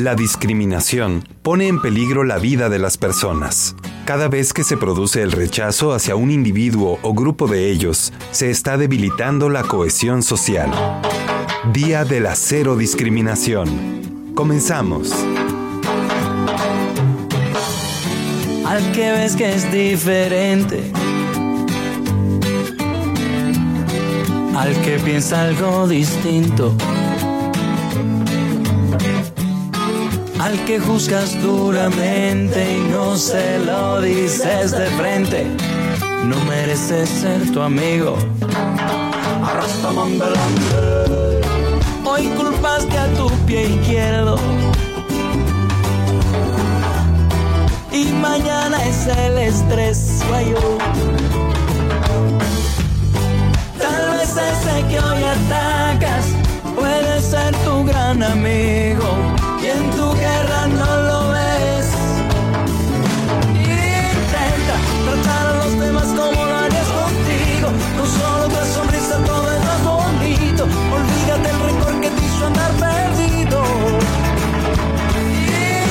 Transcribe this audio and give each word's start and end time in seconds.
La 0.00 0.14
discriminación 0.14 1.28
pone 1.42 1.68
en 1.68 1.78
peligro 1.78 2.24
la 2.24 2.38
vida 2.38 2.70
de 2.70 2.78
las 2.78 2.96
personas. 2.96 3.76
Cada 4.06 4.28
vez 4.28 4.54
que 4.54 4.64
se 4.64 4.78
produce 4.78 5.20
el 5.20 5.30
rechazo 5.30 5.92
hacia 5.92 6.16
un 6.16 6.30
individuo 6.30 6.98
o 7.02 7.12
grupo 7.12 7.46
de 7.46 7.70
ellos, 7.70 8.10
se 8.30 8.48
está 8.50 8.78
debilitando 8.78 9.50
la 9.50 9.62
cohesión 9.62 10.22
social. 10.22 10.70
Día 11.74 12.06
de 12.06 12.20
la 12.20 12.34
cero 12.34 12.76
discriminación. 12.76 14.32
Comenzamos. 14.34 15.12
Al 18.64 18.92
que 18.92 19.12
ves 19.12 19.36
que 19.36 19.54
es 19.54 19.70
diferente. 19.70 20.80
Al 24.56 24.72
que 24.80 24.98
piensa 25.04 25.42
algo 25.42 25.86
distinto. 25.86 26.74
Al 30.40 30.58
que 30.64 30.80
juzgas 30.80 31.40
duramente 31.42 32.78
y 32.78 32.80
no 32.90 33.14
se 33.16 33.58
lo 33.58 34.00
dices 34.00 34.70
de 34.70 34.86
frente. 34.92 35.46
No 36.24 36.36
mereces 36.46 37.10
ser 37.10 37.52
tu 37.52 37.60
amigo. 37.60 38.16
Hoy 42.06 42.26
culpaste 42.28 42.98
a 42.98 43.06
tu 43.14 43.28
pie 43.44 43.64
izquierdo. 43.68 44.36
Y 47.92 48.04
mañana 48.06 48.82
es 48.86 49.06
el 49.08 49.36
estrés 49.38 50.24
guayo. 50.26 50.78
Tal 53.78 54.10
vez 54.16 54.30
ese 54.30 54.86
que 54.88 55.00
hoy 55.00 55.22
atacas 55.22 56.24
puede 56.74 57.20
ser 57.20 57.54
tu 57.56 57.84
gran 57.84 58.22
amigo 58.22 59.49
en 59.72 59.90
tu 59.90 60.14
guerra 60.14 60.66
no 60.68 60.96
lo 61.08 61.28
ves. 61.30 61.86
Intenta 63.54 64.76
tratar 65.04 65.46
a 65.46 65.54
los 65.64 65.78
demás 65.78 66.06
como 66.06 66.44
lo 66.44 66.56
harías 66.56 66.88
contigo, 66.88 67.68
con 67.96 68.06
solo 68.06 68.48
tu 68.48 68.60
sonrisa 68.74 69.16
todo 69.24 69.52
es 69.52 69.64
más 69.64 69.84
bonito. 69.84 70.64
Olvídate 70.98 71.50
el 71.50 71.60
rencor 71.66 72.00
que 72.00 72.10
te 72.10 72.26
hizo 72.26 72.46
andar 72.46 72.72
perdido. 72.72 73.62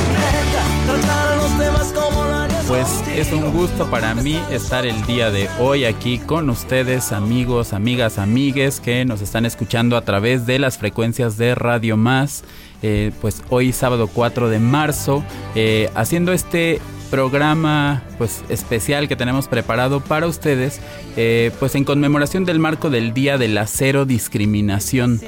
Intenta 0.10 0.62
tratar 0.88 1.28
a 1.28 1.36
los 1.36 1.58
demás 1.58 1.94
como 1.94 2.26
lo 2.26 2.36
harías 2.36 2.66
pues 2.66 3.04
es 3.16 3.32
un 3.34 3.52
gusto 3.52 3.90
para 3.90 4.14
mí 4.14 4.40
estar 4.52 4.86
el 4.86 5.02
día 5.06 5.32
de 5.32 5.50
hoy 5.60 5.86
aquí 5.86 6.20
con 6.20 6.50
ustedes, 6.52 7.12
amigos, 7.12 7.74
amigas, 7.74 8.20
amigues 8.20 8.80
que 8.80 9.06
nos 9.06 9.22
están 9.22 9.46
escuchando 9.46 9.98
a 9.98 10.02
través 10.02 10.46
de 10.46 10.60
las 10.60 10.78
frecuencias 10.78 11.36
de 11.38 11.56
Radio 11.56 11.98
Más. 11.98 12.44
Eh, 12.82 13.12
pues 13.20 13.44
hoy 13.50 13.74
sábado 13.74 14.08
4 14.08 14.50
de 14.50 14.60
marzo, 14.60 15.24
eh, 15.54 15.90
haciendo 15.96 16.32
este 16.32 16.80
programa 17.12 18.04
pues 18.18 18.44
especial 18.50 19.08
que 19.08 19.16
tenemos 19.16 19.48
preparado 19.48 20.00
para 20.00 20.28
ustedes, 20.28 20.80
eh, 21.18 21.52
pues 21.60 21.76
en 21.76 21.84
conmemoración 21.84 22.46
del 22.46 22.60
marco 22.60 22.90
del 22.90 23.14
Día 23.14 23.38
de 23.38 23.48
la 23.50 23.68
Cero 23.68 24.06
Discriminación. 24.06 25.20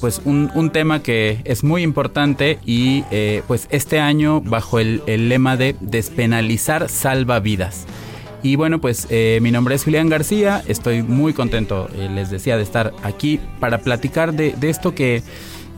pues 0.00 0.22
un, 0.24 0.70
tema 0.72 1.02
que 1.02 1.42
es 1.44 1.62
muy 1.62 1.82
importante 1.82 2.58
y 2.64 3.02
pues 3.46 3.66
este 3.70 4.00
año 4.00 4.40
bajo 4.40 4.78
el, 4.78 5.02
lema 5.28 5.58
de 5.58 5.76
despenalizar 5.80 6.88
salva 6.88 7.38
vidas. 7.40 7.84
Y 8.42 8.56
bueno, 8.56 8.80
pues 8.80 9.08
mi 9.42 9.50
nombre 9.50 9.74
es 9.74 9.84
Julián 9.84 10.08
García, 10.08 10.62
estoy 10.66 11.02
muy 11.02 11.34
contento, 11.34 11.90
les 12.14 12.30
decía, 12.30 12.56
de 12.56 12.62
estar 12.62 12.94
aquí 13.02 13.40
para 13.60 13.78
platicar 13.78 14.32
de, 14.32 14.52
de 14.52 14.70
esto 14.70 14.94
que 14.94 15.22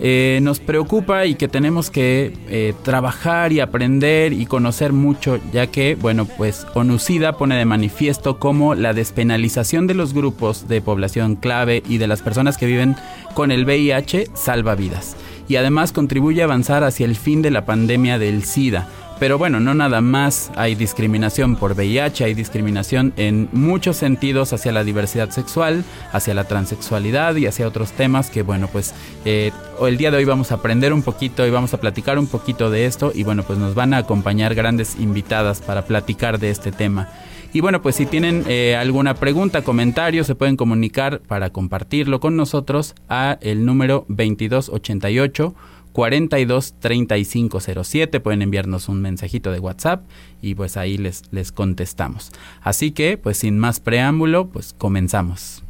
eh, 0.00 0.40
nos 0.42 0.58
preocupa 0.58 1.24
y 1.26 1.36
que 1.36 1.48
tenemos 1.48 1.90
que 1.90 2.32
eh, 2.48 2.74
trabajar 2.82 3.52
y 3.52 3.60
aprender 3.60 4.32
y 4.32 4.46
conocer 4.46 4.92
mucho, 4.92 5.38
ya 5.52 5.68
que, 5.68 5.94
bueno, 5.94 6.26
pues 6.26 6.66
ONUCIDA 6.74 7.36
pone 7.36 7.56
de 7.56 7.64
manifiesto 7.64 8.38
cómo 8.38 8.74
la 8.74 8.92
despenalización 8.92 9.86
de 9.86 9.94
los 9.94 10.12
grupos 10.12 10.66
de 10.68 10.80
población 10.80 11.36
clave 11.36 11.82
y 11.88 11.98
de 11.98 12.08
las 12.08 12.22
personas 12.22 12.58
que 12.58 12.66
viven 12.66 12.96
con 13.34 13.50
el 13.50 13.64
VIH 13.64 14.28
salva 14.34 14.74
vidas. 14.74 15.16
Y 15.46 15.56
además 15.56 15.92
contribuye 15.92 16.40
a 16.40 16.46
avanzar 16.46 16.84
hacia 16.84 17.04
el 17.04 17.16
fin 17.16 17.42
de 17.42 17.50
la 17.50 17.66
pandemia 17.66 18.18
del 18.18 18.44
SIDA 18.44 18.88
pero 19.24 19.38
bueno, 19.38 19.58
no 19.58 19.72
nada 19.72 20.02
más 20.02 20.52
hay 20.54 20.74
discriminación 20.74 21.56
por 21.56 21.72
VIH, 21.72 22.24
hay 22.24 22.34
discriminación 22.34 23.14
en 23.16 23.48
muchos 23.52 23.96
sentidos 23.96 24.52
hacia 24.52 24.70
la 24.70 24.84
diversidad 24.84 25.30
sexual, 25.30 25.82
hacia 26.12 26.34
la 26.34 26.44
transexualidad 26.44 27.34
y 27.36 27.46
hacia 27.46 27.66
otros 27.66 27.92
temas 27.92 28.28
que 28.28 28.42
bueno, 28.42 28.68
pues 28.68 28.92
eh, 29.24 29.50
el 29.80 29.96
día 29.96 30.10
de 30.10 30.18
hoy 30.18 30.26
vamos 30.26 30.52
a 30.52 30.56
aprender 30.56 30.92
un 30.92 31.00
poquito 31.00 31.46
y 31.46 31.50
vamos 31.50 31.72
a 31.72 31.80
platicar 31.80 32.18
un 32.18 32.26
poquito 32.26 32.68
de 32.68 32.84
esto 32.84 33.12
y 33.14 33.22
bueno, 33.22 33.44
pues 33.44 33.58
nos 33.58 33.74
van 33.74 33.94
a 33.94 33.96
acompañar 33.96 34.54
grandes 34.54 34.96
invitadas 35.00 35.62
para 35.62 35.86
platicar 35.86 36.38
de 36.38 36.50
este 36.50 36.70
tema. 36.70 37.08
Y 37.54 37.60
bueno, 37.60 37.80
pues 37.80 37.96
si 37.96 38.04
tienen 38.04 38.44
eh, 38.46 38.76
alguna 38.76 39.14
pregunta, 39.14 39.62
comentario, 39.62 40.24
se 40.24 40.34
pueden 40.34 40.56
comunicar 40.56 41.20
para 41.20 41.48
compartirlo 41.48 42.20
con 42.20 42.36
nosotros 42.36 42.94
a 43.08 43.38
el 43.40 43.64
número 43.64 44.04
2288 44.08 45.54
42 45.94 46.74
3507. 46.80 48.20
Pueden 48.20 48.42
enviarnos 48.42 48.88
un 48.88 49.00
mensajito 49.00 49.52
de 49.52 49.60
WhatsApp 49.60 50.04
y 50.42 50.56
pues 50.56 50.76
ahí 50.76 50.98
les, 50.98 51.22
les 51.30 51.52
contestamos. 51.52 52.32
Así 52.60 52.90
que, 52.90 53.16
pues 53.16 53.38
sin 53.38 53.58
más 53.58 53.78
preámbulo, 53.78 54.48
pues 54.48 54.74
comenzamos. 54.76 55.62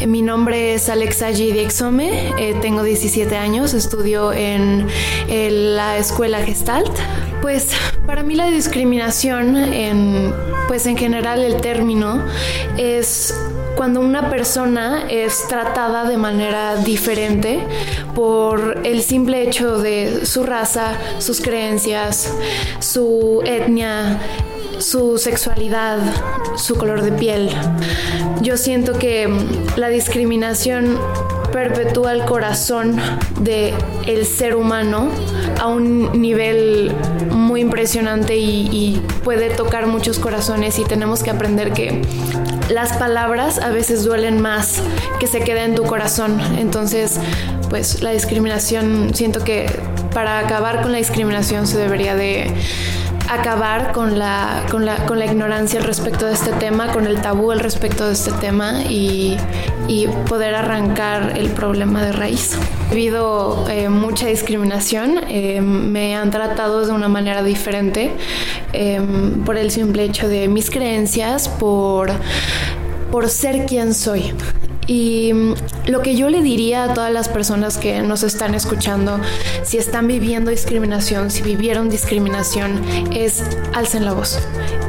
Eh, 0.00 0.06
mi 0.06 0.22
nombre 0.22 0.74
es 0.74 0.88
Alexa 0.88 1.30
G. 1.30 1.56
Exome, 1.56 2.30
eh, 2.38 2.54
tengo 2.62 2.82
17 2.84 3.36
años, 3.36 3.74
estudio 3.74 4.32
en, 4.32 4.86
la 5.28 5.98
escuela 5.98 6.42
Gestalt. 6.42 6.92
Pues 7.42 7.72
para 8.06 8.22
mí 8.22 8.34
la 8.34 8.46
discriminación, 8.50 9.56
en, 9.56 10.32
pues 10.68 10.86
en 10.86 10.96
general 10.96 11.42
el 11.42 11.60
término, 11.60 12.24
es 12.78 13.34
cuando 13.76 14.00
una 14.00 14.30
persona 14.30 15.04
es 15.08 15.46
tratada 15.48 16.08
de 16.08 16.16
manera 16.16 16.76
diferente 16.76 17.60
por 18.14 18.80
el 18.84 19.02
simple 19.02 19.42
hecho 19.42 19.78
de 19.78 20.26
su 20.26 20.42
raza, 20.42 20.92
sus 21.18 21.40
creencias, 21.40 22.32
su 22.80 23.42
etnia, 23.44 24.20
su 24.78 25.18
sexualidad, 25.18 25.98
su 26.56 26.76
color 26.76 27.02
de 27.02 27.12
piel. 27.12 27.50
Yo 28.40 28.56
siento 28.56 28.98
que 28.98 29.28
la 29.76 29.88
discriminación 29.88 30.98
perpetúa 31.52 32.12
el 32.12 32.24
corazón 32.24 32.96
de 33.40 33.74
el 34.06 34.24
ser 34.24 34.54
humano 34.54 35.08
a 35.58 35.66
un 35.66 36.20
nivel 36.20 36.92
muy 37.30 37.60
impresionante 37.60 38.36
y, 38.36 38.68
y, 38.70 39.02
puede 39.24 39.50
tocar 39.50 39.86
muchos 39.86 40.18
corazones 40.18 40.78
y 40.78 40.84
tenemos 40.84 41.22
que 41.22 41.30
aprender 41.30 41.72
que 41.72 42.00
las 42.70 42.96
palabras 42.96 43.58
a 43.58 43.70
veces 43.70 44.04
duelen 44.04 44.40
más 44.40 44.80
que 45.18 45.26
se 45.26 45.40
queda 45.40 45.64
en 45.64 45.74
tu 45.74 45.84
corazón. 45.84 46.40
Entonces, 46.58 47.18
pues 47.68 48.02
la 48.02 48.10
discriminación, 48.10 49.10
siento 49.14 49.44
que 49.44 49.70
para 50.14 50.38
acabar 50.38 50.82
con 50.82 50.92
la 50.92 50.98
discriminación 50.98 51.66
se 51.66 51.78
debería 51.78 52.14
de 52.14 52.52
acabar 53.30 53.92
con 53.92 54.18
la, 54.18 54.66
con 54.70 54.84
la, 54.84 55.06
con 55.06 55.18
la 55.18 55.24
ignorancia 55.24 55.78
al 55.78 55.86
respecto 55.86 56.26
de 56.26 56.32
este 56.32 56.50
tema, 56.52 56.92
con 56.92 57.06
el 57.06 57.22
tabú 57.22 57.52
al 57.52 57.60
respecto 57.60 58.04
de 58.06 58.12
este 58.12 58.32
tema 58.32 58.82
y, 58.82 59.36
y 59.86 60.08
poder 60.28 60.54
arrancar 60.56 61.38
el 61.38 61.50
problema 61.50 62.02
de 62.02 62.12
raíz. 62.12 62.58
He 62.90 62.94
vivido 62.96 63.66
eh, 63.68 63.88
mucha 63.88 64.26
discriminación, 64.26 65.20
eh, 65.28 65.60
me 65.60 66.16
han 66.16 66.32
tratado 66.32 66.84
de 66.84 66.92
una 66.92 67.08
manera 67.08 67.44
diferente 67.44 68.10
eh, 68.72 69.00
por 69.46 69.56
el 69.56 69.70
simple 69.70 70.04
hecho 70.04 70.28
de 70.28 70.48
mis 70.48 70.68
creencias, 70.68 71.48
por, 71.48 72.10
por 73.12 73.28
ser 73.28 73.64
quien 73.64 73.94
soy. 73.94 74.34
Y 74.90 75.32
mm, 75.32 75.54
lo 75.86 76.02
que 76.02 76.16
yo 76.16 76.28
le 76.28 76.42
diría 76.42 76.82
a 76.82 76.94
todas 76.94 77.12
las 77.12 77.28
personas 77.28 77.78
que 77.78 78.02
nos 78.02 78.24
están 78.24 78.56
escuchando, 78.56 79.20
si 79.62 79.78
están 79.78 80.08
viviendo 80.08 80.50
discriminación, 80.50 81.30
si 81.30 81.42
vivieron 81.42 81.88
discriminación, 81.88 82.82
es 83.12 83.44
alcen 83.72 84.04
la 84.04 84.14
voz, 84.14 84.40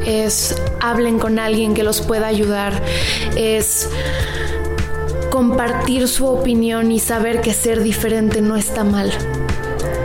es 0.04 0.56
hablen 0.80 1.20
con 1.20 1.38
alguien 1.38 1.76
que 1.76 1.84
los 1.84 2.02
pueda 2.02 2.26
ayudar, 2.26 2.82
es 3.36 3.90
compartir 5.30 6.08
su 6.08 6.26
opinión 6.26 6.92
y 6.92 6.98
saber 6.98 7.42
que 7.42 7.54
ser 7.54 7.84
diferente 7.84 8.42
no 8.42 8.58
está 8.58 8.84
mal. 8.84 9.12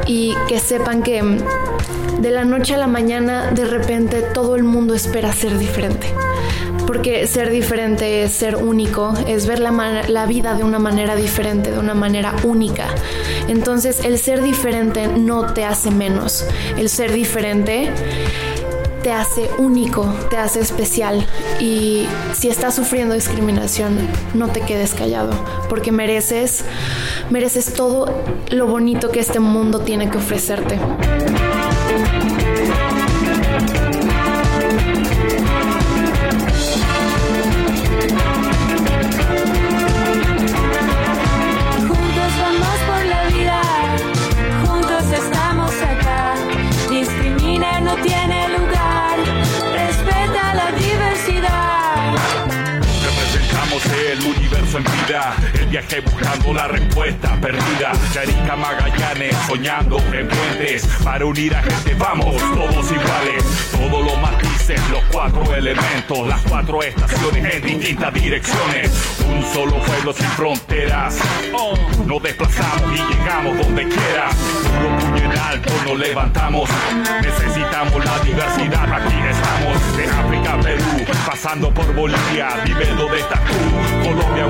Y 0.06 0.34
que 0.46 0.60
sepan 0.60 1.02
que 1.02 1.22
mm, 1.22 2.20
de 2.20 2.30
la 2.32 2.44
noche 2.44 2.74
a 2.74 2.76
la 2.76 2.86
mañana 2.86 3.50
de 3.50 3.64
repente 3.64 4.20
todo 4.20 4.56
el 4.56 4.62
mundo 4.62 4.92
espera 4.92 5.32
ser 5.32 5.56
diferente 5.56 6.12
porque 6.86 7.26
ser 7.26 7.50
diferente 7.50 8.22
es 8.22 8.32
ser 8.32 8.56
único, 8.56 9.12
es 9.26 9.46
ver 9.46 9.58
la, 9.58 9.70
la, 10.08 10.26
vida 10.26 10.54
de 10.54 10.64
una 10.64 10.78
manera 10.78 11.16
diferente, 11.16 11.70
de 11.70 11.78
una 11.78 11.94
manera 11.94 12.34
única. 12.44 12.86
Entonces 13.48 14.04
el 14.04 14.18
ser 14.18 14.42
diferente 14.42 15.08
no 15.08 15.52
te 15.52 15.64
hace 15.64 15.90
menos, 15.90 16.46
el 16.76 16.88
ser 16.88 17.12
diferente 17.12 17.90
te 19.02 19.12
hace 19.12 19.48
único, 19.58 20.12
te 20.30 20.36
hace 20.36 20.58
especial 20.58 21.24
y 21.60 22.06
si 22.34 22.48
estás 22.48 22.74
sufriendo 22.74 23.14
discriminación, 23.14 23.96
no 24.34 24.48
te 24.48 24.62
quedes 24.62 24.94
callado, 24.94 25.30
porque 25.68 25.92
mereces 25.92 26.64
mereces 27.30 27.72
todo 27.72 28.12
lo 28.50 28.66
bonito 28.66 29.10
que 29.10 29.20
este 29.20 29.38
mundo 29.40 29.80
tiene 29.80 30.10
que 30.10 30.18
ofrecerte. 30.18 30.78
El 55.54 55.66
viaje 55.68 56.00
buscando 56.00 56.52
la 56.52 56.66
respuesta 56.66 57.40
perdida. 57.40 57.92
Yarica 58.12 58.56
Magallanes 58.56 59.36
soñando 59.46 59.98
en 60.12 60.28
puentes 60.28 60.86
para 61.04 61.24
unir 61.24 61.54
a 61.54 61.62
gente. 61.62 61.94
Vamos, 61.94 62.36
todos 62.36 62.90
iguales. 62.90 63.44
Todos 63.70 64.04
los 64.04 64.18
los 64.68 65.02
cuatro 65.12 65.54
elementos, 65.54 66.26
las 66.26 66.40
cuatro 66.42 66.82
estaciones 66.82 67.54
en 67.54 67.62
distintas 67.62 68.12
direcciones. 68.12 68.90
Un 69.28 69.44
solo 69.52 69.80
pueblo 69.84 70.12
sin 70.12 70.26
fronteras. 70.30 71.18
Nos 72.04 72.22
desplazamos 72.22 72.92
y 72.92 73.14
llegamos 73.14 73.58
donde 73.58 73.84
quiera. 73.84 74.28
Puro 74.30 74.98
puño 74.98 75.42
alto 75.42 75.72
nos 75.84 75.98
levantamos. 75.98 76.68
Necesitamos 77.22 78.04
la 78.04 78.18
diversidad. 78.20 78.92
Aquí 78.92 79.14
estamos. 79.30 79.96
De 79.96 80.04
África, 80.06 80.60
Perú, 80.60 81.12
pasando 81.26 81.72
por 81.72 81.94
Bolivia. 81.94 82.48
Dime 82.64 82.86
dónde 82.86 83.20
estás 83.20 83.40
tú. 83.44 84.08
Colombia, 84.08 84.46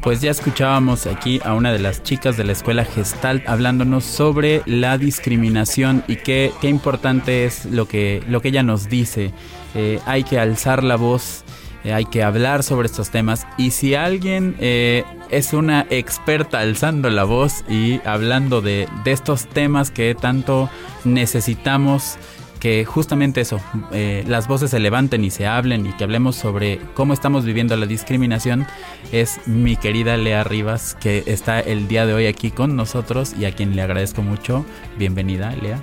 pues 0.00 0.20
ya 0.20 0.30
escuchábamos 0.30 1.06
aquí 1.06 1.40
a 1.44 1.54
una 1.54 1.72
de 1.72 1.78
las 1.78 2.02
chicas 2.02 2.36
de 2.36 2.44
la 2.44 2.52
escuela 2.52 2.84
Gestalt 2.84 3.48
hablándonos 3.48 4.04
sobre 4.04 4.62
la 4.66 4.98
discriminación 4.98 6.04
y 6.08 6.16
qué, 6.16 6.52
qué 6.60 6.68
importante 6.68 7.44
es 7.44 7.64
lo 7.66 7.86
que, 7.86 8.22
lo 8.28 8.40
que 8.40 8.48
ella 8.48 8.62
nos 8.62 8.88
dice. 8.88 9.32
Eh, 9.74 10.00
hay 10.06 10.24
que 10.24 10.38
alzar 10.38 10.82
la 10.82 10.96
voz, 10.96 11.44
eh, 11.84 11.92
hay 11.92 12.04
que 12.06 12.22
hablar 12.22 12.62
sobre 12.62 12.86
estos 12.86 13.10
temas 13.10 13.46
y 13.58 13.72
si 13.72 13.94
alguien 13.94 14.56
eh, 14.58 15.04
es 15.30 15.52
una 15.52 15.86
experta 15.90 16.60
alzando 16.60 17.10
la 17.10 17.24
voz 17.24 17.64
y 17.68 18.00
hablando 18.06 18.60
de, 18.60 18.88
de 19.04 19.12
estos 19.12 19.46
temas 19.46 19.90
que 19.90 20.14
tanto 20.14 20.70
necesitamos, 21.04 22.16
que 22.58 22.84
justamente 22.84 23.40
eso, 23.40 23.60
eh, 23.92 24.24
las 24.26 24.48
voces 24.48 24.70
se 24.70 24.78
levanten 24.78 25.24
y 25.24 25.30
se 25.30 25.46
hablen 25.46 25.86
y 25.86 25.92
que 25.92 26.04
hablemos 26.04 26.36
sobre 26.36 26.80
cómo 26.94 27.12
estamos 27.12 27.44
viviendo 27.44 27.76
la 27.76 27.86
discriminación, 27.86 28.66
es 29.12 29.38
mi 29.46 29.76
querida 29.76 30.16
Lea 30.16 30.44
Rivas, 30.44 30.96
que 30.98 31.24
está 31.26 31.60
el 31.60 31.88
día 31.88 32.06
de 32.06 32.14
hoy 32.14 32.26
aquí 32.26 32.50
con 32.50 32.76
nosotros 32.76 33.34
y 33.38 33.44
a 33.44 33.52
quien 33.52 33.76
le 33.76 33.82
agradezco 33.82 34.22
mucho. 34.22 34.64
Bienvenida, 34.98 35.54
Lea. 35.56 35.80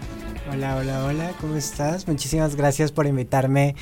Hola, 0.52 0.76
hola, 0.76 1.06
hola, 1.06 1.32
¿cómo 1.40 1.56
estás? 1.56 2.08
Muchísimas 2.08 2.56
gracias 2.56 2.92
por 2.92 3.08
invitarme. 3.08 3.76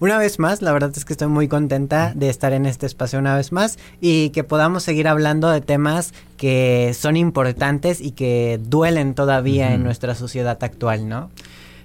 Una 0.00 0.18
vez 0.18 0.38
más, 0.38 0.60
la 0.60 0.72
verdad 0.72 0.92
es 0.96 1.04
que 1.04 1.12
estoy 1.12 1.28
muy 1.28 1.48
contenta 1.48 2.12
de 2.14 2.28
estar 2.28 2.52
en 2.52 2.66
este 2.66 2.84
espacio 2.84 3.18
una 3.18 3.36
vez 3.36 3.52
más 3.52 3.78
y 4.00 4.30
que 4.30 4.42
podamos 4.42 4.82
seguir 4.82 5.06
hablando 5.06 5.48
de 5.50 5.60
temas 5.60 6.12
que 6.36 6.92
son 6.98 7.16
importantes 7.16 8.00
y 8.00 8.10
que 8.10 8.60
duelen 8.62 9.14
todavía 9.14 9.72
en 9.72 9.84
nuestra 9.84 10.14
sociedad 10.14 10.62
actual, 10.62 11.08
¿no? 11.08 11.30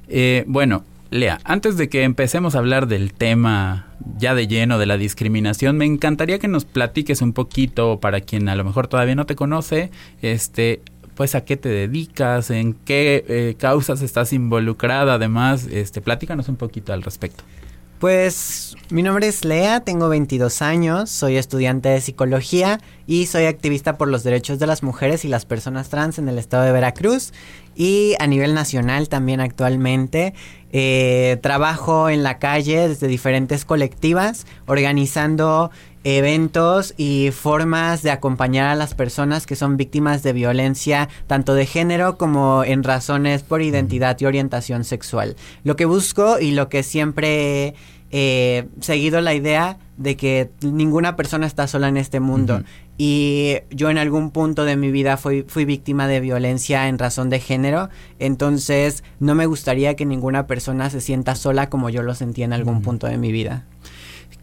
Eh, 0.10 0.44
bueno, 0.48 0.84
Lea, 1.12 1.40
antes 1.44 1.78
de 1.78 1.88
que 1.88 2.04
empecemos 2.04 2.56
a 2.56 2.60
hablar 2.60 2.88
del 2.88 3.14
tema 3.14 3.88
ya 4.18 4.36
de 4.36 4.48
lleno 4.48 4.78
de 4.78 4.86
la 4.86 4.98
discriminación, 4.98 5.78
me 5.78 5.86
encantaría 5.86 6.40
que 6.40 6.48
nos 6.48 6.66
platiques 6.66 7.22
un 7.22 7.34
poquito 7.34 8.00
para 8.00 8.22
quien 8.22 8.50
a 8.50 8.56
lo 8.56 8.64
mejor 8.64 8.88
todavía 8.88 9.16
no 9.16 9.26
te 9.26 9.36
conoce, 9.36 9.92
este, 10.22 10.82
pues 11.16 11.36
a 11.36 11.46
qué 11.46 11.58
te 11.58 11.70
dedicas, 11.70 12.50
en 12.50 12.74
qué 12.74 13.26
eh, 13.28 13.56
causas 13.58 14.02
estás 14.02 14.34
involucrada, 14.34 15.16
además, 15.16 15.68
este, 15.72 16.02
platícanos 16.02 16.50
un 16.50 16.56
poquito 16.56 16.94
al 16.94 17.04
respecto. 17.04 17.44
Pues 18.00 18.78
mi 18.92 19.04
nombre 19.04 19.28
es 19.28 19.44
Lea, 19.44 19.82
tengo 19.82 20.08
22 20.08 20.62
años, 20.62 21.10
soy 21.10 21.36
estudiante 21.36 21.90
de 21.90 22.00
psicología 22.00 22.80
y 23.08 23.26
soy 23.26 23.44
activista 23.44 23.98
por 23.98 24.08
los 24.08 24.24
derechos 24.24 24.58
de 24.58 24.68
las 24.68 24.84
mujeres 24.84 25.26
y 25.26 25.28
las 25.28 25.46
personas 25.46 25.90
trans 25.90 26.18
en 26.18 26.30
el 26.30 26.40
estado 26.40 26.64
de 26.64 26.72
Veracruz 26.72 27.34
y 27.76 28.16
a 28.20 28.28
nivel 28.28 28.54
nacional 28.54 29.10
también 29.10 29.42
actualmente. 29.42 30.34
Eh, 30.72 31.40
trabajo 31.42 32.10
en 32.10 32.24
la 32.24 32.40
calle 32.40 32.88
desde 32.88 33.08
diferentes 33.08 33.66
colectivas 33.66 34.46
organizando 34.66 35.70
eventos 36.04 36.94
y 36.98 37.32
formas 37.32 38.04
de 38.04 38.12
acompañar 38.12 38.68
a 38.68 38.76
las 38.76 38.94
personas 38.94 39.46
que 39.46 39.56
son 39.56 39.78
víctimas 39.78 40.24
de 40.24 40.34
violencia 40.34 41.10
tanto 41.28 41.54
de 41.54 41.66
género 41.66 42.18
como 42.18 42.64
en 42.64 42.84
razones 42.84 43.44
por 43.44 43.62
identidad 43.62 44.18
y 44.20 44.26
orientación 44.26 44.84
sexual. 44.84 45.36
Lo 45.64 45.76
que 45.76 45.86
busco 45.86 46.40
y 46.40 46.52
lo 46.52 46.70
que 46.70 46.84
siempre 46.84 47.76
he 48.12 48.68
seguido 48.80 49.22
la 49.22 49.34
idea 49.34 49.78
de 49.98 50.16
que 50.16 50.50
ninguna 50.62 51.16
persona 51.16 51.46
está 51.46 51.68
sola 51.68 51.90
en 51.90 51.98
este 51.98 52.20
mundo. 52.20 52.64
Y 52.98 53.58
yo 53.70 53.90
en 53.90 53.98
algún 53.98 54.32
punto 54.32 54.66
de 54.66 54.76
mi 54.76 54.92
vida 54.92 55.16
fui, 55.18 55.44
fui 55.48 55.64
víctima 55.66 56.08
de 56.08 56.20
violencia 56.20 56.88
en 56.88 56.98
razón 56.98 57.30
de 57.30 57.40
género. 57.40 57.90
Entonces 58.18 59.04
no 59.20 59.36
me 59.36 59.46
gustaría 59.46 59.96
que 59.96 60.06
ninguna 60.06 60.48
persona 60.48 60.90
se 60.90 61.02
sienta 61.02 61.36
sola 61.36 61.70
como 61.70 61.90
yo 61.90 62.04
lo 62.04 62.16
sentí 62.16 62.44
en 62.44 62.54
algún 62.54 62.82
punto 62.82 63.08
de 63.08 63.18
mi 63.18 63.32
vida. 63.32 63.66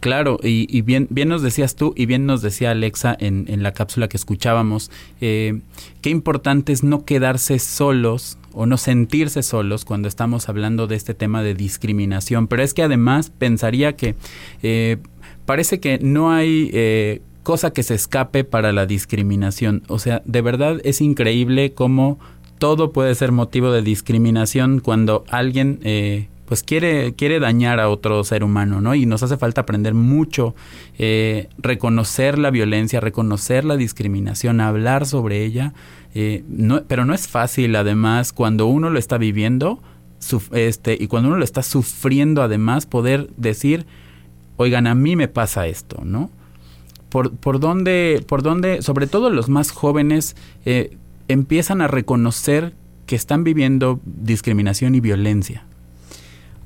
Claro, 0.01 0.39
y, 0.43 0.81
bien, 0.83 1.07
bien 1.11 1.29
nos 1.29 1.43
decías 1.43 1.75
tú 1.75 1.93
y 1.97 2.07
bien 2.07 2.27
nos 2.27 2.43
decía 2.43 2.71
Alexa 2.71 3.17
en, 3.19 3.47
en 3.49 3.63
la 3.63 3.73
cápsula 3.73 4.09
que 4.09 4.17
escuchábamos, 4.17 4.91
eh, 5.21 5.61
qué 6.01 6.11
importante 6.11 6.73
es 6.73 6.85
no 6.85 7.05
quedarse 7.05 7.59
solos 7.59 8.39
o 8.53 8.67
no 8.67 8.77
sentirse 8.77 9.43
solos 9.43 9.85
cuando 9.85 10.07
estamos 10.07 10.49
hablando 10.49 10.87
de 10.87 10.97
este 10.97 11.15
tema 11.15 11.43
de 11.43 11.55
discriminación. 11.55 12.47
Pero 12.47 12.63
es 12.63 12.75
que 12.75 12.83
además 12.83 13.31
pensaría 13.31 13.97
que 13.97 14.15
eh, 14.63 14.99
parece 15.45 15.81
que 15.81 15.99
no 15.99 16.31
hay... 16.31 16.71
Eh, 16.73 17.23
cosa 17.47 17.73
que 17.73 17.85
se 17.85 17.95
escape 17.95 18.43
para 18.43 18.73
la 18.73 18.87
discriminación. 18.87 19.85
O 19.87 20.01
sea, 20.01 20.21
de 20.25 20.43
verdad 20.43 20.81
es 20.83 21.01
increíble 21.01 21.75
cómo 21.75 22.19
todo 22.59 22.91
puede 22.91 23.15
ser 23.15 23.31
motivo 23.31 23.71
de 23.71 23.83
discriminación 23.83 24.81
cuando 24.81 25.25
alguien 25.29 25.79
eh, 25.85 26.27
pues 26.47 26.63
quiere, 26.63 27.15
quiere 27.15 27.41
dañar 27.41 27.81
a 27.81 27.89
otro 27.89 28.23
ser 28.25 28.45
humano, 28.45 28.81
¿no? 28.81 28.95
Y 28.95 29.05
nos 29.05 29.23
hace 29.23 29.37
falta 29.37 29.63
aprender 29.63 29.95
mucho, 29.95 30.55
eh, 30.99 31.49
reconocer 31.59 32.39
la 32.39 32.51
violencia, 32.51 33.01
reconocer 33.01 33.65
la 33.65 33.77
discriminación, 33.77 34.61
hablar 34.61 35.07
sobre 35.07 35.45
ella, 35.45 35.75
eh, 36.15 36.45
no, 36.49 36.85
pero 36.85 37.05
no 37.05 37.13
es 37.15 37.29
fácil 37.29 37.77
además 37.77 38.33
cuando 38.33 38.67
uno 38.67 38.89
lo 38.89 38.99
está 38.99 39.19
viviendo 39.19 39.83
este, 40.53 40.97
y 40.99 41.09
cuando 41.09 41.29
uno 41.29 41.39
lo 41.39 41.45
está 41.45 41.63
sufriendo 41.63 42.43
además 42.43 42.87
poder 42.87 43.29
decir, 43.37 43.87
oigan, 44.57 44.87
a 44.87 44.95
mí 44.95 45.17
me 45.17 45.29
pasa 45.29 45.67
esto, 45.67 46.03
¿no? 46.05 46.31
Por, 47.11 47.37
por, 47.37 47.61
dónde, 47.61 48.25
por 48.27 48.43
dónde, 48.43 48.83
sobre 48.83 49.07
todo 49.07 49.31
los 49.31 49.49
más 49.49 49.71
jóvenes, 49.71 50.37
eh, 50.65 50.97
empiezan 51.29 51.81
a 51.81 51.89
reconocer 51.89 52.75
que 53.07 53.17
están 53.17 53.45
viviendo 53.45 54.01
discriminación 54.05 54.95
y 54.95 55.01
violencia. 55.01 55.65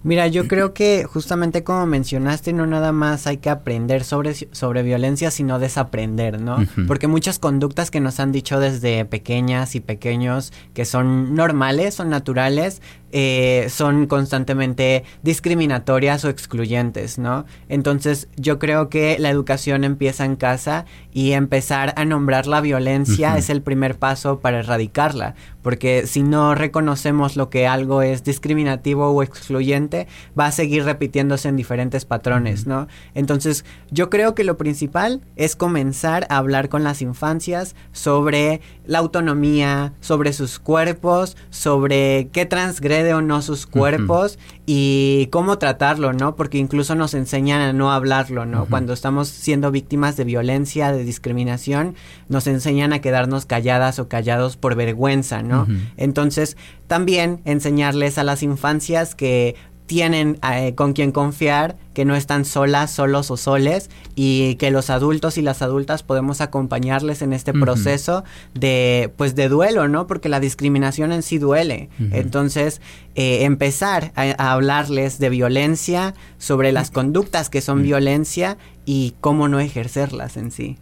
Mira, 0.02 0.26
yo 0.28 0.49
creo 0.49 0.73
que 0.73 1.04
justamente 1.04 1.62
como 1.62 1.85
mencionaste, 1.85 2.54
no 2.54 2.66
nada 2.66 2.90
más 2.90 3.26
hay 3.26 3.37
que 3.37 3.50
aprender 3.50 4.02
sobre, 4.02 4.35
sobre 4.35 4.83
violencia, 4.83 5.30
sino 5.30 5.59
desaprender, 5.59 6.40
¿no? 6.40 6.57
Porque 6.87 7.07
muchas 7.07 7.38
conductas 7.38 7.90
que 7.90 8.00
nos 8.00 8.19
han 8.19 8.33
dicho 8.33 8.61
desde 8.61 9.04
pequeñas 9.04 9.75
y 9.75 9.80
pequeños 9.80 10.52
que 10.73 10.87
son 10.87 11.35
normales, 11.35 11.95
son 11.95 12.09
naturales, 12.09 12.80
eh, 13.12 13.66
son 13.70 14.06
constantemente 14.06 15.04
discriminatorias 15.22 16.24
o 16.24 16.28
excluyentes, 16.28 17.18
¿no? 17.18 17.44
Entonces 17.68 18.28
yo 18.36 18.58
creo 18.58 18.88
que 18.88 19.18
la 19.18 19.30
educación 19.30 19.82
empieza 19.84 20.24
en 20.24 20.36
casa 20.36 20.84
y 21.12 21.32
empezar 21.32 21.92
a 21.96 22.04
nombrar 22.04 22.46
la 22.46 22.60
violencia 22.60 23.36
es 23.36 23.50
el 23.50 23.62
primer 23.62 23.98
paso 23.98 24.38
para 24.38 24.60
erradicarla, 24.60 25.34
porque 25.62 26.06
si 26.06 26.22
no 26.22 26.54
reconocemos 26.54 27.36
lo 27.36 27.50
que 27.50 27.66
algo 27.66 28.02
es 28.02 28.22
discriminativo 28.22 29.08
o 29.08 29.22
excluyente, 29.22 30.06
va 30.38 30.46
a 30.46 30.52
seguir 30.52 30.84
repitiéndose 30.84 31.48
en 31.48 31.56
diferentes 31.56 32.04
patrones, 32.04 32.66
¿no? 32.66 32.86
Entonces 33.14 33.64
yo 33.90 34.08
creo 34.08 34.34
que 34.34 34.44
lo 34.44 34.56
principal 34.56 35.20
es 35.36 35.56
comenzar 35.56 36.26
a 36.30 36.36
hablar 36.36 36.68
con 36.68 36.84
las 36.84 37.02
infancias 37.02 37.74
sobre 37.92 38.60
la 38.86 38.98
autonomía, 38.98 39.92
sobre 40.00 40.32
sus 40.32 40.58
cuerpos, 40.58 41.36
sobre 41.50 42.28
qué 42.32 42.46
transgrede 42.46 43.00
o 43.12 43.23
no 43.23 43.42
sus 43.42 43.66
cuerpos 43.66 44.38
y 44.66 45.28
cómo 45.30 45.59
tratarlo, 45.59 46.12
¿no? 46.12 46.37
Porque 46.37 46.59
incluso 46.59 46.95
nos 46.95 47.14
enseñan 47.14 47.61
a 47.61 47.73
no 47.73 47.92
hablarlo, 47.92 48.47
¿no? 48.47 48.66
Cuando 48.66 48.92
estamos 48.92 49.28
siendo 49.28 49.71
víctimas 49.71 50.16
de 50.16 50.25
violencia, 50.25 50.92
de 50.92 51.04
discriminación, 51.04 51.95
nos 52.28 52.47
enseñan 52.47 52.92
a 52.92 53.00
quedarnos 53.00 53.47
calladas 53.47 53.99
o 53.99 54.09
callados 54.09 54.57
por 54.57 54.75
vergüenza, 54.75 55.42
¿no? 55.42 55.66
Entonces, 55.97 56.57
también 56.87 57.40
enseñarles 57.45 58.19
a 58.19 58.25
las 58.25 58.42
infancias 58.42 59.14
que 59.14 59.57
tienen 59.90 60.38
eh, 60.49 60.76
con 60.76 60.92
quien 60.92 61.11
confiar, 61.11 61.76
que 61.94 62.04
no 62.04 62.14
están 62.14 62.44
solas, 62.44 62.92
solos 62.92 63.28
o 63.32 63.37
soles 63.37 63.90
y 64.14 64.54
que 64.54 64.70
los 64.70 64.88
adultos 64.88 65.37
y 65.37 65.42
las 65.42 65.62
adultas 65.62 66.04
podemos 66.04 66.40
acompañarles 66.40 67.23
en 67.23 67.32
este 67.32 67.52
proceso 67.52 68.23
de 68.54 69.12
pues 69.16 69.35
de 69.35 69.49
duelo, 69.49 69.88
¿no? 69.88 70.06
Porque 70.06 70.28
la 70.28 70.38
discriminación 70.38 71.11
en 71.11 71.25
sí 71.25 71.38
duele. 71.38 71.88
Entonces, 72.12 72.80
eh, 73.16 73.42
empezar 73.42 74.12
a, 74.14 74.52
hablarles 74.52 75.18
de 75.18 75.28
violencia, 75.28 76.14
sobre 76.38 76.70
las 76.70 76.92
conductas 76.92 77.50
que 77.50 77.61
son 77.61 77.82
violencia 77.82 78.59
y 78.85 79.14
cómo 79.20 79.49
no 79.49 79.59
ejercerlas 79.59 80.37
en 80.37 80.52
sí. 80.52 80.78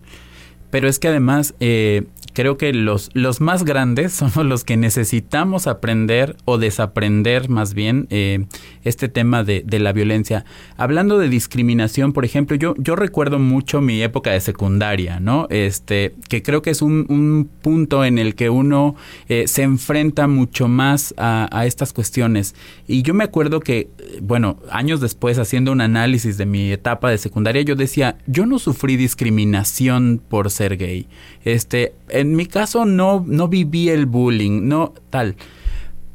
Pero 0.70 0.88
es 0.88 0.98
que 0.98 1.08
además 1.08 1.54
eh, 1.60 2.04
creo 2.38 2.56
que 2.56 2.72
los, 2.72 3.10
los 3.14 3.40
más 3.40 3.64
grandes 3.64 4.12
somos 4.14 4.44
los 4.46 4.64
que 4.64 4.76
necesitamos 4.76 5.66
aprender 5.66 6.36
o 6.44 6.58
desaprender 6.58 7.48
más 7.48 7.74
bien 7.74 8.06
eh, 8.10 8.46
este 8.84 9.08
tema 9.08 9.44
de, 9.44 9.62
de, 9.66 9.78
la 9.78 9.92
violencia. 9.92 10.44
Hablando 10.76 11.18
de 11.18 11.28
discriminación, 11.28 12.12
por 12.12 12.24
ejemplo, 12.24 12.56
yo, 12.56 12.74
yo 12.78 12.96
recuerdo 12.96 13.38
mucho 13.38 13.80
mi 13.80 14.02
época 14.02 14.30
de 14.30 14.40
secundaria, 14.40 15.20
¿no? 15.20 15.46
Este, 15.50 16.14
que 16.28 16.42
creo 16.42 16.62
que 16.62 16.70
es 16.70 16.80
un, 16.80 17.06
un 17.08 17.50
punto 17.60 18.04
en 18.04 18.18
el 18.18 18.34
que 18.34 18.50
uno 18.50 18.94
eh, 19.28 19.48
se 19.48 19.62
enfrenta 19.62 20.28
mucho 20.28 20.68
más 20.68 21.14
a, 21.16 21.48
a, 21.50 21.66
estas 21.66 21.92
cuestiones. 21.92 22.54
Y 22.86 23.02
yo 23.02 23.14
me 23.14 23.24
acuerdo 23.24 23.60
que, 23.60 23.90
bueno, 24.22 24.58
años 24.70 25.00
después, 25.00 25.38
haciendo 25.38 25.72
un 25.72 25.80
análisis 25.80 26.38
de 26.38 26.46
mi 26.46 26.70
etapa 26.70 27.10
de 27.10 27.18
secundaria, 27.18 27.62
yo 27.62 27.74
decía, 27.74 28.18
yo 28.26 28.46
no 28.46 28.58
sufrí 28.58 28.96
discriminación 28.96 30.20
por 30.28 30.50
ser 30.58 30.76
gay. 30.76 31.06
Este, 31.44 31.94
en 32.08 32.36
mi 32.36 32.46
caso 32.46 32.84
no, 32.84 33.24
no 33.26 33.48
viví 33.48 33.88
el 33.88 34.06
bullying, 34.06 34.68
no 34.68 34.92
tal. 35.10 35.36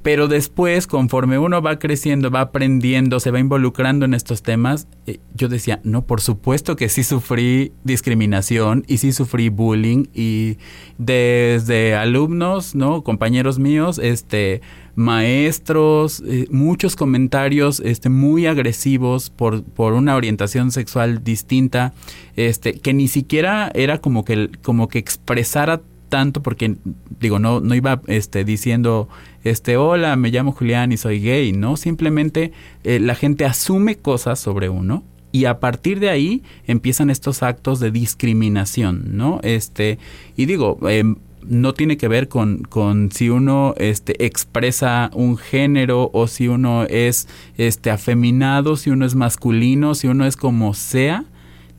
Pero 0.04 0.28
después, 0.28 0.86
conforme 0.86 1.40
uno 1.40 1.62
va 1.62 1.80
creciendo, 1.80 2.30
va 2.30 2.42
aprendiendo, 2.42 3.22
se 3.22 3.32
va 3.32 3.40
involucrando 3.40 4.04
en 4.06 4.14
estos 4.14 4.44
temas, 4.44 4.86
eh, 5.08 5.20
yo 5.34 5.48
decía, 5.48 5.80
no, 5.86 6.06
por 6.06 6.20
supuesto 6.20 6.76
que 6.76 6.90
sí 6.90 7.04
sufrí 7.04 7.72
discriminación 7.86 8.84
y 8.86 8.98
sí 8.98 9.14
sufrí 9.14 9.48
bullying 9.48 10.08
y 10.14 10.58
desde 10.98 11.96
alumnos, 11.96 12.76
¿no? 12.76 13.02
Compañeros 13.02 13.60
míos, 13.60 13.98
este, 13.98 14.62
maestros, 14.96 16.24
eh, 16.26 16.48
muchos 16.52 16.96
comentarios, 16.96 17.80
este, 17.80 18.10
muy 18.10 18.46
agresivos 18.46 19.30
por, 19.30 19.64
por 19.64 19.94
una 19.94 20.16
orientación 20.16 20.72
sexual 20.72 21.24
distinta, 21.24 21.94
este, 22.36 22.74
que 22.74 22.94
ni 22.94 23.08
siquiera 23.08 23.72
era 23.74 24.00
como 24.00 24.24
que, 24.24 24.50
como 24.62 24.88
que 24.88 25.00
expresara 25.00 25.82
tanto 26.14 26.44
porque 26.44 26.76
digo 27.20 27.40
no 27.40 27.60
no 27.60 27.74
iba 27.74 28.00
este 28.06 28.44
diciendo 28.44 29.10
este 29.44 29.78
hola 29.78 30.16
me 30.16 30.30
llamo 30.30 30.52
Julián 30.52 30.92
y 30.92 30.98
soy 30.98 31.20
gay 31.20 31.54
no 31.54 31.76
simplemente 31.76 32.52
eh, 32.84 33.00
la 33.00 33.16
gente 33.16 33.46
asume 33.46 33.96
cosas 33.96 34.40
sobre 34.40 34.70
uno 34.70 35.04
y 35.32 35.46
a 35.46 35.60
partir 35.60 36.00
de 36.00 36.12
ahí 36.12 36.44
empiezan 36.68 37.10
estos 37.10 37.42
actos 37.42 37.80
de 37.80 37.90
discriminación 37.90 39.18
no 39.18 39.40
este 39.42 39.98
y 40.38 40.46
digo 40.46 40.78
em, 40.88 41.16
no 41.48 41.74
tiene 41.74 41.98
que 41.98 42.08
ver 42.08 42.28
con, 42.28 42.64
con 42.64 43.12
si 43.12 43.30
uno 43.30 43.74
este, 43.78 44.26
expresa 44.26 45.10
un 45.14 45.38
género 45.38 46.10
o 46.14 46.28
si 46.28 46.48
uno 46.48 46.84
es 46.84 47.28
este, 47.58 47.92
afeminado, 47.92 48.76
si 48.78 48.90
uno 48.90 49.06
es 49.06 49.16
masculino, 49.16 49.96
si 49.96 50.08
uno 50.08 50.26
es 50.26 50.38
como 50.38 50.74
sea. 50.74 51.26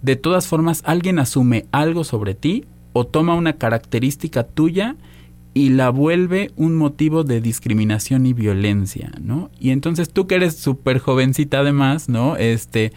De 0.03 0.17
todas 0.17 0.47
formas, 0.47 0.83
alguien 0.85 1.19
asume 1.19 1.67
algo 1.73 2.05
sobre 2.05 2.35
ti 2.35 2.65
o 2.93 3.07
toma 3.07 3.35
una 3.35 3.55
característica 3.55 4.45
tuya 4.45 4.97
y 5.55 5.71
la 5.71 5.91
vuelve 5.91 6.51
un 6.57 6.75
motivo 6.75 7.23
de 7.23 7.41
discriminación 7.41 8.27
y 8.27 8.33
violencia, 8.33 9.13
¿no? 9.21 9.51
Y 9.61 9.71
entonces 9.71 10.11
tú 10.11 10.27
que 10.27 10.35
eres 10.35 10.57
súper 10.57 10.99
jovencita 10.99 11.61
además, 11.61 12.09
¿no? 12.09 12.37
Este, 12.37 12.93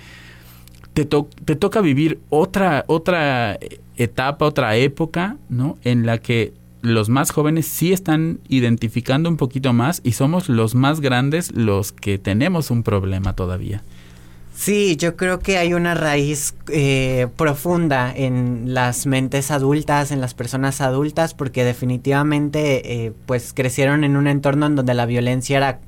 te, 1.05 1.23
te 1.45 1.55
toca 1.55 1.81
vivir 1.81 2.19
otra, 2.29 2.85
otra 2.87 3.59
etapa, 3.97 4.45
otra 4.45 4.75
época, 4.75 5.37
¿no? 5.49 5.77
En 5.83 6.05
la 6.05 6.19
que 6.19 6.53
los 6.81 7.09
más 7.09 7.31
jóvenes 7.31 7.65
sí 7.67 7.91
están 7.91 8.39
identificando 8.47 9.29
un 9.29 9.37
poquito 9.37 9.73
más 9.73 10.01
y 10.03 10.13
somos 10.13 10.49
los 10.49 10.75
más 10.75 11.01
grandes 11.01 11.51
los 11.53 11.91
que 11.91 12.17
tenemos 12.17 12.71
un 12.71 12.83
problema 12.83 13.33
todavía. 13.33 13.83
Sí, 14.55 14.95
yo 14.97 15.15
creo 15.15 15.37
que 15.37 15.59
hay 15.59 15.75
una 15.75 15.93
raíz 15.93 16.55
eh, 16.69 17.27
profunda 17.37 18.11
en 18.15 18.73
las 18.73 19.05
mentes 19.05 19.51
adultas, 19.51 20.09
en 20.11 20.19
las 20.19 20.33
personas 20.33 20.81
adultas, 20.81 21.35
porque 21.35 21.63
definitivamente 21.63 23.05
eh, 23.05 23.13
pues 23.27 23.53
crecieron 23.53 24.03
en 24.03 24.17
un 24.17 24.25
entorno 24.25 24.65
en 24.65 24.75
donde 24.75 24.95
la 24.95 25.05
violencia 25.05 25.57
era 25.57 25.79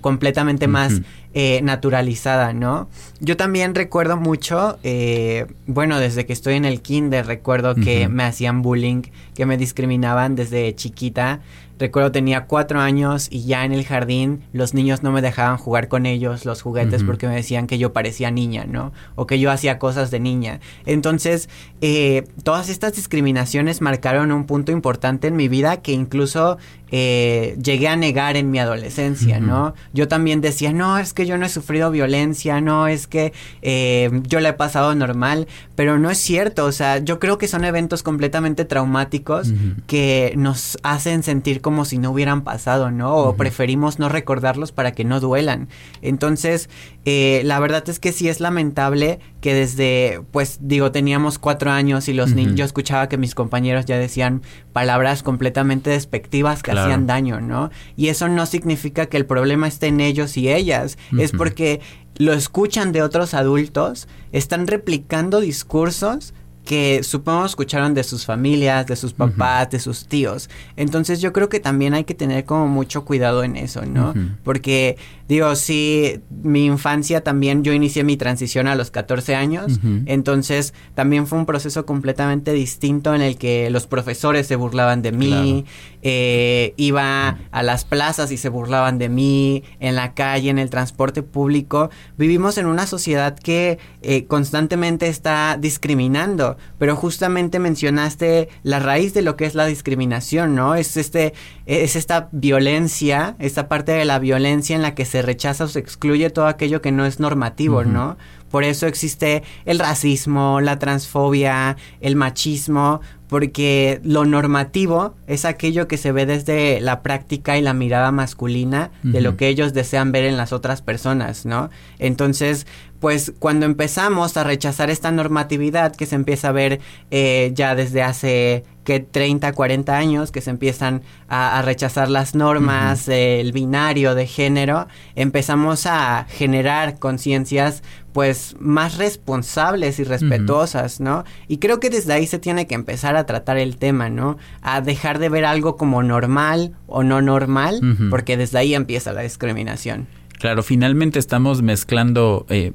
completamente 0.00 0.68
más 0.68 1.00
eh, 1.34 1.60
naturalizada, 1.62 2.52
¿no? 2.52 2.88
Yo 3.20 3.36
también 3.36 3.74
recuerdo 3.74 4.16
mucho, 4.16 4.78
eh, 4.82 5.46
bueno, 5.66 5.98
desde 5.98 6.26
que 6.26 6.32
estoy 6.32 6.54
en 6.54 6.64
el 6.64 6.82
kinder, 6.82 7.26
recuerdo 7.26 7.74
que 7.74 8.08
me 8.08 8.24
hacían 8.24 8.60
bullying, 8.60 9.02
que 9.34 9.46
me 9.46 9.56
discriminaban 9.56 10.36
desde 10.36 10.74
chiquita. 10.74 11.40
Recuerdo 11.78 12.12
tenía 12.12 12.44
cuatro 12.44 12.80
años 12.80 13.26
y 13.30 13.44
ya 13.44 13.64
en 13.64 13.72
el 13.72 13.84
jardín 13.84 14.44
los 14.52 14.72
niños 14.72 15.02
no 15.02 15.10
me 15.10 15.22
dejaban 15.22 15.56
jugar 15.56 15.88
con 15.88 16.06
ellos 16.06 16.44
los 16.44 16.62
juguetes 16.62 17.02
porque 17.02 17.26
me 17.26 17.34
decían 17.34 17.66
que 17.66 17.76
yo 17.76 17.92
parecía 17.92 18.30
niña, 18.30 18.66
¿no? 18.68 18.92
O 19.16 19.26
que 19.26 19.40
yo 19.40 19.50
hacía 19.50 19.80
cosas 19.80 20.12
de 20.12 20.20
niña. 20.20 20.60
Entonces, 20.86 21.48
eh, 21.80 22.28
todas 22.44 22.68
estas 22.68 22.94
discriminaciones 22.94 23.80
marcaron 23.80 24.30
un 24.30 24.44
punto 24.44 24.70
importante 24.70 25.26
en 25.26 25.34
mi 25.34 25.48
vida 25.48 25.78
que 25.82 25.90
incluso 25.90 26.58
eh, 26.94 27.56
llegué 27.60 27.88
a 27.88 27.96
negar 27.96 28.36
en 28.36 28.50
mi 28.50 28.58
adolescencia, 28.58 29.40
¿no? 29.40 29.74
Yo 29.94 30.08
también 30.08 30.42
decía, 30.42 30.74
no, 30.74 30.98
es 30.98 31.14
que 31.14 31.21
yo 31.26 31.38
no 31.38 31.46
he 31.46 31.48
sufrido 31.48 31.90
violencia, 31.90 32.60
no, 32.60 32.86
es 32.86 33.06
que 33.06 33.32
eh, 33.62 34.10
yo 34.26 34.40
la 34.40 34.50
he 34.50 34.52
pasado 34.52 34.94
normal, 34.94 35.48
pero 35.82 35.98
no 35.98 36.12
es 36.12 36.18
cierto, 36.18 36.64
o 36.66 36.70
sea, 36.70 36.98
yo 36.98 37.18
creo 37.18 37.38
que 37.38 37.48
son 37.48 37.64
eventos 37.64 38.04
completamente 38.04 38.64
traumáticos 38.64 39.52
que 39.88 40.32
nos 40.36 40.78
hacen 40.84 41.24
sentir 41.24 41.60
como 41.60 41.84
si 41.84 41.98
no 41.98 42.12
hubieran 42.12 42.42
pasado, 42.42 42.92
¿no? 42.92 43.16
O 43.16 43.34
preferimos 43.34 43.98
no 43.98 44.08
recordarlos 44.08 44.70
para 44.70 44.92
que 44.92 45.02
no 45.02 45.18
duelan. 45.18 45.66
Entonces, 46.00 46.70
eh, 47.04 47.42
la 47.44 47.58
verdad 47.58 47.82
es 47.88 47.98
que 47.98 48.12
sí 48.12 48.28
es 48.28 48.38
lamentable 48.38 49.18
que 49.40 49.54
desde, 49.54 50.20
pues 50.30 50.58
digo, 50.60 50.92
teníamos 50.92 51.40
cuatro 51.40 51.72
años 51.72 52.08
y 52.08 52.12
los 52.12 52.32
niños, 52.32 52.54
yo 52.54 52.64
escuchaba 52.64 53.08
que 53.08 53.18
mis 53.18 53.34
compañeros 53.34 53.84
ya 53.84 53.98
decían 53.98 54.42
palabras 54.72 55.24
completamente 55.24 55.90
despectivas 55.90 56.62
que 56.62 56.70
hacían 56.70 57.08
daño, 57.08 57.40
¿no? 57.40 57.72
Y 57.96 58.06
eso 58.06 58.28
no 58.28 58.46
significa 58.46 59.06
que 59.06 59.16
el 59.16 59.26
problema 59.26 59.66
esté 59.66 59.88
en 59.88 59.98
ellos 59.98 60.36
y 60.36 60.48
ellas, 60.48 60.96
es 61.18 61.32
porque 61.32 61.80
lo 62.22 62.32
escuchan 62.32 62.92
de 62.92 63.02
otros 63.02 63.34
adultos, 63.34 64.06
están 64.30 64.66
replicando 64.66 65.40
discursos 65.40 66.34
que 66.64 67.02
supongo 67.02 67.44
escucharon 67.44 67.92
de 67.94 68.04
sus 68.04 68.24
familias, 68.24 68.86
de 68.86 68.94
sus 68.96 69.12
papás, 69.12 69.70
de 69.70 69.80
sus 69.80 70.06
tíos. 70.06 70.48
Entonces 70.76 71.20
yo 71.20 71.32
creo 71.32 71.48
que 71.48 71.60
también 71.60 71.92
hay 71.94 72.04
que 72.04 72.14
tener 72.14 72.44
como 72.44 72.68
mucho 72.68 73.04
cuidado 73.04 73.42
en 73.42 73.56
eso, 73.56 73.84
¿no? 73.84 74.14
Porque 74.44 74.96
digo, 75.28 75.54
sí, 75.56 76.20
mi 76.30 76.66
infancia 76.66 77.22
también, 77.22 77.64
yo 77.64 77.72
inicié 77.72 78.04
mi 78.04 78.16
transición 78.16 78.68
a 78.68 78.74
los 78.74 78.90
14 78.90 79.34
años, 79.34 79.80
entonces 80.06 80.74
también 80.94 81.26
fue 81.26 81.38
un 81.38 81.46
proceso 81.46 81.86
completamente 81.86 82.52
distinto 82.52 83.14
en 83.14 83.22
el 83.22 83.38
que 83.38 83.70
los 83.70 83.86
profesores 83.86 84.46
se 84.46 84.56
burlaban 84.56 85.02
de 85.02 85.12
mí, 85.12 85.64
eh, 86.02 86.74
iba 86.76 87.38
a 87.50 87.62
las 87.62 87.84
plazas 87.84 88.30
y 88.30 88.36
se 88.36 88.48
burlaban 88.48 88.98
de 88.98 89.08
mí, 89.08 89.64
en 89.80 89.96
la 89.96 90.14
calle, 90.14 90.50
en 90.50 90.58
el 90.58 90.70
transporte 90.70 91.22
público. 91.22 91.90
Vivimos 92.18 92.58
en 92.58 92.66
una 92.66 92.86
sociedad 92.86 93.38
que 93.38 93.78
eh, 94.02 94.26
constantemente 94.26 95.08
está 95.08 95.56
discriminando 95.58 96.51
pero 96.78 96.96
justamente 96.96 97.58
mencionaste 97.58 98.48
la 98.62 98.78
raíz 98.78 99.14
de 99.14 99.22
lo 99.22 99.36
que 99.36 99.46
es 99.46 99.54
la 99.54 99.66
discriminación, 99.66 100.54
¿no? 100.54 100.74
Es 100.74 100.96
este, 100.96 101.34
es 101.66 101.96
esta 101.96 102.28
violencia, 102.32 103.36
esta 103.38 103.68
parte 103.68 103.92
de 103.92 104.04
la 104.04 104.18
violencia 104.18 104.76
en 104.76 104.82
la 104.82 104.94
que 104.94 105.04
se 105.04 105.22
rechaza 105.22 105.64
o 105.64 105.68
se 105.68 105.78
excluye 105.78 106.30
todo 106.30 106.46
aquello 106.46 106.82
que 106.82 106.92
no 106.92 107.06
es 107.06 107.20
normativo, 107.20 107.84
¿no? 107.84 108.16
Por 108.50 108.64
eso 108.64 108.86
existe 108.86 109.42
el 109.64 109.78
racismo, 109.78 110.60
la 110.60 110.78
transfobia, 110.78 111.78
el 112.02 112.16
machismo, 112.16 113.00
porque 113.32 113.98
lo 114.04 114.26
normativo 114.26 115.14
es 115.26 115.46
aquello 115.46 115.88
que 115.88 115.96
se 115.96 116.12
ve 116.12 116.26
desde 116.26 116.78
la 116.82 117.02
práctica 117.02 117.56
y 117.56 117.62
la 117.62 117.72
mirada 117.72 118.12
masculina 118.12 118.90
de 119.02 119.22
lo 119.22 119.38
que 119.38 119.48
ellos 119.48 119.72
desean 119.72 120.12
ver 120.12 120.26
en 120.26 120.36
las 120.36 120.52
otras 120.52 120.82
personas, 120.82 121.46
¿no? 121.46 121.70
Entonces, 121.98 122.66
pues 123.02 123.32
cuando 123.40 123.66
empezamos 123.66 124.36
a 124.36 124.44
rechazar 124.44 124.88
esta 124.88 125.10
normatividad 125.10 125.92
que 125.96 126.06
se 126.06 126.14
empieza 126.14 126.50
a 126.50 126.52
ver 126.52 126.78
eh, 127.10 127.50
ya 127.52 127.74
desde 127.74 128.00
hace 128.00 128.62
que 128.84 129.00
30, 129.00 129.52
40 129.54 129.96
años 129.96 130.30
que 130.30 130.40
se 130.40 130.50
empiezan 130.50 131.02
a, 131.28 131.60
rechazar 131.62 132.08
las 132.08 132.36
normas, 132.36 133.08
el 133.08 133.50
binario 133.50 134.14
de 134.14 134.28
género, 134.28 134.86
empezamos 135.16 135.86
a 135.86 136.26
generar 136.28 137.00
conciencias 137.00 137.82
pues 138.12 138.54
más 138.60 138.98
responsables 138.98 139.98
y 139.98 140.04
respetuosas, 140.04 141.00
¿no? 141.00 141.24
Y 141.48 141.58
creo 141.58 141.80
que 141.80 141.90
desde 141.90 142.12
ahí 142.12 142.28
se 142.28 142.38
tiene 142.38 142.68
que 142.68 142.76
empezar 142.76 143.16
a 143.16 143.26
tratar 143.26 143.56
el 143.58 143.78
tema, 143.78 144.10
¿no? 144.10 144.38
A 144.60 144.80
dejar 144.80 145.18
de 145.18 145.28
ver 145.28 145.44
algo 145.44 145.76
como 145.76 146.04
normal 146.04 146.76
o 146.86 147.02
no 147.02 147.20
normal, 147.20 147.80
porque 148.10 148.36
desde 148.36 148.58
ahí 148.58 148.76
empieza 148.76 149.12
la 149.12 149.22
discriminación 149.22 150.06
Claro, 150.42 150.64
finalmente 150.64 151.20
estamos 151.20 151.62
mezclando 151.62 152.46
eh, 152.48 152.72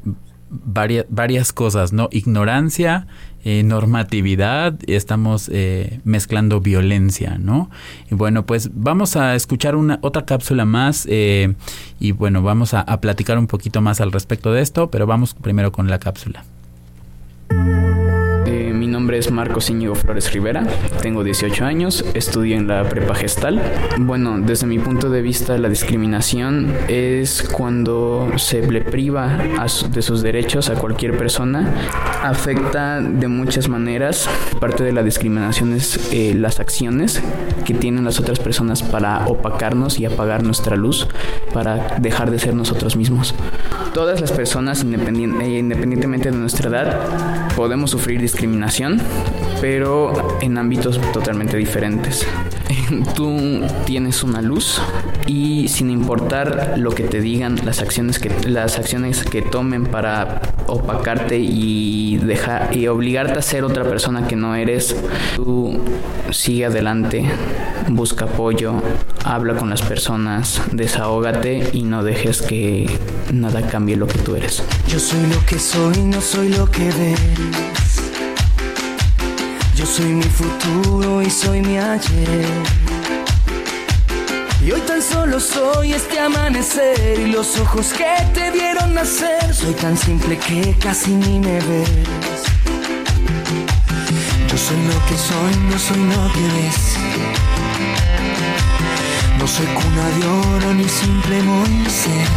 varias, 0.49 1.05
varias 1.09 1.51
cosas, 1.51 1.91
¿no? 1.91 2.07
Ignorancia, 2.13 3.07
eh, 3.43 3.61
normatividad, 3.61 4.79
estamos 4.87 5.49
eh, 5.51 5.99
mezclando 6.05 6.61
violencia, 6.61 7.37
¿no? 7.37 7.69
Y 8.09 8.15
bueno, 8.15 8.45
pues 8.45 8.69
vamos 8.73 9.17
a 9.17 9.35
escuchar 9.35 9.75
una 9.75 9.99
otra 10.01 10.25
cápsula 10.25 10.63
más 10.63 11.05
eh, 11.09 11.55
y 11.99 12.13
bueno, 12.13 12.41
vamos 12.41 12.73
a, 12.73 12.79
a 12.79 13.01
platicar 13.01 13.37
un 13.37 13.47
poquito 13.47 13.81
más 13.81 13.99
al 13.99 14.13
respecto 14.13 14.53
de 14.53 14.61
esto, 14.61 14.89
pero 14.89 15.05
vamos 15.05 15.33
primero 15.33 15.73
con 15.73 15.89
la 15.89 15.99
cápsula 15.99 16.45
nombre 19.07 19.19
es 19.19 19.31
Marcos 19.31 19.69
Íñigo 19.69 19.95
Flores 19.95 20.33
Rivera, 20.33 20.67
tengo 21.01 21.23
18 21.23 21.63
años, 21.63 22.03
estudio 22.13 22.57
en 22.57 22.67
la 22.67 22.83
prepa 22.89 23.15
gestal. 23.15 23.61
Bueno, 23.99 24.37
desde 24.37 24.67
mi 24.67 24.79
punto 24.79 25.09
de 25.09 25.21
vista 25.21 25.57
la 25.57 25.69
discriminación 25.69 26.75
es 26.89 27.43
cuando 27.43 28.29
se 28.35 28.69
le 28.69 28.81
priva 28.81 29.37
de 29.89 30.01
sus 30.01 30.21
derechos 30.21 30.69
a 30.69 30.73
cualquier 30.73 31.17
persona, 31.17 31.73
afecta 32.21 32.99
de 32.99 33.29
muchas 33.29 33.69
maneras. 33.69 34.27
Parte 34.59 34.83
de 34.83 34.91
la 34.91 35.03
discriminación 35.03 35.71
es 35.71 36.11
eh, 36.11 36.33
las 36.35 36.59
acciones 36.59 37.23
que 37.63 37.73
tienen 37.73 38.03
las 38.03 38.19
otras 38.19 38.39
personas 38.39 38.83
para 38.83 39.25
opacarnos 39.27 40.01
y 40.01 40.05
apagar 40.05 40.43
nuestra 40.43 40.75
luz, 40.75 41.07
para 41.53 41.97
dejar 41.99 42.29
de 42.29 42.39
ser 42.39 42.55
nosotros 42.55 42.97
mismos. 42.97 43.33
Todas 43.93 44.19
las 44.19 44.33
personas, 44.33 44.83
eh, 44.83 45.59
independientemente 45.59 46.29
de 46.29 46.37
nuestra 46.37 46.69
edad, 46.69 47.47
podemos 47.55 47.91
sufrir 47.91 48.19
discriminación 48.19 48.96
pero 49.61 50.37
en 50.41 50.57
ámbitos 50.57 50.99
totalmente 51.11 51.57
diferentes. 51.57 52.25
Tú 53.15 53.61
tienes 53.85 54.23
una 54.23 54.41
luz 54.41 54.81
y 55.25 55.67
sin 55.67 55.89
importar 55.89 56.75
lo 56.77 56.91
que 56.91 57.03
te 57.03 57.21
digan, 57.21 57.59
las 57.65 57.81
acciones 57.81 58.19
que 58.19 58.29
las 58.47 58.77
acciones 58.77 59.23
que 59.23 59.41
tomen 59.41 59.85
para 59.85 60.41
opacarte 60.67 61.37
y 61.37 62.17
dejar 62.17 62.75
y 62.75 62.87
obligarte 62.87 63.39
a 63.39 63.41
ser 63.41 63.63
otra 63.63 63.83
persona 63.83 64.27
que 64.27 64.35
no 64.35 64.55
eres, 64.55 64.95
tú 65.35 65.79
sigue 66.31 66.65
adelante, 66.65 67.25
busca 67.89 68.25
apoyo, 68.25 68.81
habla 69.23 69.55
con 69.55 69.69
las 69.69 69.81
personas, 69.81 70.61
desahógate 70.71 71.69
y 71.73 71.83
no 71.83 72.03
dejes 72.03 72.41
que 72.41 72.89
nada 73.31 73.61
cambie 73.67 73.95
lo 73.95 74.07
que 74.07 74.19
tú 74.19 74.35
eres. 74.35 74.63
Yo 74.87 74.99
soy 74.99 75.25
lo 75.27 75.45
que 75.45 75.59
soy, 75.59 76.03
no 76.03 76.21
soy 76.21 76.49
lo 76.49 76.69
que 76.69 76.85
ves. 76.85 77.76
Yo 79.77 79.85
soy 79.85 80.05
mi 80.05 80.23
futuro 80.23 81.21
y 81.21 81.29
soy 81.29 81.61
mi 81.61 81.77
ayer. 81.77 82.47
Y 84.65 84.71
hoy 84.71 84.81
tan 84.81 85.03
solo 85.03 85.39
soy 85.39 85.93
este 85.93 86.19
amanecer 86.19 87.19
y 87.19 87.27
los 87.27 87.59
ojos 87.59 87.93
que 87.93 88.11
te 88.33 88.49
vieron 88.49 88.95
nacer. 88.95 89.53
Soy 89.53 89.75
tan 89.75 89.95
simple 89.95 90.39
que 90.39 90.75
casi 90.79 91.11
ni 91.11 91.39
me 91.39 91.59
ves. 91.59 92.43
Yo 94.49 94.57
soy 94.57 94.77
lo 94.87 95.05
que 95.05 95.17
soy, 95.29 95.55
no 95.69 95.77
soy 95.77 96.03
lo 96.05 96.33
que 96.33 96.45
ves. 96.57 96.97
No 99.37 99.47
soy 99.47 99.67
cuna 99.67 100.09
de 100.17 100.27
oro 100.55 100.73
ni 100.73 100.89
simple 100.89 101.43
Moisés. 101.43 102.29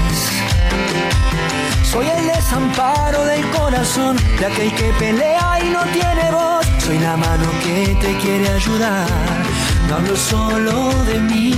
Soy 1.91 2.07
el 2.07 2.27
desamparo 2.29 3.25
del 3.25 3.51
corazón 3.51 4.17
de 4.39 4.47
aquel 4.47 4.73
que 4.77 4.93
pelea 4.97 5.59
y 5.61 5.71
no 5.71 5.83
tiene 5.87 6.31
voz. 6.31 6.65
Soy 6.79 6.99
la 7.01 7.17
mano 7.17 7.47
que 7.65 7.97
te 8.01 8.17
quiere 8.19 8.49
ayudar. 8.49 9.09
No 9.89 9.97
hablo 9.97 10.15
solo 10.15 10.93
de 11.07 11.19
mí. 11.19 11.53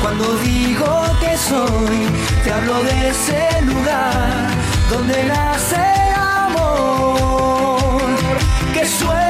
Cuando 0.00 0.34
digo 0.38 1.04
que 1.20 1.36
soy, 1.36 2.08
te 2.42 2.50
hablo 2.50 2.82
de 2.84 3.10
ese 3.10 3.60
lugar 3.66 4.48
donde 4.88 5.24
nace 5.24 5.76
amor. 6.16 8.00
Que 8.72 8.86
sueña 8.86 9.29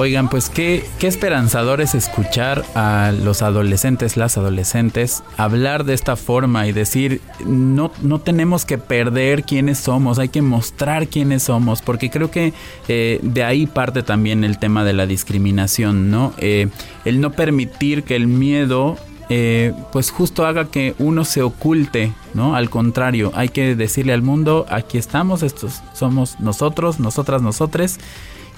Oigan, 0.00 0.28
pues 0.28 0.48
qué, 0.48 0.84
qué 1.00 1.08
esperanzador 1.08 1.80
es 1.80 1.96
escuchar 1.96 2.64
a 2.76 3.12
los 3.12 3.42
adolescentes, 3.42 4.16
las 4.16 4.38
adolescentes, 4.38 5.24
hablar 5.36 5.82
de 5.82 5.94
esta 5.94 6.14
forma 6.14 6.68
y 6.68 6.72
decir, 6.72 7.20
no, 7.44 7.90
no 8.00 8.20
tenemos 8.20 8.64
que 8.64 8.78
perder 8.78 9.42
quiénes 9.42 9.78
somos, 9.78 10.20
hay 10.20 10.28
que 10.28 10.40
mostrar 10.40 11.08
quiénes 11.08 11.42
somos, 11.42 11.82
porque 11.82 12.10
creo 12.10 12.30
que 12.30 12.52
eh, 12.86 13.18
de 13.24 13.42
ahí 13.42 13.66
parte 13.66 14.04
también 14.04 14.44
el 14.44 14.60
tema 14.60 14.84
de 14.84 14.92
la 14.92 15.04
discriminación, 15.04 16.12
¿no? 16.12 16.32
Eh, 16.38 16.68
el 17.04 17.20
no 17.20 17.32
permitir 17.32 18.04
que 18.04 18.14
el 18.14 18.28
miedo 18.28 18.96
eh, 19.30 19.74
pues 19.90 20.12
justo 20.12 20.46
haga 20.46 20.66
que 20.66 20.94
uno 21.00 21.24
se 21.24 21.42
oculte, 21.42 22.12
¿no? 22.34 22.54
Al 22.54 22.70
contrario, 22.70 23.32
hay 23.34 23.48
que 23.48 23.74
decirle 23.74 24.12
al 24.12 24.22
mundo, 24.22 24.64
aquí 24.70 24.96
estamos, 24.96 25.42
estos 25.42 25.82
somos 25.92 26.38
nosotros, 26.38 27.00
nosotras, 27.00 27.42
nosotres, 27.42 27.98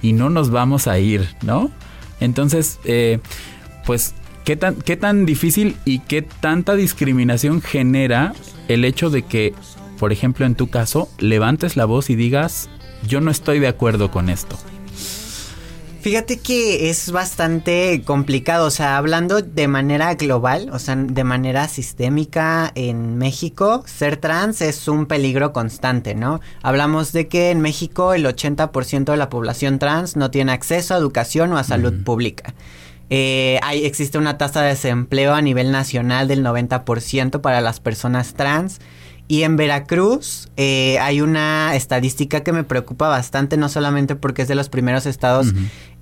y 0.03 0.13
no 0.13 0.31
nos 0.31 0.51
vamos 0.51 0.87
a 0.87 0.99
ir, 0.99 1.29
¿no? 1.43 1.71
Entonces, 2.21 2.79
eh, 2.85 3.19
pues, 3.87 4.15
¿qué 4.45 4.57
tan, 4.57 4.77
¿qué 4.77 4.97
tan 4.97 5.27
difícil 5.27 5.77
y 5.85 6.01
qué 6.01 6.23
tanta 6.23 6.75
discriminación 6.75 7.63
genera 7.63 8.35
el 8.69 8.85
hecho 8.85 9.11
de 9.11 9.23
que, 9.23 9.55
por 9.99 10.13
ejemplo, 10.13 10.47
en 10.47 10.55
tu 10.55 10.69
caso, 10.69 11.09
levantes 11.19 11.77
la 11.77 11.85
voz 11.85 12.11
y 12.11 12.17
digas, 12.17 12.69
yo 13.07 13.21
no 13.21 13.31
estoy 13.31 13.59
de 13.59 13.69
acuerdo 13.69 14.11
con 14.11 14.29
esto? 14.29 14.59
Fíjate 16.01 16.39
que 16.39 16.89
es 16.89 17.13
bastante 17.13 18.01
complicado, 18.07 18.67
o 18.67 18.71
sea, 18.71 18.97
hablando 18.97 19.43
de 19.43 19.69
manera 19.69 20.15
global, 20.15 20.71
o 20.73 20.79
sea, 20.79 20.97
de 20.97 21.25
manera 21.25 21.69
sistémica 21.69 22.73
en 22.75 23.19
México, 23.19 23.85
ser 23.87 24.17
trans 24.17 24.63
es 24.63 24.89
un 24.89 25.05
peligro 25.05 25.53
constante, 25.53 26.15
¿no? 26.15 26.41
Hablamos 26.63 27.13
de 27.13 27.29
que 27.29 27.51
en 27.51 27.61
México 27.61 28.15
el 28.15 28.25
80% 28.25 29.11
de 29.11 29.17
la 29.19 29.29
población 29.29 29.79
trans 29.79 30.17
no 30.17 30.31
tiene 30.31 30.53
acceso 30.53 30.95
a 30.95 30.99
educación 30.99 31.53
o 31.53 31.59
a 31.59 31.65
salud 31.65 32.03
pública. 32.03 32.55
Eh, 33.11 33.59
hay, 33.63 33.85
existe 33.85 34.17
una 34.17 34.39
tasa 34.39 34.63
de 34.63 34.69
desempleo 34.69 35.35
a 35.35 35.43
nivel 35.43 35.71
nacional 35.71 36.29
del 36.29 36.43
90% 36.43 37.43
para 37.43 37.61
las 37.61 37.79
personas 37.79 38.33
trans. 38.33 38.81
Y 39.31 39.45
en 39.45 39.55
Veracruz 39.55 40.49
eh, 40.57 40.99
hay 40.99 41.21
una 41.21 41.77
estadística 41.77 42.41
que 42.41 42.53
me 42.53 42.65
preocupa 42.65 43.07
bastante, 43.07 43.57
no 43.57 43.69
solamente 43.69 44.17
porque 44.17 44.43
es 44.43 44.49
de 44.49 44.57
los 44.57 44.69
primeros 44.69 45.07
estados 45.07 45.53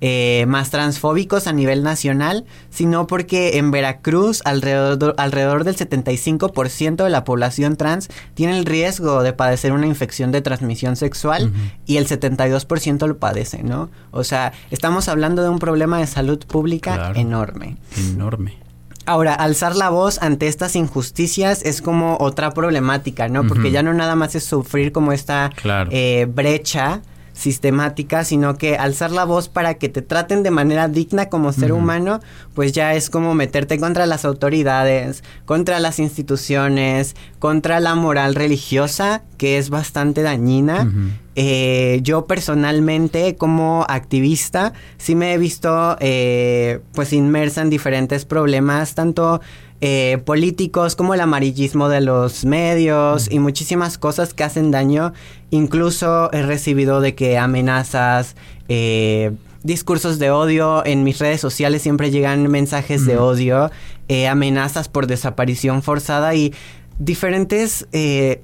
eh, 0.01 0.45
más 0.47 0.71
transfóbicos 0.71 1.45
a 1.45 1.53
nivel 1.53 1.83
nacional, 1.83 2.45
sino 2.71 3.05
porque 3.05 3.59
en 3.59 3.69
Veracruz 3.69 4.41
alrededor, 4.45 5.13
alrededor 5.19 5.63
del 5.63 5.75
75% 5.77 7.03
de 7.03 7.09
la 7.11 7.23
población 7.23 7.75
trans 7.75 8.09
tiene 8.33 8.57
el 8.57 8.65
riesgo 8.65 9.21
de 9.21 9.31
padecer 9.31 9.73
una 9.73 9.85
infección 9.85 10.31
de 10.31 10.41
transmisión 10.41 10.95
sexual 10.95 11.53
y 11.85 11.97
el 11.97 12.07
72% 12.07 13.05
lo 13.05 13.19
padece, 13.19 13.61
¿no? 13.61 13.91
O 14.09 14.23
sea, 14.23 14.53
estamos 14.71 15.07
hablando 15.07 15.43
de 15.43 15.49
un 15.49 15.59
problema 15.59 15.99
de 15.99 16.07
salud 16.07 16.43
pública 16.47 17.11
enorme. 17.13 17.77
Enorme. 17.95 18.68
Ahora, 19.09 19.33
alzar 19.33 19.75
la 19.75 19.89
voz 19.89 20.21
ante 20.21 20.47
estas 20.47 20.75
injusticias 20.75 21.63
es 21.65 21.81
como 21.81 22.17
otra 22.19 22.51
problemática, 22.51 23.27
¿no? 23.27 23.43
Porque 23.47 23.71
ya 23.71 23.81
no 23.81 23.91
nada 23.91 24.15
más 24.15 24.35
es 24.35 24.43
sufrir 24.43 24.91
como 24.91 25.11
esta 25.13 25.49
eh, 25.89 26.27
brecha 26.29 27.01
sistemática, 27.33 28.23
sino 28.23 28.57
que 28.57 28.77
alzar 28.77 29.11
la 29.11 29.25
voz 29.25 29.49
para 29.49 29.75
que 29.75 29.89
te 29.89 30.01
traten 30.01 30.43
de 30.43 30.51
manera 30.51 30.87
digna 30.87 31.29
como 31.29 31.53
ser 31.53 31.71
humano, 31.71 32.19
pues 32.53 32.71
ya 32.71 32.93
es 32.93 33.09
como 33.09 33.33
meterte 33.33 33.79
contra 33.79 34.05
las 34.05 34.25
autoridades, 34.25 35.23
contra 35.45 35.79
las 35.79 35.99
instituciones, 35.99 37.15
contra 37.39 37.79
la 37.79 37.95
moral 37.95 38.35
religiosa, 38.35 39.23
que 39.37 39.57
es 39.57 39.69
bastante 39.69 40.21
dañina. 40.21 40.91
Eh, 41.35 42.01
yo 42.03 42.25
personalmente 42.25 43.35
como 43.37 43.85
activista 43.87 44.73
sí 44.97 45.15
me 45.15 45.33
he 45.33 45.37
visto 45.37 45.95
eh, 46.01 46.81
pues 46.93 47.13
inmersa 47.13 47.61
en 47.61 47.69
diferentes 47.69 48.25
problemas, 48.25 48.93
tanto 48.93 49.39
eh, 49.81 50.21
políticos 50.25 50.95
como 50.95 51.13
el 51.13 51.21
amarillismo 51.21 51.87
de 51.87 52.01
los 52.01 52.43
medios 52.43 53.31
y 53.31 53.39
muchísimas 53.39 53.97
cosas 53.97 54.33
que 54.33 54.43
hacen 54.43 54.71
daño. 54.71 55.13
Incluso 55.51 56.31
he 56.33 56.41
recibido 56.41 56.99
de 56.99 57.15
que 57.15 57.37
amenazas, 57.37 58.35
eh, 58.67 59.31
discursos 59.63 60.19
de 60.19 60.31
odio, 60.31 60.85
en 60.85 61.03
mis 61.03 61.19
redes 61.19 61.39
sociales 61.39 61.81
siempre 61.81 62.11
llegan 62.11 62.49
mensajes 62.51 63.05
de 63.05 63.17
odio, 63.17 63.71
eh, 64.09 64.27
amenazas 64.27 64.89
por 64.89 65.07
desaparición 65.07 65.81
forzada 65.81 66.35
y 66.35 66.53
diferentes 66.97 67.87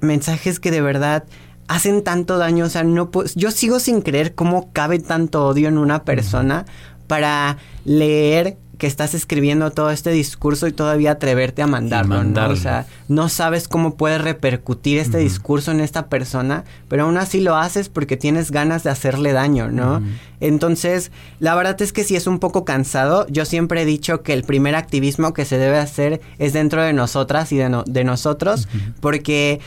mensajes 0.00 0.58
que 0.58 0.70
de 0.70 0.80
verdad 0.80 1.24
hacen 1.68 2.02
tanto 2.02 2.38
daño, 2.38 2.64
o 2.64 2.68
sea, 2.68 2.84
no 2.84 3.10
yo 3.34 3.50
sigo 3.50 3.80
sin 3.80 4.00
creer 4.00 4.34
cómo 4.34 4.72
cabe 4.72 4.98
tanto 4.98 5.46
odio 5.46 5.68
en 5.68 5.78
una 5.78 6.04
persona 6.04 6.64
para 7.06 7.58
leer 7.84 8.56
que 8.78 8.86
estás 8.86 9.14
escribiendo 9.14 9.70
todo 9.70 9.90
este 9.90 10.10
discurso 10.10 10.66
y 10.66 10.72
todavía 10.72 11.12
atreverte 11.12 11.62
a 11.62 11.66
mandarlo, 11.66 12.22
¿no? 12.24 12.48
O 12.48 12.56
sea, 12.56 12.86
no 13.08 13.28
sabes 13.28 13.68
cómo 13.68 13.96
puede 13.96 14.18
repercutir 14.18 14.98
este 14.98 15.18
discurso 15.18 15.70
en 15.70 15.80
esta 15.80 16.06
persona, 16.08 16.64
pero 16.88 17.04
aún 17.04 17.16
así 17.16 17.40
lo 17.40 17.56
haces 17.56 17.88
porque 17.88 18.16
tienes 18.16 18.50
ganas 18.50 18.84
de 18.84 18.90
hacerle 18.90 19.32
daño, 19.32 19.70
¿no? 19.70 20.02
Entonces, 20.40 21.10
la 21.40 21.54
verdad 21.54 21.80
es 21.80 21.92
que 21.92 22.04
si 22.04 22.16
es 22.16 22.26
un 22.26 22.38
poco 22.38 22.64
cansado. 22.64 23.26
Yo 23.28 23.44
siempre 23.44 23.82
he 23.82 23.84
dicho 23.84 24.22
que 24.22 24.32
el 24.32 24.42
primer 24.42 24.74
activismo 24.74 25.32
que 25.32 25.44
se 25.44 25.58
debe 25.58 25.78
hacer 25.78 26.20
es 26.38 26.52
dentro 26.52 26.82
de 26.82 26.92
nosotras 26.92 27.52
y 27.52 27.56
de, 27.56 27.82
de 27.86 28.04
nosotros, 28.04 28.68
porque 29.00 29.60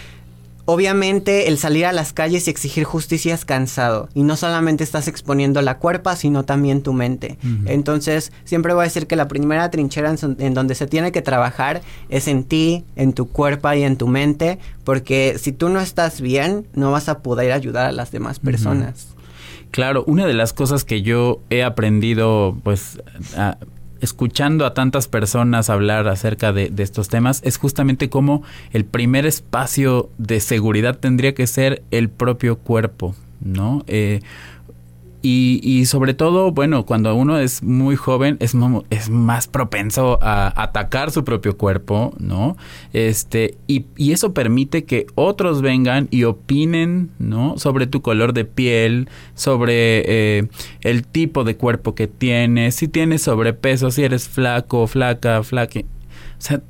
Obviamente 0.71 1.47
el 1.47 1.57
salir 1.57 1.87
a 1.87 1.91
las 1.91 2.13
calles 2.13 2.45
y 2.45 2.51
exigir 2.51 2.83
justicia 2.83 3.33
es 3.33 3.43
cansado 3.43 4.07
y 4.13 4.21
no 4.21 4.35
solamente 4.35 4.83
estás 4.83 5.07
exponiendo 5.07 5.63
la 5.63 5.79
cuerpa, 5.79 6.15
sino 6.15 6.45
también 6.45 6.83
tu 6.83 6.93
mente. 6.93 7.39
Entonces, 7.65 8.31
siempre 8.43 8.75
voy 8.75 8.81
a 8.81 8.83
decir 8.83 9.07
que 9.07 9.15
la 9.15 9.27
primera 9.27 9.71
trinchera 9.71 10.13
en, 10.37 10.53
donde 10.53 10.75
se 10.75 10.85
tiene 10.85 11.11
que 11.11 11.23
trabajar 11.23 11.81
es 12.09 12.27
en 12.27 12.43
ti, 12.43 12.83
en 12.95 13.13
tu 13.13 13.27
cuerpo 13.27 13.73
y 13.73 13.81
en 13.81 13.97
tu 13.97 14.07
mente, 14.07 14.59
porque 14.83 15.37
si 15.39 15.53
tú 15.53 15.69
no 15.69 15.79
estás 15.79 16.21
bien, 16.21 16.67
no 16.75 16.91
vas 16.91 17.09
a 17.09 17.23
poder 17.23 17.51
ayudar 17.51 17.87
a 17.87 17.91
las 17.91 18.11
demás 18.11 18.37
personas. 18.37 19.07
Claro, 19.71 20.03
una 20.05 20.27
de 20.27 20.35
las 20.35 20.53
cosas 20.53 20.83
que 20.83 21.01
yo 21.01 21.39
he 21.49 21.63
aprendido, 21.63 22.55
pues, 22.61 23.01
escuchando 24.01 24.65
a 24.65 24.73
tantas 24.73 25.07
personas 25.07 25.69
hablar 25.69 26.07
acerca 26.07 26.53
de, 26.53 26.71
estos 26.77 27.09
temas 27.09 27.41
es 27.43 27.57
justamente 27.57 28.09
cómo 28.09 28.43
el 28.71 28.85
primer 28.85 29.25
espacio 29.25 30.09
de 30.17 30.39
seguridad 30.39 30.97
tendría 30.97 31.33
que 31.33 31.47
ser 31.47 31.83
el 31.91 32.09
propio 32.09 32.57
cuerpo, 32.57 33.15
¿no? 33.41 33.83
Eh, 33.87 34.21
y, 35.21 35.59
y, 35.63 35.85
sobre 35.85 36.13
todo, 36.13 36.51
bueno, 36.51 36.85
cuando 36.85 37.13
uno 37.13 37.39
es 37.39 37.61
muy 37.61 37.95
joven 37.97 38.37
es, 38.39 38.55
es 38.89 39.09
más 39.09 39.47
propenso 39.47 40.17
a 40.21 40.61
atacar 40.61 41.11
su 41.11 41.25
propio 41.25 41.57
cuerpo, 41.57 42.13
¿no? 42.19 42.55
Este, 42.93 43.57
y, 43.67 43.85
y, 43.97 44.13
eso 44.13 44.33
permite 44.33 44.85
que 44.85 45.07
otros 45.15 45.61
vengan 45.61 46.07
y 46.09 46.23
opinen, 46.23 47.11
¿no? 47.19 47.57
Sobre 47.57 47.85
tu 47.85 48.01
color 48.01 48.33
de 48.33 48.45
piel, 48.45 49.09
sobre 49.35 50.03
eh, 50.37 50.47
el 50.81 51.05
tipo 51.05 51.43
de 51.43 51.57
cuerpo 51.57 51.95
que 51.95 52.07
tienes, 52.07 52.75
si 52.75 52.87
tienes 52.87 53.23
sobrepeso, 53.23 53.91
si 53.91 54.03
eres 54.03 54.29
flaco, 54.29 54.87
flaca, 54.87 55.43
flaque. 55.43 55.85
O 56.37 56.41
sea, 56.41 56.61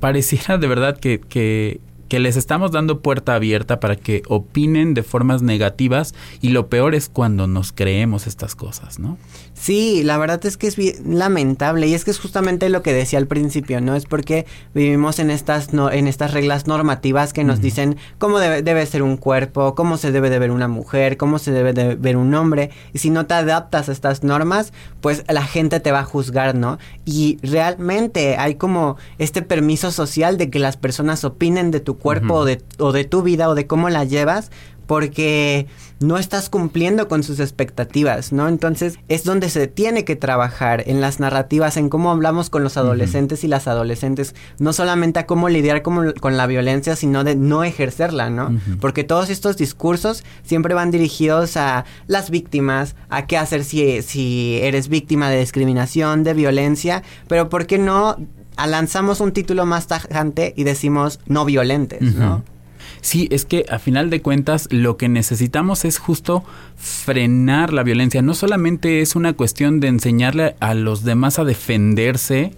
pareciera 0.00 0.58
de 0.58 0.66
verdad 0.66 0.98
que, 0.98 1.20
que, 1.20 1.80
que 2.08 2.20
les 2.20 2.36
estamos 2.36 2.72
dando 2.72 3.00
puerta 3.00 3.34
abierta 3.34 3.80
para 3.80 3.96
que 3.96 4.22
opinen 4.28 4.94
de 4.94 5.02
formas 5.02 5.42
negativas 5.42 6.14
y 6.40 6.50
lo 6.50 6.68
peor 6.68 6.94
es 6.94 7.08
cuando 7.08 7.46
nos 7.46 7.72
creemos 7.72 8.26
estas 8.26 8.54
cosas, 8.54 8.98
¿no? 8.98 9.18
Sí, 9.58 10.02
la 10.04 10.18
verdad 10.18 10.44
es 10.44 10.58
que 10.58 10.66
es 10.66 10.76
lamentable 11.04 11.86
y 11.88 11.94
es 11.94 12.04
que 12.04 12.10
es 12.10 12.18
justamente 12.18 12.68
lo 12.68 12.82
que 12.82 12.92
decía 12.92 13.18
al 13.18 13.26
principio, 13.26 13.80
¿no? 13.80 13.96
Es 13.96 14.04
porque 14.04 14.44
vivimos 14.74 15.18
en 15.18 15.30
estas 15.30 15.72
no, 15.72 15.90
en 15.90 16.06
estas 16.06 16.32
reglas 16.32 16.66
normativas 16.66 17.32
que 17.32 17.42
nos 17.42 17.62
dicen 17.62 17.96
cómo 18.18 18.38
debe, 18.38 18.60
debe, 18.60 18.84
ser 18.84 19.02
un 19.02 19.16
cuerpo, 19.16 19.74
cómo 19.74 19.96
se 19.96 20.12
debe 20.12 20.28
de 20.28 20.38
ver 20.38 20.50
una 20.50 20.68
mujer, 20.68 21.16
cómo 21.16 21.38
se 21.38 21.52
debe 21.52 21.72
de 21.72 21.94
ver 21.94 22.18
un 22.18 22.34
hombre 22.34 22.70
y 22.92 22.98
si 22.98 23.08
no 23.08 23.26
te 23.26 23.32
adaptas 23.32 23.88
a 23.88 23.92
estas 23.92 24.22
normas, 24.22 24.74
pues 25.00 25.24
la 25.26 25.42
gente 25.42 25.80
te 25.80 25.90
va 25.90 26.00
a 26.00 26.04
juzgar, 26.04 26.54
¿no? 26.54 26.78
Y 27.06 27.38
realmente 27.42 28.36
hay 28.36 28.56
como 28.56 28.98
este 29.18 29.40
permiso 29.40 29.90
social 29.90 30.36
de 30.36 30.50
que 30.50 30.58
las 30.58 30.76
personas 30.76 31.24
opinen 31.24 31.70
de 31.70 31.80
tu 31.80 31.96
cuerpo 31.96 32.34
o, 32.34 32.44
de, 32.44 32.62
o 32.78 32.92
de 32.92 33.04
tu 33.04 33.22
vida 33.22 33.48
o 33.48 33.54
de 33.54 33.66
cómo 33.66 33.88
la 33.88 34.04
llevas 34.04 34.50
porque 34.86 35.66
no 35.98 36.18
estás 36.18 36.50
cumpliendo 36.50 37.08
con 37.08 37.22
sus 37.22 37.40
expectativas, 37.40 38.32
¿no? 38.32 38.48
Entonces 38.48 38.98
es 39.08 39.24
donde 39.24 39.48
se 39.48 39.66
tiene 39.66 40.04
que 40.04 40.14
trabajar 40.14 40.84
en 40.86 41.00
las 41.00 41.20
narrativas, 41.20 41.76
en 41.76 41.88
cómo 41.88 42.10
hablamos 42.10 42.50
con 42.50 42.62
los 42.62 42.76
adolescentes 42.76 43.44
y 43.44 43.48
las 43.48 43.66
adolescentes, 43.66 44.34
no 44.58 44.72
solamente 44.72 45.20
a 45.20 45.26
cómo 45.26 45.48
lidiar 45.48 45.82
con, 45.82 46.14
la 46.36 46.46
violencia, 46.46 46.96
sino 46.96 47.24
de 47.24 47.34
no 47.34 47.64
ejercerla, 47.64 48.28
¿no? 48.30 48.58
Porque 48.80 49.04
todos 49.04 49.30
estos 49.30 49.56
discursos 49.56 50.22
siempre 50.42 50.74
van 50.74 50.90
dirigidos 50.90 51.56
a 51.56 51.84
las 52.06 52.30
víctimas, 52.30 52.94
a 53.08 53.26
qué 53.26 53.38
hacer 53.38 53.64
si, 53.64 54.02
si 54.02 54.58
eres 54.62 54.88
víctima 54.88 55.30
de 55.30 55.40
discriminación, 55.40 56.24
de 56.24 56.34
violencia, 56.34 57.02
pero 57.28 57.48
¿por 57.48 57.66
qué 57.66 57.78
no 57.78 58.16
lanzamos 58.64 59.20
un 59.20 59.32
título 59.32 59.66
más 59.66 59.86
tajante 59.86 60.54
y 60.56 60.64
decimos 60.64 61.20
no 61.26 61.44
violentes, 61.44 62.02
¿no? 62.14 62.42
Sí, 63.00 63.28
es 63.30 63.44
que 63.44 63.64
a 63.68 63.78
final 63.78 64.10
de 64.10 64.22
cuentas 64.22 64.68
lo 64.70 64.96
que 64.96 65.08
necesitamos 65.08 65.84
es 65.84 65.98
justo 65.98 66.44
frenar 66.76 67.72
la 67.72 67.82
violencia. 67.82 68.22
No 68.22 68.34
solamente 68.34 69.00
es 69.00 69.16
una 69.16 69.32
cuestión 69.34 69.80
de 69.80 69.88
enseñarle 69.88 70.56
a 70.60 70.74
los 70.74 71.04
demás 71.04 71.38
a 71.38 71.44
defenderse, 71.44 72.52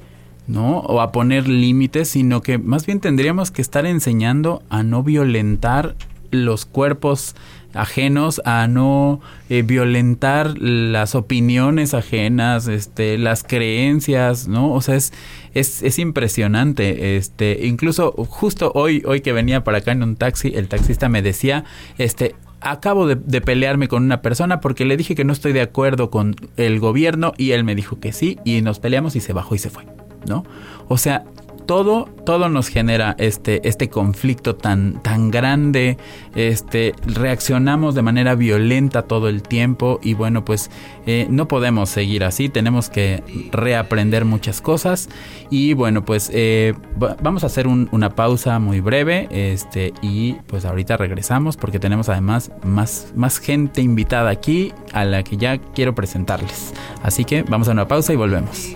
¿no? 0.46 0.78
O 0.80 1.00
a 1.00 1.12
poner 1.12 1.48
límites, 1.48 2.08
sino 2.08 2.42
que 2.42 2.58
más 2.58 2.86
bien 2.86 3.00
tendríamos 3.00 3.50
que 3.50 3.62
estar 3.62 3.86
enseñando 3.86 4.62
a 4.70 4.82
no 4.82 5.02
violentar 5.02 5.94
los 6.30 6.66
cuerpos 6.66 7.34
ajenos 7.74 8.40
a 8.44 8.66
no 8.66 9.20
eh, 9.50 9.62
violentar 9.62 10.58
las 10.58 11.14
opiniones 11.14 11.94
ajenas, 11.94 12.66
este, 12.68 13.18
las 13.18 13.44
creencias, 13.44 14.48
¿no? 14.48 14.72
O 14.72 14.80
sea, 14.80 14.96
es, 14.96 15.12
es, 15.54 15.82
es, 15.82 15.98
impresionante. 15.98 17.16
Este, 17.16 17.66
incluso 17.66 18.12
justo 18.12 18.72
hoy, 18.74 19.02
hoy 19.06 19.20
que 19.20 19.32
venía 19.32 19.64
para 19.64 19.78
acá 19.78 19.92
en 19.92 20.02
un 20.02 20.16
taxi, 20.16 20.52
el 20.54 20.68
taxista 20.68 21.08
me 21.08 21.22
decía, 21.22 21.64
este, 21.98 22.34
acabo 22.60 23.06
de, 23.06 23.16
de, 23.16 23.40
pelearme 23.40 23.88
con 23.88 24.02
una 24.02 24.22
persona 24.22 24.60
porque 24.60 24.84
le 24.84 24.96
dije 24.96 25.14
que 25.14 25.24
no 25.24 25.32
estoy 25.32 25.52
de 25.52 25.60
acuerdo 25.60 26.10
con 26.10 26.36
el 26.56 26.80
gobierno 26.80 27.32
y 27.36 27.52
él 27.52 27.64
me 27.64 27.74
dijo 27.74 28.00
que 28.00 28.12
sí 28.12 28.38
y 28.44 28.62
nos 28.62 28.80
peleamos 28.80 29.14
y 29.16 29.20
se 29.20 29.32
bajó 29.32 29.54
y 29.54 29.58
se 29.58 29.70
fue, 29.70 29.84
¿no? 30.26 30.44
O 30.88 30.98
sea, 30.98 31.24
todo, 31.68 32.06
todo 32.24 32.48
nos 32.48 32.68
genera 32.68 33.14
este, 33.18 33.68
este 33.68 33.90
conflicto 33.90 34.56
tan, 34.56 35.02
tan 35.02 35.30
grande, 35.30 35.98
este, 36.34 36.94
reaccionamos 37.04 37.94
de 37.94 38.00
manera 38.00 38.34
violenta 38.36 39.02
todo 39.02 39.28
el 39.28 39.42
tiempo 39.42 40.00
y 40.02 40.14
bueno, 40.14 40.46
pues 40.46 40.70
eh, 41.06 41.26
no 41.28 41.46
podemos 41.46 41.90
seguir 41.90 42.24
así, 42.24 42.48
tenemos 42.48 42.88
que 42.88 43.22
reaprender 43.52 44.24
muchas 44.24 44.62
cosas. 44.62 45.10
Y 45.50 45.74
bueno, 45.74 46.06
pues 46.06 46.30
eh, 46.32 46.72
vamos 47.20 47.44
a 47.44 47.48
hacer 47.48 47.66
una 47.66 48.14
pausa 48.14 48.58
muy 48.58 48.80
breve 48.80 49.28
este, 49.30 49.92
y 50.00 50.36
pues 50.46 50.64
ahorita 50.64 50.96
regresamos 50.96 51.58
porque 51.58 51.78
tenemos 51.78 52.08
además 52.08 52.50
más, 52.64 53.12
más 53.14 53.40
gente 53.40 53.82
invitada 53.82 54.30
aquí 54.30 54.72
a 54.94 55.04
la 55.04 55.22
que 55.22 55.36
ya 55.36 55.58
quiero 55.58 55.94
presentarles. 55.94 56.72
Así 57.02 57.26
que 57.26 57.42
vamos 57.42 57.68
a 57.68 57.72
una 57.72 57.86
pausa 57.86 58.14
y 58.14 58.16
volvemos 58.16 58.74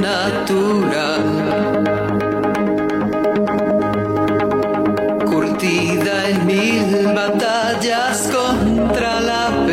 natural, 0.00 1.22
curtida 5.24 6.28
en 6.28 6.46
mil 6.46 7.14
batallas 7.14 8.28
contra 8.32 9.20
la 9.20 9.63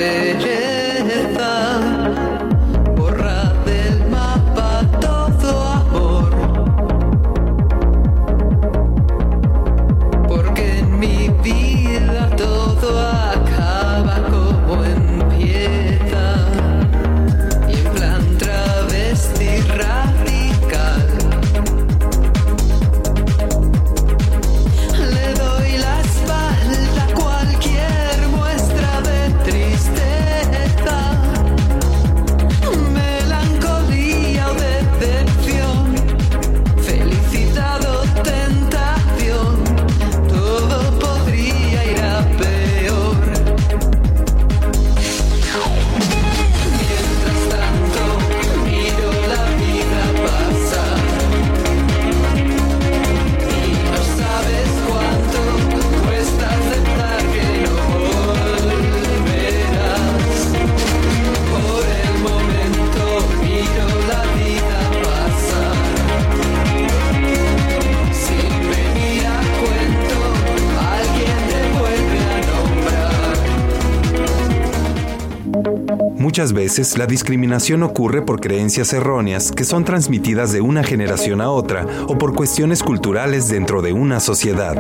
Muchas 76.32 76.54
veces 76.54 76.98
la 76.98 77.08
discriminación 77.08 77.84
ocurre 77.84 78.22
por 78.22 78.40
creencias 78.40 78.94
erróneas 78.94 79.52
que 79.52 79.66
son 79.66 79.84
transmitidas 79.84 80.54
de 80.54 80.62
una 80.62 80.82
generación 80.82 81.42
a 81.42 81.50
otra 81.50 81.86
o 82.08 82.18
por 82.18 82.34
cuestiones 82.34 82.84
culturales 82.84 83.50
dentro 83.50 83.82
de 83.82 83.92
una 83.92 84.22
sociedad. 84.22 84.78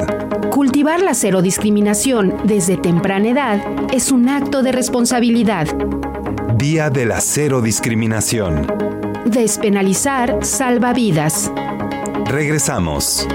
Cultivar 0.50 1.02
la 1.02 1.14
cero 1.14 1.42
discriminación 1.42 2.38
desde 2.46 2.78
temprana 2.78 3.28
edad 3.28 3.62
es 3.92 4.14
un 4.14 4.30
acto 4.30 4.64
de 4.64 4.72
responsabilidad. 4.72 5.68
Día 6.56 6.90
de 6.90 7.06
la 7.06 7.20
cero 7.20 7.62
discriminación. 7.62 8.66
Despenalizar 9.26 10.46
salva 10.46 10.94
vidas. 10.94 11.52
Regresamos. 12.28 13.28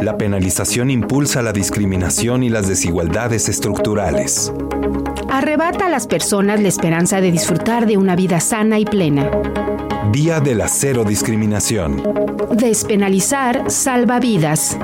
La 0.00 0.16
penalización 0.16 0.90
impulsa 0.90 1.42
la 1.42 1.52
discriminación 1.52 2.44
y 2.44 2.50
las 2.50 2.68
desigualdades 2.68 3.48
estructurales. 3.48 4.52
Arrebata 5.30 5.86
a 5.86 5.88
las 5.88 6.06
personas 6.06 6.60
la 6.60 6.68
esperanza 6.68 7.20
de 7.20 7.30
disfrutar 7.30 7.86
de 7.86 7.96
una 7.96 8.16
vida 8.16 8.40
sana 8.40 8.78
y 8.78 8.84
plena. 8.84 9.30
Día 10.10 10.40
de 10.40 10.54
la 10.54 10.68
cero 10.68 11.04
discriminación. 11.04 12.02
Despenalizar 12.52 13.70
salva 13.70 14.18
vidas. 14.18 14.76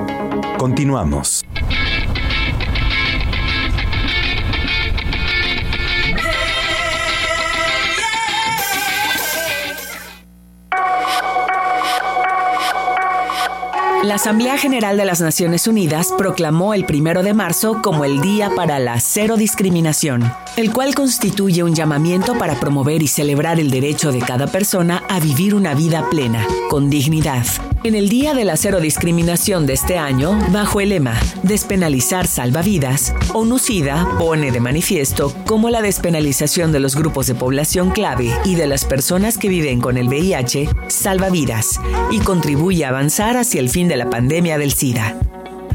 Continuamos. 0.59 1.46
La 14.07 14.15
Asamblea 14.15 14.57
General 14.57 14.97
de 14.97 15.05
las 15.05 15.21
Naciones 15.21 15.67
Unidas 15.67 16.13
proclamó 16.17 16.75
el 16.75 16.87
primero 16.87 17.25
de 17.25 17.35
marzo 17.35 17.83
como 17.83 18.05
el 18.05 18.21
Día 18.21 18.51
para 18.55 18.79
la 18.79 19.01
Cero 19.01 19.37
Discriminación, 19.37 20.33
el 20.57 20.73
cual 20.73 20.95
constituye 20.95 21.65
un 21.65 21.75
llamamiento 21.75 22.39
para 22.39 22.55
promover 22.61 23.03
y 23.03 23.09
celebrar 23.09 23.59
el 23.59 23.69
derecho 23.69 24.13
de 24.13 24.21
cada 24.21 24.47
persona 24.47 25.03
a 25.09 25.19
vivir 25.19 25.57
una 25.57 25.75
vida 25.75 26.09
plena, 26.09 26.47
con 26.71 26.89
dignidad. 26.89 27.45
En 27.87 27.95
el 27.95 28.09
Día 28.09 28.35
de 28.35 28.45
la 28.45 28.57
Cero 28.57 28.81
Discriminación 28.81 29.65
de 29.65 29.75
este 29.75 29.97
año, 29.97 30.37
bajo 30.51 30.81
el 30.81 30.89
lema 30.89 31.17
Despenalizar 31.45 32.27
salvavidas, 32.27 33.15
ONUCIDA 33.33 34.17
pone 34.19 34.51
de 34.51 34.59
manifiesto 34.59 35.33
cómo 35.47 35.71
la 35.71 35.83
despenalización 35.83 36.73
de 36.73 36.81
los 36.81 36.97
grupos 36.97 37.29
de 37.29 37.37
población 37.37 37.93
clave 37.93 38.33
y 38.45 38.57
de 38.57 38.67
las 38.67 38.85
personas 38.85 39.39
que 39.39 39.49
viven 39.49 39.81
con 39.81 39.99
el 39.99 40.09
VIH 40.09 40.69
salva 40.89 41.31
vidas 41.31 41.81
y 42.11 42.19
contribuye 42.19 42.85
a 42.85 42.89
avanzar 42.89 43.37
hacia 43.37 43.61
el 43.61 43.69
fin 43.69 43.87
de 43.87 43.97
la 43.97 44.11
pandemia 44.11 44.59
del 44.59 44.73
SIDA. 44.73 45.17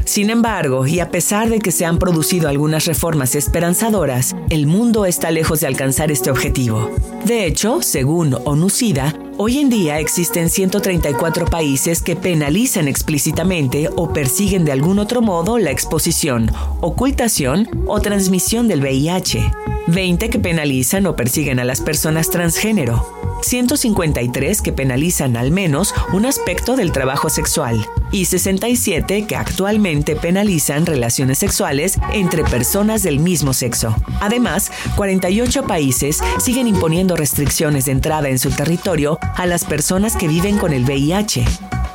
Sin 0.04 0.28
embargo, 0.28 0.86
y 0.86 1.00
a 1.00 1.10
pesar 1.10 1.48
de 1.48 1.60
que 1.60 1.72
se 1.72 1.86
han 1.86 1.98
producido 1.98 2.50
algunas 2.50 2.84
reformas 2.84 3.34
esperanzadoras, 3.34 4.36
el 4.50 4.66
mundo 4.66 5.06
está 5.06 5.30
lejos 5.30 5.60
de 5.60 5.66
alcanzar 5.68 6.10
este 6.10 6.30
objetivo. 6.30 6.90
De 7.24 7.46
hecho, 7.46 7.80
según 7.80 8.34
ONU-SIDA, 8.44 9.14
hoy 9.42 9.58
en 9.58 9.70
día 9.70 9.98
existen 9.98 10.48
134 10.48 11.46
países 11.46 12.00
que 12.00 12.14
penalizan 12.14 12.86
explícitamente 12.86 13.90
o 13.96 14.12
persiguen 14.12 14.64
de 14.64 14.70
algún 14.70 15.00
otro 15.00 15.20
modo 15.20 15.58
la 15.58 15.72
exposición, 15.72 16.48
ocultación 16.80 17.68
o 17.88 18.00
transmisión 18.00 18.68
del 18.68 18.82
VIH. 18.82 19.50
20 19.88 20.30
que 20.30 20.38
penalizan 20.38 21.06
o 21.06 21.16
persiguen 21.16 21.58
a 21.58 21.64
las 21.64 21.80
personas 21.80 22.30
transgénero, 22.30 23.04
153 23.42 24.62
que 24.62 24.72
penalizan 24.72 25.36
al 25.36 25.50
menos 25.50 25.92
un 26.12 26.26
aspecto 26.26 26.76
del 26.76 26.92
trabajo 26.92 27.28
sexual 27.28 27.84
y 28.12 28.26
67 28.26 29.26
que 29.26 29.36
actualmente 29.36 30.16
penalizan 30.16 30.86
relaciones 30.86 31.38
sexuales 31.38 31.98
entre 32.12 32.44
personas 32.44 33.02
del 33.02 33.18
mismo 33.18 33.52
sexo. 33.52 33.96
Además, 34.20 34.70
48 34.96 35.64
países 35.64 36.22
siguen 36.38 36.68
imponiendo 36.68 37.16
restricciones 37.16 37.86
de 37.86 37.92
entrada 37.92 38.28
en 38.28 38.38
su 38.38 38.50
territorio 38.50 39.18
a 39.36 39.46
las 39.46 39.64
personas 39.64 40.16
que 40.16 40.28
viven 40.28 40.58
con 40.58 40.72
el 40.72 40.84
VIH 40.84 41.44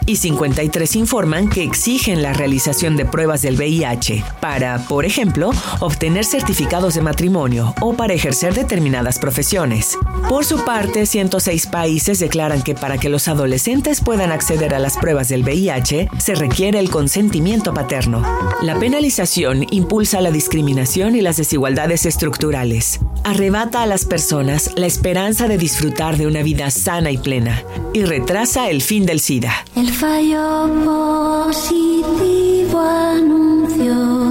y 0.07 0.15
53 0.15 0.95
informan 0.95 1.49
que 1.49 1.63
exigen 1.63 2.23
la 2.23 2.33
realización 2.33 2.95
de 2.95 3.05
pruebas 3.05 3.41
del 3.41 3.57
VIH 3.57 4.23
para, 4.39 4.79
por 4.87 5.05
ejemplo, 5.05 5.51
obtener 5.79 6.25
certificados 6.25 6.95
de 6.95 7.01
matrimonio 7.01 7.75
o 7.81 7.93
para 7.93 8.13
ejercer 8.13 8.55
determinadas 8.55 9.19
profesiones. 9.19 9.97
Por 10.29 10.45
su 10.45 10.63
parte, 10.63 11.05
106 11.05 11.67
países 11.67 12.19
declaran 12.19 12.61
que 12.63 12.73
para 12.73 12.97
que 12.97 13.09
los 13.09 13.27
adolescentes 13.27 14.01
puedan 14.01 14.31
acceder 14.31 14.73
a 14.73 14.79
las 14.79 14.97
pruebas 14.97 15.27
del 15.27 15.43
VIH 15.43 16.09
se 16.17 16.35
requiere 16.35 16.79
el 16.79 16.89
consentimiento 16.89 17.73
paterno. 17.73 18.23
La 18.61 18.79
penalización 18.79 19.65
impulsa 19.71 20.21
la 20.21 20.31
discriminación 20.31 21.15
y 21.17 21.21
las 21.21 21.35
desigualdades 21.35 22.05
estructurales. 22.05 23.01
Arrebata 23.25 23.83
a 23.83 23.85
las 23.85 24.05
personas 24.05 24.71
la 24.75 24.85
esperanza 24.85 25.49
de 25.49 25.57
disfrutar 25.57 26.17
de 26.17 26.27
una 26.27 26.43
vida 26.43 26.71
sana 26.71 27.11
y 27.11 27.17
plena 27.17 27.61
y 27.93 28.03
retrasa 28.03 28.69
el 28.69 28.81
fin 28.81 29.05
del 29.05 29.19
SIDA 29.19 29.65
fallo 29.99 30.69
positivo 31.49 32.77
anuncio. 32.77 34.26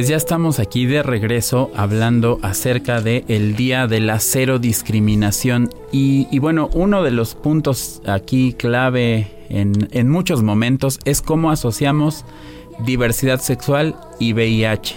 Pues 0.00 0.08
ya 0.08 0.16
estamos 0.16 0.60
aquí 0.60 0.86
de 0.86 1.02
regreso 1.02 1.70
hablando 1.76 2.38
acerca 2.40 3.02
de 3.02 3.22
el 3.28 3.54
Día 3.54 3.86
de 3.86 4.00
la 4.00 4.18
Cero 4.18 4.58
Discriminación 4.58 5.68
y, 5.92 6.38
bueno, 6.38 6.70
uno 6.72 7.02
de 7.02 7.10
los 7.10 7.34
puntos 7.34 8.00
aquí 8.06 8.54
clave 8.54 9.30
en, 9.50 9.90
en 9.90 10.08
muchos 10.08 10.42
momentos 10.42 11.00
es 11.04 11.20
cómo 11.20 11.50
asociamos 11.50 12.24
diversidad 12.78 13.40
sexual 13.40 13.94
y 14.18 14.32
VIH. 14.32 14.94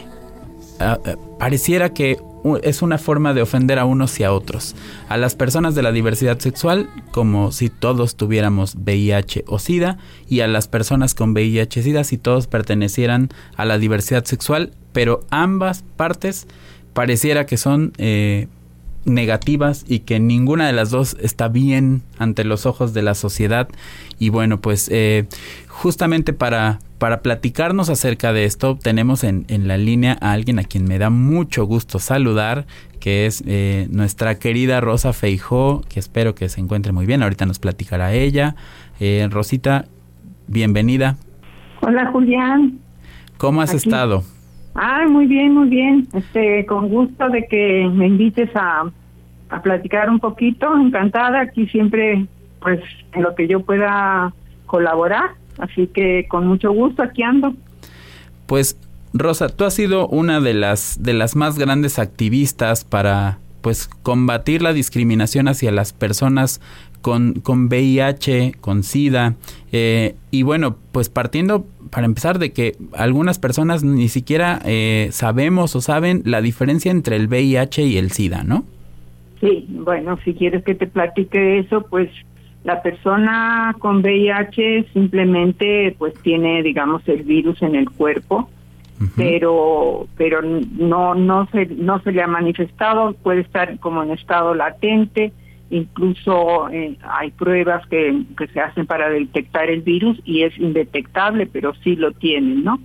Ah, 0.79 0.97
eh, 1.03 1.17
pareciera 1.37 1.93
que 1.93 2.17
es 2.61 2.81
una 2.81 2.97
forma 2.97 3.33
de 3.33 3.41
ofender 3.41 3.79
a 3.79 3.85
unos 3.85 4.17
y 4.21 4.23
a 4.23 4.31
otros. 4.31 4.73
A 5.09 5.17
las 5.17 5.35
personas 5.35 5.75
de 5.75 5.81
la 5.81 5.91
diversidad 5.91 6.39
sexual, 6.39 6.89
como 7.11 7.51
si 7.51 7.69
todos 7.69 8.15
tuviéramos 8.15 8.75
VIH 8.75 9.43
o 9.47 9.59
SIDA, 9.59 9.97
y 10.29 10.39
a 10.39 10.47
las 10.47 10.69
personas 10.69 11.13
con 11.13 11.31
VIH 11.31 11.81
y 11.81 11.83
SIDA 11.83 12.05
si 12.05 12.17
todos 12.17 12.47
pertenecieran 12.47 13.27
a 13.57 13.65
la 13.65 13.77
diversidad 13.77 14.23
sexual, 14.23 14.71
pero 14.93 15.21
ambas 15.29 15.83
partes 15.97 16.47
pareciera 16.93 17.45
que 17.45 17.57
son 17.57 17.91
eh, 17.97 18.47
negativas 19.05 19.85
y 19.87 19.99
que 19.99 20.19
ninguna 20.19 20.67
de 20.67 20.73
las 20.73 20.89
dos 20.89 21.17
está 21.19 21.47
bien 21.47 22.03
ante 22.17 22.43
los 22.43 22.65
ojos 22.65 22.93
de 22.93 23.01
la 23.01 23.15
sociedad. 23.15 23.67
Y 24.19 24.29
bueno, 24.29 24.61
pues 24.61 24.89
eh, 24.91 25.27
justamente 25.67 26.33
para, 26.33 26.79
para 26.99 27.21
platicarnos 27.21 27.89
acerca 27.89 28.33
de 28.33 28.45
esto, 28.45 28.77
tenemos 28.81 29.23
en, 29.23 29.45
en, 29.49 29.67
la 29.67 29.77
línea 29.77 30.17
a 30.21 30.31
alguien 30.31 30.59
a 30.59 30.63
quien 30.63 30.85
me 30.85 30.99
da 30.99 31.09
mucho 31.09 31.65
gusto 31.65 31.99
saludar, 31.99 32.65
que 32.99 33.25
es 33.25 33.43
eh, 33.45 33.87
nuestra 33.91 34.35
querida 34.35 34.79
Rosa 34.79 35.11
Feijó, 35.11 35.81
que 35.89 35.99
espero 35.99 36.35
que 36.35 36.47
se 36.47 36.61
encuentre 36.61 36.93
muy 36.93 37.05
bien. 37.05 37.23
Ahorita 37.23 37.45
nos 37.45 37.59
platicará 37.59 38.13
ella. 38.13 38.55
Eh, 38.99 39.27
Rosita, 39.29 39.85
bienvenida. 40.47 41.17
Hola 41.81 42.09
Julián. 42.11 42.79
¿Cómo 43.37 43.61
has 43.61 43.73
estado? 43.73 44.23
Ay, 44.75 45.07
muy 45.07 45.27
bien, 45.27 45.53
muy 45.53 45.69
bien. 45.69 46.07
Este, 46.13 46.65
con 46.65 46.89
gusto 46.89 47.29
de 47.29 47.45
que 47.47 47.89
me 47.93 48.07
invites 48.07 48.49
a, 48.55 48.89
a 49.49 49.61
platicar 49.61 50.09
un 50.09 50.19
poquito, 50.19 50.75
encantada, 50.75 51.41
aquí 51.41 51.67
siempre, 51.67 52.25
pues, 52.59 52.79
en 53.13 53.23
lo 53.23 53.35
que 53.35 53.47
yo 53.47 53.61
pueda 53.61 54.33
colaborar, 54.65 55.31
así 55.59 55.87
que 55.87 56.25
con 56.27 56.47
mucho 56.47 56.71
gusto 56.71 57.03
aquí 57.03 57.21
ando. 57.21 57.53
Pues, 58.47 58.77
Rosa, 59.13 59.49
tú 59.49 59.65
has 59.65 59.75
sido 59.75 60.07
una 60.07 60.41
de 60.41 60.55
las, 60.55 61.03
de 61.03 61.13
las 61.13 61.35
más 61.35 61.59
grandes 61.59 61.99
activistas 61.99 62.83
para, 62.83 63.37
pues, 63.61 63.87
combatir 64.01 64.63
la 64.63 64.73
discriminación 64.73 65.47
hacia 65.47 65.71
las 65.71 65.93
personas 65.93 66.59
con, 67.03 67.33
con 67.41 67.67
VIH, 67.67 68.53
con 68.61 68.81
SIDA, 68.81 69.35
eh, 69.73 70.15
y 70.31 70.43
bueno, 70.43 70.77
pues 70.93 71.09
partiendo 71.09 71.65
para 71.91 72.05
empezar 72.05 72.39
de 72.39 72.53
que 72.53 72.77
algunas 72.93 73.37
personas 73.37 73.83
ni 73.83 74.07
siquiera 74.07 74.59
eh, 74.65 75.09
sabemos 75.11 75.75
o 75.75 75.81
saben 75.81 76.23
la 76.25 76.41
diferencia 76.41 76.91
entre 76.91 77.17
el 77.17 77.27
VIH 77.27 77.83
y 77.83 77.97
el 77.97 78.11
SIDA, 78.11 78.43
¿no? 78.43 78.63
Sí, 79.41 79.67
bueno, 79.69 80.17
si 80.23 80.33
quieres 80.33 80.63
que 80.63 80.73
te 80.73 80.87
platique 80.87 81.59
eso, 81.59 81.85
pues 81.89 82.09
la 82.63 82.81
persona 82.81 83.75
con 83.79 83.97
VIH 83.97 84.85
simplemente 84.93 85.93
pues 85.99 86.13
tiene, 86.23 86.63
digamos, 86.63 87.05
el 87.09 87.23
virus 87.23 87.61
en 87.61 87.75
el 87.75 87.89
cuerpo, 87.89 88.49
pero 89.17 90.07
pero 90.15 90.41
no 90.41 91.13
no 91.13 91.45
se 91.51 91.65
no 91.65 91.99
se 91.99 92.13
le 92.13 92.21
ha 92.21 92.27
manifestado, 92.27 93.13
puede 93.21 93.41
estar 93.41 93.77
como 93.79 94.01
en 94.01 94.11
estado 94.11 94.55
latente, 94.55 95.33
incluso 95.73 96.69
eh, 96.69 96.97
hay 97.03 97.31
pruebas 97.31 97.85
que, 97.87 98.23
que 98.37 98.47
se 98.47 98.59
hacen 98.59 98.85
para 98.85 99.09
detectar 99.09 99.69
el 99.69 99.81
virus 99.81 100.19
y 100.23 100.43
es 100.43 100.57
indetectable, 100.57 101.47
pero 101.47 101.73
sí 101.83 101.95
lo 101.95 102.11
tienen, 102.11 102.63
¿no? 102.63 102.79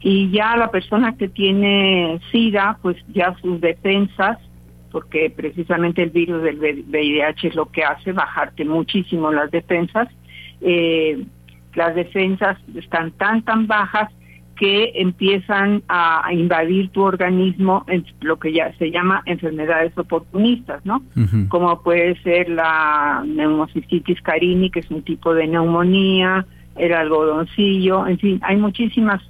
Y 0.00 0.30
ya 0.30 0.56
la 0.56 0.70
persona 0.70 1.16
que 1.16 1.28
tiene 1.28 2.20
SIDA, 2.30 2.78
pues 2.80 2.96
ya 3.12 3.34
sus 3.40 3.60
defensas 3.60 4.38
porque 4.92 5.32
precisamente 5.34 6.02
el 6.02 6.10
virus 6.10 6.42
del 6.42 6.84
VIH 6.86 7.48
es 7.48 7.54
lo 7.54 7.66
que 7.66 7.82
hace 7.82 8.12
bajarte 8.12 8.64
muchísimo 8.64 9.32
las 9.32 9.50
defensas. 9.50 10.08
Eh, 10.60 11.24
las 11.74 11.94
defensas 11.94 12.58
están 12.76 13.10
tan, 13.12 13.42
tan 13.42 13.66
bajas 13.66 14.12
que 14.62 14.92
empiezan 14.94 15.82
a, 15.88 16.32
invadir 16.32 16.90
tu 16.90 17.02
organismo 17.02 17.84
en 17.88 18.06
lo 18.20 18.38
que 18.38 18.52
ya 18.52 18.72
se 18.78 18.92
llama 18.92 19.20
enfermedades 19.26 19.92
oportunistas, 19.98 20.86
¿no? 20.86 21.02
Como 21.48 21.82
puede 21.82 22.14
ser 22.22 22.48
la 22.48 23.24
neumocistitis 23.26 24.22
carini, 24.22 24.70
que 24.70 24.78
es 24.78 24.90
un 24.92 25.02
tipo 25.02 25.34
de 25.34 25.48
neumonía, 25.48 26.46
el 26.76 26.92
algodoncillo, 26.92 28.06
en 28.06 28.18
fin, 28.20 28.40
hay 28.44 28.56
muchísimas 28.56 29.20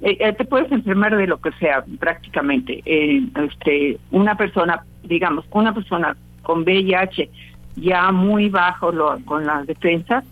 eh, 0.00 0.16
eh, 0.20 0.32
te 0.32 0.46
puedes 0.46 0.72
enfermar 0.72 1.14
de 1.14 1.26
lo 1.26 1.38
que 1.38 1.52
sea 1.60 1.84
prácticamente. 1.98 2.80
Eh, 2.86 3.24
este, 3.46 3.98
una 4.10 4.36
persona, 4.36 4.84
digamos, 5.02 5.44
una 5.50 5.74
persona 5.74 6.16
con 6.44 6.62
VIH 6.62 7.28
ya 7.76 8.10
muy 8.10 8.48
bajo 8.48 8.90
lo, 8.90 9.18
con 9.26 9.44
las 9.44 9.66
defensas, 9.66 10.24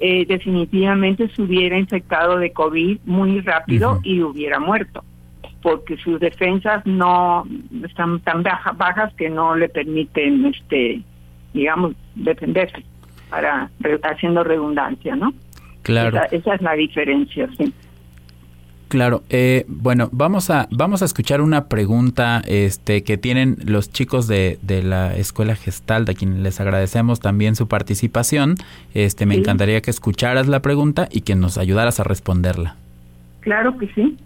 eh, 0.00 0.24
definitivamente 0.26 1.28
se 1.28 1.42
hubiera 1.42 1.78
infectado 1.78 2.38
de 2.38 2.52
COVID 2.52 3.00
muy 3.04 3.40
rápido 3.40 4.00
y 4.02 4.22
hubiera 4.22 4.58
muerto, 4.58 5.04
porque 5.62 5.96
sus 5.98 6.18
defensas 6.18 6.84
no 6.86 7.46
están 7.84 8.20
tan 8.20 8.42
bajas 8.42 9.12
que 9.14 9.28
no 9.28 9.54
le 9.54 9.68
permiten, 9.68 10.46
este, 10.46 11.02
digamos, 11.52 11.94
defenderse, 12.14 12.84
para 13.28 13.70
haciendo 14.04 14.42
redundancia, 14.42 15.14
¿no? 15.16 15.32
Claro. 15.82 16.16
Esa, 16.16 16.24
esa 16.36 16.54
es 16.54 16.62
la 16.62 16.72
diferencia, 16.74 17.48
sí. 17.58 17.72
Claro, 18.90 19.22
eh, 19.30 19.66
bueno, 19.68 20.08
vamos 20.10 20.50
a 20.50 20.66
vamos 20.72 21.02
a 21.02 21.04
escuchar 21.04 21.42
una 21.42 21.66
pregunta 21.68 22.42
este 22.44 23.04
que 23.04 23.16
tienen 23.16 23.56
los 23.64 23.92
chicos 23.92 24.26
de, 24.26 24.58
de 24.62 24.82
la 24.82 25.14
escuela 25.14 25.54
Gestalt, 25.54 26.08
a 26.08 26.14
quienes 26.14 26.40
les 26.40 26.60
agradecemos 26.60 27.20
también 27.20 27.54
su 27.54 27.68
participación. 27.68 28.56
Este, 28.92 29.26
me 29.26 29.36
encantaría 29.36 29.80
que 29.80 29.92
escucharas 29.92 30.48
la 30.48 30.58
pregunta 30.58 31.08
y 31.08 31.20
que 31.20 31.36
nos 31.36 31.56
ayudaras 31.56 32.00
a 32.00 32.02
responderla. 32.02 32.74
Claro 33.42 33.78
que 33.78 33.86
sí. 33.94 34.16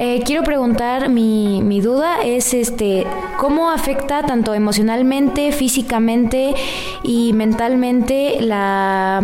Eh, 0.00 0.22
quiero 0.24 0.42
preguntar, 0.42 1.10
mi, 1.10 1.60
mi 1.62 1.82
duda 1.82 2.22
es 2.24 2.54
este, 2.54 3.04
¿cómo 3.38 3.70
afecta 3.70 4.24
tanto 4.24 4.54
emocionalmente, 4.54 5.52
físicamente 5.52 6.54
y 7.02 7.34
mentalmente 7.34 8.38
la 8.40 9.22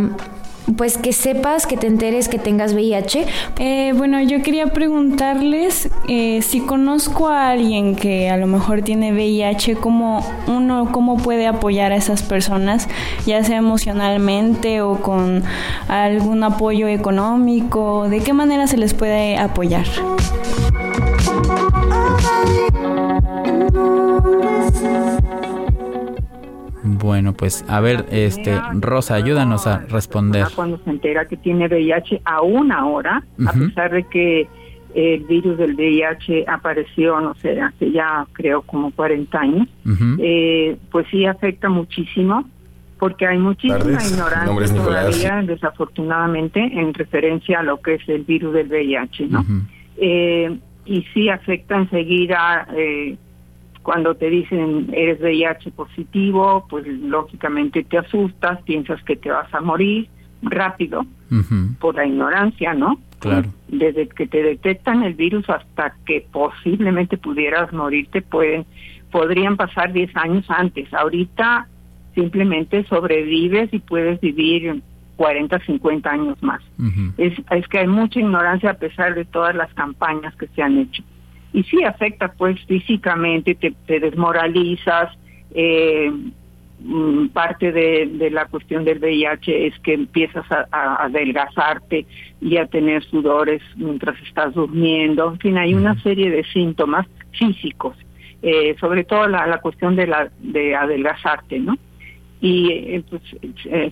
pues 0.77 0.99
que 0.99 1.13
sepas, 1.13 1.67
que 1.67 1.77
te 1.77 1.87
enteres 1.87 2.29
que 2.29 2.39
tengas 2.39 2.75
VIH. 2.75 3.27
Eh, 3.59 3.93
bueno, 3.97 4.21
yo 4.23 4.43
quería 4.43 4.69
preguntarles 4.69 5.91
eh, 6.09 6.41
si 6.43 6.61
conozco 6.61 7.29
a 7.29 7.51
alguien 7.51 7.97
que 7.97 8.31
a 8.31 8.37
lo 8.37 8.47
mejor 8.47 8.83
tiene 8.83 9.13
VIH, 9.13 9.77
¿cómo 9.77 10.25
uno 10.47 10.91
cómo 10.93 11.17
puede 11.17 11.47
apoyar 11.47 11.93
a 11.93 11.97
esas 11.97 12.23
personas, 12.23 12.89
ya 13.27 13.43
sea 13.45 13.59
emocionalmente 13.59 14.81
o 14.83 15.01
con 15.01 15.43
algún 15.89 16.43
apoyo 16.45 16.89
económico, 16.89 18.09
de 18.09 18.21
qué 18.21 18.33
manera 18.33 18.67
se 18.67 18.77
les 18.77 18.95
puede 18.95 19.37
apoyar. 19.37 19.87
Bueno, 26.85 27.33
pues 27.33 27.65
a 27.69 27.81
ver, 27.81 28.07
este 28.11 28.61
Rosa, 28.75 29.15
ayúdanos 29.15 29.67
a 29.67 29.79
responder. 29.79 30.47
Cuando 30.55 30.79
se 30.79 30.91
entera 30.91 31.27
que 31.27 31.37
tiene 31.37 31.67
VIH, 31.67 32.23
aún 32.25 32.73
ahora, 32.73 33.23
a 33.47 33.53
pesar 33.53 33.93
de 33.93 34.05
que 34.05 34.49
el 34.95 35.25
virus 35.25 35.57
del 35.59 35.75
VIH 35.75 36.45
apareció, 36.49 37.21
no 37.21 37.35
sé, 37.37 37.61
hace 37.61 37.93
ya 37.93 38.27
creo 38.33 38.63
como 38.63 38.91
40 38.91 39.39
años, 39.39 39.69
eh, 40.19 40.77
pues 40.91 41.07
sí 41.11 41.25
afecta 41.25 41.69
muchísimo 41.69 42.45
porque 42.99 43.27
hay 43.27 43.39
muchísima 43.39 44.01
ignorancia 44.05 44.77
todavía, 44.77 45.43
desafortunadamente, 45.43 46.61
en 46.61 46.95
referencia 46.95 47.59
a 47.59 47.63
lo 47.65 47.81
que 47.81 47.95
es 47.95 48.09
el 48.09 48.23
virus 48.23 48.55
del 48.55 48.69
VIH, 48.69 49.27
¿no? 49.27 49.45
eh, 49.97 50.57
y 50.85 51.03
sí 51.15 51.29
afecta 51.29 51.77
enseguida 51.77 52.67
eh, 52.77 53.17
cuando 53.83 54.15
te 54.15 54.31
dicen 54.31 54.91
eres 54.93 55.21
VIH 55.21 55.73
positivo, 55.73 56.67
pues 56.69 56.87
lógicamente 56.87 57.83
te 57.85 57.99
asustas, 57.99 58.63
piensas 58.63 59.03
que 59.05 59.17
te 59.17 59.31
vas 59.31 59.53
a 59.53 59.61
morir 59.61 60.09
rápido 60.43 61.05
por 61.81 61.95
la 61.95 62.07
ignorancia, 62.07 62.75
¿no? 62.75 62.99
Claro. 63.19 63.49
Desde 63.69 64.09
que 64.09 64.27
te 64.27 64.43
detectan 64.43 65.03
el 65.03 65.15
virus 65.15 65.49
hasta 65.49 65.95
que 66.05 66.27
posiblemente 66.31 67.17
pudieras 67.17 67.73
morirte, 67.73 68.21
pueden, 68.21 68.67
podrían 69.11 69.57
pasar 69.57 69.93
10 69.93 70.15
años 70.17 70.45
antes. 70.49 70.93
Ahorita 70.93 71.69
simplemente 72.15 72.85
sobrevives 72.85 73.73
y 73.73 73.79
puedes 73.79 74.21
vivir 74.21 74.83
40, 75.17 75.59
50 75.61 76.11
años 76.11 76.43
más. 76.43 76.61
es, 77.17 77.33
es 77.51 77.69
que 77.69 77.79
hay 77.79 77.87
mucha 77.87 78.21
ignorancia 78.21 78.71
a 78.71 78.75
pesar 78.75 79.15
de 79.15 79.25
todas 79.25 79.55
las 79.55 79.73
campañas 79.75 80.35
que 80.37 80.49
se 80.49 80.63
han 80.63 80.79
hecho 80.79 81.03
y 81.53 81.63
sí 81.65 81.83
afecta 81.85 82.33
pues 82.33 82.59
físicamente, 82.67 83.55
te, 83.55 84.01
desmoralizas, 84.01 85.11
eh, 85.55 86.11
mm, 86.81 87.29
parte 87.29 87.73
de, 87.73 88.31
la 88.31 88.47
cuestión 88.47 88.85
del 88.85 88.99
VIH 88.99 89.67
es 89.67 89.79
que 89.81 89.95
empiezas 89.95 90.47
a, 90.51 91.05
adelgazarte 91.05 92.07
y 92.41 92.57
a 92.57 92.67
tener 92.67 93.05
sudores 93.05 93.63
mientras 93.77 94.21
estás 94.23 94.55
durmiendo, 94.55 95.33
en 95.33 95.39
fin, 95.39 95.59
hay 95.59 95.75
una 95.75 96.01
serie 96.03 96.31
de 96.31 96.45
síntomas 96.45 97.07
físicos, 97.33 97.97
eh, 98.43 98.75
sobre 98.81 99.05
todo 99.05 99.29
la, 99.29 99.47
la 99.47 99.61
cuestión 99.61 99.95
de, 99.95 100.07
la, 100.07 100.31
de 100.41 100.75
adelgazarte, 100.75 101.59
¿no? 101.59 101.77
Y 102.41 102.73
eh, 102.73 103.05
pues, 103.09 103.23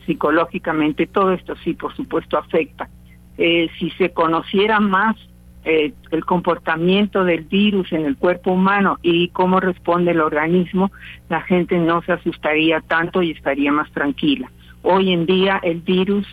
psicológicamente 0.06 1.06
todo 1.06 1.32
esto 1.32 1.54
sí, 1.62 1.74
por 1.74 1.94
supuesto, 1.94 2.36
afecta. 2.36 2.88
si 3.36 3.90
se 3.96 4.10
conociera 4.12 4.80
más 4.80 5.16
eh, 5.64 5.92
el 6.10 6.24
comportamiento 6.24 7.24
del 7.24 7.42
virus 7.42 7.92
en 7.92 8.06
el 8.06 8.16
cuerpo 8.16 8.52
humano 8.52 8.98
y 9.02 9.28
cómo 9.28 9.60
responde 9.60 10.12
el 10.12 10.20
organismo, 10.20 10.90
la 11.28 11.42
gente 11.42 11.78
no 11.78 12.00
se 12.02 12.12
asustaría 12.12 12.80
tanto 12.80 13.22
y 13.22 13.32
estaría 13.32 13.70
más 13.70 13.90
tranquila. 13.92 14.50
Hoy 14.82 15.12
en 15.12 15.26
día 15.26 15.60
el 15.62 15.80
virus 15.80 16.26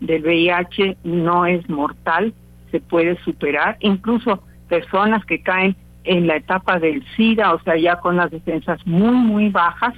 del 0.00 0.22
VIH 0.22 0.98
no 1.04 1.46
es 1.46 1.68
mortal, 1.70 2.34
se 2.70 2.80
puede 2.80 3.16
superar, 3.22 3.78
incluso 3.80 4.42
personas 4.68 5.24
que 5.24 5.40
caen 5.42 5.76
en 6.04 6.26
la 6.26 6.36
etapa 6.36 6.78
del 6.78 7.02
SIDA, 7.16 7.54
o 7.54 7.62
sea, 7.62 7.76
ya 7.76 7.96
con 7.96 8.16
las 8.16 8.30
defensas 8.30 8.86
muy, 8.86 9.16
muy 9.16 9.48
bajas 9.48 9.94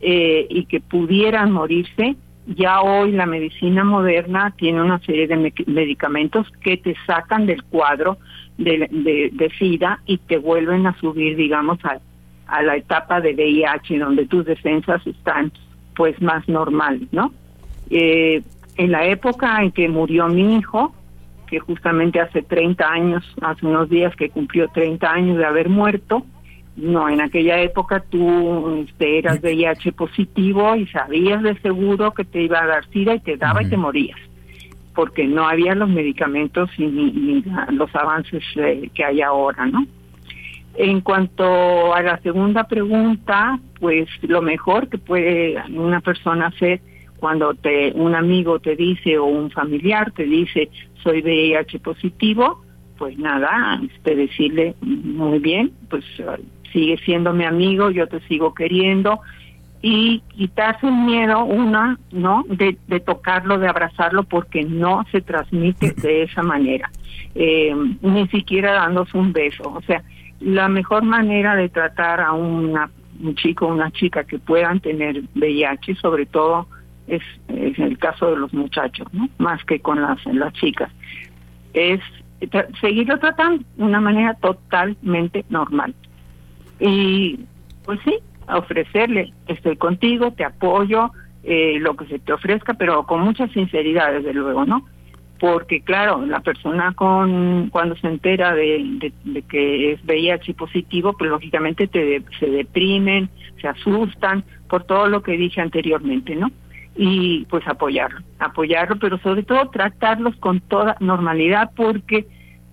eh, 0.00 0.46
y 0.48 0.66
que 0.66 0.80
pudieran 0.80 1.50
morirse, 1.50 2.16
ya 2.56 2.80
hoy 2.80 3.12
la 3.12 3.26
medicina 3.26 3.84
moderna 3.84 4.54
tiene 4.56 4.82
una 4.82 4.98
serie 5.00 5.26
de 5.26 5.52
medicamentos 5.66 6.50
que 6.62 6.78
te 6.78 6.96
sacan 7.06 7.46
del 7.46 7.62
cuadro 7.64 8.18
de, 8.56 8.88
de, 9.32 9.50
SIDA 9.58 10.00
y 10.06 10.18
te 10.18 10.38
vuelven 10.38 10.86
a 10.86 10.98
subir, 10.98 11.36
digamos, 11.36 11.78
a, 11.84 12.00
a 12.46 12.62
la 12.62 12.76
etapa 12.76 13.20
de 13.20 13.34
VIH, 13.34 13.98
donde 13.98 14.26
tus 14.26 14.46
defensas 14.46 15.06
están 15.06 15.52
pues 15.94 16.20
más 16.22 16.48
normales, 16.48 17.08
¿no? 17.12 17.32
Eh, 17.90 18.42
en 18.76 18.92
la 18.92 19.04
época 19.04 19.62
en 19.62 19.72
que 19.72 19.88
murió 19.88 20.28
mi 20.28 20.56
hijo, 20.56 20.94
que 21.48 21.58
justamente 21.58 22.20
hace 22.20 22.42
30 22.42 22.88
años, 22.88 23.24
hace 23.42 23.66
unos 23.66 23.88
días 23.90 24.14
que 24.16 24.30
cumplió 24.30 24.68
30 24.68 25.10
años 25.10 25.38
de 25.38 25.44
haber 25.44 25.68
muerto, 25.68 26.24
No, 26.78 27.08
en 27.08 27.20
aquella 27.20 27.60
época 27.60 28.04
tú 28.08 28.86
este, 28.88 29.18
eras 29.18 29.40
VIH 29.42 29.92
positivo 29.92 30.76
y 30.76 30.86
sabías 30.86 31.42
de 31.42 31.58
seguro 31.58 32.12
que 32.12 32.24
te 32.24 32.42
iba 32.42 32.62
a 32.62 32.66
dar 32.66 32.88
SIDA 32.90 33.16
y 33.16 33.20
te 33.20 33.36
daba 33.36 33.64
y 33.64 33.68
te 33.68 33.76
morías, 33.76 34.18
porque 34.94 35.26
no 35.26 35.48
había 35.48 35.74
los 35.74 35.88
medicamentos 35.88 36.70
ni, 36.78 37.42
los 37.72 37.92
avances 37.96 38.44
eh, 38.54 38.90
que 38.94 39.04
hay 39.04 39.22
ahora, 39.22 39.66
¿no? 39.66 39.86
En 40.76 41.00
cuanto 41.00 41.92
a 41.92 42.00
la 42.00 42.20
segunda 42.20 42.68
pregunta, 42.68 43.58
pues 43.80 44.08
lo 44.22 44.40
mejor 44.40 44.88
que 44.88 44.98
puede 44.98 45.60
una 45.70 46.00
persona 46.00 46.46
hacer 46.46 46.80
cuando 47.18 47.54
te 47.54 47.90
un 47.96 48.14
amigo 48.14 48.60
te 48.60 48.76
dice 48.76 49.18
o 49.18 49.24
un 49.24 49.50
familiar 49.50 50.12
te 50.12 50.22
dice 50.22 50.70
soy 51.02 51.22
VIH 51.22 51.80
positivo, 51.80 52.62
pues 52.96 53.18
nada, 53.18 53.80
este 53.82 54.14
decirle 54.14 54.76
muy 54.80 55.40
bien, 55.40 55.72
pues 55.90 56.04
sigue 56.72 56.98
siendo 56.98 57.32
mi 57.32 57.44
amigo, 57.44 57.90
yo 57.90 58.06
te 58.06 58.20
sigo 58.20 58.54
queriendo 58.54 59.20
y 59.80 60.20
quitarse 60.36 60.88
el 60.88 60.94
miedo, 60.94 61.44
una, 61.44 61.98
¿no? 62.10 62.44
De, 62.48 62.74
tocarlo, 63.00 63.58
de 63.58 63.68
abrazarlo, 63.68 64.24
porque 64.24 64.64
no 64.64 65.04
se 65.12 65.20
transmite 65.20 65.92
de 65.92 66.24
esa 66.24 66.42
manera, 66.42 66.90
eh, 67.34 67.74
ni 68.02 68.26
siquiera 68.28 68.72
dándose 68.72 69.16
un 69.16 69.32
beso. 69.32 69.62
O 69.68 69.80
sea, 69.82 70.02
la 70.40 70.68
mejor 70.68 71.04
manera 71.04 71.54
de 71.54 71.68
tratar 71.68 72.20
a 72.20 72.32
una, 72.32 72.90
un 73.22 73.34
chico 73.36 73.66
o 73.66 73.72
una 73.72 73.90
chica 73.92 74.24
que 74.24 74.38
puedan 74.38 74.80
tener 74.80 75.22
VIH, 75.36 75.94
sobre 75.96 76.26
todo 76.26 76.66
es, 77.06 77.22
es 77.48 77.78
el 77.78 77.98
caso 77.98 78.30
de 78.30 78.36
los 78.36 78.52
muchachos, 78.52 79.06
¿no? 79.12 79.28
Más 79.38 79.64
que 79.64 79.78
con 79.80 80.02
las, 80.02 80.24
las 80.26 80.52
chicas, 80.54 80.90
es 81.72 82.00
seguirlo 82.80 83.18
tratando 83.18 83.64
de 83.76 83.84
una 83.84 84.00
manera 84.00 84.34
totalmente 84.34 85.44
normal. 85.48 85.94
Y 86.80 87.40
pues 87.84 88.00
sí, 88.04 88.18
ofrecerle, 88.48 89.32
estoy 89.46 89.76
contigo, 89.76 90.32
te 90.32 90.44
apoyo, 90.44 91.10
eh, 91.44 91.78
lo 91.80 91.96
que 91.96 92.06
se 92.06 92.18
te 92.18 92.32
ofrezca, 92.32 92.74
pero 92.74 93.04
con 93.04 93.20
mucha 93.20 93.48
sinceridad, 93.48 94.12
desde 94.12 94.34
luego, 94.34 94.64
¿no? 94.64 94.86
Porque 95.38 95.80
claro, 95.82 96.26
la 96.26 96.40
persona 96.40 96.92
con 96.94 97.68
cuando 97.70 97.96
se 97.96 98.08
entera 98.08 98.54
de, 98.54 99.12
de, 99.24 99.42
que 99.42 99.92
es 99.92 100.04
VIH 100.04 100.54
positivo, 100.54 101.14
pues 101.16 101.30
lógicamente 101.30 101.86
te, 101.86 102.22
se 102.40 102.46
deprimen, 102.46 103.30
se 103.60 103.68
asustan 103.68 104.44
por 104.68 104.84
todo 104.84 105.06
lo 105.06 105.22
que 105.22 105.36
dije 105.36 105.60
anteriormente, 105.60 106.34
¿no? 106.34 106.50
Y 106.96 107.46
pues 107.46 107.66
apoyarlo, 107.68 108.20
apoyarlo, 108.40 108.96
pero 108.98 109.18
sobre 109.18 109.44
todo 109.44 109.70
tratarlos 109.70 110.34
con 110.36 110.60
toda 110.60 110.96
normalidad 110.98 111.70
porque 111.76 112.26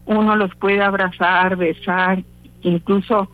uno 0.07 0.35
los 0.35 0.53
puede 0.55 0.81
abrazar, 0.81 1.55
besar, 1.55 2.23
incluso 2.63 3.29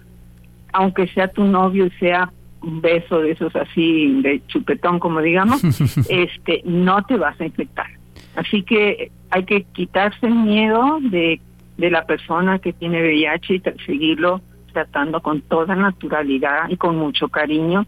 aunque 0.73 1.07
sea 1.07 1.27
tu 1.27 1.43
novio 1.43 1.85
y 1.85 1.91
sea 1.91 2.31
un 2.61 2.81
beso 2.81 3.19
de 3.19 3.31
esos 3.31 3.55
así 3.55 4.21
de 4.21 4.41
chupetón 4.47 4.99
como 4.99 5.21
digamos, 5.21 5.63
este 6.09 6.61
no 6.65 7.03
te 7.03 7.17
vas 7.17 7.39
a 7.39 7.45
infectar. 7.45 7.87
Así 8.35 8.63
que 8.63 9.11
hay 9.29 9.43
que 9.45 9.63
quitarse 9.63 10.27
el 10.27 10.35
miedo 10.35 10.99
de, 11.01 11.41
de 11.77 11.91
la 11.91 12.05
persona 12.05 12.59
que 12.59 12.73
tiene 12.73 13.01
VIH 13.01 13.55
y 13.55 13.61
seguirlo 13.85 14.41
tratando 14.71 15.21
con 15.21 15.41
toda 15.41 15.75
naturalidad 15.75 16.69
y 16.69 16.77
con 16.77 16.95
mucho 16.97 17.27
cariño, 17.27 17.85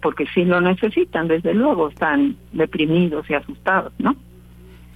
porque 0.00 0.26
si 0.34 0.44
lo 0.44 0.60
necesitan, 0.60 1.28
desde 1.28 1.52
luego, 1.52 1.88
están 1.88 2.36
deprimidos 2.52 3.28
y 3.28 3.34
asustados, 3.34 3.92
¿no? 3.98 4.16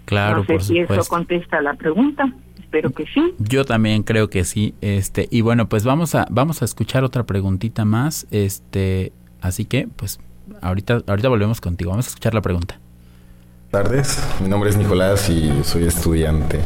Claro, 0.07 0.39
no 0.39 0.45
sé 0.45 0.61
si 0.61 0.79
eso 0.79 1.03
contesta 1.09 1.61
la 1.61 1.75
pregunta 1.75 2.33
espero 2.67 2.91
que 2.91 3.05
sí. 3.07 3.35
Yo 3.39 3.65
también 3.65 4.03
creo 4.03 4.29
que 4.29 4.45
sí. 4.45 4.75
Este, 4.81 5.29
y 5.31 5.41
bueno, 5.41 5.69
pues 5.69 5.85
vamos 5.85 6.15
a, 6.15 6.27
vamos 6.31 6.63
a 6.63 6.65
escuchar 6.65 7.05
otra 7.05 7.25
preguntita 7.25 7.85
más. 7.85 8.27
Este, 8.31 9.13
así 9.41 9.65
que, 9.65 9.89
pues, 9.97 10.19
ahorita, 10.61 11.03
ahorita 11.07 11.29
volvemos 11.29 11.61
contigo. 11.61 11.91
Vamos 11.91 12.07
a 12.07 12.09
escuchar 12.09 12.35
la 12.35 12.43
pregunta. 12.43 12.79
Tardes, 13.71 14.19
mi 14.41 14.49
nombre 14.49 14.71
es 14.71 14.77
Nicolás 14.77 15.29
y 15.29 15.51
soy 15.65 15.85
estudiante 15.85 16.61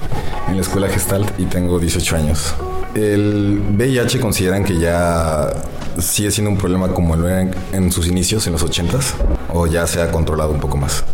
en 0.48 0.56
la 0.56 0.60
escuela 0.60 0.88
Gestalt 0.88 1.38
y 1.38 1.44
tengo 1.44 1.78
18 1.78 2.16
años. 2.16 2.54
El 2.94 3.60
VIH 3.76 4.20
consideran 4.20 4.64
que 4.64 4.78
ya 4.78 5.50
sigue 5.98 6.30
siendo 6.30 6.50
un 6.50 6.58
problema 6.58 6.88
como 6.88 7.16
lo 7.16 7.28
era 7.28 7.50
en, 7.72 7.92
sus 7.92 8.06
inicios, 8.06 8.46
en 8.46 8.52
los 8.52 8.64
80s, 8.64 9.14
o 9.52 9.66
ya 9.66 9.86
se 9.86 10.02
ha 10.02 10.10
controlado 10.10 10.50
un 10.50 10.60
poco 10.60 10.76
más. 10.76 11.04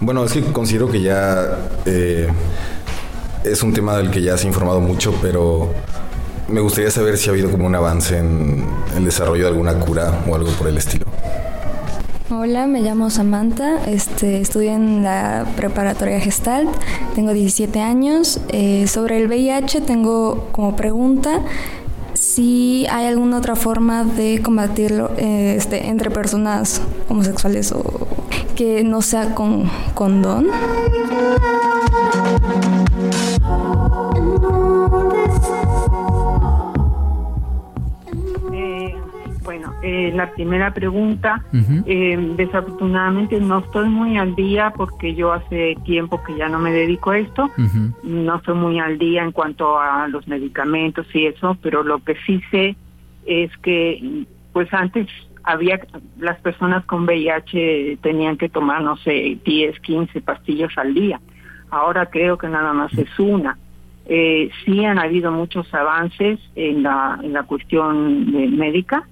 Bueno, 0.00 0.24
es 0.24 0.32
que 0.32 0.42
considero 0.42 0.90
que 0.90 1.00
ya 1.00 1.58
eh, 1.86 2.28
es 3.44 3.62
un 3.62 3.72
tema 3.72 3.96
del 3.96 4.10
que 4.10 4.22
ya 4.22 4.36
se 4.36 4.44
ha 4.44 4.48
informado 4.48 4.80
mucho, 4.80 5.14
pero 5.22 5.72
me 6.48 6.60
gustaría 6.60 6.90
saber 6.90 7.16
si 7.18 7.28
ha 7.28 7.32
habido 7.32 7.50
como 7.50 7.66
un 7.66 7.74
avance 7.74 8.18
en 8.18 8.64
el 8.96 9.04
desarrollo 9.04 9.44
de 9.44 9.48
alguna 9.48 9.78
cura 9.80 10.24
o 10.28 10.34
algo 10.34 10.50
por 10.52 10.68
el 10.68 10.78
estilo. 10.78 11.06
Hola, 12.28 12.66
me 12.66 12.82
llamo 12.82 13.08
Samantha, 13.08 13.84
este, 13.86 14.40
estudio 14.40 14.72
en 14.72 15.04
la 15.04 15.46
preparatoria 15.56 16.18
Gestalt, 16.18 16.68
tengo 17.14 17.32
17 17.32 17.80
años. 17.80 18.40
Eh, 18.48 18.88
sobre 18.88 19.18
el 19.18 19.28
VIH 19.28 19.80
tengo 19.80 20.48
como 20.50 20.74
pregunta 20.74 21.42
si 22.14 22.86
hay 22.90 23.06
alguna 23.06 23.38
otra 23.38 23.54
forma 23.54 24.04
de 24.04 24.42
combatirlo 24.42 25.12
eh, 25.16 25.54
este, 25.56 25.86
entre 25.86 26.10
personas 26.10 26.80
homosexuales 27.08 27.70
o 27.72 28.08
que 28.56 28.82
no 28.82 29.02
sea 29.02 29.34
con 29.34 29.70
condón. 29.94 30.48
Eh, 39.88 40.10
la 40.12 40.32
primera 40.32 40.74
pregunta, 40.74 41.44
eh, 41.52 42.34
desafortunadamente 42.36 43.38
no 43.38 43.60
estoy 43.60 43.88
muy 43.88 44.18
al 44.18 44.34
día 44.34 44.72
porque 44.76 45.14
yo 45.14 45.32
hace 45.32 45.76
tiempo 45.84 46.20
que 46.24 46.36
ya 46.36 46.48
no 46.48 46.58
me 46.58 46.72
dedico 46.72 47.12
a 47.12 47.18
esto, 47.18 47.48
no 48.02 48.34
estoy 48.34 48.56
muy 48.56 48.80
al 48.80 48.98
día 48.98 49.22
en 49.22 49.30
cuanto 49.30 49.78
a 49.78 50.08
los 50.08 50.26
medicamentos 50.26 51.06
y 51.14 51.26
eso, 51.26 51.56
pero 51.62 51.84
lo 51.84 52.02
que 52.02 52.16
sí 52.26 52.42
sé 52.50 52.74
es 53.26 53.56
que 53.58 54.24
pues 54.52 54.74
antes 54.74 55.06
había 55.44 55.78
las 56.18 56.40
personas 56.40 56.84
con 56.84 57.04
VIH 57.04 57.98
tenían 58.02 58.38
que 58.38 58.48
tomar 58.48 58.82
no 58.82 58.96
sé 58.96 59.38
10, 59.44 59.78
15 59.78 60.20
pastillas 60.20 60.76
al 60.78 60.94
día. 60.94 61.20
Ahora 61.70 62.06
creo 62.06 62.38
que 62.38 62.48
nada 62.48 62.72
más 62.72 62.92
es 62.98 63.16
una. 63.20 63.56
Eh, 64.06 64.50
sí 64.64 64.84
han 64.84 64.98
habido 64.98 65.30
muchos 65.30 65.72
avances 65.72 66.40
en 66.56 66.82
la, 66.82 67.20
en 67.22 67.32
la 67.32 67.44
cuestión 67.44 68.32
médica, 68.56 69.06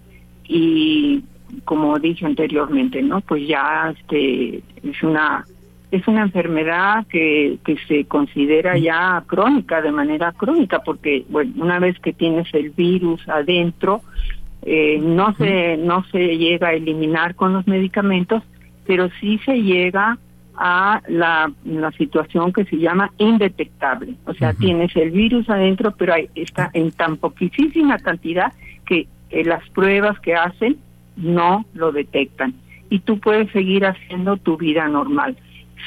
y 0.46 1.22
como 1.64 1.98
dije 1.98 2.26
anteriormente, 2.26 3.02
¿no? 3.02 3.20
Pues 3.20 3.46
ya 3.46 3.94
este 3.98 4.62
es 4.82 5.02
una 5.02 5.44
es 5.90 6.06
una 6.08 6.22
enfermedad 6.22 7.06
que, 7.06 7.58
que 7.64 7.76
se 7.86 8.04
considera 8.06 8.76
ya 8.76 9.22
crónica, 9.26 9.80
de 9.80 9.92
manera 9.92 10.32
crónica, 10.32 10.80
porque 10.80 11.24
bueno, 11.28 11.52
una 11.56 11.78
vez 11.78 11.98
que 12.00 12.12
tienes 12.12 12.52
el 12.52 12.70
virus 12.70 13.28
adentro, 13.28 14.00
eh, 14.62 14.98
no 15.00 15.34
se 15.34 15.76
no 15.76 16.04
se 16.10 16.36
llega 16.36 16.68
a 16.68 16.74
eliminar 16.74 17.36
con 17.36 17.52
los 17.52 17.66
medicamentos, 17.68 18.42
pero 18.86 19.08
sí 19.20 19.38
se 19.44 19.62
llega 19.62 20.18
a 20.56 21.00
la, 21.08 21.52
la 21.64 21.90
situación 21.92 22.52
que 22.52 22.64
se 22.64 22.78
llama 22.78 23.10
indetectable. 23.18 24.14
O 24.26 24.34
sea, 24.34 24.52
tienes 24.54 24.94
el 24.96 25.10
virus 25.10 25.48
adentro, 25.50 25.94
pero 25.96 26.14
está 26.34 26.70
en 26.72 26.92
tan 26.92 27.16
poquísima 27.16 27.98
cantidad 27.98 28.52
que 28.86 29.08
eh, 29.34 29.44
las 29.44 29.68
pruebas 29.70 30.18
que 30.20 30.34
hacen 30.34 30.76
no 31.16 31.64
lo 31.74 31.90
detectan 31.90 32.54
y 32.88 33.00
tú 33.00 33.18
puedes 33.18 33.50
seguir 33.50 33.84
haciendo 33.84 34.36
tu 34.36 34.56
vida 34.56 34.86
normal. 34.86 35.36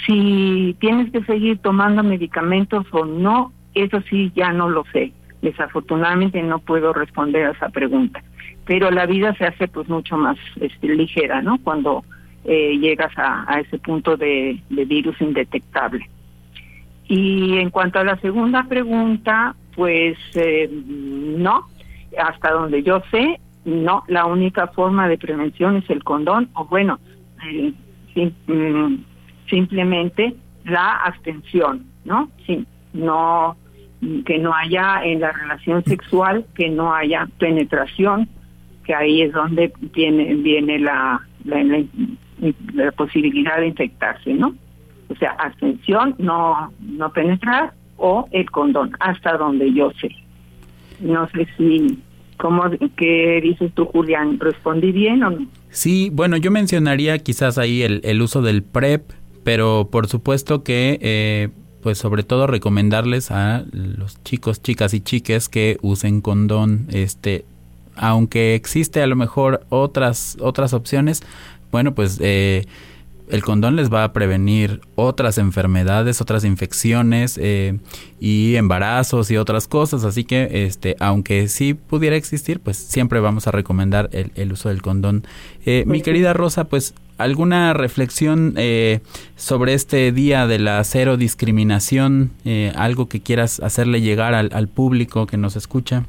Si 0.06 0.76
tienes 0.82 1.10
que 1.12 1.24
seguir 1.24 1.58
tomando 1.60 2.04
medicamentos 2.04 2.86
o 2.92 3.06
no, 3.06 3.54
eso 3.74 4.02
sí 4.10 4.34
ya 4.36 4.52
no 4.52 4.70
lo 4.70 4.84
sé. 4.92 5.14
Desafortunadamente 5.42 6.44
no 6.44 6.60
puedo 6.60 6.92
responder 6.92 7.46
a 7.46 7.52
esa 7.52 7.70
pregunta. 7.70 8.22
Pero 8.66 8.92
la 8.92 9.06
vida 9.06 9.34
se 9.36 9.46
hace 9.46 9.70
pues 9.70 9.88
mucho 9.88 10.18
más 10.18 10.38
este, 10.60 10.90
ligera, 10.90 11.42
¿no? 11.42 11.58
Cuando 11.64 12.04
eh, 12.44 12.78
llegas 12.78 13.14
a, 13.16 13.62
ese 13.62 13.78
punto 13.78 14.18
de, 14.18 14.60
virus 14.70 15.20
indetectable. 15.22 16.10
Y 17.08 17.58
en 17.58 17.70
cuanto 17.70 18.00
a 18.00 18.04
la 18.04 18.18
segunda 18.18 18.64
pregunta, 18.64 19.56
pues 19.76 20.18
eh, 20.36 20.70
no, 20.70 21.68
hasta 22.20 22.52
donde 22.52 22.84
yo 22.84 23.02
sé, 23.12 23.40
no, 23.66 24.04
la 24.08 24.26
única 24.26 24.68
forma 24.68 25.08
de 25.08 25.18
prevención 25.18 25.78
es 25.78 25.90
el 25.90 26.04
condón, 26.04 26.50
o 26.54 26.66
bueno, 26.66 27.00
eh, 27.46 27.74
mm, 28.48 28.96
simplemente 29.50 30.36
la 30.66 30.98
abstención, 30.98 31.86
¿no? 32.06 32.30
Sí, 32.46 32.66
no 32.94 33.56
que 34.26 34.38
no 34.38 34.54
haya 34.54 35.04
en 35.04 35.22
la 35.22 35.32
relación 35.32 35.84
sexual, 35.84 36.46
que 36.56 36.70
no 36.70 36.94
haya 36.94 37.28
penetración, 37.40 38.30
que 38.86 38.94
ahí 38.94 39.24
es 39.24 39.34
donde 39.34 39.74
viene, 39.94 40.36
viene 40.36 40.80
la, 40.80 41.20
la, 41.46 41.84
la 42.74 42.92
posibilidad 42.92 43.58
de 43.58 43.68
infectarse, 43.68 44.34
¿no? 44.34 44.54
O 45.10 45.16
sea, 45.16 45.32
abstención, 45.32 46.16
no, 46.20 46.72
no 46.80 47.12
penetrar 47.12 47.74
o 47.98 48.28
el 48.32 48.50
condón, 48.52 48.92
hasta 49.00 49.36
donde 49.38 49.74
yo 49.74 49.92
sé. 50.00 50.10
No 51.00 51.28
sé 51.30 51.48
si 51.58 52.00
¿Cómo, 52.38 52.64
¿Qué 52.96 53.40
dices 53.42 53.72
tú, 53.74 53.86
Julián? 53.86 54.40
¿Respondí 54.40 54.92
bien 54.92 55.24
o 55.24 55.32
no? 55.32 55.48
Sí, 55.70 56.10
bueno, 56.14 56.38
yo 56.38 56.52
mencionaría 56.52 57.18
quizás 57.20 57.58
ahí 57.58 57.82
el, 57.82 58.02
el 58.04 58.22
uso 58.22 58.42
del 58.42 58.64
PrEP, 58.64 59.12
pero 59.44 59.90
por 59.92 60.08
supuesto 60.08 60.64
que, 60.64 61.00
eh, 61.02 61.50
pues 61.82 61.98
sobre 61.98 62.24
todo 62.24 62.48
recomendarles 62.48 63.32
a 63.32 63.64
los 63.72 64.24
chicos, 64.24 64.62
chicas 64.62 64.94
y 64.94 65.02
chiques 65.02 65.50
que 65.50 65.78
usen 65.82 66.22
condón, 66.22 66.88
este, 66.92 67.46
aunque 67.96 68.56
existe 68.56 69.02
a 69.02 69.08
lo 69.08 69.16
mejor 69.16 69.66
otras, 69.70 70.38
otras 70.40 70.74
opciones, 70.74 71.24
bueno, 71.72 71.94
pues 71.94 72.20
eh, 72.22 72.66
el 73.30 73.44
condón 73.44 73.76
les 73.76 73.94
va 73.94 74.04
a 74.04 74.14
prevenir 74.14 74.82
otras 74.96 75.38
enfermedades, 75.38 76.22
otras 76.22 76.46
infecciones 76.46 77.38
eh, 77.42 77.78
y 78.20 78.56
embarazos 78.56 79.30
y 79.32 79.38
otras 79.38 79.68
cosas. 79.68 80.06
Así 80.06 80.24
que, 80.24 80.66
este, 80.66 80.96
aunque 81.00 81.48
sí 81.48 81.74
pudiera 81.74 82.16
existir, 82.16 82.60
pues 82.60 82.78
siempre 82.78 83.20
vamos 83.20 83.48
a 83.48 83.52
recomendar 83.52 84.10
el, 84.12 84.52
uso 84.52 84.70
del 84.70 84.82
condón. 84.82 85.24
Eh, 85.66 85.84
mi 85.86 86.02
querida 86.02 86.34
Rosa, 86.34 86.66
pues 86.66 86.96
alguna 87.18 87.74
reflexión 87.74 88.54
eh, 88.58 89.02
sobre 89.36 89.74
este 89.74 90.12
día 90.12 90.48
de 90.48 90.60
la 90.60 90.84
cero 90.84 91.18
discriminación, 91.18 92.32
algo 92.76 93.10
que 93.10 93.22
quieras 93.22 93.60
hacerle 93.60 94.02
llegar 94.02 94.34
al, 94.34 94.50
al 94.54 94.68
público 94.68 95.28
que 95.28 95.38
nos 95.38 95.56
escucha. 95.56 96.06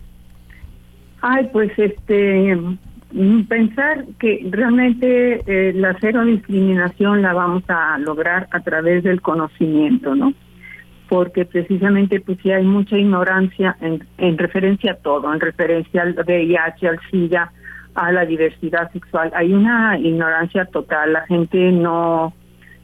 Ay, 1.20 1.48
pues 1.52 1.70
este, 1.78 2.56
pensar 3.48 4.04
que 4.18 4.46
realmente 4.50 5.42
eh, 5.46 5.72
la 5.72 5.96
cero 6.00 6.24
discriminación 6.24 7.22
la 7.22 7.32
vamos 7.32 7.62
a 7.68 7.98
lograr 7.98 8.48
a 8.50 8.60
través 8.60 9.02
del 9.04 9.20
conocimiento, 9.20 10.14
¿no? 10.14 10.32
Porque 11.08 11.46
precisamente 11.46 12.20
pues 12.20 12.38
sí 12.42 12.50
hay 12.50 12.64
mucha 12.64 12.98
ignorancia 12.98 13.76
en, 13.80 14.06
en 14.18 14.36
referencia 14.36 14.92
a 14.92 14.96
todo, 14.96 15.32
en 15.32 15.40
referencia 15.40 16.02
al 16.02 16.14
VIH, 16.14 16.88
al 16.88 17.00
SIDA, 17.10 17.52
a 17.94 18.12
la 18.12 18.26
diversidad 18.26 18.92
sexual. 18.92 19.32
Hay 19.34 19.52
una 19.52 19.98
ignorancia 19.98 20.66
total, 20.66 21.14
la 21.14 21.26
gente 21.26 21.72
no 21.72 22.34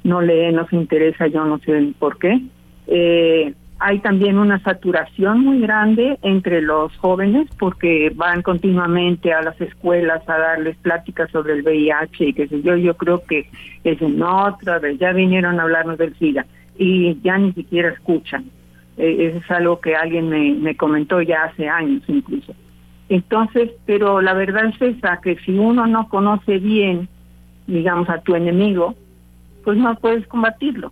no 0.04 0.20
lee, 0.20 0.52
no 0.52 0.66
se 0.68 0.76
interesa, 0.76 1.26
yo 1.26 1.44
no 1.44 1.58
sé 1.58 1.92
por 1.98 2.18
qué. 2.18 2.40
Eh, 2.86 3.54
hay 3.86 3.98
también 3.98 4.38
una 4.38 4.58
saturación 4.60 5.40
muy 5.40 5.60
grande 5.60 6.18
entre 6.22 6.62
los 6.62 6.96
jóvenes 6.96 7.48
porque 7.58 8.10
van 8.14 8.40
continuamente 8.40 9.34
a 9.34 9.42
las 9.42 9.60
escuelas 9.60 10.26
a 10.26 10.38
darles 10.38 10.74
pláticas 10.78 11.30
sobre 11.30 11.52
el 11.52 11.62
VIH 11.62 12.28
y 12.28 12.32
qué 12.32 12.48
sé 12.48 12.62
yo. 12.62 12.76
Yo 12.76 12.96
creo 12.96 13.22
que 13.26 13.46
es 13.84 14.00
una 14.00 14.46
otra 14.46 14.78
vez, 14.78 14.98
ya 14.98 15.12
vinieron 15.12 15.60
a 15.60 15.64
hablarnos 15.64 15.98
del 15.98 16.14
SIDA 16.16 16.46
y 16.78 17.20
ya 17.20 17.36
ni 17.36 17.52
siquiera 17.52 17.90
escuchan. 17.90 18.46
Eh, 18.96 19.26
eso 19.28 19.44
es 19.44 19.50
algo 19.50 19.78
que 19.78 19.94
alguien 19.94 20.30
me, 20.30 20.54
me 20.54 20.74
comentó 20.78 21.20
ya 21.20 21.44
hace 21.44 21.68
años 21.68 22.02
incluso. 22.08 22.54
Entonces, 23.10 23.70
pero 23.84 24.22
la 24.22 24.32
verdad 24.32 24.64
es 24.64 24.80
esa, 24.80 25.20
que 25.20 25.36
si 25.44 25.58
uno 25.58 25.86
no 25.86 26.08
conoce 26.08 26.56
bien, 26.56 27.06
digamos, 27.66 28.08
a 28.08 28.22
tu 28.22 28.34
enemigo, 28.34 28.94
pues 29.62 29.76
no 29.76 29.94
puedes 29.96 30.26
combatirlo, 30.26 30.90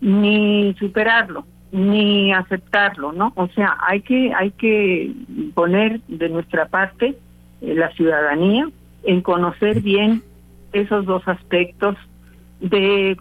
ni 0.00 0.74
superarlo 0.80 1.44
ni 1.72 2.32
aceptarlo, 2.32 3.12
¿no? 3.12 3.32
O 3.34 3.48
sea, 3.48 3.78
hay 3.80 4.02
que 4.02 4.32
hay 4.34 4.50
que 4.52 5.10
poner 5.54 6.00
de 6.06 6.28
nuestra 6.28 6.66
parte 6.66 7.16
eh, 7.62 7.74
la 7.74 7.90
ciudadanía 7.92 8.68
en 9.04 9.22
conocer 9.22 9.80
bien 9.80 10.22
esos 10.74 11.06
dos 11.06 11.26
aspectos 11.26 11.96
de 12.60 13.16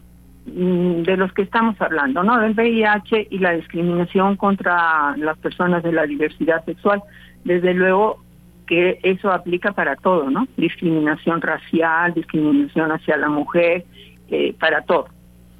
mm, 0.47 1.03
de 1.03 1.17
los 1.17 1.31
que 1.31 1.43
estamos 1.43 1.79
hablando, 1.79 2.23
¿no? 2.23 2.39
Del 2.39 2.51
VIH 2.51 3.29
y 3.29 3.39
la 3.39 3.53
discriminación 3.53 4.35
contra 4.35 5.15
las 5.15 5.37
personas 5.37 5.81
de 5.81 5.93
la 5.93 6.05
diversidad 6.05 6.63
sexual. 6.65 7.01
Desde 7.45 7.73
luego 7.73 8.21
que 8.67 8.99
eso 9.03 9.31
aplica 9.31 9.71
para 9.71 9.95
todo, 9.95 10.29
¿no? 10.29 10.45
Discriminación 10.57 11.41
racial, 11.41 12.13
discriminación 12.13 12.91
hacia 12.91 13.15
la 13.15 13.29
mujer, 13.29 13.85
eh, 14.27 14.53
para 14.59 14.81
todo 14.81 15.07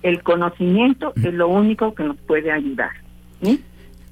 el 0.03 0.23
conocimiento 0.23 1.13
es 1.15 1.33
lo 1.33 1.47
único 1.47 1.93
que 1.93 2.03
nos 2.03 2.17
puede 2.17 2.51
ayudar. 2.51 2.91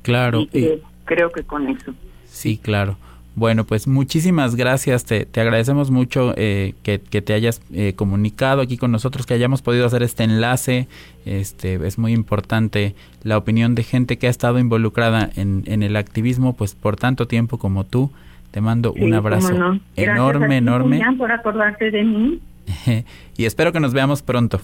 Claro. 0.02 0.42
Y, 0.54 0.80
creo 1.06 1.32
que 1.32 1.44
con 1.44 1.68
eso. 1.68 1.94
Sí, 2.26 2.58
claro. 2.58 2.98
Bueno, 3.36 3.64
pues 3.64 3.88
muchísimas 3.88 4.56
gracias. 4.56 5.06
Te, 5.06 5.26
te 5.26 5.40
agradecemos 5.40 5.92
mucho 5.92 6.34
eh, 6.36 6.74
que, 6.84 7.00
que, 7.00 7.22
te 7.22 7.34
hayas 7.34 7.62
eh, 7.74 7.94
comunicado 7.96 8.62
aquí 8.62 8.78
con 8.78 8.92
nosotros, 8.92 9.26
que 9.26 9.34
hayamos 9.34 9.62
podido 9.62 9.86
hacer 9.86 10.04
este 10.04 10.24
enlace. 10.24 10.88
Este 11.26 11.76
es 11.88 11.98
muy 11.98 12.12
importante 12.12 12.96
la 13.24 13.38
opinión 13.38 13.76
de 13.76 13.84
gente 13.84 14.18
que 14.18 14.28
ha 14.28 14.30
estado 14.30 14.60
involucrada 14.60 15.30
en, 15.36 15.64
en 15.68 15.84
el 15.84 15.96
activismo, 15.96 16.56
pues 16.56 16.76
por 16.76 16.98
tanto 16.98 17.28
tiempo 17.28 17.58
como 17.58 17.86
tú. 17.86 18.12
Te 18.52 18.62
mando 18.62 18.94
un 18.94 19.14
abrazo 19.14 19.80
enorme, 19.96 20.58
enorme. 20.58 21.02
por 21.18 21.32
acordarte 21.32 21.92
de 21.92 22.04
mí. 22.04 22.42
y 23.38 23.46
espero 23.46 23.72
que 23.72 23.80
nos 23.80 23.94
veamos 23.94 24.22
pronto. 24.24 24.60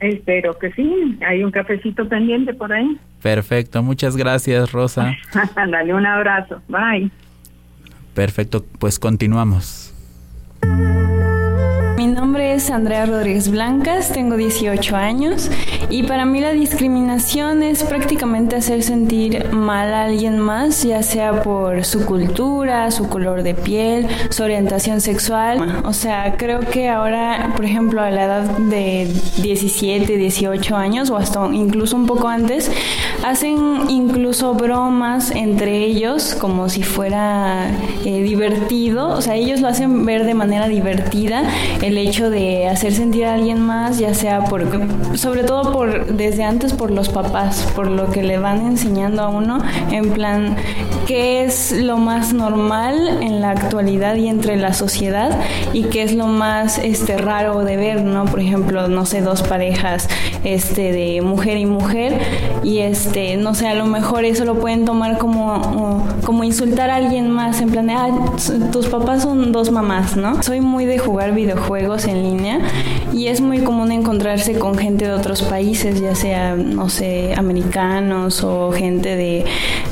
Espero 0.00 0.58
que 0.58 0.72
sí. 0.72 1.18
Hay 1.26 1.42
un 1.42 1.50
cafecito 1.50 2.08
pendiente 2.08 2.54
por 2.54 2.72
ahí. 2.72 2.98
Perfecto. 3.22 3.82
Muchas 3.82 4.16
gracias, 4.16 4.72
Rosa. 4.72 5.14
Dale 5.56 5.94
un 5.94 6.06
abrazo. 6.06 6.62
Bye. 6.68 7.10
Perfecto. 8.14 8.64
Pues 8.78 8.98
continuamos. 8.98 9.94
Mi 11.96 12.06
nombre 12.06 12.54
es 12.54 12.70
Andrea 12.70 13.06
Rodríguez 13.06 13.50
Blancas, 13.50 14.12
tengo 14.12 14.36
18 14.36 14.94
años 14.94 15.50
y 15.90 16.02
para 16.02 16.26
mí 16.26 16.40
la 16.40 16.52
discriminación 16.52 17.62
es 17.62 17.82
prácticamente 17.82 18.56
hacer 18.56 18.82
sentir 18.82 19.50
mal 19.52 19.94
a 19.94 20.04
alguien 20.04 20.38
más, 20.38 20.82
ya 20.82 21.02
sea 21.02 21.42
por 21.42 21.84
su 21.84 22.04
cultura, 22.04 22.90
su 22.90 23.08
color 23.08 23.42
de 23.42 23.54
piel, 23.54 24.06
su 24.30 24.42
orientación 24.42 25.00
sexual. 25.00 25.82
O 25.84 25.92
sea, 25.92 26.36
creo 26.36 26.60
que 26.60 26.88
ahora, 26.88 27.52
por 27.56 27.64
ejemplo, 27.64 28.02
a 28.02 28.10
la 28.10 28.24
edad 28.24 28.42
de 28.58 29.10
17, 29.42 30.16
18 30.16 30.76
años 30.76 31.10
o 31.10 31.16
hasta 31.16 31.46
incluso 31.52 31.96
un 31.96 32.06
poco 32.06 32.28
antes, 32.28 32.70
hacen 33.24 33.88
incluso 33.88 34.54
bromas 34.54 35.30
entre 35.30 35.84
ellos 35.84 36.34
como 36.34 36.68
si 36.68 36.82
fuera 36.82 37.70
eh, 38.04 38.22
divertido. 38.22 39.08
O 39.08 39.22
sea, 39.22 39.36
ellos 39.36 39.60
lo 39.60 39.68
hacen 39.68 40.04
ver 40.04 40.24
de 40.24 40.34
manera 40.34 40.68
divertida 40.68 41.44
el 41.80 41.96
hecho 41.96 42.28
de 42.28 42.68
hacer 42.68 42.92
sentir 42.92 43.24
a 43.24 43.34
alguien 43.34 43.60
más, 43.60 43.98
ya 43.98 44.12
sea 44.12 44.44
por, 44.44 44.66
sobre 45.16 45.44
todo 45.44 45.72
por, 45.72 45.77
desde 45.86 46.44
antes 46.44 46.72
por 46.72 46.90
los 46.90 47.08
papás, 47.08 47.66
por 47.74 47.90
lo 47.90 48.10
que 48.10 48.22
le 48.22 48.38
van 48.38 48.66
enseñando 48.66 49.22
a 49.22 49.28
uno, 49.28 49.58
en 49.90 50.10
plan, 50.10 50.56
qué 51.06 51.44
es 51.44 51.72
lo 51.72 51.96
más 51.96 52.34
normal 52.34 53.22
en 53.22 53.40
la 53.40 53.50
actualidad 53.50 54.16
y 54.16 54.28
entre 54.28 54.56
la 54.56 54.74
sociedad 54.74 55.38
y 55.72 55.84
qué 55.84 56.02
es 56.02 56.14
lo 56.14 56.26
más 56.26 56.78
este, 56.78 57.16
raro 57.16 57.64
de 57.64 57.76
ver, 57.76 58.02
¿no? 58.02 58.26
Por 58.26 58.40
ejemplo, 58.40 58.88
no 58.88 59.06
sé, 59.06 59.22
dos 59.22 59.42
parejas 59.42 60.08
este, 60.44 60.92
de 60.92 61.22
mujer 61.22 61.56
y 61.56 61.66
mujer 61.66 62.20
y 62.62 62.78
este, 62.80 63.36
no 63.36 63.54
sé, 63.54 63.68
a 63.68 63.74
lo 63.74 63.86
mejor 63.86 64.24
eso 64.24 64.44
lo 64.44 64.58
pueden 64.58 64.84
tomar 64.84 65.18
como, 65.18 66.06
como 66.24 66.44
insultar 66.44 66.90
a 66.90 66.96
alguien 66.96 67.30
más, 67.30 67.60
en 67.60 67.70
plan, 67.70 67.88
ah, 67.90 68.08
tus 68.72 68.86
papás 68.88 69.22
son 69.22 69.52
dos 69.52 69.70
mamás, 69.70 70.16
¿no? 70.16 70.42
Soy 70.42 70.60
muy 70.60 70.84
de 70.84 70.98
jugar 70.98 71.34
videojuegos 71.34 72.06
en 72.06 72.22
línea 72.22 72.60
y 73.12 73.28
es 73.28 73.40
muy 73.40 73.60
común 73.60 73.92
encontrarse 73.92 74.58
con 74.58 74.76
gente 74.76 75.06
de 75.06 75.12
otros 75.12 75.42
países, 75.42 75.67
ya 75.74 76.14
sea, 76.14 76.56
no 76.56 76.88
sé, 76.88 77.34
americanos 77.36 78.42
o 78.42 78.72
gente 78.72 79.16
de, 79.16 79.44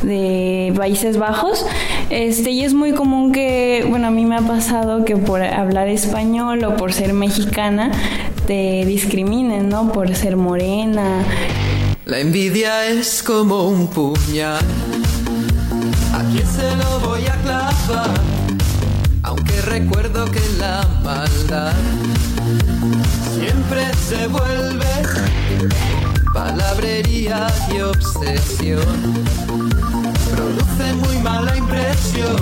de 0.02 0.72
Países 0.76 1.18
Bajos. 1.18 1.66
Este, 2.10 2.50
y 2.50 2.64
es 2.64 2.72
muy 2.72 2.92
común 2.92 3.32
que, 3.32 3.84
bueno, 3.88 4.08
a 4.08 4.10
mí 4.10 4.24
me 4.24 4.36
ha 4.36 4.40
pasado 4.40 5.04
que 5.04 5.16
por 5.16 5.42
hablar 5.42 5.88
español 5.88 6.64
o 6.64 6.76
por 6.76 6.92
ser 6.92 7.12
mexicana 7.12 7.90
te 8.46 8.84
discriminen, 8.86 9.68
¿no? 9.68 9.92
Por 9.92 10.14
ser 10.14 10.36
morena. 10.36 11.22
La 12.04 12.20
envidia 12.20 12.86
es 12.86 13.22
como 13.22 13.68
un 13.68 13.88
puñal. 13.88 14.64
¿A 16.14 16.22
quién 16.32 16.46
se 16.46 16.76
lo 16.76 17.00
voy 17.06 17.26
a 17.26 17.34
clavar? 17.42 18.36
aunque 19.26 19.60
recuerdo 19.62 20.24
que 20.26 20.40
la 20.58 20.86
maldad 21.02 21.72
siempre 23.34 23.82
se 24.08 24.28
vuelve 24.28 24.86
palabrería 26.32 27.46
y 27.72 27.80
obsesión. 27.80 29.24
Produce 30.34 30.94
muy 30.94 31.18
mala 31.18 31.56
impresión. 31.56 32.36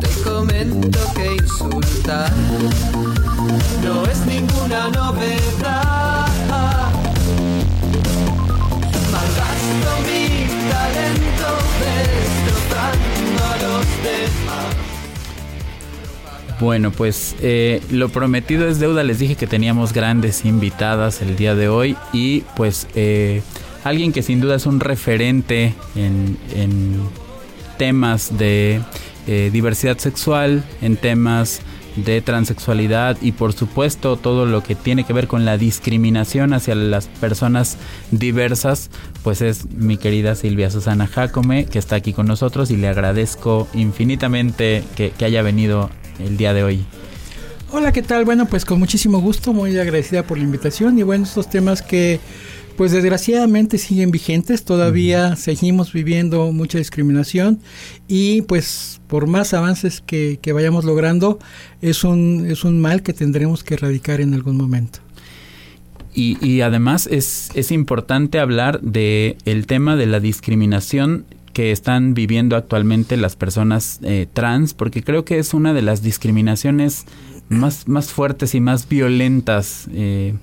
Te 0.00 0.08
comento 0.22 0.98
que 1.14 1.36
insultar 1.36 2.32
no 3.82 4.04
es 4.04 4.26
ninguna 4.26 4.88
novedad. 4.90 6.26
Malgasto 9.12 9.90
mi 10.06 10.46
talento 10.70 11.50
destrozando 11.80 13.44
a 13.44 13.56
los 13.62 13.86
demás. 14.04 14.89
Bueno, 16.60 16.90
pues 16.90 17.34
eh, 17.40 17.80
lo 17.90 18.10
prometido 18.10 18.68
es 18.68 18.78
deuda. 18.78 19.02
Les 19.02 19.18
dije 19.18 19.34
que 19.34 19.46
teníamos 19.46 19.94
grandes 19.94 20.44
invitadas 20.44 21.22
el 21.22 21.34
día 21.36 21.54
de 21.54 21.70
hoy 21.70 21.96
y 22.12 22.42
pues 22.54 22.86
eh, 22.94 23.42
alguien 23.82 24.12
que 24.12 24.22
sin 24.22 24.42
duda 24.42 24.56
es 24.56 24.66
un 24.66 24.78
referente 24.78 25.74
en, 25.96 26.36
temas 27.78 28.36
de 28.36 28.82
eh, 29.26 29.48
diversidad 29.50 29.96
sexual, 29.96 30.62
en 30.82 30.98
temas 30.98 31.62
de 31.96 32.20
transexualidad 32.20 33.16
y 33.22 33.32
por 33.32 33.54
supuesto 33.54 34.16
todo 34.16 34.44
lo 34.44 34.62
que 34.62 34.74
tiene 34.74 35.04
que 35.04 35.14
ver 35.14 35.28
con 35.28 35.46
la 35.46 35.56
discriminación 35.56 36.52
hacia 36.52 36.74
las 36.74 37.06
personas 37.06 37.78
diversas, 38.10 38.90
pues 39.22 39.40
es 39.40 39.70
mi 39.70 39.96
querida 39.96 40.34
Silvia 40.34 40.70
Susana 40.70 41.06
Jacome 41.06 41.64
que 41.64 41.78
está 41.78 41.96
aquí 41.96 42.12
con 42.12 42.26
nosotros 42.26 42.70
y 42.70 42.76
le 42.76 42.88
agradezco 42.88 43.66
infinitamente 43.72 44.84
que, 44.94 45.10
que 45.10 45.24
haya 45.24 45.40
venido 45.40 45.90
el 46.26 46.36
día 46.36 46.54
de 46.54 46.62
hoy. 46.62 46.84
Hola, 47.72 47.92
¿qué 47.92 48.02
tal? 48.02 48.24
Bueno, 48.24 48.46
pues 48.46 48.64
con 48.64 48.78
muchísimo 48.78 49.20
gusto, 49.20 49.52
muy 49.52 49.78
agradecida 49.78 50.24
por 50.24 50.38
la 50.38 50.44
invitación 50.44 50.98
y 50.98 51.04
bueno, 51.04 51.24
estos 51.24 51.48
temas 51.48 51.82
que 51.82 52.18
pues 52.76 52.92
desgraciadamente 52.92 53.78
siguen 53.78 54.10
vigentes, 54.10 54.64
todavía 54.64 55.36
seguimos 55.36 55.92
viviendo 55.92 56.50
mucha 56.50 56.78
discriminación 56.78 57.60
y 58.08 58.42
pues 58.42 59.00
por 59.06 59.26
más 59.26 59.54
avances 59.54 60.00
que, 60.00 60.40
vayamos 60.52 60.84
logrando, 60.84 61.38
es 61.82 62.04
un, 62.04 62.46
es 62.48 62.64
un 62.64 62.80
mal 62.80 63.02
que 63.02 63.12
tendremos 63.12 63.62
que 63.62 63.74
erradicar 63.74 64.20
en 64.20 64.34
algún 64.34 64.56
momento. 64.56 65.00
Y, 66.12 66.60
además 66.62 67.06
es, 67.06 67.50
es 67.54 67.70
importante 67.70 68.40
hablar 68.40 68.80
de 68.80 69.36
el 69.44 69.66
tema 69.66 69.94
de 69.94 70.06
la 70.06 70.18
discriminación 70.18 71.24
que 71.60 71.72
están 71.72 72.14
viviendo 72.14 72.56
actualmente 72.56 73.18
las 73.18 73.36
personas 73.36 74.00
eh, 74.02 74.26
trans, 74.32 74.72
porque 74.72 75.02
creo 75.02 75.26
que 75.26 75.38
es 75.38 75.52
una 75.52 75.74
de 75.74 75.82
las 75.82 76.02
discriminaciones 76.02 77.04
más, 77.50 77.86
más 77.86 78.12
fuertes 78.12 78.54
y 78.54 78.60
más 78.60 78.88
violentas 78.88 79.86
eh, 79.92 80.36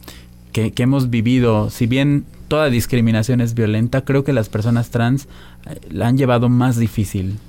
que, 0.52 0.72
hemos 0.78 1.10
vivido, 1.10 1.72
si 1.72 1.88
bien 1.88 2.24
toda 2.48 2.70
discriminación 2.70 3.42
es 3.42 3.56
violenta, 3.56 4.06
creo 4.06 4.24
que 4.24 4.32
las 4.32 4.48
personas 4.48 4.92
trans 4.92 5.28
eh, 5.66 5.80
la 5.90 6.08
han 6.08 6.20
llevado 6.20 6.50
más 6.50 6.78
difícil. 6.78 7.40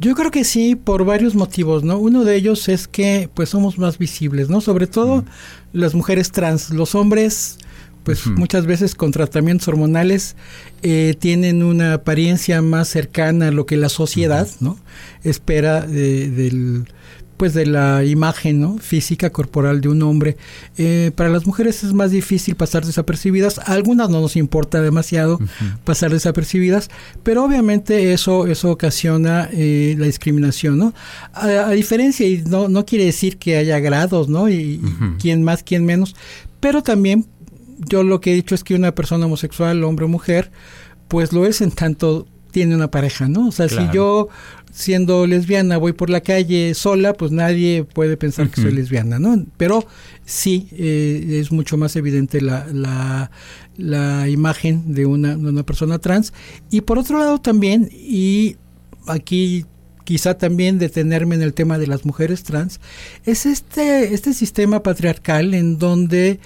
Yo 0.00 0.14
creo 0.14 0.30
que 0.30 0.44
sí, 0.44 0.74
por 0.74 1.04
varios 1.04 1.34
motivos, 1.34 1.84
¿no? 1.84 1.98
Uno 1.98 2.24
de 2.24 2.34
ellos 2.34 2.66
es 2.70 2.88
que 2.88 3.28
pues 3.34 3.50
somos 3.50 3.78
más 3.78 3.98
visibles, 3.98 4.48
¿no? 4.48 4.62
Sobre 4.62 4.86
todo 4.86 5.22
las 5.74 5.94
mujeres 5.94 6.32
trans, 6.32 6.70
los 6.70 6.94
hombres 6.94 7.58
pues 8.06 8.24
muchas 8.28 8.66
veces 8.66 8.94
con 8.94 9.10
tratamientos 9.10 9.66
hormonales 9.66 10.36
eh, 10.82 11.16
tienen 11.18 11.64
una 11.64 11.94
apariencia 11.94 12.62
más 12.62 12.86
cercana 12.86 13.48
a 13.48 13.50
lo 13.50 13.66
que 13.66 13.76
la 13.76 13.88
sociedad, 13.88 14.46
¿no? 14.60 14.78
Espera 15.24 15.80
del 15.80 16.86
pues 17.36 17.52
de 17.52 17.66
la 17.66 18.04
imagen 18.04 18.60
¿no? 18.60 18.78
física 18.78 19.30
corporal 19.30 19.80
de 19.80 19.88
un 19.88 20.02
hombre. 20.02 20.36
Eh, 20.78 21.10
para 21.16 21.28
las 21.28 21.46
mujeres 21.46 21.84
es 21.84 21.92
más 21.92 22.12
difícil 22.12 22.54
pasar 22.54 22.86
desapercibidas. 22.86 23.58
A 23.58 23.72
algunas 23.72 24.08
no 24.08 24.20
nos 24.20 24.36
importa 24.36 24.80
demasiado 24.80 25.38
pasar 25.84 26.12
desapercibidas, 26.12 26.88
pero 27.24 27.44
obviamente 27.44 28.12
eso 28.12 28.46
eso 28.46 28.70
ocasiona 28.70 29.48
eh, 29.52 29.96
la 29.98 30.06
discriminación, 30.06 30.78
¿no? 30.78 30.94
A, 31.32 31.70
diferencia 31.70 32.26
y 32.26 32.42
no 32.42 32.68
no 32.68 32.86
quiere 32.86 33.04
decir 33.04 33.36
que 33.36 33.56
haya 33.56 33.80
grados, 33.80 34.28
¿no? 34.28 34.48
Y, 34.48 34.80
quién 35.18 35.42
más, 35.42 35.64
quién 35.64 35.84
menos, 35.84 36.14
pero 36.60 36.82
también 36.82 37.26
yo 37.78 38.02
lo 38.02 38.20
que 38.20 38.32
he 38.32 38.34
dicho 38.34 38.54
es 38.54 38.64
que 38.64 38.74
una 38.74 38.94
persona 38.94 39.26
homosexual, 39.26 39.84
hombre 39.84 40.06
o 40.06 40.08
mujer, 40.08 40.50
pues 41.08 41.32
lo 41.32 41.46
es 41.46 41.60
en 41.60 41.70
tanto 41.70 42.26
tiene 42.50 42.74
una 42.74 42.90
pareja, 42.90 43.28
¿no? 43.28 43.48
O 43.48 43.52
sea, 43.52 43.68
si 43.68 43.86
yo 43.92 44.28
siendo 44.72 45.26
lesbiana 45.26 45.76
voy 45.76 45.92
por 45.92 46.08
la 46.08 46.22
calle 46.22 46.74
sola, 46.74 47.12
pues 47.12 47.30
nadie 47.30 47.84
puede 47.84 48.16
pensar 48.16 48.48
que 48.48 48.62
soy 48.62 48.72
lesbiana, 48.72 49.18
¿no? 49.18 49.44
Pero 49.56 49.86
sí 50.24 50.68
eh, 50.72 51.38
es 51.40 51.52
mucho 51.52 51.76
más 51.76 51.96
evidente 51.96 52.40
la, 52.40 52.66
la, 52.72 53.30
la 53.76 54.28
imagen 54.28 54.94
de 54.94 55.06
una, 55.06 55.36
de 55.36 55.48
una 55.48 55.62
persona 55.64 55.98
trans. 55.98 56.32
Y 56.70 56.82
por 56.82 56.98
otro 56.98 57.18
lado 57.18 57.38
también, 57.40 57.90
y 57.92 58.56
aquí 59.06 59.66
quizá 60.04 60.38
también 60.38 60.78
detenerme 60.78 61.34
en 61.34 61.42
el 61.42 61.52
tema 61.52 61.78
de 61.78 61.88
las 61.88 62.04
mujeres 62.04 62.42
trans, 62.42 62.80
es 63.24 63.44
este, 63.44 64.14
este 64.14 64.32
sistema 64.32 64.82
patriarcal 64.82 65.52
en 65.52 65.78
donde 65.78 66.38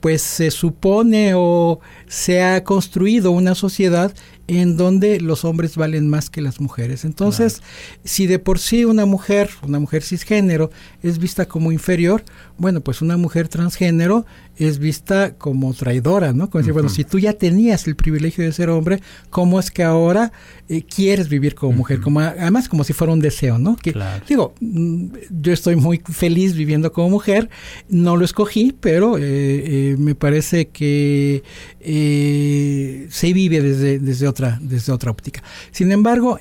pues 0.00 0.22
se 0.22 0.50
supone 0.50 1.32
o 1.34 1.80
se 2.06 2.42
ha 2.42 2.62
construido 2.64 3.30
una 3.30 3.54
sociedad 3.54 4.12
en 4.48 4.76
donde 4.76 5.20
los 5.20 5.44
hombres 5.44 5.76
valen 5.76 6.08
más 6.08 6.30
que 6.30 6.40
las 6.40 6.60
mujeres. 6.60 7.04
Entonces, 7.04 7.62
si 8.04 8.26
de 8.26 8.38
por 8.38 8.58
sí 8.58 8.84
una 8.84 9.06
mujer, 9.06 9.50
una 9.62 9.80
mujer 9.80 10.02
cisgénero, 10.02 10.70
es 11.02 11.18
vista 11.18 11.46
como 11.46 11.72
inferior, 11.72 12.24
bueno, 12.58 12.80
pues 12.80 13.02
una 13.02 13.16
mujer 13.16 13.48
transgénero 13.48 14.24
es 14.56 14.78
vista 14.78 15.34
como 15.34 15.74
traidora, 15.74 16.32
¿no? 16.32 16.48
Como 16.48 16.60
decir, 16.60 16.72
bueno, 16.72 16.88
si 16.88 17.04
tú 17.04 17.18
ya 17.18 17.34
tenías 17.34 17.86
el 17.86 17.94
privilegio 17.94 18.44
de 18.44 18.52
ser 18.52 18.70
hombre, 18.70 19.00
¿cómo 19.28 19.60
es 19.60 19.70
que 19.70 19.82
ahora 19.82 20.32
eh, 20.68 20.82
quieres 20.82 21.28
vivir 21.28 21.54
como 21.54 21.72
mujer? 21.72 22.00
Como, 22.00 22.20
además, 22.20 22.68
como 22.68 22.82
si 22.82 22.94
fuera 22.94 23.12
un 23.12 23.20
deseo, 23.20 23.58
¿no? 23.58 23.76
Que, 23.76 23.94
Digo, 24.26 24.54
mm, 24.60 25.06
yo 25.42 25.52
estoy 25.52 25.76
muy 25.76 26.02
feliz 26.10 26.54
viviendo 26.54 26.90
como 26.92 27.10
mujer, 27.10 27.50
no 27.88 28.16
lo 28.16 28.24
escogí, 28.24 28.74
pero 28.78 29.18
eh, 29.18 29.22
eh, 29.22 29.96
me 29.98 30.14
parece 30.14 30.68
que 30.68 31.42
se 31.80 33.32
vive 33.32 33.60
desde, 33.60 33.98
desde, 33.98 34.26
otra, 34.36 34.58
desde 34.60 34.92
otra 34.92 35.10
óptica. 35.10 35.42
Sin 35.70 35.90
embargo, 35.92 36.38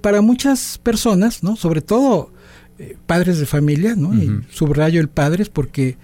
para 0.00 0.20
muchas 0.22 0.78
personas, 0.82 1.44
¿no? 1.44 1.54
Sobre 1.54 1.80
todo 1.80 2.32
padres 3.06 3.38
de 3.38 3.46
familia, 3.46 3.94
¿no? 3.96 4.12
Y 4.14 4.42
subrayo 4.50 5.00
el 5.00 5.08
padres 5.08 5.48
porque 5.48 5.96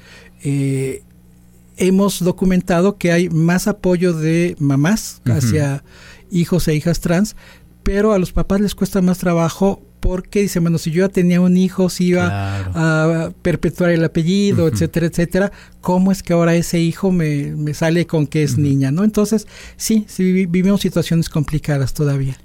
hemos 1.76 2.22
documentado 2.22 2.98
que 2.98 3.10
hay 3.10 3.28
más 3.28 3.66
apoyo 3.66 4.12
de 4.12 4.54
mamás 4.60 5.22
hacia 5.24 5.82
hijos 6.30 6.68
e 6.68 6.74
hijas 6.76 7.00
trans, 7.00 7.34
pero 7.82 8.12
a 8.12 8.18
los 8.18 8.32
papás 8.32 8.60
les 8.60 8.74
cuesta 8.74 9.02
más 9.02 9.18
trabajo 9.18 9.82
porque 10.04 10.42
dicen, 10.42 10.62
bueno, 10.64 10.76
si 10.76 10.90
yo 10.90 11.06
ya 11.06 11.08
tenía 11.08 11.40
un 11.40 11.56
hijo, 11.56 11.88
si 11.88 12.08
iba 12.08 12.28
a 12.74 13.30
perpetuar 13.40 13.88
el 13.88 14.04
apellido, 14.04 14.68
etcétera, 14.68 15.06
etcétera, 15.06 15.50
¿cómo 15.80 16.12
es 16.12 16.22
que 16.22 16.34
ahora 16.34 16.54
ese 16.54 16.78
hijo 16.78 17.10
me, 17.10 17.56
me 17.56 17.72
sale 17.72 18.06
con 18.06 18.26
que 18.26 18.42
es 18.42 18.58
niña, 18.58 18.90
no? 18.90 19.02
Entonces, 19.02 19.46
sí, 19.78 20.04
sí 20.06 20.44
vivimos 20.44 20.82
situaciones 20.82 21.30
complicadas 21.30 21.94
todavía. 21.94 22.36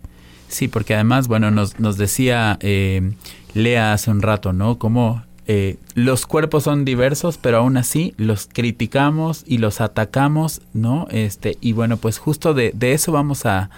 Sí, 0.48 0.70
porque 0.70 0.94
además, 0.94 1.28
bueno, 1.28 1.52
nos, 1.52 1.82
nos 1.82 1.98
decía 1.98 2.58
eh, 2.62 3.12
Lea 3.54 3.92
hace 3.92 4.10
un 4.10 4.22
rato, 4.22 4.54
¿no? 4.54 4.80
Cómo 4.80 5.22
eh, 5.46 5.76
los 5.96 6.26
cuerpos 6.26 6.64
son 6.64 6.86
diversos, 6.86 7.38
pero 7.38 7.58
aún 7.58 7.76
así 7.76 8.14
los 8.16 8.48
criticamos 8.48 9.44
y 9.46 9.58
los 9.58 9.82
atacamos, 9.82 10.62
¿no? 10.74 11.08
Este, 11.12 11.58
y 11.60 11.74
bueno, 11.74 11.98
pues 11.98 12.20
justo 12.20 12.54
de, 12.54 12.74
eso 12.80 13.12
vamos 13.12 13.46
a, 13.46 13.70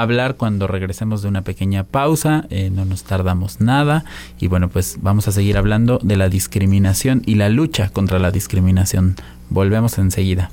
hablar 0.00 0.36
cuando 0.36 0.66
regresemos 0.66 1.22
de 1.22 1.28
una 1.28 1.42
pequeña 1.42 1.84
pausa, 1.84 2.46
eh, 2.50 2.70
no 2.70 2.84
nos 2.84 3.04
tardamos 3.04 3.60
nada 3.60 4.04
y 4.38 4.48
bueno, 4.48 4.68
pues 4.68 4.98
vamos 5.00 5.28
a 5.28 5.32
seguir 5.32 5.56
hablando 5.56 5.98
de 6.02 6.16
la 6.16 6.28
discriminación 6.28 7.22
y 7.26 7.36
la 7.36 7.48
lucha 7.48 7.90
contra 7.90 8.18
la 8.18 8.30
discriminación. 8.30 9.16
Volvemos 9.50 9.98
enseguida. 9.98 10.50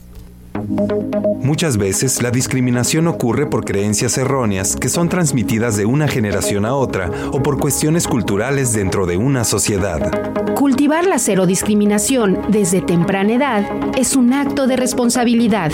Muchas 1.42 1.78
veces 1.78 2.22
la 2.22 2.32
discriminación 2.32 3.08
ocurre 3.08 3.48
por 3.48 3.66
creencias 3.66 4.18
erróneas 4.18 4.76
que 4.76 4.90
son 4.90 5.10
transmitidas 5.10 5.76
de 5.76 5.86
una 5.86 6.08
generación 6.08 6.66
a 6.66 6.74
otra 6.74 7.12
o 7.32 7.44
por 7.44 7.60
cuestiones 7.60 8.08
culturales 8.08 8.72
dentro 8.74 9.06
de 9.06 9.18
una 9.18 9.44
sociedad. 9.44 10.12
Cultivar 10.56 11.06
la 11.06 11.20
cero 11.20 11.46
discriminación 11.46 12.40
desde 12.50 12.82
temprana 12.82 13.34
edad 13.34 13.66
es 13.98 14.16
un 14.16 14.34
acto 14.34 14.68
de 14.68 14.78
responsabilidad. 14.78 15.72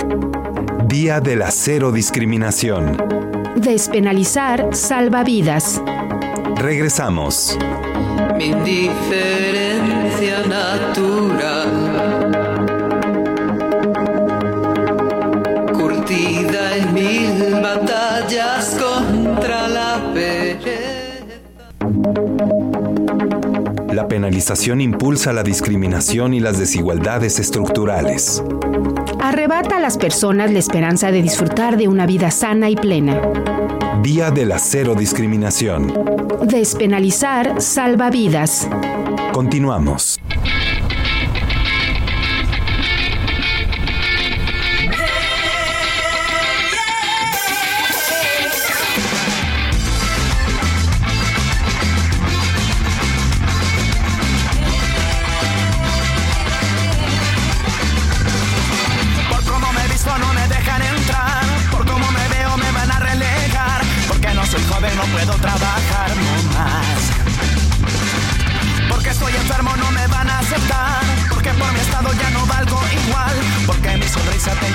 Día 0.88 1.22
de 1.22 1.36
la 1.36 1.52
cero 1.52 1.92
discriminación. 1.92 3.39
Despenalizar 3.56 4.76
salva 4.76 5.24
vidas. 5.24 5.82
Regresamos. 6.56 7.58
Mi 8.38 8.54
diferencia 8.54 10.46
natural 10.48 12.30
en 16.76 16.94
mil 16.94 17.62
batallas 17.62 18.78
contra 18.80 19.68
la 19.68 20.00
La 23.94 24.08
penalización 24.08 24.82
impulsa 24.82 25.34
la 25.34 25.44
discriminación 25.44 26.34
y 26.34 26.40
las 26.40 26.58
desigualdades 26.58 27.40
estructurales. 27.40 28.44
Arrebata 29.22 29.78
a 29.78 29.80
las 29.80 29.98
personas 29.98 30.52
la 30.52 30.60
esperanza 30.60 31.12
de 31.12 31.22
disfrutar 31.22 31.78
de 31.78 31.88
una 31.88 32.06
vida 32.06 32.32
sana 32.32 32.70
y 32.70 32.76
plena. 32.76 33.22
Día 34.02 34.32
de 34.32 34.46
la 34.46 34.60
cero 34.60 34.96
discriminación. 34.98 35.94
Despenalizar 36.42 37.62
salva 37.62 38.10
vidas. 38.10 38.68
Continuamos. 39.34 40.20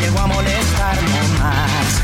Llegó 0.05 0.21
a 0.21 0.27
molestar, 0.27 0.97
no 1.03 1.23
más. 1.39 2.03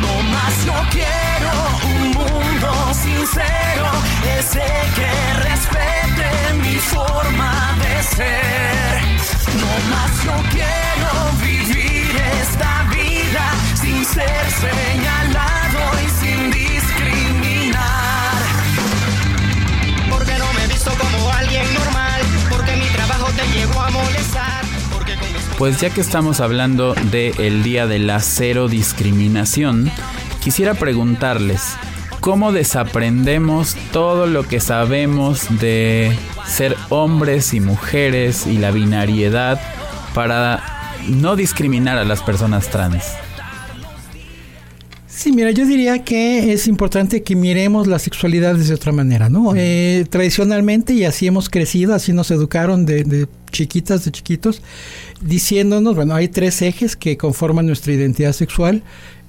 No 0.00 0.22
más, 0.32 0.66
no 0.66 0.90
quiero 0.90 1.52
un 1.84 2.10
mundo 2.12 2.94
sincero, 2.94 3.90
ese 4.38 4.64
que 4.96 5.12
respete 5.48 6.54
mi 6.62 6.76
forma 6.76 7.76
de 7.82 8.02
ser. 8.02 9.02
No 9.60 9.72
más, 9.90 10.24
no 10.24 10.50
quiero 10.50 10.89
Pues 25.60 25.78
ya 25.78 25.90
que 25.90 26.00
estamos 26.00 26.40
hablando 26.40 26.94
del 27.10 27.62
Día 27.62 27.86
de 27.86 27.98
la 27.98 28.20
Cero 28.20 28.66
Discriminación, 28.66 29.90
quisiera 30.42 30.72
preguntarles, 30.72 31.74
¿cómo 32.20 32.50
desaprendemos 32.50 33.76
todo 33.92 34.26
lo 34.26 34.48
que 34.48 34.58
sabemos 34.58 35.60
de 35.60 36.16
ser 36.46 36.76
hombres 36.88 37.52
y 37.52 37.60
mujeres 37.60 38.46
y 38.46 38.56
la 38.56 38.70
binariedad 38.70 39.60
para 40.14 40.62
no 41.06 41.36
discriminar 41.36 41.98
a 41.98 42.04
las 42.04 42.22
personas 42.22 42.70
trans? 42.70 43.04
Sí, 45.06 45.32
mira, 45.32 45.50
yo 45.50 45.66
diría 45.66 46.02
que 46.02 46.54
es 46.54 46.66
importante 46.68 47.22
que 47.22 47.36
miremos 47.36 47.86
la 47.86 47.98
sexualidad 47.98 48.54
de 48.54 48.72
otra 48.72 48.92
manera, 48.92 49.28
¿no? 49.28 49.52
Eh, 49.54 50.06
tradicionalmente, 50.08 50.94
y 50.94 51.04
así 51.04 51.26
hemos 51.26 51.50
crecido, 51.50 51.92
así 51.94 52.14
nos 52.14 52.30
educaron 52.30 52.86
de, 52.86 53.04
de, 53.04 53.28
chiquitas, 53.50 54.06
de 54.06 54.12
chiquitos, 54.12 54.62
diciéndonos, 55.20 55.94
bueno, 55.94 56.14
hay 56.14 56.28
tres 56.28 56.62
ejes 56.62 56.96
que 56.96 57.16
conforman 57.16 57.66
nuestra 57.66 57.92
identidad 57.92 58.32
sexual, 58.32 58.82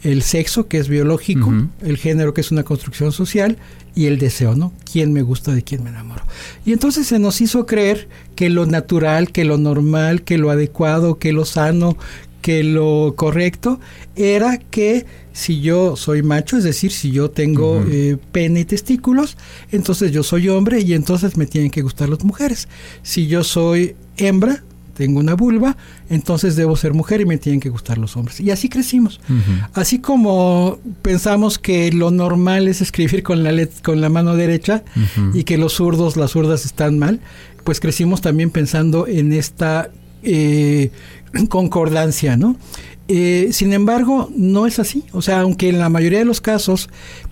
el 0.03 0.23
sexo, 0.23 0.67
que 0.67 0.77
es 0.77 0.87
biológico, 0.89 1.49
uh 1.49 1.53
-huh. 1.53 1.69
el 1.83 1.97
género, 1.97 2.33
que 2.33 2.41
es 2.41 2.51
una 2.51 2.63
construcción 2.63 3.11
social, 3.11 3.57
y 3.93 4.05
el 4.05 4.17
deseo, 4.17 4.55
¿no? 4.55 4.71
¿Quién 4.91 5.13
me 5.13 5.21
gusta, 5.21 5.53
de 5.53 5.63
quién 5.63 5.83
me 5.83 5.89
enamoro? 5.89 6.23
Y 6.65 6.71
entonces 6.71 7.07
se 7.07 7.19
nos 7.19 7.41
hizo 7.41 7.65
creer 7.65 8.07
que 8.35 8.49
lo 8.49 8.65
natural, 8.65 9.31
que 9.31 9.43
lo 9.45 9.57
normal, 9.57 10.23
que 10.23 10.37
lo 10.37 10.49
adecuado, 10.49 11.19
que 11.19 11.33
lo 11.33 11.45
sano, 11.45 11.97
que 12.41 12.63
lo 12.63 13.13
correcto 13.15 13.79
era 14.15 14.57
que 14.57 15.05
si 15.33 15.61
yo 15.61 15.95
soy 15.95 16.23
macho, 16.23 16.57
es 16.57 16.63
decir, 16.63 16.91
si 16.91 17.11
yo 17.11 17.29
tengo 17.29 17.77
uh 17.77 17.83
-huh. 17.83 17.89
eh, 17.91 18.17
pene 18.31 18.61
y 18.61 18.65
testículos, 18.65 19.37
entonces 19.71 20.11
yo 20.11 20.23
soy 20.23 20.49
hombre 20.49 20.81
y 20.81 20.93
entonces 20.93 21.37
me 21.37 21.45
tienen 21.45 21.69
que 21.71 21.81
gustar 21.81 22.09
las 22.09 22.23
mujeres. 22.23 22.67
Si 23.03 23.27
yo 23.27 23.43
soy 23.43 23.95
hembra, 24.17 24.63
tengo 25.01 25.19
una 25.19 25.33
vulva, 25.33 25.77
entonces 26.11 26.55
debo 26.55 26.75
ser 26.75 26.93
mujer 26.93 27.21
y 27.21 27.25
me 27.25 27.39
tienen 27.39 27.59
que 27.59 27.69
gustar 27.69 27.97
los 27.97 28.15
hombres. 28.15 28.39
Y 28.39 28.51
así 28.51 28.69
crecimos. 28.69 29.19
Uh 29.27 29.33
-huh. 29.33 29.69
Así 29.73 29.97
como 29.97 30.77
pensamos 31.01 31.57
que 31.57 31.91
lo 31.91 32.11
normal 32.11 32.67
es 32.67 32.81
escribir 32.81 33.23
con 33.23 33.43
la, 33.43 33.51
con 33.81 33.99
la 33.99 34.09
mano 34.09 34.35
derecha 34.35 34.83
uh 34.95 34.99
-huh. 34.99 35.39
y 35.39 35.43
que 35.43 35.57
los 35.57 35.73
zurdos, 35.73 36.17
las 36.17 36.31
zurdas 36.33 36.65
están 36.65 36.99
mal, 36.99 37.19
pues 37.63 37.79
crecimos 37.79 38.21
también 38.21 38.51
pensando 38.51 39.07
en 39.07 39.33
esta 39.33 39.89
eh, 40.21 40.91
concordancia, 41.49 42.37
¿no? 42.37 42.57
Eh, 43.07 43.49
sin 43.53 43.73
embargo, 43.73 44.29
no 44.35 44.67
es 44.67 44.77
así. 44.77 45.03
O 45.13 45.23
sea, 45.23 45.41
aunque 45.41 45.69
en 45.69 45.79
la 45.79 45.89
mayoría 45.89 46.19
de 46.19 46.25
los 46.25 46.41
casos 46.41 46.89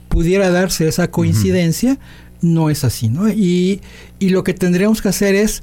pudiera 0.08 0.50
darse 0.50 0.88
esa 0.88 1.12
coincidencia, 1.12 1.92
uh 1.92 1.96
-huh. 1.98 2.50
no 2.50 2.72
es 2.72 2.84
así, 2.84 3.10
¿no? 3.10 3.30
Y, 3.30 3.82
y, 4.18 4.30
lo 4.30 4.44
que 4.44 4.56
tendríamos 4.56 5.04
que 5.04 5.10
hacer 5.10 5.36
es 5.36 5.62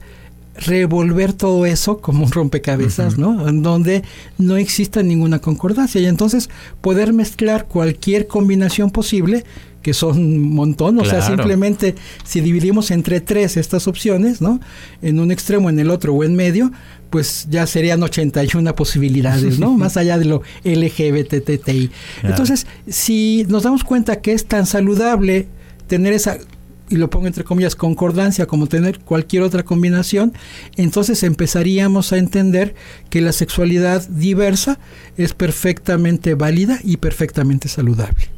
revolver 0.58 1.32
todo 1.32 1.66
eso 1.66 1.98
como 1.98 2.24
un 2.24 2.32
rompecabezas, 2.32 3.14
uh 3.14 3.16
-huh. 3.16 3.20
¿no? 3.20 3.48
En 3.48 3.62
donde 3.62 4.02
no 4.38 4.56
exista 4.56 5.02
ninguna 5.02 5.38
concordancia 5.38 6.00
y 6.00 6.06
entonces 6.06 6.48
poder 6.80 7.12
mezclar 7.12 7.66
cualquier 7.66 8.26
combinación 8.26 8.90
posible 8.90 9.44
que 9.86 9.94
son 9.94 10.18
un 10.18 10.52
montón, 10.52 10.98
o 10.98 11.02
claro. 11.02 11.20
sea, 11.20 11.28
simplemente 11.28 11.94
si 12.24 12.40
dividimos 12.40 12.90
entre 12.90 13.20
tres 13.20 13.56
estas 13.56 13.86
opciones, 13.86 14.40
¿no? 14.40 14.58
En 15.00 15.20
un 15.20 15.30
extremo, 15.30 15.70
en 15.70 15.78
el 15.78 15.90
otro 15.90 16.12
o 16.12 16.24
en 16.24 16.34
medio, 16.34 16.72
pues 17.08 17.46
ya 17.50 17.68
serían 17.68 18.02
81 18.02 18.74
posibilidades, 18.74 19.60
¿no? 19.60 19.70
Más 19.78 19.96
allá 19.96 20.18
de 20.18 20.24
lo 20.24 20.42
LGBTTI. 20.64 21.88
Claro. 21.88 21.90
Entonces, 22.24 22.66
si 22.88 23.46
nos 23.48 23.62
damos 23.62 23.84
cuenta 23.84 24.20
que 24.20 24.32
es 24.32 24.46
tan 24.46 24.66
saludable 24.66 25.46
tener 25.86 26.14
esa 26.14 26.36
y 26.88 26.96
lo 26.96 27.10
pongo 27.10 27.26
entre 27.26 27.44
comillas, 27.44 27.74
concordancia, 27.74 28.46
como 28.46 28.66
tener 28.66 29.00
cualquier 29.00 29.42
otra 29.42 29.64
combinación, 29.64 30.32
entonces 30.76 31.22
empezaríamos 31.22 32.12
a 32.12 32.18
entender 32.18 32.74
que 33.10 33.20
la 33.20 33.32
sexualidad 33.32 34.06
diversa 34.08 34.78
es 35.16 35.34
perfectamente 35.34 36.34
válida 36.34 36.78
y 36.82 36.98
perfectamente 36.98 37.68
saludable. 37.68 38.36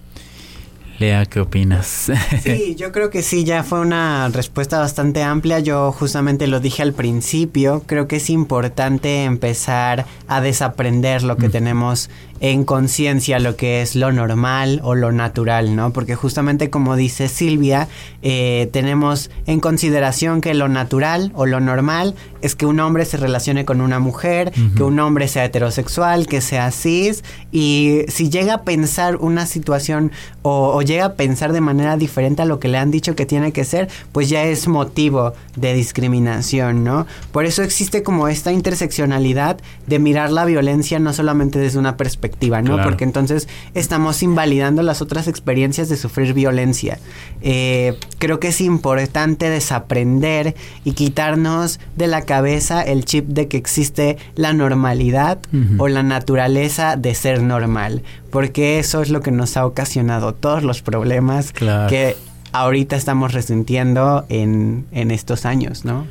Lea, 0.99 1.27
¿qué 1.27 1.39
opinas? 1.39 2.11
Sí, 2.43 2.75
yo 2.77 2.91
creo 2.91 3.09
que 3.09 3.23
sí, 3.23 3.45
ya 3.45 3.63
fue 3.63 3.81
una 3.81 4.29
respuesta 4.31 4.81
bastante 4.81 5.23
amplia. 5.23 5.61
Yo 5.61 5.93
justamente 5.93 6.49
lo 6.49 6.59
dije 6.59 6.83
al 6.83 6.93
principio, 6.93 7.85
creo 7.87 8.09
que 8.09 8.17
es 8.17 8.31
importante 8.31 9.25
empezar 9.25 10.07
a 10.27 10.41
desaprender 10.41 11.23
lo 11.23 11.37
que 11.37 11.49
mm. 11.49 11.53
tenemos 11.53 12.11
en 12.41 12.65
conciencia, 12.65 13.39
lo 13.39 13.57
que 13.57 13.83
es 13.83 13.97
lo 13.97 14.13
normal 14.13 14.81
o 14.85 14.95
lo 14.95 15.13
natural, 15.13 15.75
¿no? 15.75 15.93
Porque 15.93 16.15
justamente 16.15 16.71
como 16.71 16.97
dice 16.97 17.29
Silvia, 17.29 17.89
eh, 18.23 18.69
tenemos 18.73 19.31
en 19.47 19.61
consideración 19.61 20.41
que 20.41 20.55
lo 20.55 20.69
natural 20.69 21.33
o 21.35 21.47
lo 21.47 21.61
normal 21.61 22.15
es 22.41 22.55
que 22.55 22.67
un 22.67 22.79
hombre 22.79 23.05
se 23.05 23.17
relacione 23.17 23.65
con 23.65 23.81
una 23.81 23.99
mujer, 23.99 24.53
uh 24.57 24.61
-huh. 24.61 24.75
que 24.75 24.83
un 24.85 25.01
hombre 25.01 25.27
sea 25.27 25.45
heterosexual, 25.45 26.27
que 26.27 26.41
sea 26.41 26.71
cis, 26.71 27.25
y 27.51 28.03
si 28.07 28.31
llega 28.31 28.55
a 28.55 28.63
pensar 28.63 29.17
una 29.17 29.47
situación 29.47 30.13
o, 30.43 30.73
o 30.75 30.83
llega 30.83 31.07
a 31.07 31.13
pensar 31.15 31.53
de 31.53 31.61
manera 31.61 31.97
diferente 31.97 32.43
a 32.43 32.45
lo 32.45 32.61
que 32.61 32.69
le 32.69 32.79
han 32.79 32.93
dicho 32.93 33.17
que 33.17 33.27
tiene 33.27 33.53
que 33.53 33.65
ser, 33.65 33.89
pues 34.13 34.29
ya 34.29 34.45
es 34.45 34.69
motivo 34.69 35.33
de 35.57 35.75
discriminación, 35.75 36.85
¿no? 36.85 37.07
Por 37.33 37.45
eso 37.45 37.65
existe 37.65 38.05
como 38.05 38.29
esta 38.29 38.53
interseccionalidad 38.53 39.59
de 39.87 39.99
mirar 39.99 40.31
la 40.31 40.45
violencia 40.45 41.01
no 41.01 41.13
solamente 41.13 41.59
desde 41.59 41.79
una 41.79 41.97
perspectiva 41.97 42.28
¿no? 42.63 42.75
Claro. 42.75 42.83
Porque 42.83 43.05
entonces 43.05 43.49
estamos 43.75 44.23
invalidando 44.23 44.83
las 44.83 45.03
otras 45.03 45.29
experiencias 45.29 45.89
de 45.89 45.97
sufrir 45.97 46.35
violencia. 46.35 46.99
Eh, 47.41 47.99
creo 48.19 48.41
que 48.41 48.49
es 48.49 48.61
importante 48.61 49.51
desaprender 49.51 50.55
y 50.85 50.93
quitarnos 50.93 51.81
de 51.97 52.07
la 52.07 52.23
cabeza 52.23 52.83
el 52.83 53.05
chip 53.05 53.27
de 53.27 53.49
que 53.49 53.57
existe 53.57 54.19
la 54.35 54.53
normalidad 54.53 55.39
uh 55.53 55.57
-huh. 55.57 55.77
o 55.79 55.89
la 55.89 56.03
naturaleza 56.03 56.97
de 56.97 57.15
ser 57.15 57.43
normal, 57.43 58.03
porque 58.31 58.79
eso 58.79 59.03
es 59.03 59.11
lo 59.11 59.21
que 59.21 59.31
nos 59.31 59.57
ha 59.57 59.67
ocasionado 59.67 60.35
todos 60.35 60.63
los 60.63 60.83
problemas 60.83 61.53
claro. 61.53 61.89
que 61.89 62.17
ahorita 62.53 62.97
estamos 62.97 63.33
resintiendo 63.33 64.25
en, 64.29 64.87
en 64.93 65.11
estos 65.11 65.45
años, 65.45 65.85
¿no? 65.85 66.07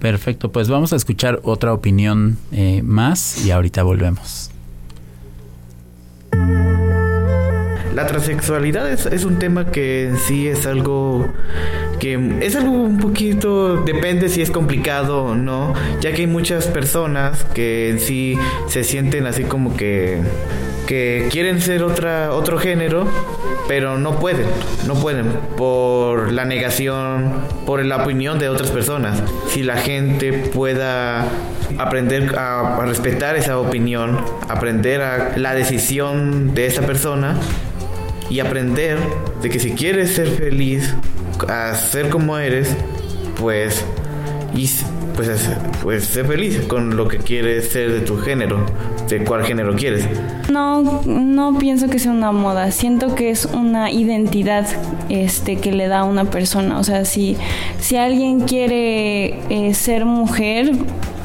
Perfecto, 0.00 0.50
pues 0.50 0.68
vamos 0.68 0.94
a 0.94 0.96
escuchar 0.96 1.40
otra 1.42 1.74
opinión 1.74 2.38
eh, 2.52 2.80
más 2.82 3.44
y 3.44 3.50
ahorita 3.50 3.82
volvemos. 3.82 4.49
La 7.94 8.06
transexualidad 8.06 8.90
es, 8.90 9.24
un 9.24 9.38
tema 9.38 9.66
que 9.66 10.08
en 10.08 10.16
sí 10.16 10.48
es 10.48 10.66
algo 10.66 11.32
que 12.00 12.38
es 12.40 12.56
algo 12.56 12.72
un 12.72 12.98
poquito 12.98 13.76
depende 13.76 14.28
si 14.28 14.42
es 14.42 14.50
complicado 14.50 15.24
o 15.24 15.34
no, 15.36 15.74
ya 16.00 16.12
que 16.12 16.22
hay 16.22 16.26
muchas 16.26 16.66
personas 16.66 17.44
que 17.54 17.90
en 17.90 18.00
sí 18.00 18.36
se 18.66 18.82
sienten 18.82 19.26
así 19.26 19.44
como 19.44 19.76
que 19.76 20.20
que 20.86 21.28
quieren 21.30 21.60
ser 21.60 21.84
otra 21.84 22.32
otro 22.32 22.58
género, 22.58 23.06
pero 23.68 23.96
no 23.98 24.18
pueden, 24.18 24.46
no 24.88 24.94
pueden 24.94 25.26
por 25.56 26.32
la 26.32 26.44
negación, 26.44 27.32
por 27.64 27.84
la 27.84 28.02
opinión 28.02 28.40
de 28.40 28.48
otras 28.48 28.72
personas. 28.72 29.22
Si 29.48 29.62
la 29.62 29.76
gente 29.76 30.32
pueda 30.32 31.28
aprender 31.78 32.36
a, 32.36 32.76
a 32.76 32.86
respetar 32.86 33.36
esa 33.36 33.58
opinión, 33.60 34.18
aprender 34.48 35.02
a 35.02 35.38
la 35.38 35.54
decisión 35.54 36.54
de 36.54 36.66
esa 36.66 36.82
persona, 36.82 37.36
y 38.30 38.38
aprender 38.38 38.96
de 39.42 39.50
que 39.50 39.58
si 39.58 39.72
quieres 39.72 40.14
ser 40.14 40.28
feliz, 40.28 40.94
a 41.48 41.74
ser 41.74 42.08
como 42.08 42.38
eres, 42.38 42.74
pues 43.38 43.84
y 44.54 44.68
pues 45.16 45.50
pues 45.82 46.04
ser 46.04 46.26
feliz 46.26 46.60
con 46.66 46.96
lo 46.96 47.08
que 47.08 47.18
quieres 47.18 47.68
ser 47.68 47.92
de 47.92 48.00
tu 48.00 48.16
género, 48.18 48.64
de 49.08 49.24
cuál 49.24 49.44
género 49.44 49.74
quieres. 49.76 50.04
No, 50.50 51.02
no 51.04 51.58
pienso 51.58 51.88
que 51.88 51.98
sea 51.98 52.12
una 52.12 52.32
moda, 52.32 52.70
siento 52.70 53.14
que 53.14 53.30
es 53.30 53.46
una 53.46 53.90
identidad 53.90 54.66
este 55.08 55.56
que 55.56 55.72
le 55.72 55.88
da 55.88 56.00
a 56.00 56.04
una 56.04 56.24
persona, 56.24 56.78
o 56.78 56.84
sea, 56.84 57.04
si 57.04 57.36
si 57.78 57.96
alguien 57.96 58.40
quiere 58.40 59.40
eh, 59.50 59.74
ser 59.74 60.04
mujer, 60.04 60.72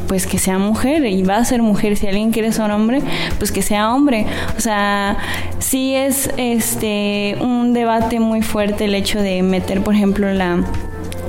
pues 0.08 0.28
que 0.28 0.38
sea 0.38 0.58
mujer 0.58 1.06
y 1.06 1.24
va 1.24 1.38
a 1.38 1.46
ser 1.46 1.62
mujer. 1.62 1.98
Si 1.98 2.08
alguien 2.08 2.32
quiere 2.32 2.52
ser 2.52 2.72
hombre, 2.72 3.02
pues 3.38 3.52
que 3.52 3.62
sea 3.62 3.94
hombre. 3.94 4.26
O 4.58 4.62
sea, 4.62 5.18
sí 5.60 5.96
es 5.96 6.30
este 6.38 7.38
un 7.42 7.74
debate 7.74 8.20
muy 8.20 8.42
fuerte 8.42 8.86
el 8.86 8.96
hecho 8.96 9.22
de 9.22 9.42
meter, 9.44 9.82
por 9.82 9.96
ejemplo, 9.96 10.32
la 10.34 10.64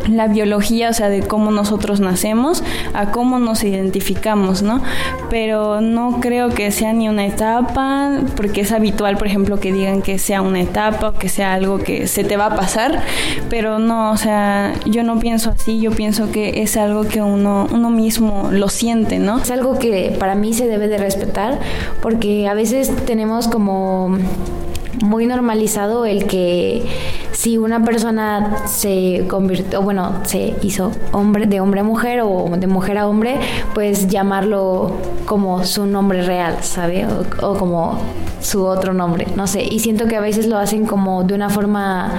la 0.09 0.29
biología, 0.29 0.91
o 0.91 0.93
sea, 0.93 1.09
de 1.09 1.23
cómo 1.23 1.51
nosotros 1.51 2.01
nacemos 2.01 2.63
a 2.95 3.11
cómo 3.11 3.39
nos 3.39 3.65
identificamos, 3.65 4.63
¿no? 4.63 4.83
Pero 5.31 5.81
no 5.81 6.21
creo 6.21 6.51
que 6.51 6.71
sea 6.71 6.93
ni 6.93 7.09
una 7.09 7.27
etapa, 7.27 8.21
porque 8.37 8.63
es 8.63 8.73
habitual, 8.73 9.17
por 9.17 9.27
ejemplo, 9.27 9.59
que 9.59 9.73
digan 9.73 10.03
que 10.03 10.19
sea 10.19 10.43
una 10.43 10.61
etapa 10.61 11.09
o 11.09 11.13
que 11.15 11.29
sea 11.29 11.55
algo 11.55 11.79
que 11.79 12.07
se 12.07 12.25
te 12.25 12.37
va 12.37 12.47
a 12.47 12.57
pasar, 12.57 13.03
pero 13.49 13.79
no, 13.79 14.13
o 14.13 14.17
sea, 14.17 14.75
yo 14.87 15.03
no 15.03 15.19
pienso 15.19 15.51
así, 15.51 15.81
yo 15.81 15.91
pienso 15.91 16.31
que 16.31 16.63
es 16.63 16.77
algo 16.77 17.05
que 17.05 17.23
uno, 17.23 17.67
uno 17.73 17.91
mismo 17.91 18.49
lo 18.51 18.69
siente, 18.69 19.19
¿no? 19.19 19.39
Es 19.39 19.51
algo 19.51 19.79
que 19.79 20.17
para 20.19 20.35
mí 20.35 20.53
se 20.53 20.67
debe 20.67 20.89
de 20.89 20.99
respetar, 20.99 21.59
porque 22.03 22.49
a 22.49 22.55
veces 22.55 22.95
tenemos 23.07 23.49
como 23.49 24.19
muy 25.05 25.27
normalizado 25.27 26.07
el 26.07 26.27
que 26.27 26.83
si 27.47 27.59
una 27.59 27.85
persona 27.85 28.67
se 28.67 29.25
convirtió, 29.29 29.81
bueno, 29.81 30.15
se 30.25 30.57
hizo 30.63 30.91
hombre 31.13 31.47
de 31.47 31.61
hombre 31.61 31.79
a 31.79 31.85
mujer 31.85 32.23
o 32.25 32.51
de 32.59 32.67
mujer 32.67 32.99
a 32.99 33.07
hombre, 33.07 33.39
pues 33.73 34.09
llamarlo 34.09 34.91
como 35.27 35.65
su 35.65 35.87
nombre 35.87 36.23
real, 36.23 36.57
¿sabe? 36.63 37.07
O, 37.07 37.47
o 37.47 37.57
como 37.57 38.01
su 38.41 38.65
otro 38.65 38.95
nombre, 38.95 39.29
no 39.37 39.47
sé. 39.47 39.63
Y 39.63 39.79
siento 39.79 40.09
que 40.09 40.17
a 40.17 40.21
veces 40.21 40.49
lo 40.49 40.59
hacen 40.59 40.87
como 40.87 41.23
de 41.23 41.35
una 41.35 41.49
forma 41.49 42.19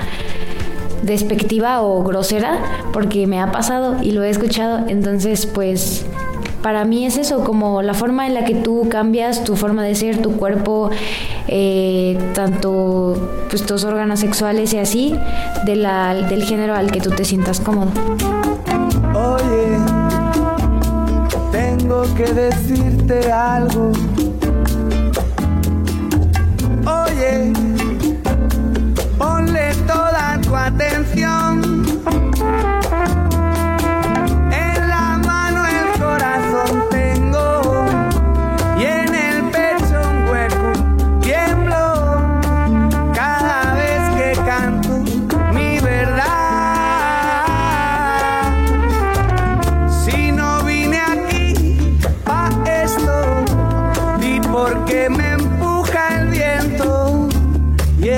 despectiva 1.03 1.81
o 1.81 2.03
grosera, 2.03 2.59
porque 2.93 3.27
me 3.27 3.41
ha 3.41 3.51
pasado 3.51 3.97
y 4.01 4.11
lo 4.11 4.23
he 4.23 4.29
escuchado, 4.29 4.87
entonces 4.87 5.45
pues 5.45 6.05
para 6.61 6.85
mí 6.85 7.05
es 7.05 7.17
eso, 7.17 7.43
como 7.43 7.81
la 7.81 7.93
forma 7.93 8.27
en 8.27 8.33
la 8.33 8.43
que 8.43 8.55
tú 8.55 8.87
cambias 8.89 9.43
tu 9.43 9.55
forma 9.55 9.83
de 9.83 9.95
ser, 9.95 10.21
tu 10.21 10.37
cuerpo, 10.37 10.89
eh, 11.47 12.17
tanto 12.33 13.15
pues, 13.49 13.65
tus 13.65 13.83
órganos 13.83 14.19
sexuales 14.19 14.73
y 14.73 14.79
así, 14.79 15.15
de 15.65 15.77
del 16.29 16.43
género 16.43 16.75
al 16.75 16.91
que 16.91 16.99
tú 16.99 17.11
te 17.11 17.23
sientas 17.25 17.59
cómodo. 17.59 17.91
Oye, 19.13 19.77
tengo 21.51 22.03
que 22.15 22.25
decirte 22.33 23.31
algo. 23.31 23.91
Oye, 26.85 27.53
ponle 29.17 29.73
toda 29.85 30.39
tu 30.41 30.55
atención. 30.55 31.46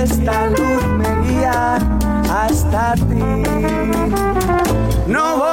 Esta 0.03 0.47
luz 0.47 0.83
me 0.97 1.21
guía 1.27 1.77
hasta 2.31 2.93
ti. 2.95 3.43
No 5.07 5.37
voy 5.37 5.48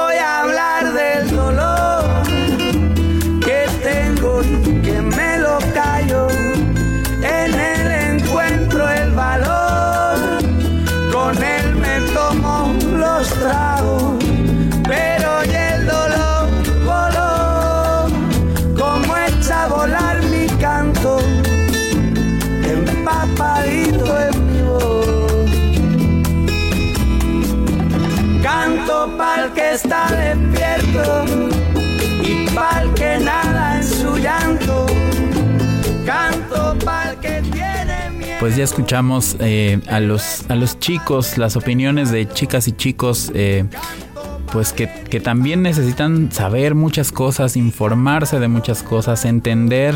está 29.77 30.07
despierto 30.07 31.25
y 32.23 32.49
pa'l 32.55 32.91
que 32.95 33.19
nada 33.19 33.77
en 33.77 33.83
su 33.83 34.17
llanto. 34.17 34.87
Canto 36.03 36.75
pa'l 36.83 37.19
que 37.19 37.43
tiene 37.51 38.09
miedo. 38.17 38.37
Pues 38.39 38.55
ya 38.55 38.63
escuchamos 38.63 39.35
eh, 39.39 39.79
a, 39.87 39.99
los, 39.99 40.49
a 40.49 40.55
los 40.55 40.79
chicos, 40.79 41.37
las 41.37 41.55
opiniones 41.55 42.09
de 42.09 42.27
chicas 42.27 42.67
y 42.67 42.71
chicos, 42.71 43.31
eh, 43.35 43.65
pues 44.51 44.73
que, 44.73 44.89
que 45.09 45.19
también 45.19 45.61
necesitan 45.61 46.31
saber 46.31 46.75
muchas 46.75 47.11
cosas, 47.11 47.57
informarse 47.57 48.39
de 48.39 48.47
muchas 48.47 48.83
cosas, 48.83 49.25
entender 49.25 49.95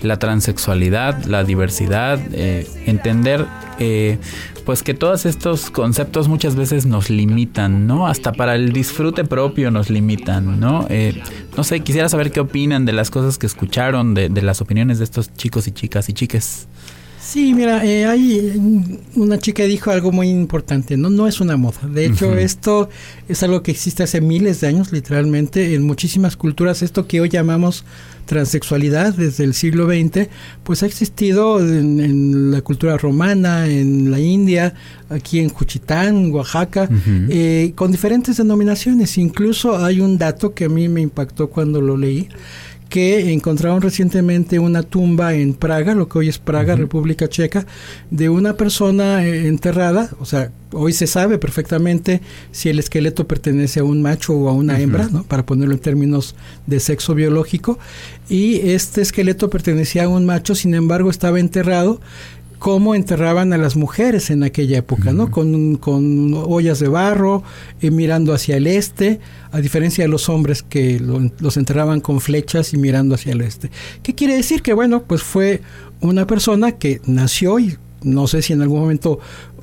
la 0.00 0.18
transexualidad, 0.18 1.24
la 1.24 1.44
diversidad, 1.44 2.18
eh, 2.32 2.66
entender 2.86 3.46
eh, 3.78 4.18
pues 4.64 4.82
que 4.82 4.94
todos 4.94 5.26
estos 5.26 5.70
conceptos 5.70 6.28
muchas 6.28 6.54
veces 6.54 6.86
nos 6.86 7.10
limitan, 7.10 7.86
¿no? 7.86 8.06
Hasta 8.06 8.32
para 8.32 8.54
el 8.54 8.72
disfrute 8.72 9.24
propio 9.24 9.70
nos 9.70 9.90
limitan, 9.90 10.60
¿no? 10.60 10.86
Eh, 10.90 11.20
no 11.56 11.64
sé, 11.64 11.80
quisiera 11.80 12.08
saber 12.08 12.30
qué 12.30 12.40
opinan 12.40 12.84
de 12.86 12.92
las 12.92 13.10
cosas 13.10 13.38
que 13.38 13.46
escucharon, 13.46 14.14
de, 14.14 14.28
de 14.28 14.42
las 14.42 14.60
opiniones 14.60 14.98
de 14.98 15.04
estos 15.04 15.34
chicos 15.34 15.66
y 15.66 15.72
chicas 15.72 16.08
y 16.08 16.12
chiques. 16.12 16.68
Sí, 17.22 17.52
mira, 17.52 17.84
eh, 17.84 18.06
hay 18.06 18.52
una 19.14 19.38
chica 19.38 19.62
dijo 19.64 19.90
algo 19.90 20.10
muy 20.10 20.28
importante, 20.28 20.96
no 20.96 21.10
no 21.10 21.28
es 21.28 21.40
una 21.40 21.58
moda. 21.58 21.80
De 21.86 22.06
hecho, 22.06 22.34
esto 22.34 22.88
es 23.28 23.42
algo 23.42 23.62
que 23.62 23.70
existe 23.70 24.02
hace 24.02 24.22
miles 24.22 24.60
de 24.62 24.68
años, 24.68 24.90
literalmente, 24.90 25.74
en 25.74 25.82
muchísimas 25.82 26.36
culturas. 26.36 26.82
Esto 26.82 27.06
que 27.06 27.20
hoy 27.20 27.28
llamamos 27.28 27.84
transexualidad 28.24 29.12
desde 29.12 29.44
el 29.44 29.54
siglo 29.54 29.86
XX, 29.86 30.28
pues 30.62 30.82
ha 30.82 30.86
existido 30.86 31.60
en, 31.60 32.00
en 32.00 32.50
la 32.52 32.62
cultura 32.62 32.96
romana, 32.96 33.66
en 33.66 34.10
la 34.10 34.18
India, 34.18 34.74
aquí 35.10 35.40
en 35.40 35.50
Juchitán, 35.50 36.32
Oaxaca, 36.32 36.88
eh, 37.28 37.72
con 37.74 37.90
diferentes 37.90 38.36
denominaciones. 38.36 39.18
Incluso 39.18 39.76
hay 39.76 40.00
un 40.00 40.16
dato 40.16 40.54
que 40.54 40.66
a 40.66 40.68
mí 40.68 40.88
me 40.88 41.00
impactó 41.00 41.50
cuando 41.50 41.80
lo 41.80 41.96
leí 41.96 42.28
que 42.90 43.32
encontraron 43.32 43.80
recientemente 43.80 44.58
una 44.58 44.82
tumba 44.82 45.34
en 45.34 45.54
Praga, 45.54 45.94
lo 45.94 46.08
que 46.08 46.18
hoy 46.18 46.28
es 46.28 46.38
Praga, 46.38 46.74
República 46.74 47.28
Checa, 47.28 47.64
de 48.10 48.28
una 48.28 48.56
persona 48.56 49.24
eh, 49.24 49.46
enterrada, 49.46 50.10
o 50.18 50.26
sea, 50.26 50.50
hoy 50.72 50.92
se 50.92 51.06
sabe 51.06 51.38
perfectamente 51.38 52.20
si 52.50 52.68
el 52.68 52.80
esqueleto 52.80 53.28
pertenece 53.28 53.80
a 53.80 53.84
un 53.84 54.02
macho 54.02 54.34
o 54.34 54.48
a 54.48 54.52
una 54.52 54.80
hembra, 54.80 55.08
¿no? 55.10 55.22
Para 55.22 55.46
ponerlo 55.46 55.72
en 55.72 55.80
términos 55.80 56.34
de 56.66 56.80
sexo 56.80 57.14
biológico, 57.14 57.78
y 58.28 58.56
este 58.70 59.02
esqueleto 59.02 59.50
pertenecía 59.50 60.04
a 60.04 60.08
un 60.08 60.26
macho, 60.26 60.56
sin 60.56 60.74
embargo, 60.74 61.10
estaba 61.10 61.38
enterrado 61.38 62.00
cómo 62.60 62.94
enterraban 62.94 63.52
a 63.52 63.58
las 63.58 63.74
mujeres 63.74 64.30
en 64.30 64.44
aquella 64.44 64.78
época, 64.78 65.12
¿no? 65.12 65.30
Con, 65.30 65.76
con 65.76 66.32
ollas 66.34 66.78
de 66.78 66.88
barro, 66.88 67.42
eh, 67.80 67.90
mirando 67.90 68.32
hacia 68.34 68.56
el 68.58 68.66
este, 68.68 69.18
a 69.50 69.60
diferencia 69.60 70.04
de 70.04 70.08
los 70.08 70.28
hombres 70.28 70.62
que 70.62 71.00
lo- 71.00 71.30
los 71.40 71.56
enterraban 71.56 72.00
con 72.00 72.20
flechas 72.20 72.72
y 72.74 72.76
mirando 72.76 73.14
hacia 73.14 73.32
el 73.32 73.40
este. 73.40 73.70
¿Qué 74.02 74.14
quiere 74.14 74.36
decir? 74.36 74.60
Que 74.62 74.74
bueno, 74.74 75.02
pues 75.02 75.22
fue 75.22 75.62
una 76.02 76.26
persona 76.26 76.72
que 76.72 77.00
nació 77.06 77.58
y 77.58 77.76
no 78.02 78.26
sé 78.26 78.42
si 78.42 78.52
en 78.52 78.60
algún 78.62 78.80
momento 78.80 79.18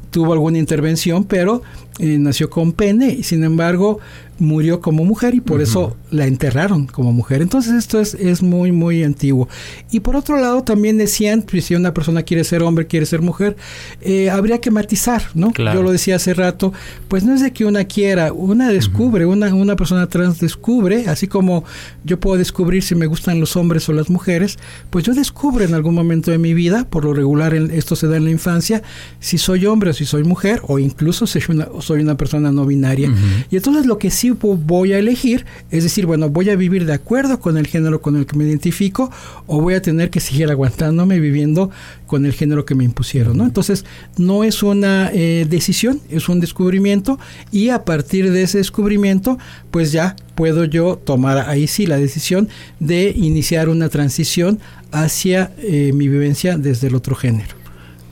tuvo 0.10 0.34
alguna 0.34 0.58
intervención, 0.58 1.24
pero 1.24 1.62
eh, 2.00 2.18
nació 2.20 2.50
con 2.50 2.74
pene 2.74 3.10
y 3.10 3.24
sin 3.24 3.43
embargo 3.43 4.00
murió 4.39 4.82
como 4.82 5.04
mujer 5.04 5.34
y 5.34 5.41
por 5.41 5.62
eso 5.64 5.98
la 6.12 6.28
enterraron 6.28 6.86
como 6.86 7.12
mujer. 7.12 7.41
Entonces 7.41 7.74
esto 7.74 8.00
es, 8.00 8.14
es 8.14 8.43
muy, 8.43 8.72
muy 8.72 9.04
antiguo. 9.04 9.50
Y 9.89 10.02
por 10.02 10.16
otro 10.16 10.39
lado 10.39 10.64
también 10.64 11.00
decían, 11.00 11.41
pues, 11.41 11.66
si 11.66 11.74
una 11.74 11.91
persona 11.91 12.22
quiere 12.22 12.43
ser 12.43 12.62
hombre, 12.62 12.86
quiere 12.86 13.08
ser 13.08 13.24
mujer, 13.24 13.58
eh, 14.02 14.30
habría 14.30 14.62
que 14.62 14.70
matizar, 14.70 15.24
¿no? 15.34 15.52
Claro. 15.54 15.80
Yo 15.80 15.84
lo 15.84 15.91
decía 15.91 16.18
hace 16.18 16.36
rato, 16.36 16.72
pues 17.08 17.24
no 17.24 17.34
es 17.34 17.41
de 17.41 17.52
que 17.52 17.66
una 17.66 17.86
quiera, 17.86 18.32
una 18.32 18.70
descubre, 18.70 19.26
una, 19.26 19.56
una 19.56 19.76
persona 19.76 20.06
trans 20.06 20.39
descubre, 20.39 21.08
así 21.08 21.26
como 21.28 21.64
yo 22.04 22.20
puedo 22.20 22.38
descubrir 22.38 22.84
si 22.84 22.93
me 22.93 23.08
gustan 23.08 23.39
los 23.39 23.56
hombres 23.56 23.89
o 23.89 23.93
las 23.93 24.12
mujeres, 24.12 24.60
pues 24.91 25.04
yo 25.04 25.16
descubro 25.16 25.66
en 25.66 25.74
algún 25.74 25.95
momento 25.95 26.30
de 26.30 26.38
mi 26.38 26.54
vida, 26.54 26.86
por 26.88 27.06
lo 27.06 27.14
regular 27.16 27.56
en- 27.56 27.72
esto 27.72 27.95
se 27.95 28.06
da 28.08 28.18
en 28.18 28.26
la 28.26 28.30
infancia, 28.32 28.84
si 29.20 29.39
soy 29.39 29.66
hombre 29.66 29.89
o 29.89 29.93
si 29.93 30.06
soy 30.06 30.24
mujer, 30.24 30.62
o 30.68 30.78
incluso 30.78 31.26
si 31.26 31.41
soy 31.41 31.56
una, 31.56 31.68
soy 31.88 32.01
una 32.01 32.15
persona 32.17 32.51
no 32.51 32.65
binaria. 32.65 33.09
Y 33.49 33.55
entonces 33.55 33.85
lo 33.85 33.97
que 33.97 34.11
sí 34.11 34.29
vo- 34.31 34.57
voy 34.61 34.93
a 34.93 34.99
elegir 34.99 35.45
es 35.71 35.83
decir, 35.83 36.05
bueno, 36.05 36.29
voy 36.29 36.49
a 36.49 36.55
vivir 36.55 36.85
de 36.85 36.93
acuerdo 36.93 37.39
con 37.39 37.57
el 37.57 37.67
género 37.67 38.01
con 38.01 38.15
el 38.17 38.25
que 38.25 38.35
me 38.38 38.43
identifico 38.45 39.09
o 39.45 39.61
voy 39.61 39.73
a 39.73 39.81
tener 39.81 40.09
que 40.09 40.19
seguir 40.19 40.49
aguantándome 40.49 41.19
viviendo 41.19 41.69
con 42.05 42.25
el 42.25 42.33
género 42.33 42.65
que 42.65 42.75
me 42.75 42.83
impusieron, 42.83 43.38
¿no? 43.38 43.43
Entonces, 43.45 43.85
no 44.17 44.43
es 44.43 44.63
una 44.63 45.09
eh, 45.13 45.45
decisión, 45.49 45.99
es 46.09 46.29
un 46.29 46.39
descubrimiento 46.39 47.19
y 47.51 47.69
a 47.69 47.83
partir 47.83 48.31
de 48.31 48.43
ese 48.43 48.57
descubrimiento, 48.59 49.38
pues 49.71 49.91
ya 49.91 50.15
puedo 50.35 50.65
yo 50.65 50.99
tomar 51.03 51.49
ahí 51.49 51.67
sí 51.67 51.85
la 51.85 51.97
decisión 51.97 52.47
de 52.79 53.09
iniciar 53.15 53.69
una 53.69 53.89
transición 53.89 54.59
hacia 54.91 55.51
eh, 55.57 55.91
mi 55.93 56.07
vivencia 56.07 56.57
desde 56.57 56.88
el 56.88 56.95
otro 56.95 57.15
género. 57.15 57.57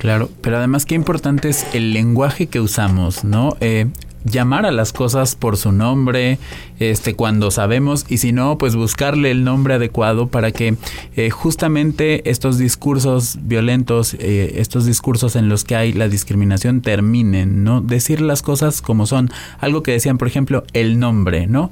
Claro, 0.06 0.30
pero 0.42 0.58
además 0.58 0.86
qué 0.86 0.94
importante 0.94 1.50
es 1.50 1.66
el 1.74 1.92
lenguaje 1.92 2.46
que 2.46 2.60
usamos, 2.60 3.24
¿no? 3.24 3.58
Eh, 3.60 3.88
llamar 4.24 4.68
a 4.68 4.72
las 4.72 4.94
cosas 4.94 5.36
por 5.36 5.58
su 5.58 5.72
nombre, 5.72 6.38
este, 6.78 7.16
cuando 7.16 7.50
sabemos, 7.50 8.06
y 8.08 8.20
si 8.20 8.32
no, 8.32 8.60
pues 8.60 8.76
buscarle 8.76 9.32
el 9.32 9.44
nombre 9.44 9.74
adecuado 9.74 10.28
para 10.28 10.52
que 10.52 10.76
eh, 11.16 11.32
justamente 11.32 12.30
estos 12.30 12.60
discursos 12.60 13.40
violentos, 13.42 14.14
eh, 14.20 14.58
estos 14.58 14.86
discursos 14.86 15.36
en 15.36 15.50
los 15.50 15.64
que 15.64 15.76
hay 15.76 15.92
la 15.92 16.08
discriminación 16.08 16.82
terminen, 16.82 17.64
¿no? 17.64 17.82
Decir 17.82 18.22
las 18.22 18.44
cosas 18.44 18.84
como 18.84 19.08
son. 19.08 19.32
Algo 19.58 19.82
que 19.82 19.94
decían, 19.94 20.20
por 20.20 20.28
ejemplo, 20.28 20.66
el 20.74 21.00
nombre, 21.00 21.48
¿no? 21.48 21.72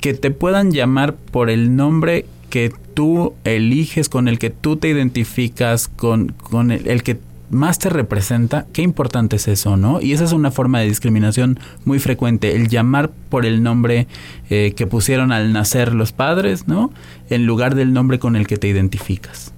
Que 0.00 0.14
te 0.14 0.30
puedan 0.30 0.72
llamar 0.72 1.14
por 1.14 1.50
el 1.50 1.76
nombre 1.76 2.24
que 2.48 2.72
tú 2.94 3.34
eliges, 3.44 4.08
con 4.08 4.28
el 4.28 4.38
que 4.38 4.48
tú 4.48 4.78
te 4.78 4.88
identificas, 4.88 5.88
con, 5.88 6.28
con 6.28 6.70
el, 6.70 6.86
el 6.88 7.02
que 7.02 7.18
más 7.50 7.78
te 7.78 7.88
representa, 7.90 8.66
qué 8.72 8.82
importante 8.82 9.36
es 9.36 9.48
eso, 9.48 9.76
¿no? 9.76 10.00
Y 10.00 10.12
esa 10.12 10.24
es 10.24 10.32
una 10.32 10.50
forma 10.50 10.80
de 10.80 10.86
discriminación 10.86 11.58
muy 11.84 11.98
frecuente, 11.98 12.56
el 12.56 12.68
llamar 12.68 13.10
por 13.28 13.46
el 13.46 13.62
nombre 13.62 14.06
eh, 14.50 14.72
que 14.76 14.86
pusieron 14.86 15.32
al 15.32 15.52
nacer 15.52 15.94
los 15.94 16.12
padres, 16.12 16.66
¿no? 16.66 16.92
En 17.30 17.46
lugar 17.46 17.74
del 17.74 17.92
nombre 17.92 18.18
con 18.18 18.36
el 18.36 18.46
que 18.46 18.56
te 18.56 18.68
identificas. 18.68 19.52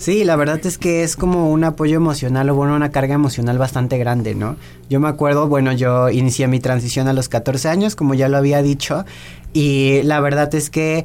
Sí, 0.00 0.24
la 0.24 0.34
verdad 0.34 0.64
es 0.64 0.78
que 0.78 1.02
es 1.02 1.14
como 1.14 1.50
un 1.50 1.62
apoyo 1.62 1.96
emocional 1.96 2.48
o 2.48 2.54
bueno, 2.54 2.74
una 2.74 2.90
carga 2.90 3.14
emocional 3.14 3.58
bastante 3.58 3.98
grande, 3.98 4.34
¿no? 4.34 4.56
Yo 4.88 4.98
me 4.98 5.08
acuerdo, 5.08 5.46
bueno, 5.46 5.72
yo 5.72 6.08
inicié 6.08 6.48
mi 6.48 6.58
transición 6.58 7.06
a 7.06 7.12
los 7.12 7.28
14 7.28 7.68
años, 7.68 7.96
como 7.96 8.14
ya 8.14 8.30
lo 8.30 8.38
había 8.38 8.62
dicho, 8.62 9.04
y 9.52 10.00
la 10.04 10.20
verdad 10.20 10.54
es 10.54 10.70
que 10.70 11.04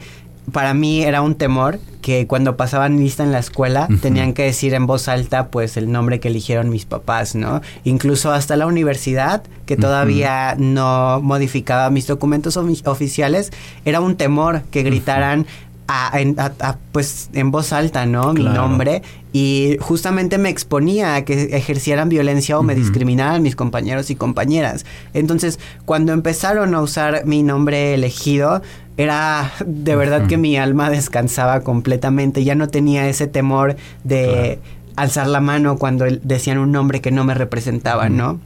para 0.51 0.73
mí 0.73 1.03
era 1.03 1.21
un 1.21 1.35
temor 1.35 1.79
que 2.01 2.27
cuando 2.27 2.55
pasaban 2.55 2.99
lista 2.99 3.23
en 3.23 3.31
la 3.31 3.39
escuela 3.39 3.87
tenían 3.99 4.33
que 4.33 4.43
decir 4.43 4.75
en 4.75 4.85
voz 4.85 5.07
alta 5.07 5.47
pues 5.47 5.75
el 5.75 5.91
nombre 5.91 6.19
que 6.19 6.27
eligieron 6.27 6.69
mis 6.69 6.85
papás, 6.85 7.33
¿no? 7.33 7.61
Incluso 7.83 8.31
hasta 8.31 8.55
la 8.55 8.67
universidad, 8.67 9.41
que 9.65 9.75
todavía 9.75 10.55
no 10.55 11.19
modificaba 11.21 11.89
mis 11.89 12.05
documentos 12.05 12.57
oficiales, 12.57 13.51
era 13.85 14.01
un 14.01 14.17
temor 14.17 14.61
que 14.69 14.83
gritaran 14.83 15.47
a, 15.87 16.77
pues 16.91 17.29
en 17.33 17.51
voz 17.51 17.73
alta, 17.73 18.05
¿no? 18.05 18.33
Mi 18.33 18.43
nombre. 18.43 19.01
Y 19.33 19.77
justamente 19.81 20.37
me 20.37 20.49
exponía 20.49 21.15
a 21.15 21.25
que 21.25 21.55
ejercieran 21.55 22.09
violencia 22.09 22.57
o 22.57 22.63
me 22.63 22.73
discriminaran 22.73 23.43
mis 23.43 23.55
compañeros 23.55 24.09
y 24.09 24.15
compañeras. 24.15 24.85
Entonces, 25.13 25.59
cuando 25.85 26.13
empezaron 26.13 26.73
a 26.73 26.81
usar 26.81 27.25
mi 27.25 27.43
nombre 27.43 27.93
elegido, 27.93 28.61
era 28.97 29.51
de 29.65 29.95
verdad 29.95 30.27
que 30.27 30.37
mi 30.37 30.57
alma 30.57 30.89
descansaba 30.89 31.61
completamente, 31.61 32.43
ya 32.45 32.55
no 32.55 32.69
tenía 32.69 33.09
ese 33.09 33.27
temor 33.27 33.75
de 34.05 34.59
alzar 34.95 35.27
la 35.27 35.41
mano 35.41 35.77
cuando 35.77 36.05
decían 36.05 36.57
un 36.57 36.71
nombre 36.71 37.01
que 37.01 37.11
no 37.11 37.25
me 37.25 37.33
representaba, 37.33 38.07
¿no? 38.07 38.39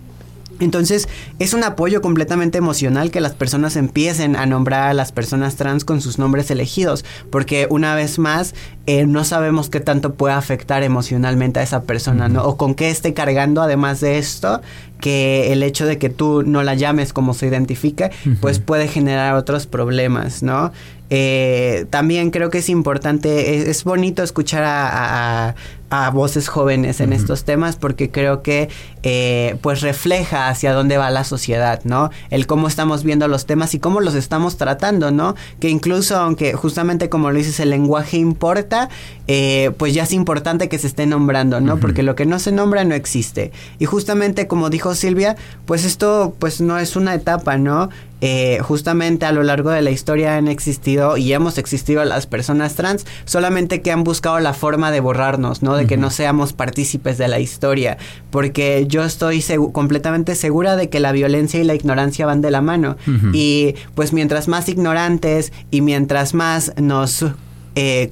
Entonces 0.59 1.07
es 1.39 1.53
un 1.53 1.63
apoyo 1.63 2.01
completamente 2.01 2.57
emocional 2.57 3.11
que 3.11 3.21
las 3.21 3.33
personas 3.33 3.75
empiecen 3.75 4.35
a 4.35 4.45
nombrar 4.45 4.89
a 4.89 4.93
las 4.93 5.11
personas 5.11 5.55
trans 5.55 5.85
con 5.85 6.01
sus 6.01 6.19
nombres 6.19 6.51
elegidos, 6.51 7.05
porque 7.29 7.67
una 7.69 7.95
vez 7.95 8.19
más 8.19 8.55
eh, 8.85 9.05
no 9.05 9.23
sabemos 9.23 9.69
qué 9.69 9.79
tanto 9.79 10.13
puede 10.15 10.33
afectar 10.33 10.83
emocionalmente 10.83 11.59
a 11.59 11.63
esa 11.63 11.83
persona, 11.83 12.27
¿no? 12.27 12.43
O 12.43 12.57
con 12.57 12.75
qué 12.75 12.89
esté 12.89 13.13
cargando 13.13 13.61
además 13.61 13.99
de 14.01 14.17
esto, 14.17 14.61
que 14.99 15.53
el 15.53 15.63
hecho 15.63 15.85
de 15.85 15.97
que 15.97 16.09
tú 16.09 16.43
no 16.43 16.63
la 16.63 16.73
llames 16.73 17.13
como 17.13 17.33
se 17.33 17.47
identifica, 17.47 18.09
pues 18.41 18.59
puede 18.59 18.87
generar 18.87 19.35
otros 19.35 19.65
problemas, 19.65 20.43
¿no? 20.43 20.71
Eh, 21.09 21.85
también 21.89 22.29
creo 22.29 22.49
que 22.49 22.59
es 22.59 22.69
importante, 22.69 23.69
es, 23.69 23.83
bonito 23.83 24.23
escuchar 24.23 24.63
a, 24.65 25.55
voces 26.13 26.49
jóvenes 26.49 26.99
en 26.99 27.13
estos 27.13 27.45
temas 27.45 27.75
porque 27.75 28.11
creo 28.11 28.43
que 28.43 28.69
eh, 29.01 29.57
pues 29.61 29.81
refleja 29.81 30.47
hacia 30.47 30.71
dónde 30.71 30.97
va 30.97 31.09
la 31.09 31.23
sociedad, 31.23 31.81
¿no? 31.83 32.11
El 32.29 32.45
cómo 32.45 32.67
estamos 32.67 33.03
viendo 33.03 33.27
los 33.27 33.47
temas 33.47 33.73
y 33.73 33.79
cómo 33.79 33.99
los 33.99 34.13
estamos 34.13 34.57
tratando, 34.57 35.09
¿no? 35.09 35.33
Que 35.59 35.69
incluso 35.69 36.15
aunque 36.15 36.53
justamente 36.53 37.09
como 37.09 37.31
lo 37.31 37.37
dices 37.39 37.59
el 37.59 37.71
lenguaje 37.71 38.17
importa, 38.17 38.87
eh, 39.25 39.71
pues 39.77 39.95
ya 39.95 40.03
es 40.03 40.13
importante 40.13 40.69
que 40.69 40.77
se 40.77 40.85
esté 40.85 41.07
nombrando, 41.07 41.59
¿no? 41.59 41.79
Porque 41.79 42.03
lo 42.03 42.15
que 42.15 42.27
no 42.27 42.37
se 42.37 42.51
nombra 42.51 42.83
no 42.83 42.93
existe. 42.93 43.51
Y 43.79 43.85
justamente 43.85 44.45
como 44.45 44.69
dijo 44.69 44.93
Silvia, 44.93 45.37
pues 45.65 45.85
esto 45.85 46.35
pues 46.37 46.61
no 46.61 46.77
es 46.77 46.95
una 46.97 47.15
etapa, 47.15 47.57
¿no? 47.57 47.89
Eh, 48.21 48.59
justamente 48.61 49.25
a 49.25 49.31
lo 49.31 49.43
largo 49.43 49.69
de 49.69 49.81
la 49.81 49.91
historia 49.91 50.35
han 50.35 50.49
existido 50.49 51.15
y 51.15 51.31
hemos 51.31 51.57
existido 51.57 52.03
las 52.03 52.27
personas 52.27 52.75
trans, 52.75 53.05
solamente 53.25 53.81
que 53.81 53.91
han 53.91 54.03
buscado 54.03 54.39
la 54.39 54.53
forma 54.53 54.91
de 54.91 54.99
borrarnos, 54.99 55.63
¿no? 55.63 55.75
De 55.75 55.87
que 55.87 55.95
no 55.95 56.09
seamos 56.09 56.51
partícipes 56.53 57.17
de 57.17 57.27
la 57.29 57.39
historia, 57.39 57.97
porque 58.29 58.85
yo 58.87 59.03
estoy 59.03 59.41
completamente 59.71 60.35
segura 60.35 60.75
de 60.75 60.89
que 60.89 60.99
la 60.99 61.11
violencia 61.11 61.61
y 61.61 61.63
la 61.63 61.75
ignorancia 61.75 62.25
van 62.25 62.41
de 62.41 62.51
la 62.51 62.61
mano. 62.61 62.97
Y 63.33 63.75
pues 63.95 64.13
mientras 64.13 64.47
más 64.47 64.69
ignorantes 64.69 65.53
y 65.71 65.81
mientras 65.81 66.33
más 66.33 66.73
nos... 66.77 67.25
Eh, 67.75 68.11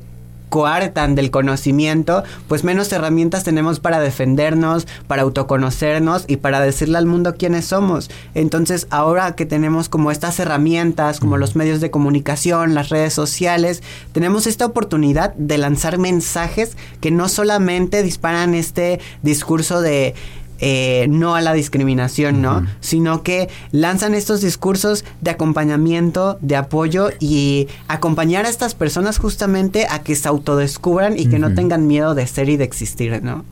coartan 0.49 1.15
del 1.15 1.31
conocimiento, 1.31 2.23
pues 2.47 2.63
menos 2.63 2.91
herramientas 2.91 3.43
tenemos 3.43 3.79
para 3.79 3.99
defendernos, 3.99 4.87
para 5.07 5.23
autoconocernos 5.23 6.25
y 6.27 6.37
para 6.37 6.59
decirle 6.59 6.97
al 6.97 7.05
mundo 7.05 7.35
quiénes 7.35 7.65
somos. 7.65 8.09
Entonces, 8.33 8.87
ahora 8.89 9.35
que 9.35 9.45
tenemos 9.45 9.89
como 9.89 10.11
estas 10.11 10.39
herramientas, 10.39 11.19
como 11.19 11.37
los 11.37 11.55
medios 11.55 11.81
de 11.81 11.91
comunicación, 11.91 12.75
las 12.75 12.89
redes 12.89 13.13
sociales, 13.13 13.83
tenemos 14.11 14.47
esta 14.47 14.65
oportunidad 14.65 15.33
de 15.35 15.57
lanzar 15.57 15.97
mensajes 15.97 16.77
que 17.01 17.11
no 17.11 17.29
solamente 17.29 18.03
disparan 18.03 18.53
este 18.53 18.99
discurso 19.21 19.81
de 19.81 20.15
eh, 20.59 21.07
no 21.09 21.35
a 21.35 21.41
la 21.41 21.53
discriminación, 21.53 22.41
¿no? 22.41 22.65
Sino 22.79 23.23
que 23.23 23.49
lanzan 23.71 24.13
estos 24.13 24.41
discursos 24.41 25.05
de 25.21 25.31
acompañamiento, 25.31 26.37
de 26.41 26.55
apoyo 26.55 27.09
y 27.19 27.67
acompañar 27.87 28.45
a 28.45 28.49
estas 28.49 28.75
personas 28.75 29.19
justamente 29.19 29.87
a 29.89 29.99
que 29.99 30.15
se 30.15 30.27
autodescubran 30.27 31.17
y 31.17 31.27
que 31.27 31.39
no 31.39 31.53
tengan 31.53 31.87
miedo 31.87 32.15
de 32.15 32.27
ser 32.27 32.49
y 32.49 32.57
de 32.57 32.63
existir, 32.63 33.21
¿no? 33.23 33.45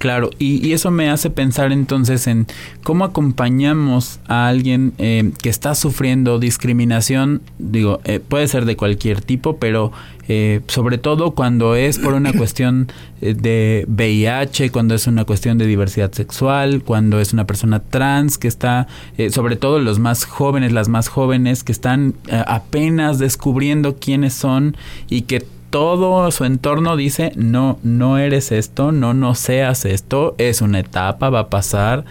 Claro, 0.00 0.30
y, 0.38 0.72
eso 0.72 0.90
me 0.90 1.10
hace 1.10 1.28
pensar 1.28 1.72
entonces 1.72 2.26
en 2.26 2.46
cómo 2.82 3.04
acompañamos 3.04 4.18
a 4.28 4.48
alguien 4.48 4.94
eh, 4.96 5.32
que 5.42 5.50
está 5.50 5.74
sufriendo 5.74 6.38
discriminación, 6.38 7.42
digo, 7.58 8.00
eh, 8.04 8.18
puede 8.18 8.48
ser 8.48 8.64
de 8.64 8.76
cualquier 8.76 9.20
tipo, 9.20 9.58
pero 9.58 9.92
eh, 10.26 10.62
sobre 10.68 10.96
todo 10.96 11.32
cuando 11.32 11.74
es 11.74 11.98
por 11.98 12.14
una 12.14 12.32
cuestión 12.32 12.90
de 13.20 13.84
VIH, 13.88 14.70
cuando 14.70 14.94
es 14.94 15.06
una 15.06 15.26
cuestión 15.26 15.58
de 15.58 15.66
diversidad 15.66 16.10
sexual, 16.12 16.82
cuando 16.82 17.20
es 17.20 17.34
una 17.34 17.46
persona 17.46 17.80
trans 17.80 18.38
que 18.38 18.48
está, 18.48 18.86
sobre 19.30 19.56
todo 19.56 19.80
los 19.80 19.98
más 19.98 20.24
jóvenes, 20.24 20.72
las 20.72 20.88
más 20.88 21.08
jóvenes 21.08 21.62
que 21.62 21.72
están 21.72 22.14
apenas 22.46 23.18
descubriendo 23.18 23.96
quiénes 23.96 24.32
son 24.32 24.76
y 25.10 25.22
que 25.22 25.44
todo 25.70 26.30
su 26.30 26.44
entorno 26.44 26.96
dice, 26.96 27.32
no, 27.36 27.78
no 27.82 28.18
eres 28.18 28.52
esto, 28.52 28.92
no, 28.92 29.14
no 29.14 29.34
seas 29.34 29.84
esto, 29.84 30.34
es 30.38 30.60
una 30.60 30.80
etapa, 30.80 31.30
va 31.30 31.40
a 31.40 31.48
pasar. 31.48 32.04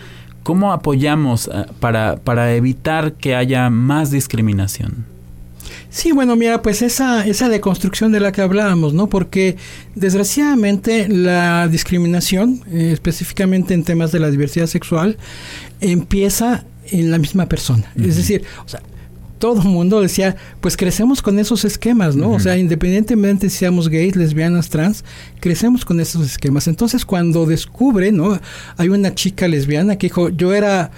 ¿Cómo 0.43 0.72
apoyamos 0.72 1.47
eh, 1.53 1.66
para, 1.80 2.16
para 2.16 2.55
evitar 2.55 3.14
que 3.14 3.36
haya 3.36 3.70
más 3.70 4.10
discriminación? 4.10 5.05
Sí, 5.91 6.12
bueno, 6.12 6.36
mira, 6.36 6.62
pues 6.62 6.82
esa, 6.82 7.26
esa 7.26 7.49
deconstrucción 7.49 8.12
de 8.12 8.20
la 8.20 8.32
que 8.32 8.41
hablábamos, 8.41 8.93
¿no? 8.93 9.10
Porque 9.10 9.57
desgraciadamente 9.95 11.10
la 11.10 11.68
discriminación, 11.68 12.62
eh, 12.72 12.91
específicamente 12.93 13.74
en 13.74 13.84
temas 13.84 14.12
de 14.12 14.20
la 14.20 14.30
diversidad 14.30 14.68
sexual, 14.68 15.18
empieza 15.82 16.64
en 16.91 17.12
la 17.12 17.18
misma 17.18 17.47
persona. 17.47 17.91
Es 17.95 18.18
decir, 18.18 18.43
o 18.66 18.70
sea, 18.70 18.82
todo 19.40 19.62
el 19.62 19.68
mundo 19.68 20.02
decía, 20.02 20.36
pues 20.62 20.78
crecemos 20.78 21.22
con 21.22 21.40
esos 21.40 21.66
esquemas, 21.66 22.16
¿no? 22.16 22.32
O 22.32 22.40
sea, 22.40 22.58
independientemente 22.58 23.50
si 23.50 23.58
seamos 23.58 23.90
gays, 23.90 24.16
lesbianas, 24.16 24.70
trans, 24.70 25.04
crecemos 25.40 25.86
con 25.86 26.00
esos 26.00 26.26
esquemas. 26.26 26.68
Entonces, 26.68 27.06
cuando 27.06 27.46
descubre, 27.46 28.12
¿no? 28.12 28.40
Hay 28.78 28.90
una 28.90 29.16
chica 29.16 29.48
lesbiana 29.48 29.98
que 29.98 30.08
dijo, 30.08 30.30
yo 30.30 30.54
era 30.54 30.92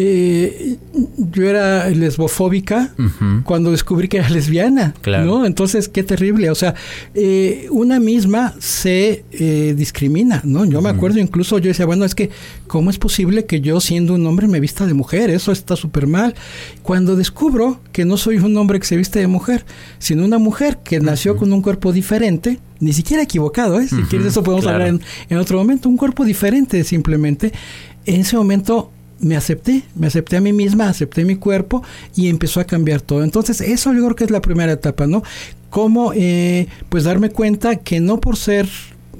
eh, 0.00 0.76
yo 1.16 1.42
era 1.42 1.90
lesbofóbica 1.90 2.94
cuando 3.42 3.72
descubrí 3.72 4.06
que 4.06 4.18
era 4.18 4.30
lesbiana, 4.30 4.94
¿no? 5.04 5.44
Entonces, 5.44 5.88
qué 5.88 6.04
terrible. 6.04 6.50
O 6.50 6.54
sea, 6.54 6.76
eh, 7.14 7.66
una 7.72 7.98
misma 7.98 8.54
se 8.60 9.24
eh, 9.32 9.74
discrimina, 9.76 10.40
¿no? 10.44 10.64
Yo 10.64 10.80
me 10.80 10.88
acuerdo 10.88 11.18
incluso, 11.18 11.58
yo 11.58 11.66
decía, 11.66 11.84
bueno, 11.84 12.04
es 12.04 12.14
que, 12.14 12.30
¿cómo 12.68 12.90
es 12.90 12.98
posible 12.98 13.44
que 13.46 13.60
yo 13.60 13.80
siendo 13.80 14.14
un 14.14 14.24
hombre 14.24 14.46
me 14.46 14.60
vista 14.60 14.86
de 14.86 14.94
mujer? 14.94 15.30
Eso 15.30 15.50
está 15.50 15.74
súper 15.74 16.06
mal. 16.06 16.36
Cuando 16.82 17.16
descubro 17.16 17.80
que 17.90 18.04
no 18.04 18.16
soy 18.18 18.36
un 18.36 18.56
hombre 18.56 18.78
que 18.78 18.86
se 18.86 18.96
viste 18.96 19.18
de 19.18 19.26
mujer, 19.26 19.64
sino 19.98 20.24
una 20.24 20.38
mujer 20.38 20.78
que 20.84 21.00
nació 21.00 21.36
con 21.36 21.52
un 21.52 21.60
cuerpo 21.60 21.92
diferente, 21.92 22.60
ni 22.78 22.92
siquiera 22.92 23.24
equivocado, 23.24 23.80
¿eh? 23.80 23.88
Si 23.88 24.02
quieres 24.02 24.28
eso 24.28 24.44
podemos 24.44 24.64
hablar 24.64 24.86
en, 24.86 25.00
en 25.28 25.38
otro 25.38 25.58
momento, 25.58 25.88
un 25.88 25.96
cuerpo 25.96 26.24
diferente 26.24 26.84
simplemente. 26.84 27.52
En 28.06 28.20
ese 28.20 28.36
momento 28.36 28.92
me 29.20 29.36
acepté, 29.36 29.82
me 29.94 30.06
acepté 30.06 30.36
a 30.36 30.40
mí 30.40 30.52
misma, 30.52 30.88
acepté 30.88 31.24
mi 31.24 31.36
cuerpo 31.36 31.82
y 32.14 32.28
empezó 32.28 32.60
a 32.60 32.64
cambiar 32.64 33.00
todo. 33.00 33.24
Entonces, 33.24 33.60
eso 33.60 33.92
yo 33.92 34.04
creo 34.04 34.16
que 34.16 34.24
es 34.24 34.30
la 34.30 34.40
primera 34.40 34.72
etapa, 34.72 35.06
¿no? 35.06 35.22
Cómo, 35.70 36.12
eh, 36.14 36.68
pues, 36.88 37.04
darme 37.04 37.30
cuenta 37.30 37.76
que 37.76 38.00
no 38.00 38.20
por 38.20 38.36
ser 38.36 38.68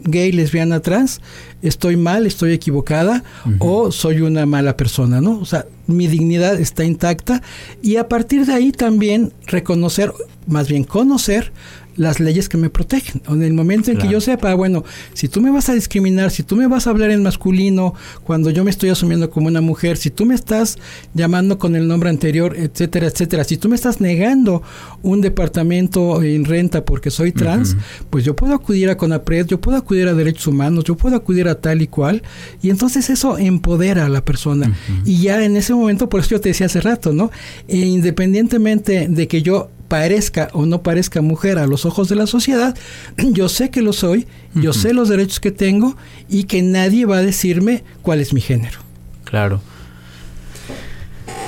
gay, 0.04 0.32
lesbiana, 0.32 0.80
trans, 0.80 1.20
estoy 1.62 1.96
mal, 1.96 2.26
estoy 2.26 2.52
equivocada 2.52 3.24
o 3.58 3.90
soy 3.90 4.20
una 4.20 4.46
mala 4.46 4.76
persona, 4.76 5.20
¿no? 5.20 5.38
O 5.40 5.44
sea, 5.44 5.66
mi 5.86 6.06
dignidad 6.06 6.58
está 6.60 6.84
intacta 6.84 7.42
y 7.82 7.96
a 7.96 8.08
partir 8.08 8.46
de 8.46 8.54
ahí 8.54 8.72
también 8.72 9.32
reconocer, 9.46 10.12
más 10.46 10.68
bien 10.68 10.84
conocer 10.84 11.52
las 11.98 12.20
leyes 12.20 12.48
que 12.48 12.56
me 12.56 12.70
protegen. 12.70 13.20
En 13.28 13.42
el 13.42 13.52
momento 13.52 13.90
en 13.90 13.98
que 13.98 14.08
yo 14.08 14.20
sepa, 14.20 14.54
bueno, 14.54 14.84
si 15.12 15.28
tú 15.28 15.42
me 15.42 15.50
vas 15.50 15.68
a 15.68 15.74
discriminar, 15.74 16.30
si 16.30 16.42
tú 16.42 16.56
me 16.56 16.66
vas 16.66 16.86
a 16.86 16.90
hablar 16.90 17.10
en 17.10 17.22
masculino 17.22 17.94
cuando 18.24 18.50
yo 18.50 18.64
me 18.64 18.70
estoy 18.70 18.88
asumiendo 18.88 19.28
como 19.30 19.48
una 19.48 19.60
mujer, 19.60 19.96
si 19.96 20.10
tú 20.10 20.24
me 20.24 20.34
estás 20.34 20.78
llamando 21.12 21.58
con 21.58 21.76
el 21.76 21.86
nombre 21.86 22.08
anterior, 22.08 22.56
etcétera, 22.56 23.08
etcétera, 23.08 23.44
si 23.44 23.56
tú 23.56 23.68
me 23.68 23.74
estás 23.74 24.00
negando 24.00 24.62
un 25.02 25.20
departamento 25.20 26.22
en 26.22 26.44
renta 26.44 26.84
porque 26.84 27.10
soy 27.10 27.32
trans, 27.32 27.76
pues 28.10 28.24
yo 28.24 28.34
puedo 28.36 28.54
acudir 28.54 28.88
a 28.90 28.96
CONAPRED, 28.96 29.46
yo 29.46 29.60
puedo 29.60 29.76
acudir 29.76 30.08
a 30.08 30.14
derechos 30.14 30.46
humanos, 30.46 30.84
yo 30.84 30.96
puedo 30.96 31.16
acudir 31.16 31.48
a 31.48 31.56
tal 31.56 31.82
y 31.82 31.88
cual, 31.88 32.22
y 32.62 32.70
entonces 32.70 33.10
eso 33.10 33.38
empodera 33.38 34.06
a 34.06 34.08
la 34.08 34.24
persona. 34.24 34.72
Y 35.04 35.22
ya 35.22 35.44
en 35.44 35.56
ese 35.56 35.74
momento, 35.74 36.08
por 36.08 36.20
eso 36.20 36.30
yo 36.30 36.40
te 36.40 36.50
decía 36.50 36.66
hace 36.66 36.80
rato, 36.80 37.12
¿no? 37.12 37.32
E 37.66 37.76
independientemente 37.76 39.08
de 39.08 39.26
que 39.26 39.42
yo 39.42 39.70
parezca 39.88 40.48
o 40.52 40.66
no 40.66 40.82
parezca 40.82 41.20
mujer 41.22 41.58
a 41.58 41.66
los 41.66 41.84
ojos 41.84 42.08
de 42.08 42.16
la 42.16 42.26
sociedad, 42.26 42.76
yo 43.16 43.48
sé 43.48 43.70
que 43.70 43.82
lo 43.82 43.92
soy, 43.92 44.26
yo 44.54 44.72
sé 44.72 44.92
los 44.92 45.08
derechos 45.08 45.40
que 45.40 45.50
tengo 45.50 45.96
y 46.28 46.44
que 46.44 46.62
nadie 46.62 47.06
va 47.06 47.18
a 47.18 47.22
decirme 47.22 47.84
cuál 48.02 48.20
es 48.20 48.32
mi 48.32 48.40
género. 48.40 48.78
Claro. 49.24 49.60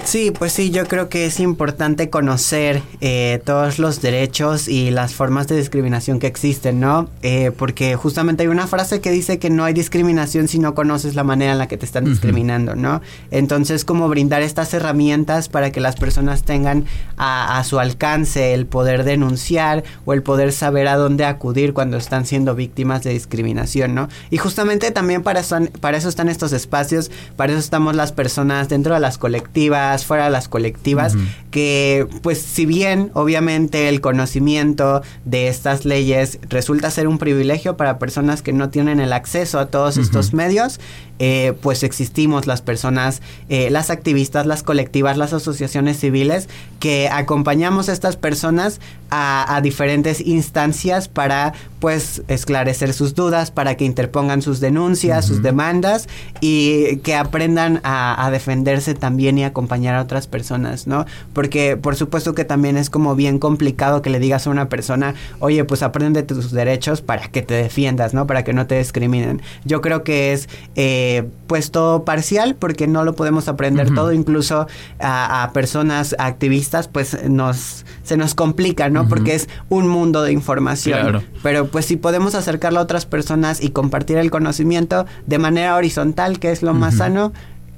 Sí, 0.05 0.33
pues 0.37 0.53
sí, 0.53 0.71
yo 0.71 0.87
creo 0.87 1.09
que 1.09 1.27
es 1.27 1.39
importante 1.39 2.11
conocer 2.11 2.83
eh, 3.01 3.41
todos 3.45 3.79
los 3.79 4.03
derechos 4.03 4.67
y 4.67 4.91
las 4.91 5.15
formas 5.15 5.47
de 5.47 5.57
discriminación 5.57 6.19
que 6.19 6.27
existen, 6.27 6.81
¿no? 6.81 7.09
Eh, 7.23 7.53
porque 7.57 7.95
justamente 7.95 8.43
hay 8.43 8.49
una 8.49 8.67
frase 8.67 9.01
que 9.01 9.11
dice 9.11 9.39
que 9.39 9.51
no 9.51 9.65
hay 9.65 9.73
discriminación 9.73 10.49
si 10.49 10.59
no 10.59 10.75
conoces 10.75 11.15
la 11.15 11.23
manera 11.23 11.53
en 11.53 11.59
la 11.59 11.69
que 11.69 11.77
te 11.77 11.85
están 11.85 12.07
discriminando, 12.07 12.75
¿no? 12.75 13.03
Entonces, 13.31 13.85
como 13.85 14.09
brindar 14.09 14.43
estas 14.43 14.75
herramientas 14.75 15.49
para 15.49 15.71
que 15.71 15.81
las 15.81 15.97
personas 15.97 16.43
tengan 16.43 16.87
a, 17.17 17.63
su 17.63 17.79
alcance 17.79 18.55
el 18.55 18.67
poder 18.67 19.05
denunciar 19.05 19.85
o 20.07 20.13
el 20.13 20.23
poder 20.23 20.53
saber 20.53 20.89
a 20.89 20.97
dónde 20.97 21.25
acudir 21.25 21.73
cuando 21.73 21.99
están 21.99 22.27
siendo 22.27 22.55
víctimas 22.55 23.05
de 23.05 23.11
discriminación, 23.11 23.95
¿no? 23.95 24.09
Y 24.31 24.39
justamente 24.39 24.91
también 24.91 25.23
para 25.23 25.41
eso, 25.41 25.59
para 25.81 25.99
eso 25.99 26.09
están 26.09 26.29
estos 26.29 26.53
espacios, 26.53 27.11
para 27.37 27.53
eso 27.53 27.61
estamos 27.61 27.95
las 27.95 28.13
personas 28.13 28.69
dentro 28.69 28.95
de 28.95 29.01
las 29.01 29.19
colectivas, 29.19 29.90
fuera 29.99 30.25
de 30.25 30.31
las 30.31 30.49
colectivas, 30.49 31.15
que 31.51 32.07
pues 32.23 32.41
si 32.41 32.67
bien 32.67 33.11
obviamente 33.15 33.89
el 33.89 34.01
conocimiento 34.01 35.03
de 35.25 35.49
estas 35.49 35.85
leyes 35.85 36.39
resulta 36.49 36.91
ser 36.91 37.09
un 37.09 37.19
privilegio 37.19 37.77
para 37.77 37.99
personas 37.99 38.43
que 38.43 38.53
no 38.53 38.71
tienen 38.71 39.01
el 39.01 39.13
acceso 39.13 39.59
a 39.59 39.67
todos 39.67 39.97
estos 39.97 40.33
medios, 40.33 40.81
eh, 41.23 41.53
pues 41.61 41.83
existimos 41.83 42.47
las 42.47 42.63
personas, 42.63 43.21
eh, 43.51 43.69
las 43.71 43.91
activistas, 43.91 44.47
las 44.47 44.63
colectivas, 44.63 45.19
las 45.19 45.35
asociaciones 45.35 46.01
civiles 46.01 46.49
que 46.79 47.11
acompañamos 47.11 47.91
a 47.91 47.93
estas 47.93 48.17
personas 48.17 48.81
a, 49.11 49.61
diferentes 49.63 50.21
instancias 50.21 51.09
para 51.09 51.53
pues 51.81 52.23
esclarecer 52.29 52.95
sus 52.95 53.15
dudas, 53.15 53.51
para 53.51 53.77
que 53.77 53.85
interpongan 53.85 54.41
sus 54.41 54.61
denuncias, 54.61 55.27
sus 55.27 55.43
demandas 55.43 56.09
y 56.41 56.97
que 56.99 57.15
aprendan 57.15 57.81
a, 57.83 58.25
a, 58.25 58.31
defenderse 58.31 58.95
también 58.95 59.37
y 59.37 59.45
acompañar 59.45 59.80
a 59.89 60.03
otras 60.03 60.27
personas, 60.27 60.87
¿no? 60.87 61.07
Porque 61.33 61.77
por 61.77 61.97
supuesto 61.97 62.35
que 62.35 62.45
también 62.45 62.77
es 62.77 62.91
como 62.91 63.15
bien 63.15 63.39
complicado 63.39 64.03
que 64.03 64.11
le 64.11 64.19
digas 64.19 64.47
a 64.47 64.51
una 64.51 64.69
persona, 64.69 65.15
oye, 65.39 65.65
pues 65.65 65.83
aprende 65.83 66.23
tus 66.23 66.53
derechos 66.53 67.03
para 67.03 67.29
que 67.29 67.43
te 67.43 67.55
defiendas, 67.55 68.15
¿no? 68.15 68.27
Para 68.27 68.45
que 68.45 68.53
no 68.53 68.67
te 68.67 68.79
discriminen. 68.79 69.43
Yo 69.65 69.81
creo 69.81 70.05
que 70.05 70.33
es... 70.33 70.49
Eh, 70.75 71.29
pues 71.51 71.73
todo 71.73 72.05
parcial 72.05 72.55
porque 72.55 72.87
no 72.87 73.03
lo 73.03 73.17
podemos 73.17 73.49
aprender 73.49 73.93
todo, 73.93 74.13
incluso 74.13 74.69
a, 75.01 75.51
personas 75.53 76.15
activistas 76.17 76.87
pues 76.87 77.29
nos 77.29 77.85
se 78.05 78.17
nos 78.17 78.37
complica, 78.37 78.89
¿no? 78.89 79.09
Porque 79.09 79.35
es 79.35 79.49
un 79.69 79.89
mundo 79.89 80.23
de 80.23 80.33
información. 80.33 81.25
Pero 81.43 81.67
pues 81.67 81.87
si 81.87 81.97
podemos 81.97 82.37
acercarlo 82.37 82.79
a 82.79 82.85
otras 82.85 83.05
personas 83.05 83.61
y 83.61 83.71
compartir 83.71 84.19
el 84.19 84.31
conocimiento 84.31 85.07
de 85.27 85.39
manera 85.39 85.75
horizontal, 85.75 86.39
que 86.39 86.53
es 86.53 86.63
lo 86.63 86.73
más 86.73 86.99
sano, 86.99 87.33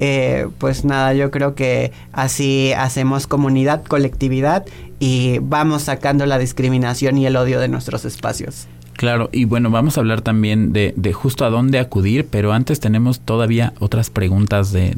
eh, 0.04 0.48
pues 0.58 0.84
nada, 0.84 1.14
yo 1.14 1.30
creo 1.30 1.54
que 1.54 1.92
así 2.12 2.72
hacemos 2.72 3.28
comunidad, 3.28 3.84
colectividad 3.84 4.64
y 4.98 5.38
vamos 5.38 5.82
sacando 5.82 6.26
la 6.26 6.38
discriminación 6.38 7.18
y 7.18 7.26
el 7.26 7.36
odio 7.36 7.60
de 7.60 7.68
nuestros 7.68 8.04
espacios. 8.04 8.66
Claro, 8.94 9.30
y 9.30 9.44
bueno, 9.44 9.70
vamos 9.70 9.96
a 9.96 10.00
hablar 10.00 10.20
también 10.20 10.72
de, 10.72 11.12
justo 11.12 11.44
a 11.44 11.50
dónde 11.50 11.78
acudir, 11.78 12.26
pero 12.26 12.52
antes 12.52 12.80
tenemos 12.80 13.20
todavía 13.20 13.74
otras 13.78 14.10
preguntas 14.10 14.72
de, 14.72 14.92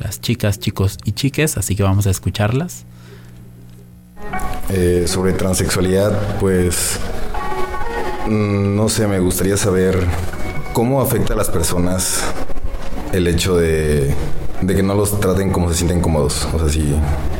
las 0.00 0.22
chicas, 0.22 0.58
chicos 0.58 0.96
y 1.04 1.12
chiques, 1.12 1.58
así 1.58 1.76
que 1.76 1.82
vamos 1.82 2.06
a 2.06 2.10
escucharlas. 2.10 2.86
Eh, 4.70 5.04
sobre 5.06 5.34
transexualidad, 5.34 6.38
pues 6.40 6.98
mm, 8.26 8.74
no 8.74 8.88
sé, 8.88 9.06
me 9.06 9.18
gustaría 9.18 9.58
saber 9.58 10.02
cómo 10.72 11.02
afecta 11.02 11.34
a 11.34 11.36
las 11.36 11.50
personas 11.50 12.24
el 13.12 13.26
hecho 13.28 13.56
de, 13.56 14.14
que 14.66 14.82
no 14.82 14.94
los 14.94 15.20
traten 15.20 15.50
como 15.50 15.68
se 15.68 15.76
sienten 15.76 16.00
cómodos. 16.00 16.46
O 16.54 16.58
sea, 16.58 16.68
si, 16.68 16.94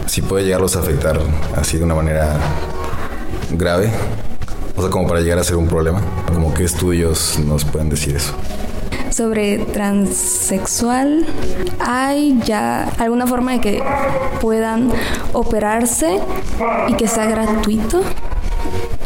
si 0.07 0.23
puede 0.23 0.45
llegarlos 0.45 0.77
a 0.77 0.81
afectar 0.81 1.19
así 1.57 1.79
de 1.79 1.85
una 1.85 1.95
manera 1.95 2.37
grave. 3.51 3.91
O 4.77 4.83
sea, 4.83 4.91
como 4.91 5.07
para 5.09 5.21
llegar 5.21 5.39
a 5.39 5.45
ser 5.45 5.57
un 5.57 5.69
problema. 5.69 6.01
Qué 6.57 6.65
estudios 6.65 7.39
nos 7.41 7.67
pueden 7.67 7.91
decir 7.91 8.17
eso. 8.17 8.33
Sobre 9.11 9.59
transexual, 9.59 11.27
¿hay 11.81 12.41
ya 12.47 12.85
alguna 12.99 13.27
forma 13.27 13.53
de 13.53 13.61
que 13.61 13.83
puedan 14.41 14.91
operarse 15.35 16.19
y 16.89 16.95
que 16.95 17.09
sea 17.09 17.27
gratuito 17.27 18.01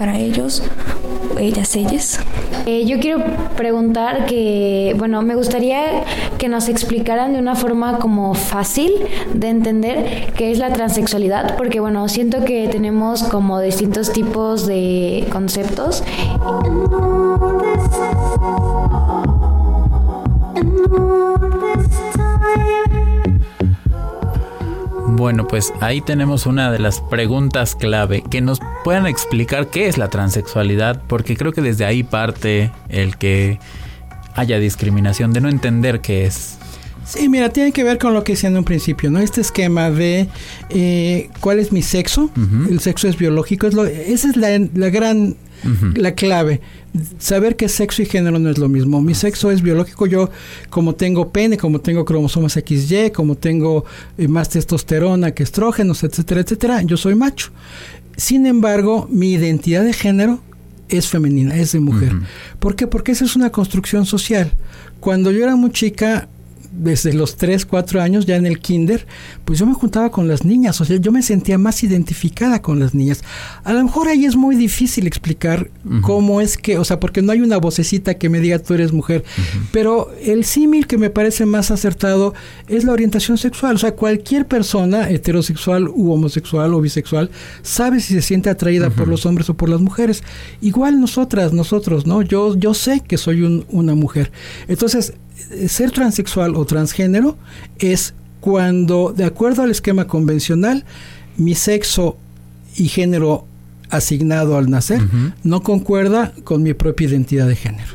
para 0.01 0.19
ellos, 0.19 0.63
ellas, 1.39 1.77
ellas? 1.77 2.21
Eh, 2.65 2.87
yo 2.87 2.99
quiero 3.01 3.23
preguntar 3.55 4.25
que, 4.25 4.95
bueno, 4.97 5.21
me 5.21 5.35
gustaría 5.35 6.05
que 6.39 6.49
nos 6.49 6.71
explicaran 6.71 7.35
de 7.35 7.39
una 7.39 7.55
forma 7.55 7.99
como 7.99 8.33
fácil 8.33 8.93
de 9.35 9.51
entender 9.51 10.33
qué 10.35 10.53
es 10.53 10.59
la 10.59 10.73
transexualidad, 10.73 11.55
porque 11.59 11.81
bueno, 11.81 12.09
siento 12.09 12.47
que 12.47 12.67
tenemos 12.69 13.25
como 13.25 13.61
distintos 13.61 14.11
tipos 14.11 14.67
de 14.67 15.27
conceptos. 15.31 16.03
Bueno, 25.13 25.47
pues 25.47 25.73
ahí 25.81 26.01
tenemos 26.01 26.47
una 26.47 26.71
de 26.71 26.79
las 26.79 27.01
preguntas 27.01 27.75
clave, 27.75 28.23
que 28.31 28.41
nos 28.41 28.61
puedan 28.85 29.07
explicar 29.07 29.67
qué 29.67 29.89
es 29.89 29.99
la 29.99 30.09
transexualidad, 30.09 31.03
porque 31.09 31.37
creo 31.37 31.53
que 31.53 31.63
desde 31.63 31.85
ahí 31.85 32.03
parte 32.05 32.71
el 32.89 33.17
que 33.17 33.59
haya 34.35 34.59
discriminación, 34.59 35.33
de 35.33 35.41
no 35.41 35.49
entender 35.49 36.01
qué 36.01 36.27
es. 36.27 36.59
Sí, 37.05 37.29
mira, 37.29 37.49
tiene 37.49 37.73
que 37.73 37.83
ver 37.83 37.99
con 37.99 38.15
lo 38.15 38.23
que 38.23 38.33
decía 38.33 38.51
en 38.51 38.57
un 38.57 38.65
principio, 38.65 39.11
¿no? 39.11 39.19
Este 39.19 39.41
esquema 39.41 39.91
de 39.91 40.29
eh, 40.69 41.29
cuál 41.41 41.59
es 41.59 41.73
mi 41.73 41.83
sexo, 41.83 42.31
el 42.71 42.79
sexo 42.79 43.09
es 43.09 43.19
biológico, 43.19 43.67
es 43.67 43.75
lo, 43.75 43.85
esa 43.85 44.31
es 44.31 44.37
la, 44.37 44.61
la 44.75 44.91
gran 44.91 45.37
la 45.95 46.15
clave. 46.15 46.61
Saber 47.19 47.57
que 47.57 47.69
sexo 47.69 48.03
y 48.03 48.07
género 48.07 48.39
no 48.39 48.51
es 48.51 48.59
lo 48.59 48.69
mismo. 48.69 49.01
Mi 49.01 49.15
sexo 49.15 49.51
es 49.51 49.63
biológico. 49.63 50.07
Yo, 50.07 50.31
como 50.71 50.95
tengo 50.95 51.31
pene, 51.31 51.57
como 51.57 51.81
tengo 51.81 52.05
cromosomas 52.05 52.55
XY, 52.55 53.11
como 53.13 53.37
tengo 53.37 53.85
eh, 54.19 54.29
más 54.29 54.49
testosterona 54.49 55.33
que 55.33 55.43
estrógenos, 55.43 56.03
etcétera, 56.03 56.41
etcétera, 56.41 56.83
yo 56.83 56.97
soy 56.97 57.15
macho. 57.15 57.51
Sin 58.17 58.47
embargo, 58.47 59.09
mi 59.11 59.33
identidad 59.33 59.85
de 59.85 59.93
género 59.93 60.41
es 60.89 61.09
femenina, 61.09 61.57
es 61.57 61.73
de 61.73 61.81
mujer. 61.81 62.13
¿Por 62.59 62.77
qué? 62.77 62.87
Porque 62.87 63.13
esa 63.13 63.25
es 63.25 63.37
una 63.37 63.51
construcción 63.51 64.05
social. 64.07 64.53
Cuando 64.99 65.31
yo 65.31 65.45
era 65.45 65.57
muy 65.57 65.71
chica, 65.71 66.29
desde 66.71 67.13
los 67.13 67.37
3, 67.37 67.67
4 67.67 68.01
años, 68.01 68.27
ya 68.27 68.37
en 68.37 68.47
el 68.47 68.61
kinder, 68.61 69.07
pues 69.45 69.59
yo 69.59 69.67
me 69.67 69.75
juntaba 69.75 70.11
con 70.11 70.29
las 70.29 70.45
niñas, 70.45 70.81
o 70.81 70.85
sea, 70.85 70.97
yo 70.97 71.13
me 71.13 71.23
sentía 71.23 71.59
más 71.59 71.83
identificada 71.83 72.63
con 72.63 72.79
las 72.79 72.95
niñas. 72.95 73.23
A 73.65 73.73
lo 73.73 73.83
mejor 73.83 74.09
ahí 74.09 74.25
es 74.25 74.37
muy 74.37 74.57
difícil 74.57 75.07
explicar 75.07 75.71
cómo 76.03 76.41
es 76.41 76.57
que, 76.57 76.79
o 76.79 76.85
sea, 76.85 77.01
porque 77.01 77.23
no 77.23 77.33
hay 77.33 77.41
una 77.41 77.59
vocecita 77.59 78.15
que 78.15 78.29
me 78.29 78.41
diga 78.41 78.59
tú 78.59 78.75
eres 78.75 78.93
mujer, 78.93 79.25
pero 79.73 80.11
el 80.23 80.45
símil 80.45 80.87
que 80.87 80.99
me 80.99 81.11
parece 81.11 81.47
más 81.47 81.71
acertado 81.71 82.35
es 82.69 82.85
la 82.85 82.93
orientación 82.93 83.39
sexual, 83.39 83.77
o 83.77 83.79
sea, 83.79 83.93
cualquier 83.93 84.47
persona 84.47 85.11
heterosexual 85.11 85.89
u 85.89 86.13
homosexual 86.13 86.73
o 86.75 86.81
bisexual 86.81 87.31
sabe 87.63 88.01
si 88.01 88.15
se 88.15 88.23
siente 88.23 88.51
atraída 88.51 88.91
por 88.91 89.09
los 89.09 89.27
hombres 89.27 89.51
o 89.51 89.55
por 89.55 89.69
las 89.69 89.81
mujeres. 89.81 90.23
Igual 90.61 91.01
nosotras, 91.01 91.53
nosotros, 91.53 92.07
¿no? 92.07 92.23
Yo, 92.23 92.57
yo 92.57 92.75
sé 92.75 93.01
que 93.01 93.19
soy 93.19 93.65
una 93.69 93.95
mujer. 93.95 94.31
Entonces, 94.69 95.15
ser 95.69 95.91
transexual 95.91 96.55
o 96.57 96.65
transgénero 96.65 97.37
es 97.79 98.15
cuando, 98.41 99.13
de 99.17 99.25
acuerdo 99.25 99.63
al 99.63 99.71
esquema 99.71 100.07
convencional, 100.07 100.85
mi 101.37 101.55
sexo 101.55 102.17
y 102.77 102.89
género 102.89 103.47
asignado 103.91 104.57
al 104.57 104.71
nacer 104.71 105.01
no 105.43 105.63
concuerda 105.63 106.33
con 106.45 106.63
mi 106.63 106.75
propia 106.75 107.09
identidad 107.09 107.49
de 107.49 107.57
género. 107.57 107.95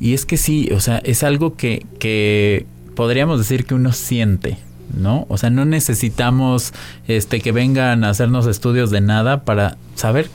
Y 0.00 0.14
es 0.14 0.24
que 0.24 0.36
sí, 0.36 0.68
o 0.74 0.80
sea, 0.80 0.98
es 0.98 1.22
algo 1.22 1.56
que, 1.56 1.86
que 1.98 2.66
podríamos 2.94 3.38
decir 3.38 3.64
que 3.64 3.74
uno 3.74 3.92
siente, 3.92 4.58
¿no? 4.96 5.26
O 5.28 5.38
sea, 5.38 5.50
no 5.50 5.64
necesitamos 5.64 6.72
este 7.06 7.40
que 7.40 7.52
vengan 7.52 8.04
a 8.04 8.10
hacernos 8.10 8.46
estudios 8.46 8.90
de 8.90 9.00
nada 9.00 9.44
para 9.44 9.76
saber 9.94 10.28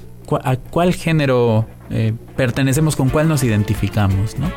a 0.44 0.56
cuál 0.58 0.94
género 0.94 1.66
eh, 1.90 2.14
pertenecemos, 2.36 2.96
con 2.96 3.10
cuál 3.10 3.28
nos 3.28 3.44
identificamos, 3.44 4.38
¿no? 4.38 4.52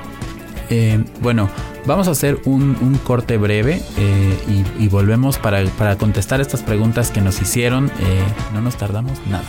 Eh, 0.70 1.05
bueno, 1.20 1.51
vamos 1.84 2.09
a 2.09 2.12
hacer 2.12 2.40
un, 2.44 2.98
corte 3.05 3.36
breve 3.36 3.82
eh, 3.98 4.64
y, 4.78 4.88
volvemos 4.88 5.38
para, 5.38 5.64
para, 5.70 5.97
contestar 5.97 6.40
estas 6.40 6.62
preguntas 6.62 7.10
que 7.10 7.20
nos 7.20 7.42
hicieron. 7.42 7.90
no 8.55 8.60
nos 8.60 8.76
tardamos 8.76 9.18
nada. 9.28 9.44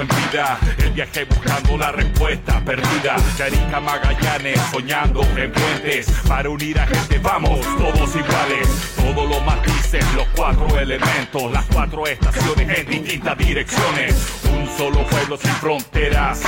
El 0.00 0.92
viaje 0.92 1.24
buscando 1.24 1.76
la 1.76 1.92
respuesta 1.92 2.62
perdida. 2.64 3.16
Yarika 3.36 3.80
Magallanes 3.80 4.58
soñando 4.72 5.22
en 5.36 5.52
puentes 5.52 6.10
para 6.26 6.48
unir 6.48 6.78
a 6.78 6.86
gente. 6.86 7.18
Vamos, 7.18 7.60
todos 7.76 8.16
iguales, 8.16 8.68
todos 8.96 9.28
los 9.28 9.44
matices, 9.44 10.04
los 10.14 10.26
cuatro 10.34 10.78
elementos, 10.78 11.52
las 11.52 11.66
cuatro 11.66 12.06
estaciones 12.06 12.78
en 12.78 12.86
distintas 12.86 13.36
direcciones. 13.36 14.40
Un 14.50 14.66
solo 14.78 15.06
pueblo 15.06 15.36
sin 15.36 15.52
fronteras. 15.52 16.40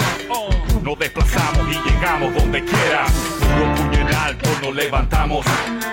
Nos 0.83 0.99
desplazamos 0.99 1.69
y 1.69 1.91
llegamos 1.91 2.35
donde 2.35 2.65
quiera. 2.65 3.05
En 4.13 4.19
alto 4.19 4.49
nos 4.63 4.75
levantamos. 4.75 5.47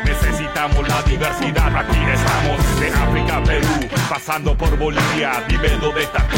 Necesitamos 0.03 0.87
la 0.87 1.01
diversidad, 1.03 1.75
aquí 1.75 1.97
estamos. 2.13 2.79
De 2.79 2.89
África 2.89 3.43
Perú, 3.43 3.89
pasando 4.09 4.55
por 4.55 4.77
Bolivia. 4.77 5.43
Dónde 5.81 6.03
estás 6.03 6.27
tú, 6.27 6.37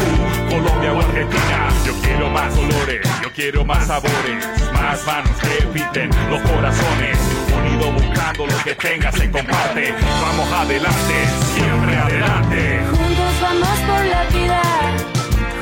Colombia 0.50 0.92
o 0.92 1.00
Argentina. 1.00 1.68
Yo 1.84 1.94
quiero 2.02 2.30
más 2.30 2.56
olores, 2.56 3.00
yo 3.22 3.32
quiero 3.32 3.64
más 3.64 3.86
sabores. 3.86 4.46
Más 4.72 5.04
manos 5.06 5.36
que 5.40 5.66
pinten 5.66 6.10
los 6.30 6.40
corazones. 6.42 7.18
Unido 7.56 7.92
buscando 7.92 8.46
lo 8.46 8.58
que 8.64 8.74
tenga 8.74 9.10
se 9.12 9.30
comparte. 9.30 9.94
Vamos 10.22 10.52
adelante, 10.52 11.14
siempre 11.54 11.96
adelante. 11.96 12.80
Juntos 12.90 13.40
vamos 13.40 13.78
por 13.88 14.04
la 14.04 14.24
vida. 14.26 14.62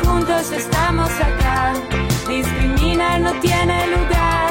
Juntos 0.05 0.53
estamos 0.53 1.11
acá 1.11 1.73
discriminar 2.31 3.21
no 3.21 3.33
tiene 3.41 3.87
lugar, 3.89 4.50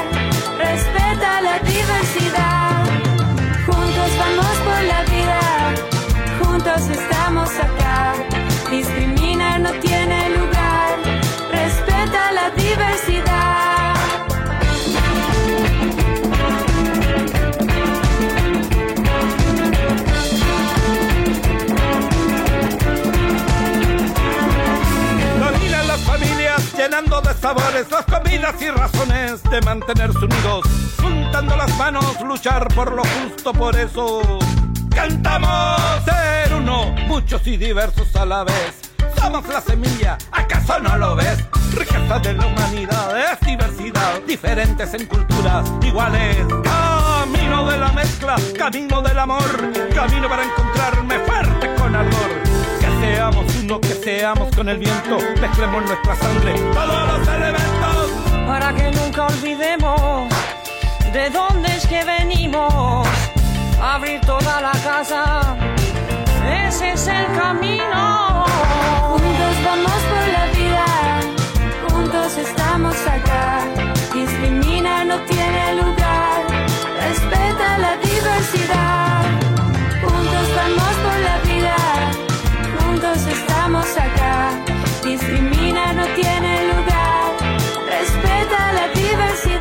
diversidad. 1.64 2.86
Juntos 3.66 4.10
vamos 4.18 4.56
por 4.66 4.82
la 4.84 5.04
vida, 5.06 5.40
juntos 6.42 6.90
estamos 6.90 7.50
acá. 7.60 8.14
Discriminar 8.70 9.60
no 9.62 9.72
tiene 9.80 10.19
llenando 26.80 27.20
de 27.20 27.34
sabores 27.34 27.92
las 27.92 28.06
comidas 28.06 28.56
y 28.62 28.70
razones 28.70 29.44
de 29.44 29.60
mantenerse 29.64 30.20
unidos, 30.20 30.64
juntando 31.02 31.58
las 31.58 31.78
manos, 31.78 32.06
luchar 32.22 32.70
por 32.74 32.94
lo 32.94 33.04
justo, 33.04 33.52
por 33.52 33.76
eso 33.76 34.40
cantamos 34.90 35.78
ser 36.06 36.54
uno, 36.54 36.96
muchos 37.06 37.46
y 37.48 37.58
diversos 37.58 38.16
a 38.16 38.26
la 38.26 38.46
vez. 38.46 38.80
Somos 39.18 39.46
la 39.50 39.60
semilla, 39.60 40.18
¿acaso 40.32 40.80
no 40.80 40.96
lo 40.98 41.18
ves? 41.18 41.44
Riqueza 41.74 42.18
de 42.20 42.34
la 42.34 42.46
humanidad 42.46 43.34
es 43.34 43.40
diversidad, 43.46 44.22
diferentes 44.26 44.94
en 44.94 45.06
culturas, 45.06 45.70
iguales. 45.82 46.38
Camino 46.64 47.70
de 47.70 47.78
la 47.78 47.92
mezcla, 47.92 48.36
camino 48.58 49.02
del 49.02 49.20
amor, 49.20 49.72
camino 49.94 50.30
para 50.30 50.39
con 54.70 54.76
el 54.76 54.78
viento, 54.78 55.18
mezclemos 55.42 55.84
nuestra 55.84 56.16
sangre, 56.16 56.54
todos 56.74 57.08
los 57.08 57.28
elementos. 57.28 58.12
Para 58.48 58.74
que 58.74 58.92
nunca 58.92 59.26
olvidemos 59.26 60.30
de 61.12 61.30
dónde 61.32 61.76
es 61.76 61.88
que 61.88 62.04
venimos, 62.04 63.08
abrir 63.82 64.22
toda 64.22 64.62
la 64.62 64.72
casa, 64.84 65.56
ese 66.68 66.92
es 66.92 67.08
el 67.08 67.26
camino. 67.36 68.46
Juntos 69.10 69.56
vamos 69.66 70.02
por 70.12 70.26
la 70.38 70.46
vida, 70.58 70.86
juntos 71.90 72.38
estamos 72.38 72.96
acá, 73.08 73.62
discrimina 74.14 75.04
no 75.06 75.18
tiene 75.22 75.76
lugar, 75.82 76.46
respeta 77.08 77.78
la 77.80 77.98
diversidad. 77.98 79.24
Juntos 80.02 80.48
vamos 80.56 80.94
por 81.04 81.20
la 81.20 81.38
vida 81.40 81.60
estamos 83.28 83.98
acá. 83.98 84.49
Discrimina 85.10 85.92
no 85.94 86.06
tiene 86.14 86.68
lugar, 86.68 87.34
respeta 87.90 88.60
la 88.74 88.88
diversidad. 88.94 89.60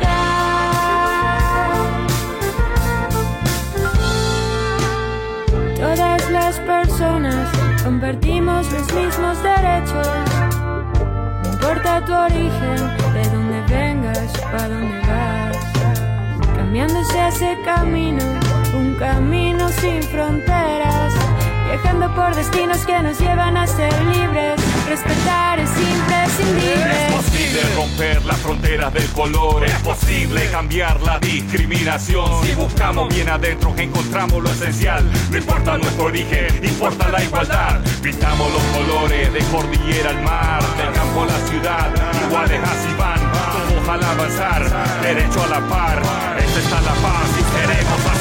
Todas 5.75 6.29
las 6.29 6.59
personas 6.59 7.49
compartimos 7.83 8.71
los 8.71 8.93
mismos 8.93 9.41
derechos. 9.41 10.07
No 11.43 11.49
importa 11.51 12.05
tu 12.05 12.13
origen, 12.13 12.77
de 13.15 13.23
dónde 13.33 13.61
vengas, 13.73 14.31
para 14.51 14.67
dónde 14.69 14.99
vas. 15.07 15.57
Cambiándose 16.57 17.27
ese 17.27 17.57
camino, 17.65 18.23
un 18.75 18.93
camino 18.99 19.67
sin 19.69 20.03
fronteras 20.03 21.38
viajando 21.69 22.13
por 22.15 22.35
destinos 22.35 22.79
que 22.85 22.99
nos 23.01 23.19
llevan 23.19 23.55
a 23.55 23.67
ser 23.67 23.93
libres. 24.05 24.59
Respetar 24.87 25.59
es 25.59 25.69
imprescindible. 25.69 27.07
Es 27.07 27.13
posible 27.13 27.61
romper 27.75 28.25
las 28.25 28.37
fronteras 28.37 28.93
del 28.93 29.07
color, 29.09 29.63
es 29.65 29.79
posible 29.81 30.49
cambiar 30.51 30.99
la 31.01 31.19
discriminación. 31.19 32.43
Si 32.43 32.55
buscamos 32.55 33.13
bien 33.13 33.29
adentro, 33.29 33.73
encontramos 33.77 34.41
lo 34.43 34.49
esencial. 34.49 35.05
No 35.29 35.37
importa 35.37 35.77
nuestro 35.77 36.05
origen, 36.05 36.63
importa 36.63 37.09
la 37.09 37.23
igualdad. 37.23 37.81
Pintamos 38.01 38.51
los 38.51 38.63
colores 38.63 39.31
de 39.31 39.39
cordillera 39.51 40.09
al 40.09 40.21
mar, 40.23 40.63
del 40.77 40.91
campo 40.93 41.23
a 41.23 41.25
la 41.27 41.47
ciudad, 41.47 41.89
iguales 42.27 42.61
así 42.63 42.93
van. 42.97 43.19
Todos 43.29 43.89
al 43.89 44.03
avanzar, 44.03 45.01
derecho 45.01 45.43
a 45.43 45.47
la 45.47 45.67
par. 45.67 46.01
Esta 46.37 46.59
está 46.59 46.81
la 46.81 46.93
paz 46.93 47.29
y 47.37 47.43
seremos 47.57 48.05
así 48.11 48.18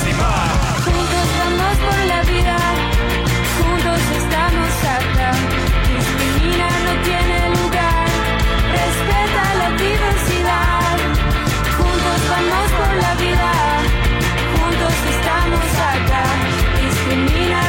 diversidad. 9.78 10.96
Juntos 11.76 12.20
vamos 12.30 12.70
por 12.78 12.92
la 13.04 13.14
vida, 13.14 13.52
juntos 14.52 14.94
estamos 15.14 15.66
acá. 15.94 16.24
Discrimina 16.82 17.67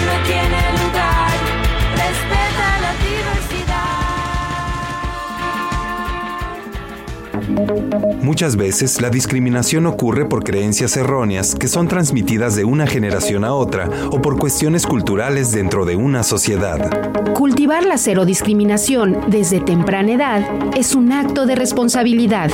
Muchas 8.22 8.56
veces 8.56 9.02
la 9.02 9.10
discriminación 9.10 9.86
ocurre 9.86 10.26
por 10.26 10.44
creencias 10.44 10.96
erróneas 10.98 11.56
que 11.56 11.68
son 11.68 11.88
transmitidas 11.88 12.56
de 12.56 12.64
una 12.64 12.86
generación 12.86 13.44
a 13.44 13.54
otra 13.54 13.90
o 14.12 14.22
por 14.22 14.38
cuestiones 14.38 14.86
culturales 14.86 15.52
dentro 15.52 15.86
de 15.86 15.96
una 15.96 16.24
sociedad. 16.24 17.34
Cultivar 17.34 17.86
la 17.86 17.98
cero 17.98 18.26
discriminación 18.26 19.18
desde 19.28 19.62
temprana 19.62 20.12
edad 20.12 20.46
es 20.76 20.96
un 20.96 21.12
acto 21.12 21.46
de 21.46 21.56
responsabilidad. 21.56 22.52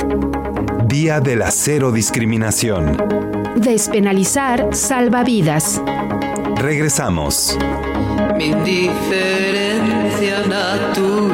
Día 0.86 1.20
de 1.20 1.36
la 1.36 1.50
cero 1.50 1.92
discriminación. 1.92 2.96
Despenalizar 3.56 4.74
salva 4.74 5.24
vidas. 5.24 5.82
Regresamos. 6.56 7.58
Mi 8.36 8.46
indiferencia 8.46 10.46
natural 10.46 11.25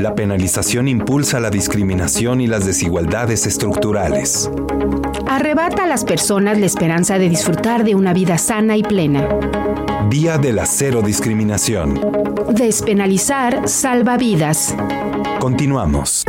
La 0.00 0.14
penalización 0.14 0.88
impulsa 0.88 1.40
la 1.40 1.50
discriminación 1.50 2.40
y 2.40 2.46
las 2.46 2.64
desigualdades 2.64 3.46
estructurales. 3.46 4.50
arrebata 5.28 5.84
a 5.84 5.86
las 5.86 6.04
personas 6.04 6.58
la 6.58 6.64
esperanza 6.64 7.18
de 7.18 7.28
disfrutar 7.28 7.84
de 7.84 7.94
una 7.94 8.14
vida 8.14 8.38
sana 8.38 8.78
y 8.78 8.82
plena. 8.82 9.28
Día 10.08 10.38
de 10.38 10.54
la 10.54 10.64
Cero 10.64 11.02
Discriminación. 11.02 12.00
Despenalizar 12.50 13.68
salva 13.68 14.16
vidas. 14.16 14.74
Continuamos. 15.38 16.24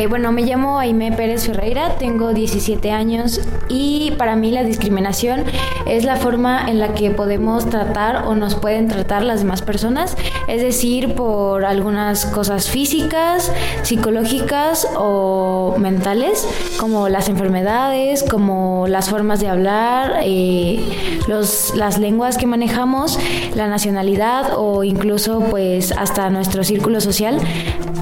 Eh, 0.00 0.06
bueno, 0.06 0.32
me 0.32 0.40
llamo 0.40 0.78
Aime 0.78 1.12
Pérez 1.12 1.44
Ferreira, 1.44 1.96
tengo 1.98 2.32
17 2.32 2.90
años 2.90 3.38
y 3.68 4.12
para 4.12 4.34
mí 4.34 4.50
la 4.50 4.64
discriminación 4.64 5.44
es 5.86 6.06
la 6.06 6.16
forma 6.16 6.70
en 6.70 6.78
la 6.78 6.94
que 6.94 7.10
podemos 7.10 7.68
tratar 7.68 8.24
o 8.26 8.34
nos 8.34 8.54
pueden 8.54 8.88
tratar 8.88 9.22
las 9.22 9.40
demás 9.40 9.60
personas, 9.60 10.16
es 10.48 10.62
decir, 10.62 11.14
por 11.14 11.66
algunas 11.66 12.24
cosas 12.24 12.70
físicas, 12.70 13.52
psicológicas 13.82 14.88
o 14.96 15.74
mentales, 15.76 16.48
como 16.78 17.10
las 17.10 17.28
enfermedades, 17.28 18.22
como 18.22 18.88
las 18.88 19.10
formas 19.10 19.38
de 19.40 19.48
hablar, 19.48 20.20
eh, 20.22 20.80
los, 21.28 21.74
las 21.76 21.98
lenguas 21.98 22.38
que 22.38 22.46
manejamos, 22.46 23.18
la 23.54 23.66
nacionalidad 23.66 24.52
o 24.56 24.82
incluso 24.82 25.40
pues 25.50 25.92
hasta 25.92 26.30
nuestro 26.30 26.64
círculo 26.64 27.02
social. 27.02 27.38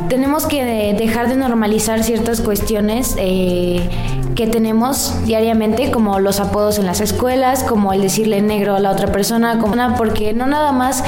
Tenemos 0.09 0.47
que 0.47 0.95
dejar 0.99 1.29
de 1.29 1.37
normalizar 1.37 1.88
ciertas 1.97 2.43
cuestiones 2.43 3.15
eh, 3.19 3.81
que 4.39 4.47
tenemos 4.47 5.13
diariamente, 5.25 5.91
como 5.91 6.21
los 6.21 6.39
apodos 6.39 6.79
en 6.79 6.87
las 6.87 7.01
escuelas, 7.01 7.65
como 7.65 7.93
el 7.93 8.03
decirle 8.03 8.41
negro 8.41 8.77
a 8.77 8.79
la 8.79 8.93
otra 8.93 9.11
persona, 9.11 9.59
como 9.59 9.73
una, 9.73 9.97
porque 9.97 10.33
no 10.33 10.47
nada 10.47 10.71
más 10.71 11.03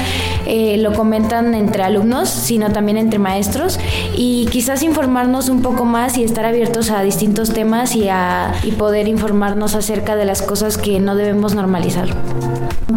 eh, 0.45 0.75
lo 0.77 0.91
comentan 0.91 1.55
entre 1.55 1.81
alumnos, 1.81 2.27
sino 2.27 2.73
también 2.73 2.97
entre 2.97 3.19
maestros, 3.19 3.79
y 4.17 4.47
quizás 4.51 4.83
informarnos 4.83 5.47
un 5.47 5.61
poco 5.61 5.85
más 5.85 6.17
y 6.17 6.25
estar 6.25 6.43
abiertos 6.43 6.91
a 6.91 7.03
distintos 7.03 7.53
temas 7.53 7.95
y, 7.95 8.09
a, 8.09 8.51
y 8.63 8.71
poder 8.71 9.07
informarnos 9.07 9.75
acerca 9.75 10.17
de 10.17 10.25
las 10.25 10.41
cosas 10.41 10.77
que 10.77 10.99
no 10.99 11.15
debemos 11.15 11.55
normalizar. 11.55 12.09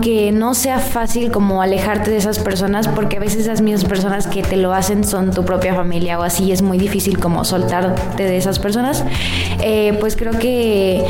Que 0.03 0.33
no 0.33 0.55
sea 0.55 0.81
fácil 0.81 1.31
como 1.31 1.63
alejarte 1.63 2.11
de 2.11 2.17
esas 2.17 2.41
personas, 2.41 2.89
porque 2.89 3.19
a 3.19 3.21
veces 3.21 3.47
las 3.47 3.61
mismas 3.61 3.85
personas 3.85 4.27
que 4.27 4.43
te 4.43 4.57
lo 4.57 4.75
hacen 4.75 5.05
son 5.05 5.31
tu 5.31 5.45
propia 5.45 5.77
familia 5.77 6.19
o 6.19 6.25
así, 6.25 6.51
es 6.51 6.61
muy 6.61 6.77
difícil 6.77 7.21
como 7.21 7.45
soltarte 7.45 8.25
de 8.25 8.37
esas 8.37 8.59
personas. 8.59 9.05
Eh, 9.63 9.97
pues 10.01 10.17
creo 10.25 10.41
que 10.41 11.05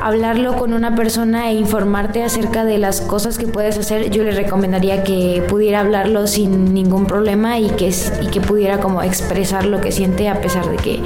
hablarlo 0.00 0.56
con 0.56 0.72
una 0.72 0.94
persona 0.94 1.50
e 1.50 1.54
informarte 1.54 2.22
acerca 2.22 2.64
de 2.64 2.78
las 2.78 3.02
cosas 3.02 3.36
que 3.36 3.46
puedes 3.46 3.76
hacer, 3.76 4.10
yo 4.10 4.24
le 4.24 4.30
recomendaría 4.30 5.04
que 5.04 5.44
pudiera 5.46 5.80
hablarlo 5.80 6.26
sin 6.26 6.72
ningún 6.72 7.06
problema 7.06 7.58
y 7.58 7.68
que, 7.70 7.92
y 8.22 8.28
que 8.28 8.40
pudiera 8.40 8.80
como 8.80 9.02
expresar 9.02 9.66
lo 9.66 9.82
que 9.82 9.92
siente 9.92 10.30
a 10.30 10.40
pesar 10.40 10.70
de 10.70 10.76
que 10.76 11.02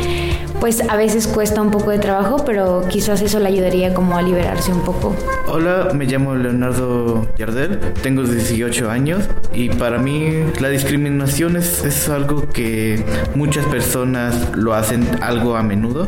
pues 0.60 0.82
a 0.88 0.94
veces 0.94 1.26
cuesta 1.26 1.62
un 1.62 1.70
poco 1.70 1.90
de 1.90 1.98
trabajo, 1.98 2.44
pero 2.44 2.84
quizás 2.88 3.22
eso 3.22 3.40
le 3.40 3.48
ayudaría 3.48 3.94
como 3.94 4.16
a 4.16 4.22
liberarse 4.22 4.70
un 4.70 4.82
poco. 4.82 5.16
Hola, 5.48 5.88
me 5.94 6.04
llamo 6.04 6.34
Leonardo 6.36 7.26
Yardel, 7.38 7.80
tengo 8.02 8.22
18 8.22 8.90
años 8.90 9.24
y 9.54 9.70
para 9.70 9.98
mí 9.98 10.44
la 10.60 10.68
discriminación 10.68 11.56
es, 11.56 11.82
es 11.84 12.08
algo 12.10 12.46
que 12.50 13.02
muchas 13.34 13.64
personas 13.66 14.54
lo 14.54 14.74
hacen 14.74 15.08
algo 15.22 15.56
a 15.56 15.62
menudo 15.62 16.06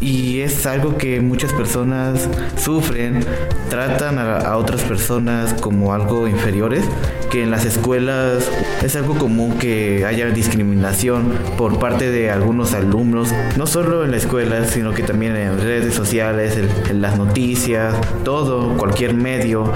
y 0.00 0.40
es 0.40 0.59
algo 0.66 0.96
que 0.96 1.20
muchas 1.20 1.52
personas 1.52 2.28
sufren, 2.56 3.24
tratan 3.68 4.18
a, 4.18 4.56
otras 4.56 4.82
personas 4.82 5.54
como 5.54 5.92
algo 5.92 6.28
inferiores, 6.28 6.84
que 7.30 7.42
en 7.42 7.50
las 7.50 7.64
escuelas 7.64 8.50
es 8.82 8.96
algo 8.96 9.14
común 9.16 9.58
que 9.58 10.04
haya 10.04 10.26
discriminación 10.26 11.32
por 11.56 11.78
parte 11.78 12.10
de 12.10 12.30
algunos 12.30 12.74
alumnos, 12.74 13.32
no 13.56 13.66
solo 13.66 14.04
en 14.04 14.10
la 14.10 14.16
escuela, 14.16 14.64
sino 14.64 14.92
que 14.92 15.02
también 15.02 15.36
en 15.36 15.60
redes 15.60 15.94
sociales, 15.94 16.56
en, 16.56 17.00
las 17.00 17.16
noticias, 17.16 17.94
todo, 18.24 18.76
cualquier 18.76 19.14
medio. 19.14 19.72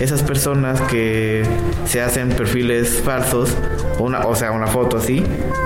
Esas 0.00 0.22
personas 0.22 0.80
que 0.82 1.44
se 1.84 2.00
hacen 2.00 2.30
perfiles 2.30 3.00
falsos, 3.04 3.54
una, 3.98 4.26
o 4.26 4.34
sea, 4.34 4.52
una 4.52 4.66
foto 4.66 4.96
así, 4.96 5.22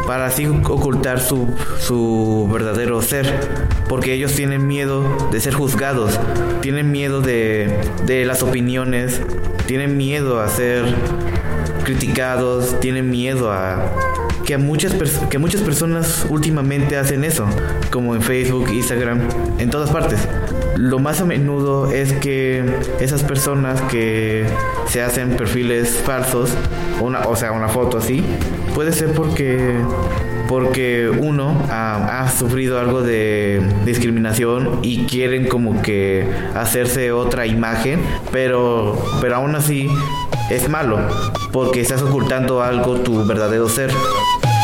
para 0.07 0.27
así 0.27 0.47
ocultar 0.47 1.21
su, 1.21 1.49
su 1.79 2.49
verdadero 2.53 3.01
ser 3.01 3.63
porque 3.93 4.15
ellos 4.15 4.33
tienen 4.43 4.67
miedo 4.67 5.31
de 5.31 5.39
ser 5.39 5.55
juzgados, 5.55 6.19
tienen 6.63 6.91
miedo 6.91 7.21
de, 7.21 7.79
de 8.07 8.25
las 8.25 8.43
opiniones, 8.43 9.21
tienen 9.67 9.97
miedo 9.97 10.41
a 10.41 10.49
ser 10.49 10.83
criticados, 11.85 12.81
tienen 12.81 13.09
miedo 13.09 13.53
a 13.53 13.93
que 14.45 14.59
muchas 14.59 14.95
que 15.31 15.39
muchas 15.39 15.61
personas 15.61 16.27
últimamente 16.29 16.97
hacen 16.97 17.23
eso, 17.23 17.47
como 17.93 18.17
en 18.17 18.23
Facebook, 18.23 18.69
Instagram, 18.69 19.21
en 19.59 19.71
todas 19.71 19.91
partes. 19.91 20.19
Lo 20.75 20.99
más 20.99 21.21
a 21.21 21.25
menudo 21.25 21.93
es 21.93 22.13
que 22.13 22.65
esas 22.99 23.23
personas 23.23 23.81
que 23.83 24.45
se 24.89 25.03
hacen 25.03 25.37
perfiles 25.37 26.01
falsos, 26.05 26.51
una, 27.01 27.29
o 27.29 27.37
sea, 27.37 27.53
una 27.53 27.69
foto 27.69 27.99
así, 27.99 28.25
puede 28.75 28.91
ser 28.91 29.13
porque 29.13 29.77
porque 30.53 31.09
uno 31.09 31.57
ha, 31.71 32.29
sufrido 32.29 32.79
algo 32.79 33.01
de 33.01 33.63
discriminación 33.87 34.81
y 34.83 35.07
quieren 35.07 35.49
como 35.49 35.81
que 35.81 36.29
hacerse 36.55 37.11
otra 37.11 37.47
imagen, 37.47 38.03
pero, 38.33 39.03
pero 39.23 39.37
aún 39.37 39.57
así 39.57 39.89
es 40.51 40.69
malo, 40.69 40.99
porque 41.53 41.81
estás 41.81 42.03
ocultando 42.03 42.63
algo 42.63 42.97
tu 42.97 43.25
verdadero 43.25 43.67
ser. 43.71 43.91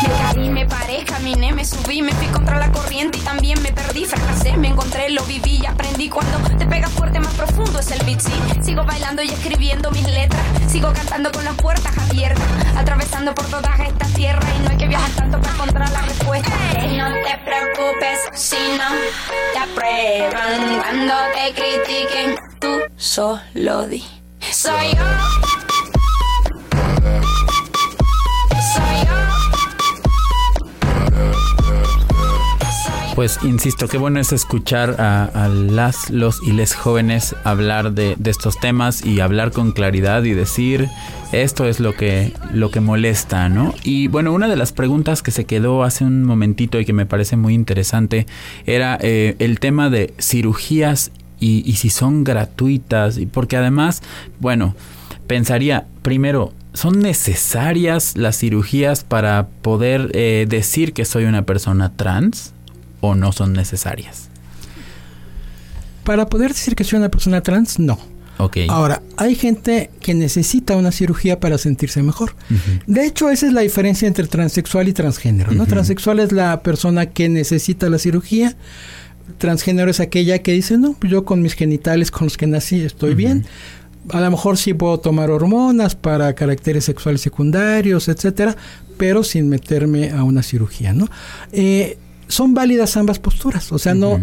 Me 0.01 0.09
caí, 0.17 0.49
me 0.49 0.65
paré, 0.65 1.03
caminé, 1.03 1.51
me 1.51 1.65
subí, 1.65 2.01
me 2.01 2.13
fui 2.13 2.27
contra 2.27 2.57
la 2.57 2.71
corriente 2.71 3.17
y 3.17 3.21
también 3.21 3.61
me 3.61 3.71
perdí, 3.71 4.05
fracasé, 4.05 4.55
me 4.55 4.69
encontré, 4.69 5.09
lo 5.09 5.23
viví 5.23 5.59
y 5.61 5.65
aprendí. 5.65 6.09
Cuando 6.09 6.37
te 6.57 6.65
pegas 6.65 6.91
fuerte, 6.91 7.19
más 7.19 7.33
profundo 7.33 7.79
es 7.79 7.91
el 7.91 8.05
beat, 8.05 8.21
sí. 8.21 8.31
Sigo 8.61 8.85
bailando 8.85 9.21
y 9.21 9.29
escribiendo 9.29 9.91
mis 9.91 10.07
letras, 10.07 10.41
sigo 10.67 10.93
cantando 10.93 11.31
con 11.31 11.43
las 11.43 11.55
puertas 11.55 11.97
abiertas, 11.97 12.45
atravesando 12.77 13.35
por 13.35 13.45
toda 13.47 13.75
esta 13.85 14.05
tierra 14.15 14.47
y 14.57 14.63
no 14.63 14.69
hay 14.69 14.77
que 14.77 14.87
viajar 14.87 15.11
tanto 15.11 15.41
para 15.41 15.53
encontrar 15.53 15.89
la 15.91 16.01
respuesta. 16.01 16.49
no 16.97 17.13
te 17.13 17.37
preocupes 17.43 18.19
si 18.33 18.57
no 18.77 18.89
te 19.53 19.59
aprueban 19.59 20.79
cuando 20.79 21.13
te 21.33 21.53
critiquen, 21.53 22.35
tú 22.59 22.79
solo 22.95 23.87
di. 23.87 24.05
Soy 24.51 24.95
yo. 24.95 25.48
Pues 33.15 33.39
insisto, 33.43 33.87
qué 33.87 33.97
bueno 33.97 34.19
es 34.19 34.31
escuchar 34.31 34.95
a, 34.99 35.49
las, 35.49 36.09
los 36.09 36.41
y 36.41 36.53
les 36.53 36.73
jóvenes 36.73 37.35
hablar 37.43 37.91
de, 37.91 38.15
estos 38.25 38.59
temas 38.59 39.05
y 39.05 39.19
hablar 39.19 39.51
con 39.51 39.71
claridad 39.71 40.23
y 40.23 40.33
decir 40.33 40.87
esto 41.31 41.65
es 41.65 41.79
lo 41.79 41.93
que, 41.93 42.33
lo 42.53 42.71
que 42.71 42.79
molesta, 42.79 43.49
¿no? 43.49 43.73
Y 43.83 44.07
bueno, 44.07 44.31
una 44.31 44.47
de 44.47 44.55
las 44.55 44.71
preguntas 44.71 45.21
que 45.21 45.31
se 45.31 45.45
quedó 45.45 45.83
hace 45.83 46.05
un 46.05 46.23
momentito 46.23 46.79
y 46.79 46.85
que 46.85 46.93
me 46.93 47.05
parece 47.05 47.35
muy 47.35 47.53
interesante 47.53 48.25
era 48.65 48.97
eh, 49.01 49.35
el 49.39 49.59
tema 49.59 49.89
de 49.89 50.13
cirugías 50.19 51.11
y, 51.39 51.73
si 51.73 51.89
son 51.89 52.23
gratuitas, 52.23 53.17
y 53.17 53.25
porque 53.25 53.57
además, 53.57 54.01
bueno, 54.39 54.75
pensaría, 55.27 55.87
primero, 56.01 56.53
¿son 56.73 56.99
necesarias 56.99 58.17
las 58.17 58.37
cirugías 58.37 59.03
para 59.03 59.47
poder 59.61 60.11
eh, 60.13 60.45
decir 60.49 60.93
que 60.93 61.05
soy 61.05 61.25
una 61.25 61.43
persona 61.43 61.95
trans? 61.95 62.53
O 63.01 63.15
no 63.15 63.31
son 63.31 63.53
necesarias? 63.53 64.29
Para 66.03 66.27
poder 66.27 66.51
decir 66.53 66.75
que 66.75 66.83
soy 66.83 66.97
una 66.97 67.09
persona 67.09 67.41
trans, 67.41 67.79
no. 67.79 67.99
Okay. 68.39 68.67
Ahora, 68.69 69.01
hay 69.17 69.35
gente 69.35 69.89
que 69.99 70.13
necesita 70.13 70.77
una 70.77 70.93
cirugía 70.93 71.41
para 71.41 71.57
sentirse 71.57 72.01
mejor. 72.01 72.35
De 72.87 73.05
hecho, 73.05 73.29
esa 73.29 73.47
es 73.47 73.53
la 73.53 73.61
diferencia 73.61 74.07
entre 74.07 74.27
transexual 74.27 74.87
y 74.87 74.93
transgénero. 74.93 75.51
¿no? 75.51 75.65
Transexual 75.65 76.19
es 76.19 76.31
la 76.31 76.63
persona 76.63 77.07
que 77.07 77.27
necesita 77.27 77.89
la 77.89 77.99
cirugía. 77.99 78.55
Transgénero 79.39 79.91
es 79.91 79.99
aquella 79.99 80.39
que 80.39 80.53
dice, 80.53 80.77
no, 80.77 80.93
pues 80.93 81.11
yo 81.11 81.25
con 81.25 81.41
mis 81.41 81.53
genitales 81.53 82.11
con 82.11 82.27
los 82.27 82.37
que 82.37 82.47
nací 82.47 82.79
estoy 82.81 83.13
bien. 83.13 83.45
A 84.09 84.21
lo 84.21 84.31
mejor 84.31 84.57
sí 84.57 84.73
puedo 84.73 85.01
tomar 85.01 85.29
hormonas 85.29 85.95
para 85.95 86.33
caracteres 86.33 86.85
sexuales 86.85 87.19
secundarios, 87.19 88.07
etcétera, 88.07 88.55
pero 88.97 89.21
sin 89.25 89.49
meterme 89.49 90.11
a 90.11 90.23
una 90.23 90.43
cirugía, 90.43 90.93
¿no? 90.93 91.09
Eh, 91.51 91.97
son 92.29 92.53
válidas 92.53 92.95
ambas 92.95 93.19
posturas. 93.19 93.71
O 93.73 93.79
sea, 93.79 93.93
no, 93.93 94.21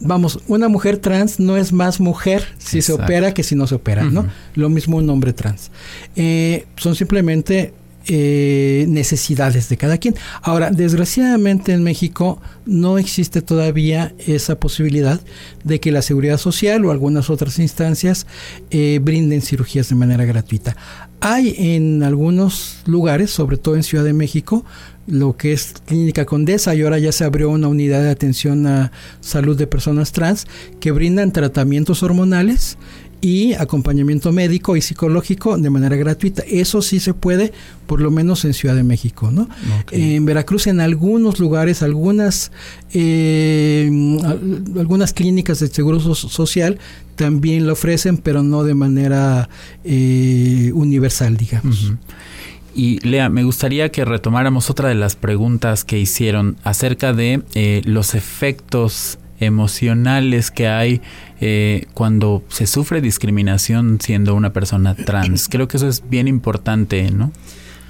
vamos, 0.00 0.40
una 0.46 0.68
mujer 0.68 0.96
trans 0.96 1.38
no 1.38 1.56
es 1.56 1.72
más 1.72 2.00
mujer 2.00 2.46
si 2.58 2.80
se 2.80 2.92
opera 2.92 3.34
que 3.34 3.42
si 3.42 3.54
no 3.54 3.66
se 3.66 3.74
opera, 3.74 4.04
¿no? 4.04 4.26
Lo 4.54 4.70
mismo 4.70 4.96
un 4.96 5.10
hombre 5.10 5.32
trans. 5.32 5.70
Eh, 6.16 6.66
son 6.76 6.94
simplemente 6.94 7.74
eh, 8.08 8.84
necesidades 8.88 9.68
de 9.68 9.76
cada 9.76 9.96
quien. 9.96 10.16
Ahora, 10.42 10.70
desgraciadamente 10.70 11.72
en 11.72 11.84
México 11.84 12.40
no 12.66 12.98
existe 12.98 13.42
todavía 13.42 14.12
esa 14.26 14.58
posibilidad 14.58 15.20
de 15.62 15.78
que 15.78 15.92
la 15.92 16.02
seguridad 16.02 16.38
social 16.38 16.84
o 16.84 16.90
algunas 16.90 17.30
otras 17.30 17.60
instancias 17.60 18.26
eh, 18.70 18.98
brinden 19.00 19.40
cirugías 19.40 19.88
de 19.88 19.94
manera 19.94 20.24
gratuita. 20.24 20.76
Hay 21.20 21.54
en 21.56 22.02
algunos 22.02 22.78
lugares, 22.86 23.30
sobre 23.30 23.56
todo 23.56 23.76
en 23.76 23.84
Ciudad 23.84 24.02
de 24.02 24.12
México, 24.12 24.64
lo 25.06 25.36
que 25.36 25.52
es 25.52 25.74
Clínica 25.86 26.24
Condesa 26.24 26.74
y 26.74 26.82
ahora 26.82 26.98
ya 26.98 27.12
se 27.12 27.24
abrió 27.24 27.50
una 27.50 27.68
unidad 27.68 28.02
de 28.02 28.10
atención 28.10 28.66
a 28.66 28.92
salud 29.20 29.56
de 29.56 29.66
personas 29.66 30.12
trans 30.12 30.46
que 30.80 30.92
brindan 30.92 31.32
tratamientos 31.32 32.02
hormonales 32.02 32.78
y 33.22 33.54
acompañamiento 33.54 34.32
médico 34.32 34.76
y 34.76 34.82
psicológico 34.82 35.56
de 35.56 35.70
manera 35.70 35.94
gratuita. 35.94 36.42
Eso 36.42 36.82
sí 36.82 36.98
se 36.98 37.14
puede, 37.14 37.52
por 37.86 38.00
lo 38.00 38.10
menos 38.10 38.44
en 38.44 38.52
Ciudad 38.52 38.74
de 38.74 38.82
México, 38.82 39.30
¿no? 39.30 39.48
En 39.92 40.24
Veracruz, 40.24 40.66
en 40.66 40.80
algunos 40.80 41.38
lugares, 41.38 41.82
algunas 41.82 42.50
eh, 42.92 43.88
algunas 44.76 45.12
clínicas 45.12 45.60
de 45.60 45.68
seguro 45.68 46.00
social 46.00 46.78
también 47.14 47.66
lo 47.66 47.74
ofrecen, 47.74 48.16
pero 48.16 48.42
no 48.42 48.64
de 48.64 48.74
manera 48.74 49.48
eh, 49.84 50.72
universal, 50.74 51.36
digamos. 51.36 51.92
Y 52.74 53.00
Lea, 53.06 53.28
me 53.28 53.44
gustaría 53.44 53.90
que 53.90 54.04
retomáramos 54.04 54.70
otra 54.70 54.88
de 54.88 54.94
las 54.94 55.16
preguntas 55.16 55.84
que 55.84 55.98
hicieron 55.98 56.56
acerca 56.64 57.12
de 57.12 57.42
eh, 57.54 57.82
los 57.84 58.14
efectos 58.14 59.18
emocionales 59.40 60.50
que 60.50 60.68
hay 60.68 61.02
eh, 61.40 61.86
cuando 61.94 62.44
se 62.48 62.66
sufre 62.66 63.00
discriminación 63.00 63.98
siendo 64.00 64.34
una 64.34 64.52
persona 64.52 64.94
trans. 64.94 65.48
Creo 65.48 65.68
que 65.68 65.76
eso 65.76 65.88
es 65.88 66.08
bien 66.08 66.28
importante, 66.28 67.10
¿no? 67.10 67.32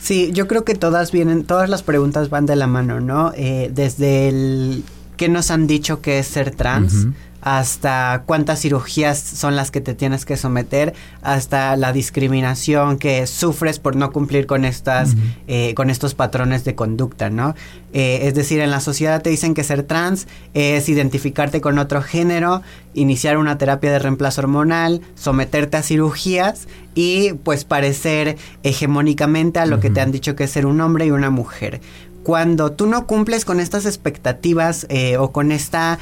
Sí, 0.01 0.31
yo 0.33 0.49
creo 0.49 0.65
que 0.65 0.75
todas 0.75 1.13
vienen, 1.13 1.45
todas 1.45 1.69
las 1.69 1.83
preguntas 1.83 2.29
van 2.29 2.47
de 2.47 2.57
la 2.57 2.67
mano, 2.67 3.01
¿no? 3.01 3.33
Eh, 3.37 3.71
desde 3.73 4.29
el 4.29 4.83
que 5.17 5.29
nos 5.29 5.51
han 5.53 5.69
dicho 5.69 6.01
que 6.01 6.19
es 6.19 6.27
ser 6.27 6.53
trans, 6.53 7.07
hasta 7.43 8.23
cuántas 8.25 8.61
cirugías 8.61 9.19
son 9.19 9.57
las 9.57 9.71
que 9.71 9.81
te 9.81 9.95
tienes 9.95 10.25
que 10.25 10.37
someter, 10.37 10.95
hasta 11.23 11.77
la 11.77 11.93
discriminación 11.93 12.99
que 12.99 13.27
sufres 13.27 13.81
por 13.81 13.97
no 13.97 14.13
cumplir 14.13 14.47
con 14.47 14.65
estas, 14.65 15.17
eh, 15.49 15.75
con 15.75 15.91
estos 15.91 16.15
patrones 16.15 16.65
de 16.65 16.77
conducta, 16.77 17.31
¿no? 17.31 17.55
Eh, 17.93 18.21
es 18.23 18.35
decir, 18.35 18.61
en 18.61 18.71
la 18.71 18.81
sociedad 18.81 19.21
te 19.21 19.29
dicen 19.29 19.55
que 19.55 19.65
ser 19.65 19.83
trans 19.83 20.29
es 20.55 20.89
identificarte 20.89 21.61
con 21.61 21.79
otro 21.79 22.01
género, 22.01 22.63
iniciar 22.95 23.37
una 23.37 23.59
terapia 23.59 23.91
de 23.91 23.99
reemplazo 23.99 24.43
hormonal, 24.43 25.03
someterte 25.17 25.77
a 25.77 25.83
cirugías 25.83 26.69
y 26.95 27.33
pues 27.35 27.65
parecer 27.65 28.37
hegemónicamente 28.63 29.59
a 29.59 29.67
lo 29.67 29.81
que 29.81 29.91
te 29.91 30.01
han 30.01 30.13
dicho 30.13 30.37
que 30.37 30.45
es 30.45 30.51
ser 30.51 30.67
un 30.67 30.81
hombre 30.81 31.07
y 31.07 31.11
una 31.11 31.31
mujer. 31.31 31.81
Cuando 32.23 32.71
tú 32.71 32.87
no 32.87 33.07
cumples 33.07 33.45
con 33.45 33.59
estas 33.59 33.85
expectativas 33.85 34.87
eh, 34.89 35.17
o 35.17 35.33
con 35.33 35.51
esta 35.51 35.99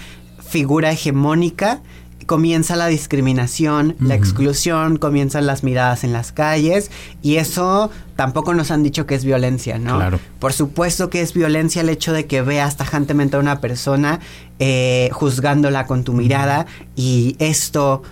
figura 0.51 0.91
hegemónica, 0.91 1.81
comienza 2.27 2.77
la 2.77 2.87
discriminación, 2.87 3.97
la 3.99 4.15
exclusión, 4.15 4.99
comienzan 4.99 5.47
las 5.47 5.65
miradas 5.65 6.05
en 6.05 6.13
las 6.13 6.33
calles 6.33 6.91
y 7.23 7.37
eso 7.37 7.91
tampoco 8.15 8.53
nos 8.55 8.71
han 8.71 8.83
dicho 8.83 9.07
que 9.07 9.15
es 9.15 9.25
violencia, 9.25 9.79
¿no? 9.79 9.97
Claro. 9.97 10.21
Por 10.39 10.53
supuesto 10.53 11.09
que 11.09 11.23
es 11.23 11.35
violencia 11.35 11.83
el 11.83 11.89
hecho 11.89 12.13
de 12.13 12.27
que 12.27 12.43
veas 12.43 12.77
tajantemente 12.77 13.37
a 13.37 13.41
una 13.41 13.61
persona 13.61 14.21
eh, 14.59 15.09
juzgándola 15.13 15.87
con 15.87 16.05
tu 16.05 16.13
mirada 16.13 16.67
y 16.95 17.37
esto 17.39 18.03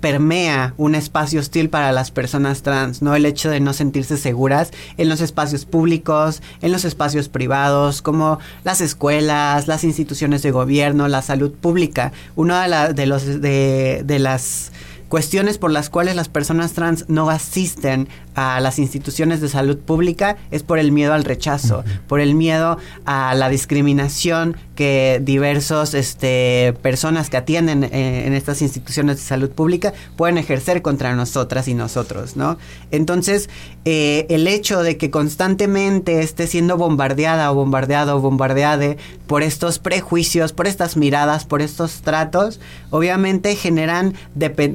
permea 0.00 0.74
un 0.76 0.94
espacio 0.94 1.40
hostil 1.40 1.68
para 1.68 1.92
las 1.92 2.10
personas 2.10 2.62
trans, 2.62 3.02
¿no? 3.02 3.14
El 3.14 3.26
hecho 3.26 3.50
de 3.50 3.60
no 3.60 3.72
sentirse 3.72 4.16
seguras 4.16 4.70
en 4.96 5.08
los 5.08 5.20
espacios 5.20 5.64
públicos, 5.64 6.42
en 6.62 6.72
los 6.72 6.84
espacios 6.84 7.28
privados, 7.28 8.02
como 8.02 8.38
las 8.64 8.80
escuelas, 8.80 9.68
las 9.68 9.84
instituciones 9.84 10.42
de 10.42 10.50
gobierno, 10.50 11.08
la 11.08 11.22
salud 11.22 11.52
pública. 11.52 12.12
Una 12.36 12.66
de, 12.66 12.94
de, 12.94 13.06
los, 13.06 13.40
de, 13.40 14.02
de 14.04 14.18
las 14.18 14.72
cuestiones 15.08 15.58
por 15.58 15.70
las 15.70 15.90
cuales 15.90 16.16
las 16.16 16.28
personas 16.28 16.72
trans 16.72 17.06
no 17.08 17.30
asisten 17.30 18.08
a 18.34 18.60
las 18.60 18.78
instituciones 18.78 19.40
de 19.40 19.48
salud 19.48 19.78
pública 19.78 20.36
es 20.50 20.62
por 20.62 20.78
el 20.78 20.92
miedo 20.92 21.12
al 21.12 21.24
rechazo, 21.24 21.84
por 22.06 22.20
el 22.20 22.34
miedo 22.34 22.78
a 23.04 23.34
la 23.34 23.48
discriminación 23.48 24.56
que 24.74 25.20
diversos 25.22 25.94
este, 25.94 26.74
personas 26.82 27.30
que 27.30 27.36
atienden 27.36 27.84
eh, 27.84 28.26
en 28.26 28.32
estas 28.34 28.62
instituciones 28.62 29.16
de 29.16 29.22
salud 29.22 29.50
pública 29.50 29.92
pueden 30.16 30.38
ejercer 30.38 30.82
contra 30.82 31.14
nosotras 31.16 31.66
y 31.66 31.74
nosotros, 31.74 32.36
¿no? 32.36 32.58
Entonces, 32.90 33.50
eh, 33.90 34.26
el 34.28 34.46
hecho 34.48 34.82
de 34.82 34.98
que 34.98 35.10
constantemente 35.10 36.20
esté 36.20 36.46
siendo 36.46 36.76
bombardeada 36.76 37.50
o 37.50 37.54
bombardeado 37.54 38.18
o 38.18 38.20
bombardeade 38.20 38.98
por 39.26 39.42
estos 39.42 39.78
prejuicios, 39.78 40.52
por 40.52 40.66
estas 40.66 40.98
miradas, 40.98 41.46
por 41.46 41.62
estos 41.62 42.02
tratos, 42.02 42.60
obviamente 42.90 43.56
generan 43.56 44.12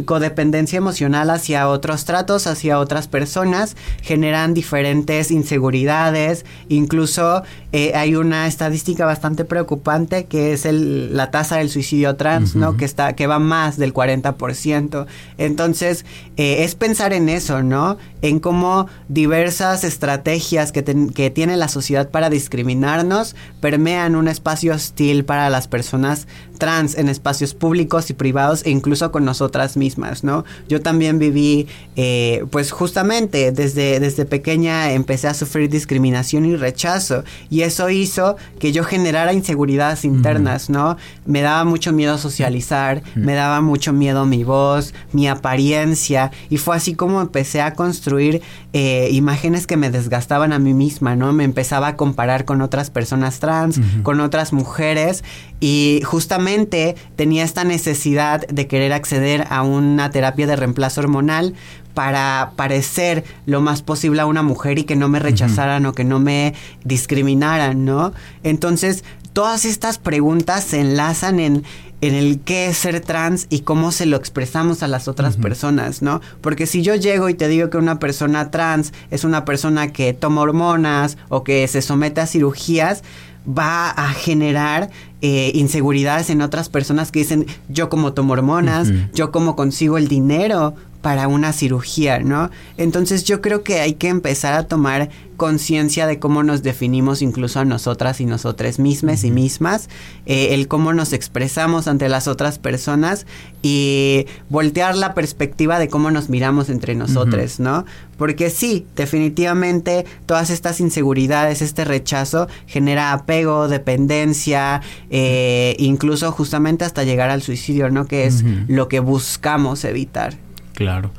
codependencia 0.05 0.77
emocional 0.77 1.29
hacia 1.29 1.69
otros 1.69 2.05
tratos, 2.05 2.47
hacia 2.47 2.79
otras 2.79 3.07
personas, 3.07 3.77
generan 4.01 4.55
diferentes 4.55 5.29
inseguridades, 5.29 6.43
incluso 6.67 7.43
eh, 7.75 7.93
hay 7.95 8.15
una 8.15 8.45
estadística 8.45 9.03
bastante 9.03 9.45
preocupante 9.45 10.25
que 10.25 10.53
es 10.53 10.67
el, 10.67 11.17
la 11.17 11.31
tasa 11.31 11.57
del 11.57 11.71
suicidio 11.71 12.15
trans, 12.15 12.55
¿no? 12.55 12.77
Que 12.77 12.85
está, 12.85 13.13
que 13.13 13.25
va 13.25 13.39
más 13.39 13.77
del 13.77 13.95
40%. 13.95 15.07
Entonces, 15.39 16.05
eh, 16.37 16.63
es 16.65 16.75
pensar 16.75 17.13
en 17.13 17.29
eso, 17.29 17.63
¿no? 17.63 17.97
En 18.21 18.39
cómo 18.39 18.85
diversas 19.07 19.83
estrategias 19.83 20.71
que, 20.71 20.83
que 20.83 21.31
tiene 21.31 21.57
la 21.57 21.67
sociedad 21.67 22.11
para 22.11 22.29
discriminarnos 22.29 23.35
permean 23.59 24.15
un 24.15 24.27
espacio 24.27 24.75
hostil 24.75 25.25
para 25.25 25.49
las 25.49 25.67
personas 25.67 26.27
trans 26.59 26.95
en 26.95 27.09
espacios 27.09 27.53
públicos 27.55 28.09
y 28.09 28.13
privados 28.13 28.63
e 28.65 28.69
incluso 28.69 29.11
con 29.11 29.25
nosotras 29.25 29.77
mismas, 29.77 30.23
¿no? 30.23 30.45
Yo 30.69 30.81
también 30.81 31.17
viví, 31.19 31.67
eh, 31.95 32.45
pues 32.51 32.71
justamente 32.71 33.51
desde, 33.51 33.99
desde 33.99 34.25
pequeña 34.25 34.91
empecé 34.93 35.27
a 35.27 35.33
sufrir 35.33 35.69
discriminación 35.69 36.45
y 36.45 36.55
rechazo 36.55 37.23
y 37.49 37.62
eso 37.65 37.89
hizo 37.89 38.37
que 38.59 38.71
yo 38.71 38.83
generara 38.83 39.33
inseguridades 39.33 40.05
internas, 40.05 40.69
¿no? 40.69 40.97
Me 41.25 41.41
daba 41.41 41.63
mucho 41.63 41.93
miedo 41.93 42.17
socializar, 42.17 43.03
me 43.15 43.33
daba 43.33 43.61
mucho 43.61 43.93
miedo 43.93 44.25
mi 44.25 44.43
voz, 44.43 44.93
mi 45.11 45.27
apariencia 45.27 46.31
y 46.49 46.57
fue 46.57 46.75
así 46.75 46.95
como 46.95 47.21
empecé 47.21 47.61
a 47.61 47.73
construir 47.73 48.41
eh, 48.73 49.09
imágenes 49.11 49.67
que 49.67 49.77
me 49.77 49.91
desgastaban 49.91 50.51
a 50.51 50.57
mí 50.57 50.73
misma, 50.73 51.15
¿no? 51.15 51.31
Me 51.31 51.43
empezaba 51.43 51.89
a 51.89 51.95
comparar 51.95 52.43
con 52.43 52.61
otras 52.61 52.89
personas 52.89 53.39
trans, 53.39 53.79
con 54.01 54.19
otras 54.19 54.51
mujeres 54.51 55.23
y 55.59 56.01
justamente 56.03 56.95
tenía 57.15 57.43
esta 57.43 57.63
necesidad 57.63 58.47
de 58.47 58.67
querer 58.67 58.91
acceder 58.91 59.45
a 59.51 59.61
una 59.61 60.09
terapia 60.09 60.47
de 60.47 60.55
reemplazo 60.55 61.01
hormonal 61.01 61.53
para 61.93 62.53
parecer 62.55 63.23
lo 63.45 63.61
más 63.61 63.83
posible 63.83 64.21
a 64.21 64.25
una 64.25 64.41
mujer 64.41 64.79
y 64.79 64.83
que 64.85 64.95
no 64.95 65.07
me 65.07 65.19
rechazaran 65.19 65.85
o 65.85 65.93
que 65.93 66.03
no 66.03 66.19
me 66.19 66.55
discriminaran, 66.83 67.85
¿no? 67.85 68.13
Entonces, 68.41 69.03
todas 69.33 69.65
estas 69.65 69.97
preguntas 69.97 70.63
se 70.63 70.79
enlazan 70.79 71.39
en, 71.39 71.63
en 72.03 72.15
el 72.15 72.41
qué 72.41 72.67
es 72.67 72.77
ser 72.77 72.99
trans 72.99 73.47
y 73.49 73.61
cómo 73.61 73.93
se 73.93 74.05
lo 74.05 74.17
expresamos 74.17 74.83
a 74.83 74.89
las 74.89 75.07
otras 75.07 75.37
personas, 75.37 76.01
¿no? 76.01 76.19
Porque 76.41 76.65
si 76.65 76.81
yo 76.81 76.95
llego 76.95 77.29
y 77.29 77.33
te 77.33 77.47
digo 77.47 77.69
que 77.69 77.77
una 77.77 77.97
persona 77.97 78.51
trans 78.51 78.91
es 79.09 79.23
una 79.23 79.45
persona 79.45 79.93
que 79.93 80.11
toma 80.11 80.41
hormonas 80.41 81.17
o 81.29 81.45
que 81.45 81.65
se 81.69 81.81
somete 81.81 82.19
a 82.19 82.27
cirugías, 82.27 83.03
va 83.47 83.89
a 83.89 84.09
generar 84.09 84.89
eh, 85.21 85.51
inseguridades 85.55 86.29
en 86.29 86.41
otras 86.41 86.67
personas 86.67 87.09
que 87.09 87.19
dicen 87.19 87.45
yo 87.69 87.87
como 87.87 88.11
tomo 88.11 88.33
hormonas, 88.33 88.91
yo 89.13 89.31
como 89.31 89.55
consigo 89.55 89.97
el 89.97 90.09
dinero 90.09 90.75
para 91.03 91.27
una 91.27 91.51
cirugía, 91.51 92.19
¿no? 92.19 92.49
Entonces 92.77 93.25
yo 93.25 93.41
creo 93.41 93.61
que 93.61 93.81
hay 93.81 93.95
que 93.95 94.07
empezar 94.07 94.53
a 94.53 94.63
tomar 94.69 95.09
conciencia 95.35 96.07
de 96.07 96.17
cómo 96.17 96.43
nos 96.43 96.63
definimos 96.63 97.21
incluso 97.21 97.59
a 97.59 97.65
nosotras 97.65 98.21
y 98.21 98.25
nosotras 98.25 98.79
mismas 98.79 99.25
y 99.25 99.31
mismas, 99.31 99.89
eh, 100.25 100.53
el 100.53 100.69
cómo 100.69 100.93
nos 100.93 101.11
expresamos 101.11 101.89
ante 101.89 102.07
las 102.07 102.29
otras 102.29 102.57
personas 102.57 103.25
y 103.61 104.27
voltear 104.49 104.95
la 104.95 105.13
perspectiva 105.13 105.77
de 105.77 105.89
cómo 105.89 106.09
nos 106.09 106.29
miramos 106.29 106.69
entre 106.69 106.95
nosotros, 106.95 107.59
¿no? 107.59 107.83
Porque 108.17 108.49
sí, 108.49 108.85
definitivamente 108.95 110.05
todas 110.25 110.49
estas 110.49 110.79
inseguridades, 110.79 111.61
este 111.61 111.83
rechazo 111.83 112.47
genera 112.65 113.11
apego, 113.11 113.67
dependencia, 113.67 114.81
eh, 115.09 115.75
incluso 115.79 116.31
justamente 116.31 116.85
hasta 116.85 117.03
llegar 117.03 117.29
al 117.29 117.41
suicidio, 117.41 117.89
¿no? 117.89 118.05
Que 118.05 118.25
es 118.25 118.45
lo 118.69 118.87
que 118.87 119.01
buscamos 119.01 119.83
evitar. 119.83 120.37
Claro. 120.73 121.11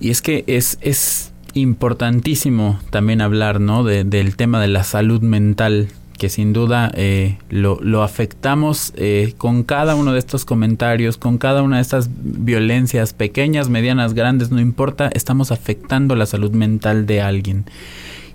Y 0.00 0.10
es 0.10 0.22
que 0.22 0.44
es, 0.46 0.78
es 0.80 1.32
importantísimo 1.54 2.78
también 2.90 3.20
hablar, 3.20 3.60
¿no? 3.60 3.84
De, 3.84 4.04
del 4.04 4.36
tema 4.36 4.60
de 4.60 4.68
la 4.68 4.84
salud 4.84 5.22
mental, 5.22 5.88
que 6.18 6.28
sin 6.28 6.52
duda 6.52 6.90
eh, 6.94 7.38
lo, 7.48 7.78
lo, 7.80 8.02
afectamos 8.02 8.92
eh, 8.96 9.34
con 9.36 9.64
cada 9.64 9.94
uno 9.94 10.12
de 10.12 10.18
estos 10.18 10.44
comentarios, 10.44 11.16
con 11.16 11.38
cada 11.38 11.62
una 11.62 11.76
de 11.76 11.82
estas 11.82 12.10
violencias, 12.22 13.12
pequeñas, 13.12 13.68
medianas, 13.68 14.14
grandes, 14.14 14.50
no 14.50 14.60
importa, 14.60 15.08
estamos 15.12 15.50
afectando 15.50 16.14
la 16.14 16.26
salud 16.26 16.52
mental 16.52 17.06
de 17.06 17.20
alguien. 17.20 17.64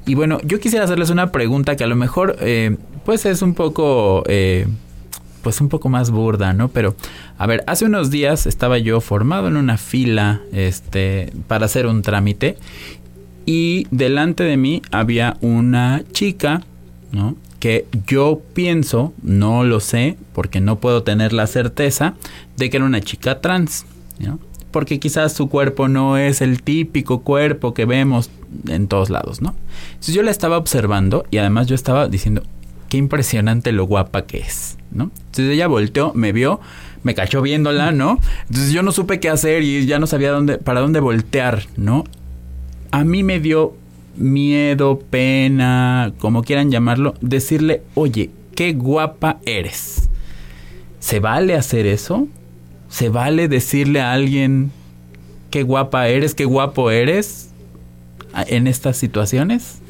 Y 0.06 0.16
bueno, 0.16 0.40
yo 0.44 0.60
quisiera 0.60 0.86
hacerles 0.86 1.12
una 1.12 1.32
pregunta 1.32 1.76
que 1.76 1.84
a 1.84 1.88
lo 1.88 1.96
mejor, 1.96 2.38
eh, 2.40 2.78
pues 3.06 3.26
es 3.26 3.44
un 3.44 3.54
poco 3.54 4.24
pues 5.42 5.62
un 5.62 5.70
poco 5.70 5.90
más 5.90 6.12
burda, 6.12 6.54
¿no? 6.54 6.70
Pero, 6.70 6.96
a 7.38 7.48
ver, 7.48 7.64
hace 7.68 7.86
unos 7.86 8.12
días 8.12 8.46
estaba 8.48 8.78
yo 8.78 9.02
formado 9.02 9.48
en 9.48 9.58
una 9.58 9.78
fila, 9.78 10.42
este, 10.52 11.32
para 11.48 11.66
hacer 11.66 11.88
un 11.88 12.02
trámite 12.02 12.58
y 13.46 13.88
delante 13.92 14.44
de 14.44 14.58
mí 14.58 14.82
había 14.92 15.38
una 15.42 16.04
chica 16.12 16.62
¿no? 17.12 17.36
Que 17.60 17.86
yo 18.08 18.42
pienso, 18.54 19.14
no 19.22 19.64
lo 19.64 19.80
sé, 19.80 20.18
porque 20.34 20.62
no 20.62 20.80
puedo 20.80 21.04
tener 21.04 21.34
la 21.34 21.48
certeza 21.48 22.16
de 22.58 22.70
que 22.70 22.78
era 22.78 22.86
una 22.86 23.02
chica 23.02 23.40
trans, 23.40 23.86
¿no? 24.20 24.40
Porque 24.72 25.00
quizás 25.00 25.34
su 25.34 25.50
cuerpo 25.50 25.88
no 25.88 26.18
es 26.18 26.42
el 26.42 26.64
típico 26.64 27.22
cuerpo 27.22 27.74
que 27.74 27.86
vemos 27.86 28.32
en 28.68 28.88
todos 28.88 29.10
lados, 29.10 29.42
¿no? 29.42 29.54
Entonces 29.90 30.16
yo 30.16 30.24
la 30.24 30.32
estaba 30.32 30.58
observando 30.58 31.26
y 31.30 31.38
además 31.38 31.68
yo 31.68 31.76
estaba 31.76 32.08
diciendo, 32.08 32.44
qué 32.90 32.98
impresionante 32.98 33.72
lo 33.74 33.86
guapa 33.86 34.24
que 34.24 34.40
es, 34.40 34.78
Entonces 34.92 35.54
ella 35.54 35.68
volteó, 35.68 36.14
me 36.14 36.32
vio, 36.32 36.60
me 37.04 37.16
cachó 37.16 37.42
viéndola, 37.42 37.92
¿no? 37.92 38.20
Entonces 38.48 38.72
yo 38.72 38.84
no 38.84 38.92
supe 38.92 39.20
qué 39.20 39.30
hacer 39.30 39.64
y 39.64 39.86
ya 39.86 40.00
no 40.00 40.08
sabía 40.08 40.32
dónde, 40.32 40.58
para 40.58 40.82
dónde 40.82 41.00
voltear, 41.00 41.64
¿no? 41.78 42.04
A 42.92 43.04
mí 43.04 43.24
me 43.24 43.40
dio 43.40 43.76
miedo, 44.18 45.00
pena, 45.10 46.14
como 46.20 46.44
quieran 46.44 46.72
llamarlo, 46.72 47.16
decirle, 47.22 47.84
oye, 47.96 48.30
qué 48.56 48.74
guapa 48.74 49.40
eres. 49.46 50.10
¿Se 51.00 51.20
vale 51.20 51.56
hacer 51.56 51.88
eso? 51.88 52.28
¿Se 52.90 53.10
vale 53.10 53.48
decirle 53.48 54.02
a 54.02 54.12
alguien 54.12 54.72
qué 55.50 55.64
guapa 55.64 56.08
eres, 56.08 56.36
qué 56.36 56.46
guapo 56.46 56.92
eres 56.92 57.50
en 58.48 58.68
estas 58.68 58.98
situaciones? 58.98 59.81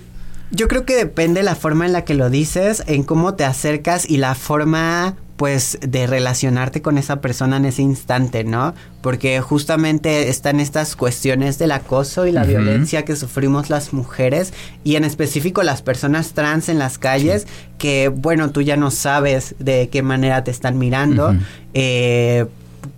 Yo 0.51 0.67
creo 0.67 0.85
que 0.85 0.95
depende 0.95 1.43
la 1.43 1.55
forma 1.55 1.85
en 1.85 1.93
la 1.93 2.03
que 2.03 2.13
lo 2.13 2.29
dices, 2.29 2.83
en 2.87 3.03
cómo 3.03 3.35
te 3.35 3.45
acercas 3.45 4.09
y 4.09 4.17
la 4.17 4.35
forma 4.35 5.15
pues 5.37 5.79
de 5.81 6.05
relacionarte 6.05 6.83
con 6.83 6.99
esa 6.99 7.19
persona 7.19 7.57
en 7.57 7.65
ese 7.65 7.81
instante, 7.81 8.43
¿no? 8.43 8.75
Porque 9.01 9.41
justamente 9.41 10.29
están 10.29 10.59
estas 10.59 10.95
cuestiones 10.95 11.57
del 11.57 11.71
acoso 11.71 12.27
y 12.27 12.31
la 12.31 12.43
violencia 12.43 13.05
que 13.05 13.15
sufrimos 13.15 13.71
las 13.71 13.91
mujeres 13.91 14.53
y 14.83 14.97
en 14.97 15.03
específico 15.03 15.63
las 15.63 15.81
personas 15.81 16.33
trans 16.33 16.69
en 16.69 16.77
las 16.77 16.99
calles 16.99 17.47
que, 17.79 18.09
bueno, 18.09 18.51
tú 18.51 18.61
ya 18.61 18.77
no 18.77 18.91
sabes 18.91 19.55
de 19.57 19.89
qué 19.89 20.03
manera 20.03 20.43
te 20.43 20.51
están 20.51 20.77
mirando. 20.77 21.35
eh, 21.73 22.45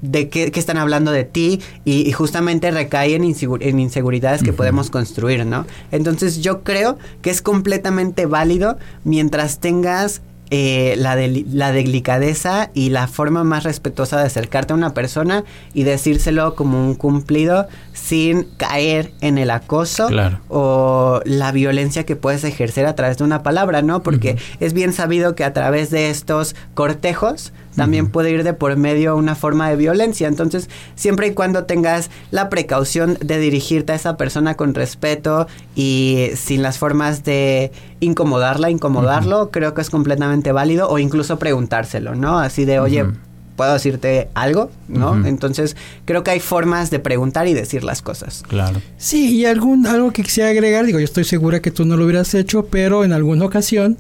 de 0.02 0.30
qué, 0.30 0.52
qué, 0.52 0.60
están 0.60 0.78
hablando 0.78 1.12
de 1.12 1.24
ti 1.24 1.62
y, 1.86 2.08
y 2.08 2.12
justamente 2.12 2.72
recae 2.72 3.16
en, 3.16 3.24
en 3.24 3.80
inseguridades 3.80 4.44
que 4.44 4.50
uh 4.50 4.54
-huh. 4.54 4.58
podemos 4.58 4.90
construir, 4.90 5.46
¿no? 5.46 5.66
Entonces 5.92 6.42
yo 6.42 6.64
creo 6.64 6.98
que 7.22 7.30
es 7.30 7.42
completamente 7.42 8.26
válido 8.26 8.78
mientras 9.04 9.60
tengas 9.60 10.22
eh, 10.56 10.94
la, 10.98 11.16
de, 11.16 11.46
la 11.52 11.72
delicadeza 11.72 12.70
y 12.76 12.90
la 12.90 13.08
forma 13.08 13.44
más 13.44 13.64
respetuosa 13.64 14.20
de 14.20 14.28
acercarte 14.28 14.74
a 14.74 14.76
una 14.76 14.94
persona 14.94 15.44
y 15.74 15.82
decírselo 15.82 16.54
como 16.54 16.86
un 16.86 16.94
cumplido 16.94 17.68
sin 17.94 18.44
caer 18.58 19.12
en 19.22 19.38
el 19.38 19.52
acoso 19.52 20.08
claro. 20.08 20.40
o 20.50 21.22
la 21.26 21.52
violencia 21.52 22.06
que 22.06 22.16
puedes 22.16 22.44
ejercer 22.44 22.86
a 22.86 22.96
través 22.96 23.18
de 23.18 23.24
una 23.24 23.44
palabra, 23.44 23.82
¿no? 23.82 24.04
Porque 24.04 24.32
uh 24.32 24.36
-huh. 24.36 24.58
es 24.60 24.74
bien 24.74 24.94
sabido 24.94 25.36
que 25.36 25.44
a 25.44 25.54
través 25.54 25.90
de 25.92 26.10
estos 26.10 26.56
cortejos 26.74 27.54
también 27.76 28.06
uh 28.06 28.08
-huh. 28.08 28.12
puede 28.12 28.32
ir 28.32 28.44
de 28.44 28.54
por 28.54 28.76
medio 28.78 29.16
una 29.16 29.36
forma 29.36 29.70
de 29.70 29.76
violencia. 29.76 30.28
Entonces, 30.28 30.70
siempre 30.96 31.28
y 31.28 31.34
cuando 31.34 31.66
tengas 31.66 32.10
la 32.32 32.50
precaución 32.50 33.18
de 33.20 33.38
dirigirte 33.40 33.94
a 33.94 33.96
esa 33.96 34.18
persona 34.18 34.56
con 34.56 34.74
respeto 34.74 35.48
y 35.76 36.30
sin 36.36 36.62
las 36.62 36.78
formas 36.78 37.24
de 37.24 37.72
incomodarla, 38.00 38.70
incomodarlo, 38.70 39.44
uh 39.44 39.46
-huh. 39.46 39.52
creo 39.52 39.74
que 39.74 39.82
es 39.82 39.90
completamente 39.90 40.52
válido 40.52 40.90
o 40.90 41.00
incluso 41.00 41.38
preguntárselo, 41.40 42.16
¿no? 42.16 42.40
Así 42.40 42.66
de, 42.66 42.80
oye, 42.80 43.06
¿puedo 43.56 43.74
decirte 43.74 44.30
algo? 44.34 44.72
¿No? 44.88 45.26
Entonces, 45.26 45.76
creo 46.06 46.24
que 46.24 46.32
hay 46.32 46.40
formas 46.40 46.90
de 46.90 47.00
preguntar 47.00 47.48
y 47.48 47.54
decir 47.54 47.84
las 47.84 48.02
cosas. 48.02 48.44
Claro. 48.48 48.82
Sí, 48.98 49.36
y 49.36 49.46
algún, 49.46 49.86
algo 49.88 50.12
que 50.12 50.24
quisiera 50.24 50.50
agregar, 50.50 50.86
digo, 50.86 51.00
yo 51.00 51.06
estoy 51.06 51.24
segura 51.24 51.62
que 51.62 51.72
tú 51.72 51.86
no 51.86 51.98
lo 51.98 52.06
hubieras 52.06 52.34
hecho, 52.34 52.66
pero 52.66 53.04
en 53.04 53.14
alguna 53.14 53.46
ocasión 53.46 53.98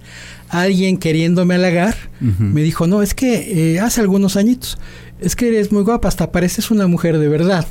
alguien 0.49 0.97
queriéndome 0.97 1.55
halagar 1.55 1.95
uh 2.21 2.25
-huh. 2.25 2.39
me 2.39 2.61
dijo, 2.61 2.85
no, 2.85 3.01
es 3.01 3.13
que 3.13 3.73
eh, 3.75 3.80
hace 3.80 4.01
algunos 4.01 4.35
añitos, 4.38 4.77
es 5.19 5.35
que 5.35 5.47
eres 5.47 5.71
muy 5.71 5.84
guapa, 5.84 6.07
hasta 6.07 6.31
pareces 6.31 6.69
una 6.69 6.85
mujer 6.88 7.17
de 7.17 7.27
verdad. 7.30 7.65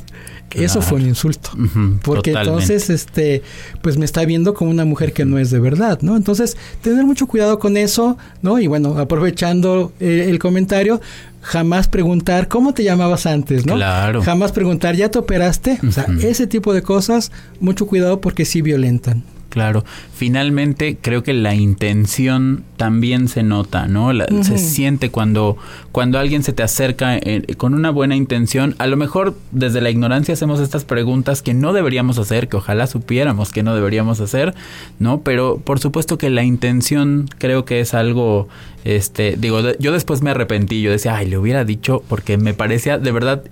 Claro. 0.49 0.65
Eso 0.65 0.81
fue 0.81 0.99
un 0.99 1.07
insulto. 1.07 1.49
Uh 1.55 1.61
-huh. 1.61 1.99
Porque 2.03 2.31
Totalmente. 2.31 2.73
entonces, 2.73 2.89
este, 2.89 3.41
pues 3.81 3.97
me 3.97 4.05
está 4.05 4.23
viendo 4.25 4.53
como 4.53 4.69
una 4.69 4.85
mujer 4.85 5.13
que 5.13 5.25
no 5.25 5.39
es 5.39 5.49
de 5.49 5.59
verdad, 5.59 5.99
¿no? 6.01 6.15
Entonces, 6.15 6.57
tener 6.81 7.05
mucho 7.05 7.25
cuidado 7.25 7.57
con 7.57 7.75
eso, 7.75 8.17
¿no? 8.41 8.59
Y 8.59 8.67
bueno, 8.67 8.99
aprovechando 8.99 9.93
eh, 9.99 10.27
el 10.29 10.37
comentario, 10.37 11.01
jamás 11.43 11.87
preguntar 11.87 12.47
cómo 12.47 12.73
te 12.73 12.83
llamabas 12.83 13.25
antes, 13.25 13.65
¿no? 13.65 13.75
Claro. 13.75 14.23
Jamás 14.23 14.51
preguntar, 14.51 14.95
¿ya 14.95 15.11
te 15.11 15.19
operaste? 15.19 15.79
O 15.87 15.91
sea, 15.91 16.05
uh 16.07 16.13
-huh. 16.13 16.23
ese 16.23 16.47
tipo 16.47 16.73
de 16.73 16.81
cosas, 16.81 17.31
mucho 17.59 17.85
cuidado 17.85 18.21
porque 18.21 18.45
sí 18.45 18.61
violentan. 18.61 19.23
Claro, 19.53 19.85
finalmente 20.15 20.97
creo 20.99 21.21
que 21.21 21.31
la 21.31 21.53
intención 21.53 22.63
también 22.75 23.27
se 23.27 23.43
nota, 23.43 23.85
¿no? 23.85 24.11
La, 24.11 24.23
uh 24.23 24.37
-huh. 24.37 24.43
Se 24.43 24.57
siente 24.57 25.11
cuando, 25.11 25.57
cuando 25.91 26.17
alguien 26.17 26.41
se 26.41 26.53
te 26.53 26.63
acerca 26.63 27.15
eh, 27.17 27.43
con 27.55 27.75
una 27.75 27.91
buena 27.91 28.15
intención. 28.15 28.73
A 28.79 28.87
lo 28.87 28.97
mejor 28.97 29.35
desde 29.51 29.79
la 29.79 29.91
ignorancia 29.91 30.33
hacemos 30.33 30.59
estas 30.59 30.85
preguntas 30.85 31.43
que 31.43 31.53
no 31.53 31.71
deberíamos 31.71 32.17
hacer, 32.17 32.49
que 32.49 32.57
ojalá 32.57 32.87
supiéramos 32.87 33.51
que 33.51 33.61
no 33.61 33.75
deberíamos 33.75 34.19
hacer, 34.21 34.55
¿no? 34.97 35.21
Pero 35.21 35.61
por 35.63 35.77
supuesto 35.77 36.17
que 36.17 36.31
la 36.31 36.43
intención 36.43 37.29
creo 37.37 37.63
que 37.63 37.79
es 37.79 37.93
algo, 37.93 38.47
este, 38.85 39.35
digo, 39.37 39.61
de, 39.61 39.77
yo 39.79 39.91
después 39.91 40.23
me 40.23 40.31
arrepentí, 40.31 40.81
yo 40.81 40.89
decía, 40.89 41.15
ay, 41.15 41.27
le 41.27 41.37
hubiera 41.37 41.63
dicho 41.63 42.01
porque 42.09 42.39
me 42.39 42.55
parecía 42.55 42.97
de 42.97 43.11
verdad 43.11 43.43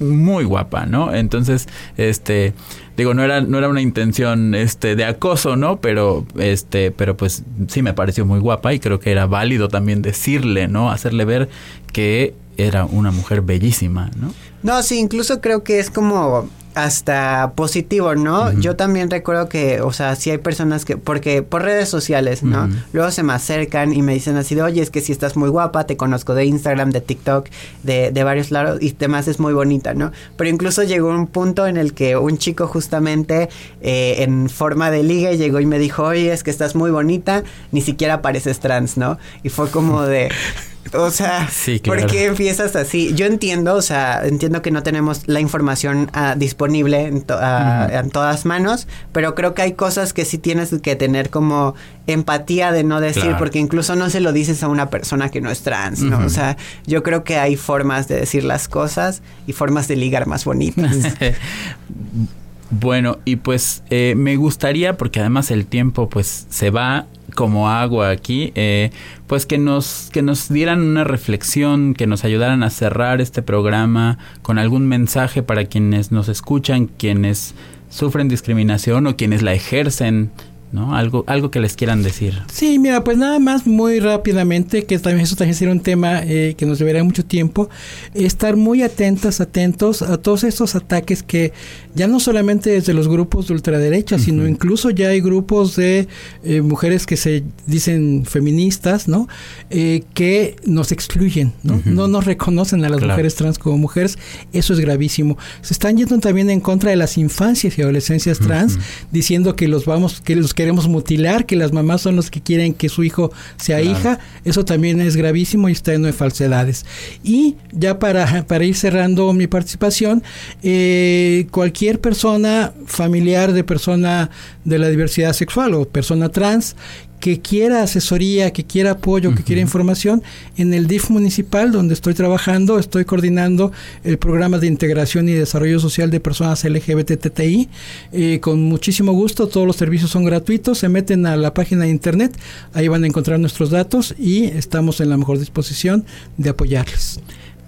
muy 0.00 0.44
guapa, 0.44 0.86
¿no? 0.86 1.14
Entonces, 1.14 1.68
este, 1.96 2.54
digo, 2.96 3.14
no 3.14 3.22
era, 3.22 3.40
no 3.40 3.58
era 3.58 3.68
una 3.68 3.80
intención, 3.80 4.54
este, 4.54 4.96
de 4.96 5.04
acoso, 5.04 5.56
¿no? 5.56 5.80
Pero, 5.80 6.26
este, 6.38 6.90
pero 6.90 7.16
pues 7.16 7.44
sí 7.68 7.82
me 7.82 7.94
pareció 7.94 8.26
muy 8.26 8.40
guapa 8.40 8.72
y 8.74 8.80
creo 8.80 8.98
que 8.98 9.12
era 9.12 9.26
válido 9.26 9.68
también 9.68 10.02
decirle, 10.02 10.68
¿no? 10.68 10.90
Hacerle 10.90 11.24
ver 11.24 11.48
que 11.92 12.34
era 12.56 12.84
una 12.84 13.10
mujer 13.10 13.42
bellísima, 13.42 14.10
¿no? 14.16 14.32
No, 14.62 14.82
sí, 14.82 14.98
incluso 14.98 15.40
creo 15.40 15.62
que 15.62 15.78
es 15.78 15.90
como 15.90 16.48
hasta 16.74 17.52
positivo, 17.54 18.14
¿no? 18.14 18.42
Uh 18.42 18.46
-huh. 18.46 18.60
Yo 18.60 18.76
también 18.76 19.10
recuerdo 19.10 19.48
que, 19.48 19.80
o 19.80 19.92
sea, 19.92 20.14
sí 20.16 20.30
hay 20.30 20.38
personas 20.38 20.84
que, 20.84 20.96
porque 20.96 21.42
por 21.42 21.62
redes 21.62 21.88
sociales, 21.88 22.42
¿no? 22.42 22.64
Uh 22.64 22.68
-huh. 22.68 22.84
Luego 22.92 23.10
se 23.10 23.22
me 23.22 23.32
acercan 23.32 23.92
y 23.92 24.02
me 24.02 24.14
dicen 24.14 24.36
así 24.36 24.54
de, 24.54 24.62
oye, 24.62 24.82
es 24.82 24.90
que 24.90 25.00
si 25.00 25.12
estás 25.12 25.36
muy 25.36 25.48
guapa, 25.48 25.84
te 25.84 25.96
conozco 25.96 26.34
de 26.34 26.44
Instagram, 26.44 26.90
de 26.90 27.00
TikTok, 27.00 27.48
de, 27.82 28.10
de 28.12 28.24
varios 28.24 28.50
lados 28.50 28.78
y 28.80 28.92
demás 28.92 29.28
es 29.28 29.40
muy 29.40 29.52
bonita, 29.52 29.94
¿no? 29.94 30.12
Pero 30.36 30.50
incluso 30.50 30.82
llegó 30.82 31.08
un 31.08 31.26
punto 31.26 31.66
en 31.66 31.76
el 31.76 31.92
que 31.92 32.16
un 32.16 32.38
chico 32.38 32.66
justamente 32.66 33.48
eh, 33.80 34.16
en 34.18 34.48
forma 34.48 34.90
de 34.90 35.02
liga 35.02 35.32
llegó 35.32 35.60
y 35.60 35.66
me 35.66 35.78
dijo, 35.78 36.04
oye, 36.04 36.32
es 36.32 36.42
que 36.42 36.50
estás 36.50 36.74
muy 36.74 36.90
bonita, 36.90 37.42
ni 37.72 37.80
siquiera 37.80 38.22
pareces 38.22 38.60
trans, 38.60 38.96
¿no? 38.96 39.18
Y 39.42 39.48
fue 39.48 39.70
como 39.70 40.02
de... 40.02 40.30
O 40.92 41.10
sea, 41.10 41.48
sí, 41.50 41.78
claro. 41.80 42.00
¿por 42.00 42.10
qué 42.10 42.26
empiezas 42.26 42.74
así? 42.74 43.14
Yo 43.14 43.26
entiendo, 43.26 43.74
o 43.74 43.82
sea, 43.82 44.26
entiendo 44.26 44.62
que 44.62 44.70
no 44.70 44.82
tenemos 44.82 45.22
la 45.26 45.40
información 45.40 46.10
uh, 46.14 46.38
disponible 46.38 47.06
en, 47.06 47.22
to 47.22 47.34
uh, 47.34 47.38
uh 47.38 47.40
-huh. 47.40 48.00
en, 48.00 48.10
todas 48.10 48.44
manos, 48.44 48.88
pero 49.12 49.34
creo 49.34 49.54
que 49.54 49.62
hay 49.62 49.72
cosas 49.74 50.12
que 50.12 50.24
sí 50.24 50.38
tienes 50.38 50.74
que 50.82 50.96
tener 50.96 51.30
como 51.30 51.74
empatía 52.06 52.72
de 52.72 52.82
no 52.82 53.00
decir, 53.00 53.22
claro. 53.22 53.38
porque 53.38 53.58
incluso 53.58 53.94
no 53.94 54.10
se 54.10 54.20
lo 54.20 54.32
dices 54.32 54.62
a 54.62 54.68
una 54.68 54.90
persona 54.90 55.28
que 55.28 55.40
no 55.40 55.50
es 55.50 55.62
trans, 55.62 56.00
¿no? 56.00 56.18
O 56.18 56.28
sea, 56.28 56.56
yo 56.86 57.02
creo 57.02 57.24
que 57.24 57.38
hay 57.38 57.56
formas 57.56 58.08
de 58.08 58.16
decir 58.16 58.44
las 58.44 58.66
cosas 58.66 59.22
y 59.46 59.52
formas 59.52 59.86
de 59.86 59.96
ligar 59.96 60.26
más 60.26 60.44
bonitas. 60.44 60.96
Bueno, 62.70 63.18
y 63.24 63.36
pues 63.36 63.82
eh, 63.90 64.14
me 64.16 64.36
gustaría, 64.36 64.96
porque 64.96 65.20
además 65.20 65.50
el 65.50 65.66
tiempo 65.66 66.08
pues 66.08 66.46
se 66.50 66.70
va 66.70 67.06
como 67.34 67.68
agua 67.68 68.10
aquí, 68.10 68.52
eh, 68.54 68.90
pues 69.26 69.44
que 69.46 69.58
nos, 69.58 70.08
que 70.12 70.22
nos 70.22 70.48
dieran 70.48 70.80
una 70.82 71.04
reflexión, 71.04 71.94
que 71.94 72.06
nos 72.06 72.24
ayudaran 72.24 72.62
a 72.62 72.70
cerrar 72.70 73.20
este 73.20 73.42
programa 73.42 74.18
con 74.42 74.58
algún 74.58 74.86
mensaje 74.86 75.42
para 75.42 75.64
quienes 75.64 76.12
nos 76.12 76.28
escuchan, 76.28 76.86
quienes 76.86 77.54
sufren 77.88 78.28
discriminación 78.28 79.06
o 79.08 79.16
quienes 79.16 79.42
la 79.42 79.52
ejercen 79.52 80.30
¿no? 80.72 80.94
Algo, 80.94 81.24
algo 81.26 81.50
que 81.50 81.60
les 81.60 81.74
quieran 81.74 82.02
decir. 82.02 82.40
Sí, 82.52 82.78
mira, 82.78 83.02
pues 83.02 83.18
nada 83.18 83.38
más 83.38 83.66
muy 83.66 83.98
rápidamente, 84.00 84.84
que 84.84 84.98
también 84.98 85.24
eso 85.24 85.36
también 85.36 85.54
sería 85.56 85.72
un 85.72 85.80
tema 85.80 86.22
eh, 86.22 86.54
que 86.56 86.66
nos 86.66 86.78
debería 86.78 87.02
mucho 87.02 87.24
tiempo, 87.24 87.68
estar 88.14 88.56
muy 88.56 88.82
atentas, 88.82 89.40
atentos 89.40 90.02
a 90.02 90.16
todos 90.18 90.44
estos 90.44 90.74
ataques 90.74 91.22
que 91.22 91.52
ya 91.94 92.06
no 92.06 92.20
solamente 92.20 92.70
desde 92.70 92.94
los 92.94 93.08
grupos 93.08 93.48
de 93.48 93.54
ultraderecha, 93.54 94.16
uh 94.16 94.18
-huh. 94.18 94.24
sino 94.24 94.46
incluso 94.46 94.90
ya 94.90 95.08
hay 95.08 95.20
grupos 95.20 95.76
de 95.76 96.06
eh, 96.44 96.60
mujeres 96.60 97.06
que 97.06 97.16
se 97.16 97.42
dicen 97.66 98.24
feministas, 98.24 99.08
¿no? 99.08 99.28
Eh, 99.70 100.04
que 100.14 100.56
nos 100.64 100.92
excluyen, 100.92 101.52
¿no? 101.62 101.74
Uh 101.74 101.78
-huh. 101.78 101.84
No 101.86 102.08
nos 102.08 102.24
reconocen 102.24 102.84
a 102.84 102.88
las 102.88 102.98
claro. 102.98 103.14
mujeres 103.14 103.34
trans 103.34 103.58
como 103.58 103.76
mujeres, 103.76 104.18
eso 104.52 104.72
es 104.72 104.80
gravísimo. 104.80 105.36
Se 105.62 105.74
están 105.74 105.96
yendo 105.96 106.18
también 106.18 106.50
en 106.50 106.60
contra 106.60 106.90
de 106.90 106.96
las 106.96 107.18
infancias 107.18 107.76
y 107.78 107.82
adolescencias 107.82 108.38
trans, 108.38 108.76
uh 108.76 108.78
-huh. 108.78 109.06
diciendo 109.10 109.56
que 109.56 109.66
los 109.66 109.84
vamos, 109.84 110.20
que 110.20 110.36
los 110.36 110.54
queremos 110.60 110.88
mutilar, 110.88 111.46
que 111.46 111.56
las 111.56 111.72
mamás 111.72 112.02
son 112.02 112.16
los 112.16 112.30
que 112.30 112.42
quieren 112.42 112.74
que 112.74 112.90
su 112.90 113.02
hijo 113.02 113.32
sea 113.56 113.80
claro. 113.80 113.98
hija, 113.98 114.18
eso 114.44 114.62
también 114.66 115.00
es 115.00 115.16
gravísimo 115.16 115.70
y 115.70 115.72
está 115.72 115.92
lleno 115.92 116.04
de 116.06 116.12
falsedades. 116.12 116.84
Y 117.24 117.56
ya 117.72 117.98
para, 117.98 118.46
para 118.46 118.62
ir 118.66 118.74
cerrando 118.74 119.32
mi 119.32 119.46
participación, 119.46 120.22
eh, 120.62 121.46
cualquier 121.50 121.98
persona 121.98 122.74
familiar 122.84 123.54
de 123.54 123.64
persona 123.64 124.28
de 124.66 124.78
la 124.78 124.90
diversidad 124.90 125.32
sexual 125.32 125.72
o 125.72 125.88
persona 125.88 126.28
trans 126.28 126.76
que 127.20 127.40
quiera 127.40 127.82
asesoría, 127.82 128.52
que 128.52 128.64
quiera 128.64 128.92
apoyo, 128.92 129.34
que 129.34 129.42
quiera 129.42 129.60
información, 129.60 130.22
en 130.56 130.74
el 130.74 130.86
DIF 130.86 131.10
municipal 131.10 131.70
donde 131.70 131.94
estoy 131.94 132.14
trabajando, 132.14 132.78
estoy 132.78 133.04
coordinando 133.04 133.72
el 134.02 134.18
programa 134.18 134.58
de 134.58 134.66
integración 134.66 135.28
y 135.28 135.32
desarrollo 135.32 135.78
social 135.78 136.10
de 136.10 136.18
personas 136.18 136.64
LGBTTI. 136.64 137.68
Eh, 138.12 138.40
con 138.40 138.62
muchísimo 138.62 139.12
gusto, 139.12 139.46
todos 139.48 139.66
los 139.66 139.76
servicios 139.76 140.10
son 140.10 140.24
gratuitos, 140.24 140.78
se 140.78 140.88
meten 140.88 141.26
a 141.26 141.36
la 141.36 141.54
página 141.54 141.84
de 141.84 141.90
internet, 141.90 142.36
ahí 142.72 142.88
van 142.88 143.04
a 143.04 143.06
encontrar 143.06 143.38
nuestros 143.38 143.70
datos 143.70 144.14
y 144.18 144.44
estamos 144.44 145.00
en 145.00 145.10
la 145.10 145.16
mejor 145.16 145.38
disposición 145.38 146.04
de 146.38 146.50
apoyarles. 146.50 147.20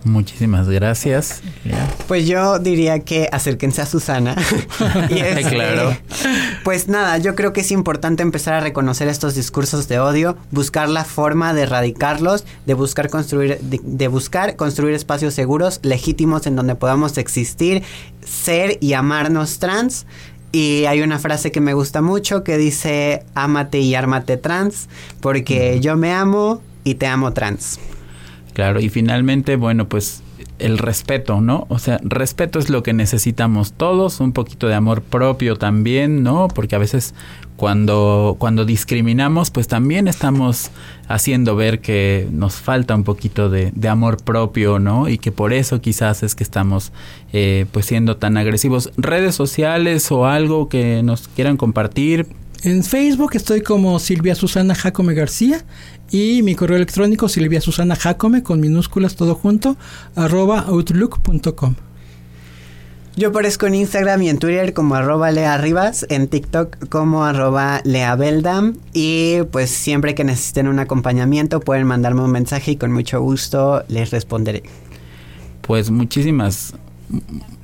Muchísimas 0.05 0.69
gracias. 0.69 1.43
Pues 2.09 2.27
yo 2.27 2.59
diría 2.59 3.01
que 3.01 3.29
acérquense 3.31 3.83
a 3.83 3.87
Susana. 3.87 4.35
y 5.11 5.19
este, 5.19 5.45
claro. 5.45 5.97
Pues 6.65 6.89
nada, 6.89 7.19
yo 7.19 7.35
creo 7.35 7.53
que 7.53 7.61
es 7.61 7.71
importante 7.71 8.23
empezar 8.23 8.55
a 8.55 8.61
reconocer 8.61 9.07
estos 9.09 9.35
discursos 9.35 9.87
de 9.89 10.01
odio, 10.01 10.37
buscar 10.51 10.89
la 10.89 11.05
forma 11.05 11.55
de 11.55 11.63
erradicarlos, 11.63 12.45
de 12.67 12.75
buscar 12.75 13.11
construir, 13.11 13.59
de, 13.61 14.09
buscar 14.09 14.57
construir 14.57 14.95
espacios 14.95 15.35
seguros, 15.35 15.79
legítimos 15.83 16.47
en 16.47 16.57
donde 16.57 16.75
podamos 16.75 17.17
existir, 17.19 17.83
ser 18.25 18.79
y 18.81 18.95
amarnos 18.95 19.59
trans. 19.59 20.07
Y 20.51 20.85
hay 20.85 21.01
una 21.01 21.19
frase 21.19 21.51
que 21.51 21.61
me 21.61 21.75
gusta 21.75 22.03
mucho 22.03 22.45
que 22.45 22.59
dice, 22.59 23.25
ámate 23.35 23.79
y 23.79 23.95
ármate 23.95 24.37
trans, 24.37 24.89
porque 25.21 25.81
yo 25.81 25.97
me 25.97 26.13
amo 26.13 26.61
y 26.85 26.97
te 26.97 27.07
amo 27.07 27.33
trans. 27.33 27.79
Claro, 28.53 28.81
y 28.81 28.89
finalmente, 28.89 29.57
bueno, 29.57 29.89
pues 29.89 30.23
el 30.59 30.79
respeto, 30.79 31.41
¿no? 31.41 31.67
O 31.69 31.79
sea, 31.79 31.99
respeto 32.03 32.59
es 32.59 32.71
lo 32.71 32.83
que 32.83 32.93
necesitamos 32.93 33.73
todos, 33.73 34.21
un 34.21 34.33
poquito 34.33 34.69
de 34.69 34.75
amor 34.75 35.03
propio 35.03 35.57
también, 35.57 36.23
¿no? 36.23 36.49
Porque 36.49 36.77
a 36.77 36.79
veces 36.79 37.15
cuando, 37.57 38.37
cuando 38.39 38.65
discriminamos, 38.65 39.51
pues 39.51 39.69
también 39.69 40.09
estamos 40.09 40.71
haciendo 41.09 41.57
ver 41.57 41.81
que 41.81 42.29
nos 42.31 42.55
falta 42.55 42.95
un 42.95 43.05
poquito 43.05 43.51
de, 43.51 43.73
amor 43.89 44.23
propio, 44.23 44.79
¿no? 44.79 45.09
Y 45.09 45.19
que 45.19 45.33
por 45.33 45.53
eso 45.53 45.81
quizás 45.81 46.23
es 46.23 46.35
que 46.35 46.45
estamos 46.45 46.93
eh, 47.33 47.67
pues 47.73 47.87
siendo 47.87 48.17
tan 48.17 48.37
agresivos. 48.37 48.91
Redes 48.97 49.35
sociales 49.35 50.11
o 50.13 50.27
algo 50.27 50.69
que 50.69 51.03
nos 51.03 51.29
quieran 51.29 51.57
compartir. 51.57 52.27
En 52.65 52.85
Facebook 52.85 53.33
estoy 53.35 53.61
como 53.61 53.99
Silvia 53.99 54.37
Susana 54.37 54.77
Jacome 54.77 55.15
García 55.15 55.65
y 56.13 56.43
mi 56.45 56.55
correo 56.55 56.77
electrónico 56.77 57.29
Silvia 57.29 57.61
Susana 57.61 57.97
Jacome 57.97 58.45
con 58.45 58.61
minúsculas 58.61 59.17
todo 59.17 59.35
junto 59.35 59.77
arroba 60.15 60.61
outlook.com. 60.61 61.75
Yo 63.17 63.31
aparezco 63.31 63.67
en 63.67 63.75
Instagram 63.75 64.23
y 64.23 64.29
en 64.29 64.39
Twitter 64.39 64.75
como 64.75 64.95
arroba 64.95 65.33
learribas, 65.33 66.07
en 66.09 66.29
TikTok 66.29 66.89
como 66.89 67.25
arroba 67.25 67.81
leabeldam 67.83 68.77
y 68.93 69.43
pues 69.51 69.71
siempre 69.71 70.15
que 70.15 70.23
necesiten 70.23 70.69
un 70.69 70.79
acompañamiento 70.79 71.59
pueden 71.59 71.89
mandarme 71.89 72.23
un 72.23 72.31
mensaje 72.31 72.71
y 72.71 72.77
con 72.77 72.93
mucho 72.93 73.21
gusto 73.21 73.83
les 73.89 74.13
responderé. 74.13 74.63
Pues 75.63 75.91
muchísimas 75.91 76.75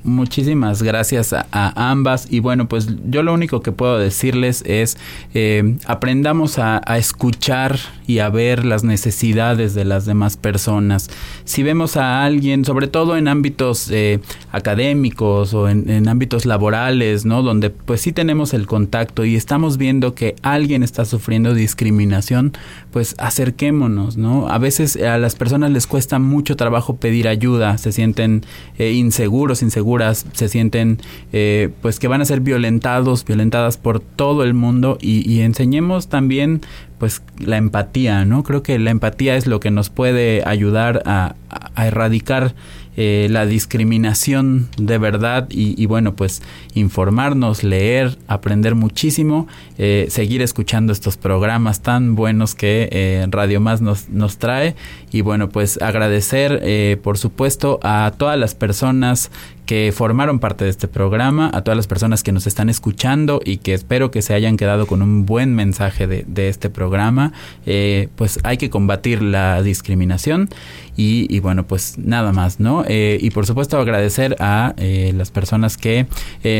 muchísimas 0.09 0.83
gracias 0.83 1.33
a, 1.33 1.45
ambas. 1.51 2.27
Y 2.29 2.39
bueno 2.39 2.67
pues 2.67 2.87
yo 3.05 3.23
lo 3.23 3.33
único 3.33 3.61
que 3.61 3.71
puedo 3.71 3.97
decirles 3.97 4.63
es 4.65 4.97
eh, 5.33 5.77
aprendamos 5.85 6.59
a, 6.59 6.79
escuchar 6.97 7.77
y 8.07 8.19
a 8.19 8.29
ver 8.29 8.65
las 8.65 8.83
necesidades 8.83 9.73
de 9.73 9.85
las 9.85 10.05
demás 10.05 10.37
personas. 10.37 11.09
Si 11.45 11.63
vemos 11.63 11.97
a 11.97 12.23
alguien 12.25 12.65
sobre 12.65 12.87
todo 12.87 13.15
en 13.15 13.27
ámbitos 13.27 13.89
eh, 13.91 14.19
académicos 14.51 15.53
o 15.53 15.69
en, 15.69 16.07
ámbitos 16.07 16.45
laborales 16.45 17.25
no 17.25 17.43
donde 17.43 17.69
pues 17.69 18.01
sí 18.01 18.11
tenemos 18.11 18.53
el 18.53 18.65
contacto 18.65 19.25
y 19.25 19.35
estamos 19.35 19.77
viendo 19.77 20.15
que 20.15 20.35
alguien 20.41 20.81
está 20.81 21.05
sufriendo 21.05 21.53
discriminación 21.53 22.53
pues 22.91 23.15
acerquémonos 23.19 24.17
no 24.17 24.49
a 24.49 24.57
veces 24.57 24.95
a 24.95 25.17
las 25.17 25.35
personas 25.35 25.71
les 25.71 25.85
cuesta 25.87 26.19
mucho 26.19 26.55
trabajo 26.55 26.95
pedir 26.95 27.27
ayuda 27.27 27.77
se 27.77 27.91
sienten 27.91 28.43
eh, 28.77 28.91
inseguros 28.91 29.61
se 30.13 30.49
sienten 30.49 30.99
eh, 31.33 31.69
pues 31.81 31.99
que 31.99 32.07
van 32.07 32.21
a 32.21 32.25
ser 32.25 32.41
violentados, 32.41 33.25
violentadas 33.25 33.77
por 33.77 33.99
todo 33.99 34.43
el 34.43 34.53
mundo 34.53 34.97
y, 35.01 35.39
enseñemos 35.41 36.09
también 36.09 36.61
pues 36.97 37.21
la 37.39 37.57
empatía, 37.57 38.25
¿no? 38.25 38.43
Creo 38.43 38.61
que 38.61 38.77
la 38.77 38.91
empatía 38.91 39.37
es 39.37 39.47
lo 39.47 39.59
que 39.59 39.71
nos 39.71 39.89
puede 39.89 40.43
ayudar 40.45 41.01
a, 41.05 41.35
erradicar 41.77 42.53
eh, 42.97 43.27
la 43.29 43.45
discriminación 43.45 44.67
de 44.77 44.97
verdad 44.97 45.47
y, 45.49 45.85
bueno 45.85 46.15
pues 46.15 46.41
informarnos, 46.73 47.63
leer, 47.63 48.17
aprender 48.27 48.75
muchísimo, 48.75 49.47
eh, 49.77 50.07
seguir 50.09 50.41
escuchando 50.41 50.91
estos 50.91 51.15
programas 51.15 51.81
tan 51.81 52.15
buenos 52.15 52.53
que 52.53 53.25
Radio 53.31 53.61
Más 53.61 53.81
nos, 53.81 54.09
nos 54.09 54.37
trae 54.37 54.75
y 55.11 55.21
bueno 55.21 55.49
pues 55.49 55.81
agradecer 55.81 56.99
por 57.01 57.17
supuesto 57.17 57.79
a 57.83 58.13
todas 58.17 58.37
las 58.37 58.55
personas 58.55 59.31
que 59.69 59.93
formaron 59.95 60.39
parte 60.39 60.63
de 60.63 60.71
este 60.71 60.87
programa, 60.87 61.51
a 61.53 61.61
todas 61.61 61.77
las 61.77 61.85
personas 61.85 62.23
que 62.23 62.31
nos 62.31 62.47
están 62.47 62.69
escuchando 62.69 63.39
y 63.45 63.57
que 63.57 63.75
espero 63.75 64.09
que 64.09 64.23
se 64.23 64.33
hayan 64.33 64.57
quedado 64.57 64.87
con 64.87 65.03
un 65.03 65.27
buen 65.27 65.53
mensaje 65.53 66.07
de, 66.07 66.49
este 66.49 66.71
programa. 66.71 67.33
Eh, 67.67 68.07
pues 68.15 68.39
hay 68.41 68.57
que 68.57 68.71
combatir 68.71 69.21
la 69.21 69.61
discriminación 69.61 70.49
y, 71.01 71.39
bueno, 71.39 71.65
pues 71.65 71.97
nada 71.97 72.33
más, 72.33 72.59
¿no? 72.59 72.83
Eh, 72.85 73.19
y 73.21 73.29
por 73.29 73.45
supuesto 73.45 73.79
agradecer 73.79 74.35
a 74.39 74.73
eh, 74.75 75.13
las 75.15 75.31
personas 75.31 75.77
que 75.77 76.07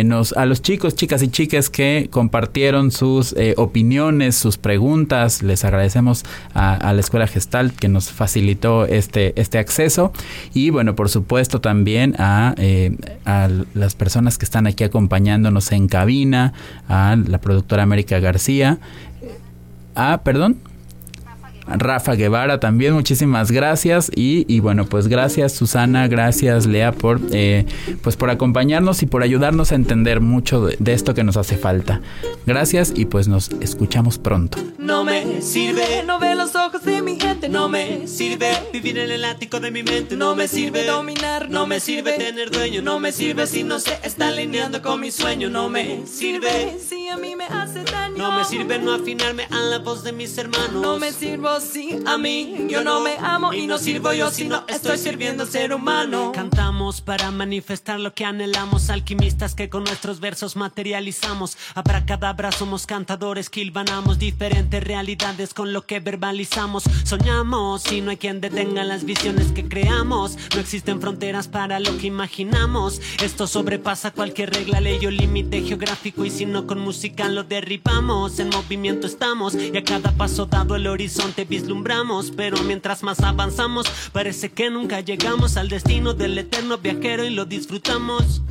nos, 0.06 0.32
a 0.34 0.46
los 0.46 0.62
chicos, 0.62 0.96
chicas 0.96 1.24
y 1.24 1.30
chicas 1.30 1.70
que 1.70 2.08
compartieron 2.12 2.92
sus 2.92 3.36
opiniones, 3.58 4.36
sus 4.36 4.58
preguntas. 4.58 5.42
Les 5.42 5.66
agradecemos 5.66 6.24
a, 6.54 6.94
la 6.94 7.00
Escuela 7.00 7.26
Gestalt 7.26 7.76
que 7.76 7.90
nos 7.90 8.12
facilitó 8.12 8.39
este, 8.86 9.40
este 9.40 9.58
acceso 9.58 10.12
y 10.54 10.70
bueno, 10.70 10.96
por 10.96 11.10
supuesto 11.10 11.62
también 11.62 12.16
a 12.18 12.56
a 13.26 13.50
las 13.74 13.96
personas 13.96 14.38
que 14.38 14.46
están 14.46 14.68
aquí 14.68 14.84
acompañándonos 14.84 15.72
en 15.72 15.88
cabina, 15.88 16.54
a 16.88 17.16
la 17.16 17.40
productora 17.40 17.84
América 17.84 18.20
García. 18.20 18.80
Ah, 19.96 20.22
perdón. 20.24 20.58
Rafa 21.78 22.16
Guevara 22.16 22.60
también, 22.60 22.94
muchísimas 22.94 23.52
gracias. 23.52 24.12
Y, 24.16 24.60
bueno, 24.60 24.86
pues 24.86 25.08
gracias 25.08 25.54
Susana, 25.54 26.08
gracias 26.08 26.66
Lea 26.66 26.92
por, 26.92 27.20
eh, 27.32 27.66
pues 28.02 28.16
por 28.16 28.30
acompañarnos 28.30 29.04
y 29.04 29.06
por 29.06 29.24
ayudarnos 29.24 29.72
a 29.72 29.76
entender 29.76 30.22
mucho 30.22 30.66
de, 30.66 30.94
esto 30.94 31.14
que 31.14 31.24
nos 31.24 31.38
hace 31.38 31.58
falta. 31.58 32.02
Gracias 32.46 32.94
y 32.96 33.06
pues 33.06 33.28
nos 33.28 33.52
escuchamos 33.62 34.18
pronto. 34.18 34.58
No 34.78 35.04
me 35.04 35.42
sirve, 35.42 36.04
no 36.06 36.20
ve 36.20 36.36
los 36.36 36.56
ojos 36.56 36.84
de 36.84 37.02
mi 37.02 37.20
gente, 37.20 37.50
no 37.50 37.70
me 37.70 38.08
sirve 38.08 38.50
vivir 38.74 38.98
en 38.98 39.12
el 39.12 39.24
ático 39.24 39.60
de 39.60 39.72
mi 39.72 39.84
mente, 39.84 40.16
no 40.16 40.36
me 40.36 40.48
sirve 40.48 40.86
dominar, 40.86 41.50
no 41.50 41.68
me 41.68 41.80
sirve 41.80 42.14
tener 42.14 42.50
dueño, 42.52 42.82
no 42.82 43.00
me 43.00 43.12
sirve 43.12 43.46
si 43.48 43.64
no 43.64 43.80
se 43.80 43.98
está 44.04 44.30
alineando 44.30 44.82
con 44.82 45.00
mi 45.00 45.12
sueño, 45.12 45.50
no 45.50 45.70
me 45.70 46.06
sirve. 46.08 46.78
Si 46.80 47.08
a 47.08 47.18
mí 47.18 47.36
me 47.36 47.46
hace 47.46 47.84
daño, 47.84 48.18
no 48.18 48.32
me 48.32 48.44
sirve 48.46 48.80
no 48.80 48.94
afinarme 48.94 49.48
a 49.52 49.60
la 49.62 49.80
voz 49.80 50.04
de 50.04 50.12
mis 50.12 50.38
hermanos, 50.38 50.82
no 50.82 50.98
me 50.98 51.12
sirvo 51.12 51.59
si 51.60 52.00
a 52.06 52.18
mí 52.18 52.68
yo 52.70 52.84
no 52.84 53.02
me 53.02 53.18
amo 53.18 53.54
y 53.54 53.68
no 53.68 53.78
sirvo 53.78 54.14
yo 54.14 54.30
si 54.32 54.46
no 54.46 54.64
estoy 54.68 54.98
sirviendo 54.98 55.44
al 55.44 55.50
ser 55.50 55.74
humano. 55.74 56.32
Cantamos 56.34 57.02
para 57.02 57.32
manifestar 57.32 58.00
lo 58.00 58.14
que 58.14 58.26
anhelamos, 58.26 58.90
alquimistas 58.90 59.56
que 59.56 59.70
con 59.70 59.84
nuestros 59.84 60.20
versos 60.20 60.56
materializamos. 60.56 61.58
Abracadabra 61.76 62.52
somos 62.52 62.86
cantadores 62.86 63.50
que 63.50 63.62
hilvanamos 63.62 64.20
diferentes 64.20 64.84
realidades 64.84 65.54
con 65.54 65.74
lo 65.74 65.86
que 65.86 66.00
verbalizamos. 66.00 66.84
Soñamos 67.04 67.92
y 67.92 68.02
no 68.02 68.12
hay 68.12 68.18
quien 68.18 68.42
detenga 68.42 68.84
las 68.84 69.04
visiones 69.04 69.52
que 69.52 69.68
creamos. 69.68 70.38
No 70.54 70.62
existen 70.62 71.02
fronteras 71.02 71.48
para 71.48 71.80
lo 71.80 71.98
que 71.98 72.08
imaginamos. 72.08 73.02
Esto 73.22 73.48
sobrepasa 73.48 74.12
cualquier 74.12 74.52
regla, 74.52 74.80
ley 74.80 75.06
o 75.06 75.12
límite 75.12 75.62
geográfico 75.62 76.26
y 76.26 76.30
si 76.30 76.46
no 76.46 76.68
con 76.68 76.80
música 76.80 77.28
lo 77.28 77.44
derribamos. 77.44 78.40
En 78.40 78.50
movimiento 78.50 79.08
estamos 79.08 79.56
y 79.56 79.76
a 79.78 79.84
cada 79.84 80.12
paso 80.12 80.46
dado 80.46 80.76
el 80.76 80.88
horizonte 80.88 81.46
vislumbramos, 81.50 82.32
pero 82.36 82.62
mientras 82.64 83.04
más 83.04 83.20
avanzamos, 83.22 83.88
parece 84.12 84.50
que 84.50 84.70
nunca 84.70 85.02
llegamos 85.02 85.58
al 85.58 85.70
destino 85.70 86.14
del 86.14 86.38
eterno 86.38 86.78
viajero 86.78 87.26
y 87.26 87.32
lo 87.32 87.46
disfrutamos 87.46 88.42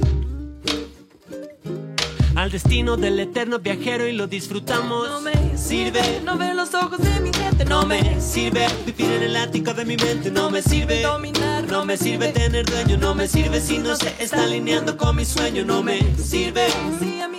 al 2.39 2.53
destino 2.53 2.97
del 2.97 3.19
eterno 3.19 3.59
viajero 3.59 4.07
y 4.07 4.13
lo 4.13 4.29
disfrutamos. 4.29 5.09
No 5.09 5.21
me 5.21 5.59
sirve, 5.59 6.21
no 6.25 6.39
ve 6.39 6.55
los 6.55 6.73
ojos 6.73 6.99
de 6.99 7.21
mi 7.21 7.33
gente, 7.33 7.65
no 7.65 7.85
me 7.85 8.21
sirve 8.21 8.69
vivir 8.87 9.11
en 9.13 9.23
el 9.25 9.37
ático 9.37 9.75
de 9.75 9.85
mi 9.85 9.97
mente, 9.97 10.31
no 10.31 10.49
me 10.49 10.63
sirve 10.63 11.03
dominar, 11.03 11.65
no 11.65 11.85
me 11.85 11.97
sirve 11.97 12.29
tener 12.29 12.65
dueño, 12.65 12.97
no 12.97 13.15
me 13.15 13.27
sirve 13.27 13.61
si 13.61 13.79
no 13.79 13.97
se 13.97 14.15
está 14.23 14.45
alineando 14.45 14.97
con 14.97 15.17
mi 15.17 15.25
sueño, 15.25 15.65
no 15.65 15.83
me 15.83 15.99
sirve 16.17 16.69
si 17.01 17.21
a 17.21 17.27
mí 17.27 17.38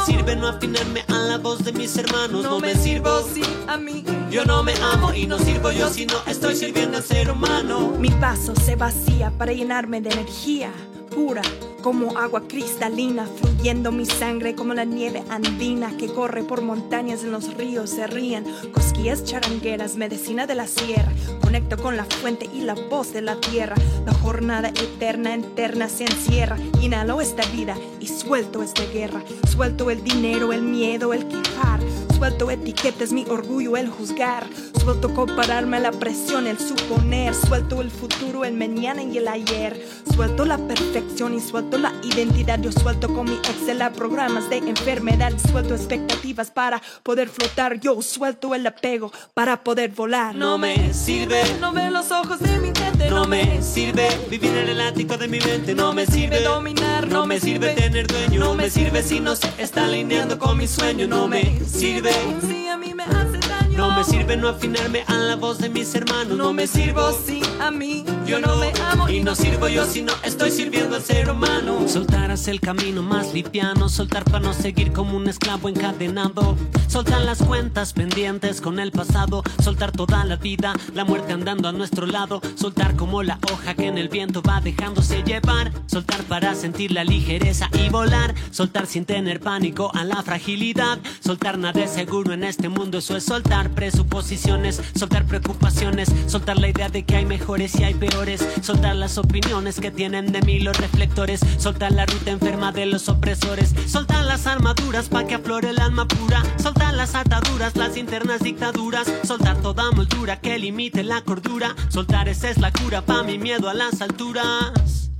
me 0.00 0.06
sirve 0.06 0.36
no 0.36 0.48
afinarme 0.48 1.04
a 1.08 1.18
la 1.18 1.38
voz 1.38 1.64
de 1.64 1.72
mis 1.72 1.96
hermanos, 1.96 2.42
no, 2.42 2.58
me 2.60 2.74
sirvo 2.74 3.22
si 3.22 3.42
a 3.66 3.76
mí. 3.76 4.04
Yo 4.30 4.44
no 4.44 4.62
me 4.62 4.72
amo 4.92 5.12
y 5.12 5.26
no 5.26 5.38
sirvo 5.38 5.72
yo 5.72 5.88
si 5.88 6.06
no 6.06 6.14
estoy 6.26 6.56
sirviendo 6.56 6.98
al 6.98 7.02
ser 7.02 7.30
humano. 7.30 7.92
Mi 7.98 8.08
vaso 8.08 8.54
se 8.54 8.76
vacía 8.76 9.30
para 9.36 9.52
llenarme 9.52 10.00
de 10.00 10.10
energía 10.10 10.72
pura 11.10 11.42
como 11.82 12.18
agua 12.18 12.42
cristalina, 12.46 13.26
fluyendo 13.26 13.90
mi 13.90 14.06
sangre 14.06 14.54
como 14.54 14.74
la 14.74 14.84
nieve 14.84 15.22
andina 15.28 15.96
que 15.96 16.08
corre 16.08 16.42
por 16.42 16.62
montañas 16.62 17.24
en 17.24 17.32
los 17.32 17.54
ríos, 17.56 17.90
se 17.90 18.06
ríen, 18.06 18.44
cosquillas 18.72 19.24
charangueras, 19.24 19.96
medicina 19.96 20.46
de 20.46 20.54
la 20.54 20.66
sierra, 20.66 21.12
conecto 21.40 21.76
con 21.78 21.96
la 21.96 22.04
fuente 22.04 22.48
y 22.52 22.60
la 22.60 22.74
voz 22.74 23.12
de 23.12 23.22
la 23.22 23.40
tierra, 23.40 23.76
la 24.04 24.12
jornada 24.14 24.68
eterna, 24.68 25.34
eterna 25.34 25.88
se 25.88 26.04
encierra, 26.04 26.58
inhalo 26.80 27.20
esta 27.20 27.44
vida 27.46 27.76
y 27.98 28.06
suelto 28.06 28.62
esta 28.62 28.84
guerra, 28.86 29.22
suelto 29.48 29.90
el 29.90 30.04
dinero, 30.04 30.52
el 30.52 30.62
miedo, 30.62 31.12
el 31.12 31.26
quejar, 31.28 31.80
suelto 32.20 32.50
etiquetas, 32.50 33.12
mi 33.12 33.24
orgullo, 33.30 33.78
el 33.78 33.88
juzgar, 33.88 34.46
suelto 34.78 35.14
compararme 35.14 35.78
a 35.78 35.80
la 35.80 35.90
presión, 35.90 36.46
el 36.46 36.58
suponer, 36.58 37.34
suelto 37.34 37.80
el 37.80 37.90
futuro, 37.90 38.44
el 38.44 38.52
mañana 38.52 39.02
y 39.02 39.16
el 39.16 39.26
ayer, 39.26 39.82
suelto 40.14 40.44
la 40.44 40.58
perfección 40.58 41.32
y 41.32 41.40
suelto 41.40 41.78
la 41.78 41.94
identidad. 42.02 42.60
Yo 42.60 42.72
suelto 42.72 43.08
con 43.14 43.24
mi 43.24 43.36
Excel 43.36 43.80
a 43.80 43.90
programas 43.90 44.50
de 44.50 44.58
enfermedad. 44.58 45.32
Suelto 45.50 45.74
expectativas 45.74 46.50
para 46.50 46.82
poder 47.02 47.30
flotar. 47.30 47.80
Yo 47.80 48.02
suelto 48.02 48.54
el 48.54 48.66
apego 48.66 49.10
para 49.32 49.64
poder 49.64 49.90
volar. 49.90 50.34
No 50.34 50.58
me 50.58 50.92
sirve. 50.92 51.42
No 51.58 51.72
ve 51.72 51.90
los 51.90 52.10
ojos 52.10 52.38
de 52.40 52.58
mi 52.58 52.68
gente. 52.68 53.08
No 53.08 53.24
me 53.24 53.62
sirve 53.62 54.08
vivir 54.28 54.54
en 54.56 54.68
el 54.68 54.80
ático 54.82 55.16
de 55.16 55.26
mi 55.26 55.38
mente. 55.38 55.74
No 55.74 55.94
me 55.94 56.04
sirve 56.04 56.42
dominar. 56.42 57.08
No 57.08 57.26
me 57.26 57.40
sirve 57.40 57.72
tener 57.74 58.06
dueño. 58.06 58.40
No 58.40 58.54
me 58.54 58.68
sirve 58.68 59.02
si 59.02 59.20
no 59.20 59.34
se 59.34 59.48
está 59.56 59.86
alineando 59.86 60.38
con 60.38 60.58
mi 60.58 60.66
sueño. 60.66 61.06
No 61.06 61.28
me 61.28 61.60
sirve. 61.66 62.09
Si 62.46 62.68
a 62.68 62.76
mí 62.76 62.94
me 62.94 63.04
hace 63.04 63.38
daño. 63.48 63.59
No 63.76 63.90
me 63.96 64.04
sirve 64.04 64.36
no 64.36 64.48
afinarme 64.48 65.04
a 65.06 65.14
la 65.14 65.36
voz 65.36 65.58
de 65.58 65.68
mis 65.68 65.94
hermanos. 65.94 66.36
No 66.36 66.52
me 66.52 66.66
sirvo 66.66 67.12
si 67.12 67.40
a 67.60 67.70
mí 67.70 68.04
yo 68.26 68.40
no 68.40 68.56
me 68.56 68.72
amo. 68.90 69.08
Y 69.08 69.22
no 69.22 69.34
sirvo 69.34 69.68
yo 69.68 69.84
si 69.84 70.02
no 70.02 70.12
estoy 70.22 70.50
sirviendo 70.50 70.96
al 70.96 71.02
ser 71.02 71.30
humano. 71.30 71.88
Soltar 71.88 72.30
hacia 72.30 72.52
el 72.52 72.60
camino 72.60 73.02
más 73.02 73.32
liviano, 73.32 73.88
soltar 73.88 74.24
para 74.24 74.40
no 74.40 74.52
seguir 74.52 74.92
como 74.92 75.16
un 75.16 75.28
esclavo 75.28 75.68
encadenado. 75.68 76.56
Soltar 76.88 77.22
las 77.22 77.42
cuentas 77.42 77.92
pendientes 77.92 78.60
con 78.60 78.80
el 78.80 78.90
pasado, 78.90 79.42
soltar 79.62 79.92
toda 79.92 80.24
la 80.24 80.36
vida, 80.36 80.74
la 80.94 81.04
muerte 81.04 81.32
andando 81.32 81.68
a 81.68 81.72
nuestro 81.72 82.06
lado. 82.06 82.40
Soltar 82.56 82.96
como 82.96 83.22
la 83.22 83.38
hoja 83.52 83.74
que 83.74 83.86
en 83.86 83.98
el 83.98 84.08
viento 84.08 84.42
va 84.42 84.60
dejándose 84.60 85.22
llevar. 85.22 85.72
Soltar 85.86 86.22
para 86.24 86.54
sentir 86.54 86.92
la 86.92 87.04
ligereza 87.04 87.70
y 87.72 87.88
volar. 87.88 88.34
Soltar 88.50 88.86
sin 88.86 89.04
tener 89.04 89.40
pánico 89.40 89.90
a 89.94 90.04
la 90.04 90.22
fragilidad. 90.22 90.98
Soltar 91.20 91.58
nada 91.58 91.82
es 91.82 91.90
seguro 91.90 92.32
en 92.32 92.44
este 92.44 92.68
mundo, 92.68 92.98
eso 92.98 93.16
es 93.16 93.24
soltar 93.24 93.59
presuposiciones, 93.68 94.80
soltar 94.94 95.26
preocupaciones, 95.26 96.08
soltar 96.26 96.58
la 96.58 96.68
idea 96.68 96.88
de 96.88 97.04
que 97.04 97.16
hay 97.16 97.26
mejores 97.26 97.78
y 97.78 97.84
hay 97.84 97.92
peores. 97.94 98.46
Soltar 98.62 98.96
las 98.96 99.18
opiniones 99.18 99.80
que 99.80 99.90
tienen 99.90 100.32
de 100.32 100.40
mí 100.40 100.60
los 100.60 100.78
reflectores. 100.78 101.40
Soltar 101.58 101.92
la 101.92 102.06
ruta 102.06 102.30
enferma 102.30 102.72
de 102.72 102.86
los 102.86 103.08
opresores. 103.08 103.74
Soltar 103.86 104.24
las 104.24 104.46
armaduras 104.46 105.08
pa' 105.08 105.26
que 105.26 105.34
aflore 105.34 105.70
el 105.70 105.80
alma 105.80 106.08
pura. 106.08 106.42
Soltar 106.56 106.94
las 106.94 107.14
ataduras, 107.14 107.76
las 107.76 107.96
internas 107.96 108.40
dictaduras. 108.40 109.06
Soltar 109.24 109.60
toda 109.60 109.90
moldura 109.92 110.40
que 110.40 110.58
limite 110.58 111.02
la 111.02 111.20
cordura. 111.22 111.74
Soltar 111.88 112.28
esa 112.28 112.48
es 112.48 112.58
la 112.58 112.72
cura 112.72 113.02
pa' 113.02 113.22
mi 113.22 113.38
miedo 113.38 113.68
a 113.68 113.74
las 113.74 114.00
alturas. 114.00 115.10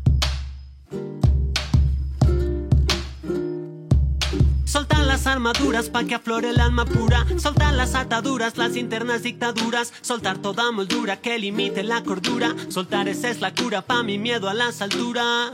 Soltar 4.71 5.05
las 5.05 5.27
armaduras 5.27 5.89
pa' 5.89 6.05
que 6.05 6.15
aflore 6.15 6.51
el 6.51 6.61
alma 6.61 6.85
pura. 6.85 7.27
Soltar 7.39 7.75
las 7.75 7.97
ataduras, 7.97 8.57
las 8.57 8.77
internas 8.77 9.25
dictaduras. 9.25 9.93
Soltar 10.01 10.39
toda 10.39 10.71
moldura 10.71 11.21
que 11.21 11.37
limite 11.41 11.83
la 11.83 12.05
cordura. 12.05 12.55
Soltar 12.69 13.09
esa 13.09 13.31
es 13.31 13.41
la 13.41 13.53
cura 13.53 13.83
pa' 13.83 14.05
mi 14.05 14.17
miedo 14.17 14.49
a 14.49 14.55
las 14.55 14.81
alturas. 14.81 15.51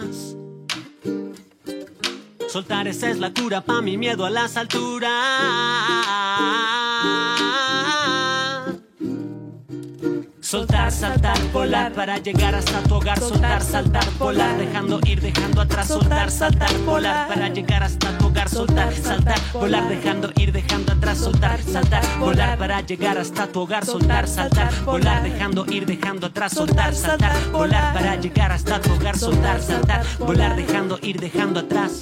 Soltar 2.46 2.88
esa 2.88 3.08
es 3.08 3.18
la 3.18 3.32
cura 3.32 3.62
pa' 3.62 3.80
mi 3.80 3.96
miedo 3.96 4.26
a 4.26 4.30
las 4.30 4.58
alturas. 4.58 5.10
Soltar, 10.46 10.92
saltar, 10.92 11.36
volar 11.52 11.92
para 11.92 12.18
llegar 12.18 12.54
hasta 12.54 12.80
tu 12.84 12.94
hogar. 12.94 13.18
Soltar, 13.18 13.60
saltar, 13.60 14.04
volar, 14.16 14.56
dejando 14.56 15.00
ir, 15.04 15.20
dejando 15.20 15.60
atrás. 15.62 15.88
Soltar, 15.88 16.30
saltar, 16.30 16.72
volar 16.84 17.26
para 17.26 17.48
llegar 17.48 17.82
hasta 17.82 18.16
tu 18.16 18.26
hogar. 18.26 18.48
Soltar, 18.48 18.94
saltar, 18.94 19.40
volar, 19.52 19.88
dejando 19.88 20.30
ir, 20.36 20.52
dejando 20.52 20.92
atrás. 20.92 21.18
Soltar, 21.18 21.60
saltar, 21.60 22.18
volar 22.20 22.56
para 22.58 22.80
llegar 22.80 23.18
hasta 23.18 23.48
tu 23.48 23.62
hogar. 23.62 23.84
Soltar, 23.84 24.28
saltar, 24.28 24.72
volar, 24.84 25.24
dejando 25.24 25.66
ir, 25.66 25.84
dejando 25.84 26.28
atrás. 26.28 26.52
Soltar, 26.52 26.94
saltar, 26.94 27.50
volar 27.50 27.92
para 27.92 28.14
llegar 28.14 28.52
hasta 28.52 28.80
tu 28.80 28.92
hogar. 28.92 29.18
Soltar, 29.18 29.60
saltar, 29.60 30.06
volar, 30.16 30.54
dejando 30.54 30.96
ir, 31.02 31.18
dejando 31.18 31.58
atrás. 31.58 31.98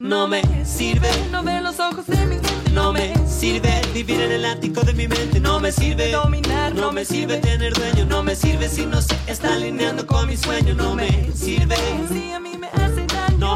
No 0.00 0.26
me 0.26 0.42
sirve, 0.64 1.08
no 1.30 1.44
ve 1.44 1.60
los 1.60 1.78
ojos 1.78 2.04
de 2.08 2.26
mi 2.26 2.34
gente. 2.34 2.63
No 2.74 2.92
me 2.92 3.14
sirve 3.26 3.80
vivir 3.94 4.20
en 4.20 4.32
el 4.32 4.44
ático 4.44 4.82
de 4.82 4.92
mi 4.92 5.06
mente. 5.06 5.38
No 5.40 5.60
me 5.60 5.70
sirve 5.70 6.10
dominar, 6.10 6.74
no 6.74 6.92
me 6.92 7.04
sirve 7.04 7.38
tener 7.38 7.72
dueño. 7.72 8.04
No 8.06 8.22
me 8.22 8.34
sirve 8.34 8.68
si 8.68 8.84
no 8.84 9.00
se 9.00 9.16
está 9.26 9.54
alineando 9.54 10.04
con 10.06 10.26
mi 10.26 10.36
sueño. 10.36 10.74
No 10.74 10.94
me 10.94 11.08
sirve 11.34 11.76
si 12.08 12.32
a 12.32 12.40
mí 12.40 12.56
me 12.58 12.66
hace 12.68 12.93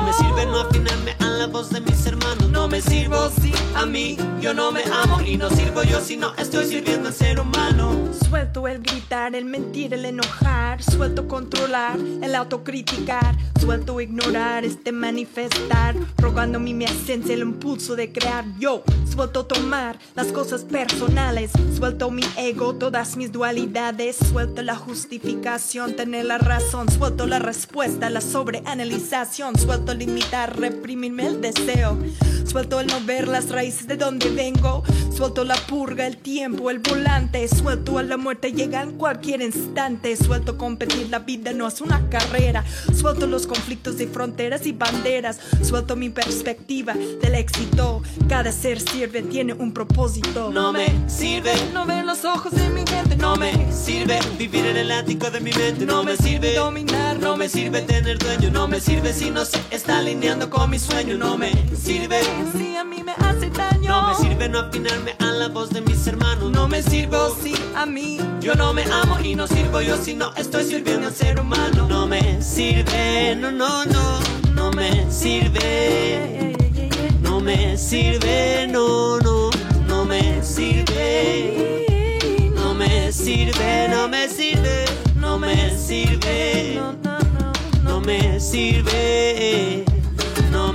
me 0.09 0.15
sirve 0.15 0.47
no 0.47 0.61
afinarme 0.61 1.15
a 1.21 1.25
la 1.25 1.47
voz 1.49 1.69
de 1.69 1.81
mis 1.83 2.07
hermanos. 2.07 2.49
No 2.49 2.67
me 2.67 2.81
sirvo 2.81 3.31
si 3.43 3.53
a 3.75 3.85
mí 3.85 4.17
yo 4.41 4.55
no 4.55 4.73
me 4.73 4.83
amo. 4.85 5.21
Y 5.21 5.37
no 5.37 5.51
sirvo 5.51 5.83
yo 5.83 6.01
si 6.01 6.17
no 6.17 6.35
estoy 6.37 6.65
sirviendo 6.65 7.09
al 7.09 7.15
ser 7.15 7.39
humano. 7.39 8.09
Suelto 8.27 8.67
el 8.69 8.81
gritar, 8.81 9.35
el 9.35 9.45
mentir, 9.45 9.93
el 9.93 10.07
enojar. 10.07 10.83
Suelto 10.83 11.29
controlar, 11.29 11.99
el 12.23 12.35
autocriticar. 12.35 13.37
Suelto 13.61 14.01
ignorar, 14.01 14.65
este 14.65 14.93
manifestar. 14.93 15.95
Rogando 16.17 16.59
mi, 16.59 16.85
esencia, 16.85 17.35
el 17.35 17.41
impulso 17.41 17.95
de 17.95 18.11
crear. 18.11 18.45
Yo 18.59 18.83
suelto 19.13 19.45
tomar 19.45 19.99
las 20.15 20.29
cosas 20.29 20.65
personales. 20.65 21.51
Suelto 21.77 22.11
mi 22.11 22.23
ego, 22.39 22.75
todas 22.77 23.17
mis 23.17 23.31
dualidades. 23.31 24.17
Suelto 24.17 24.63
la 24.63 24.77
justificación, 24.77 25.97
tener 25.97 26.25
la 26.25 26.39
razón. 26.39 26.91
Suelto 26.91 27.27
la 27.27 27.41
respuesta, 27.41 28.09
la 28.09 28.23
sobreanalización. 28.23 29.59
Suelto 29.59 29.93
limitar, 29.99 30.59
reprimirme 30.59 31.27
el 31.27 31.41
deseo. 31.41 31.99
Suelto 32.49 32.81
el 32.81 32.87
no 32.87 32.99
ver 33.05 33.29
las 33.29 33.51
raíces 33.51 33.87
de 33.87 33.99
donde 33.99 34.31
vengo. 34.31 34.83
Suelto 35.15 35.45
la 35.45 35.57
purga, 35.67 36.07
el 36.07 36.17
tiempo, 36.17 36.71
el 36.71 36.79
volante. 36.79 37.47
Suelto 37.47 37.99
a 37.99 38.03
la 38.03 38.17
muerte, 38.17 38.53
llega 38.53 38.83
en 38.83 38.93
cualquier 38.93 39.43
instante. 39.43 40.17
Suelto 40.17 40.57
competir, 40.57 41.09
la 41.11 41.19
vida 41.19 41.53
no 41.53 41.69
es 41.69 41.83
una 41.83 42.09
carrera. 42.09 42.65
Suelto 42.95 43.27
los 43.27 43.47
conflictos 43.47 43.99
de 43.99 44.07
fronteras 44.07 44.67
y 44.67 44.73
banderas. 44.73 45.39
Suelto 45.63 45.95
mi 45.95 46.09
perspectiva 46.09 46.95
del 46.95 47.35
éxito. 47.35 48.03
Cada 48.29 48.51
ser 48.51 48.81
sirve, 48.81 49.23
tiene 49.23 49.53
un 49.53 49.75
propósito. 49.75 50.51
No 50.51 50.73
me 50.73 50.87
sirve, 51.07 51.53
no 51.75 51.85
ver 51.85 52.07
los 52.07 52.25
ojos 52.25 52.53
de 52.53 52.71
mi 52.71 52.87
gente. 52.87 53.17
no 53.17 53.37
me 53.37 53.71
sirve 53.73 54.21
vivir 54.39 54.65
en 54.65 54.79
el 54.79 54.91
ático 54.91 55.31
de 55.31 55.41
mi 55.41 55.53
mente. 55.53 55.85
No 55.85 56.03
me 56.03 56.17
sirve 56.17 56.55
dominar, 56.55 57.19
no 57.19 57.37
me 57.37 57.49
sirve 57.49 57.83
tener 57.83 58.19
dueño. 58.19 58.51
No 58.51 58.69
me 58.69 58.81
sirve 58.81 59.13
si 59.13 59.31
no 59.31 59.45
se 59.45 59.61
está 59.89 60.01
alineando 60.01 60.51
con 60.51 60.69
mi 60.69 60.79
sueño. 60.79 61.17
No 61.17 61.39
me 61.39 61.51
sirve 61.75 62.21
si 62.53 62.77
a 62.77 62.85
mí 62.85 63.03
me 63.03 63.13
hace 63.13 63.49
daño. 63.49 63.89
No 63.89 64.09
me 64.09 64.15
sirve 64.17 64.47
no 64.47 64.59
afinarme 64.59 65.15
a 65.19 65.33
la 65.33 65.49
voz 65.49 65.71
de 65.71 65.81
mis 65.81 66.07
hermanos. 66.07 66.51
No 66.51 66.69
me 66.69 66.83
sirvo 66.83 67.35
si 67.43 67.55
a 67.75 67.87
mí 67.87 68.19
yo 68.41 68.55
no 68.55 68.75
me 68.75 68.85
amo 68.85 69.19
y 69.21 69.35
no 69.35 69.47
sirvo 69.47 69.81
yo 69.81 69.97
si 69.97 70.13
no 70.13 70.35
estoy 70.37 70.65
sirviendo 70.65 71.07
al 71.07 71.15
ser 71.15 71.41
humano. 71.41 71.87
No 71.89 72.07
me 72.07 72.43
sirve, 72.43 73.35
no, 73.37 73.51
no, 73.51 73.87
no, 73.87 74.21
no 74.55 74.71
me 74.73 75.11
sirve. 75.11 76.55
No 77.23 77.41
me 77.41 77.79
sirve, 77.79 78.69
no, 78.69 79.19
no, 79.21 79.49
no 79.87 80.05
me 80.05 80.43
sirve. 80.43 81.87
No 82.55 82.75
me 82.75 83.11
sirve, 83.11 83.89
no 83.89 84.07
me 84.07 84.29
sirve, 84.29 84.85
no 85.17 85.39
me 85.39 85.71
sirve. 85.79 86.29
No 86.79 86.99
me 86.99 87.08
sirve, 87.08 87.08
no 87.99 88.07
me 88.07 88.39
sirve. 88.39 89.85
No 90.53 90.73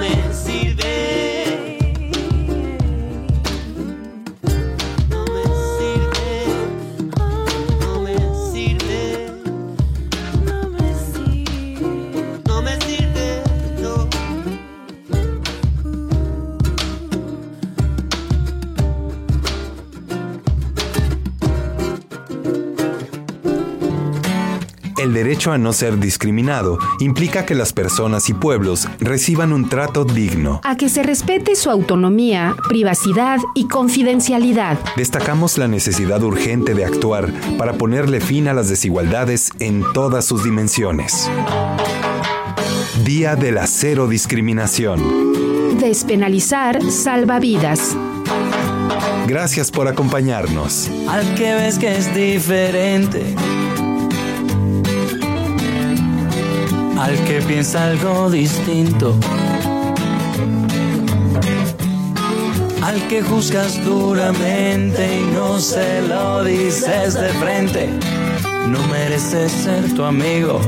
El 25.03 25.13
derecho 25.13 25.51
a 25.51 25.57
no 25.57 25.73
ser 25.73 25.99
discriminado 25.99 26.80
implica 27.01 27.45
que 27.45 27.55
las 27.55 27.73
personas 27.73 28.30
y 28.30 28.34
pueblos 28.34 28.88
reciban 29.01 29.51
un 29.51 29.67
trato 29.67 30.05
digno. 30.05 30.61
A 30.63 30.77
que 30.77 30.88
se 30.88 31.03
respete 31.03 31.57
su 31.57 31.69
autonomía, 31.69 32.55
privacidad 32.69 33.41
y 33.53 33.67
confidencialidad. 33.67 34.80
Destacamos 34.95 35.57
la 35.57 35.67
necesidad 35.67 36.23
urgente 36.23 36.73
de 36.73 36.85
actuar 36.85 37.34
para 37.57 37.73
ponerle 37.73 38.21
fin 38.21 38.47
a 38.47 38.53
las 38.53 38.69
desigualdades 38.69 39.49
en 39.59 39.84
todas 39.93 40.23
sus 40.23 40.41
dimensiones. 40.45 41.30
Día 43.03 43.35
de 43.35 43.51
la 43.51 43.67
Cero 43.67 44.07
Discriminación. 44.07 45.01
Despenalizar 45.81 46.81
salvavidas. 46.89 47.97
Gracias 49.27 49.69
por 49.69 49.89
acompañarnos. 49.89 50.89
Al 51.09 51.35
que 51.35 51.55
ves 51.55 51.77
que 51.77 51.97
es 51.97 52.15
diferente. 52.15 53.35
Al 57.03 57.21
que 57.25 57.41
piensa 57.41 57.84
algo 57.84 58.30
distinto. 58.30 59.13
Al 62.81 63.05
que 63.09 63.21
juzgas 63.21 63.84
duramente 63.84 65.19
y 65.19 65.25
no 65.34 65.59
se 65.59 66.01
lo 66.03 66.45
dices 66.45 67.15
de 67.15 67.27
frente. 67.34 67.89
No 68.69 68.81
mereces 68.88 69.51
ser 69.51 69.93
tu 69.95 70.05
amigo. 70.05 70.61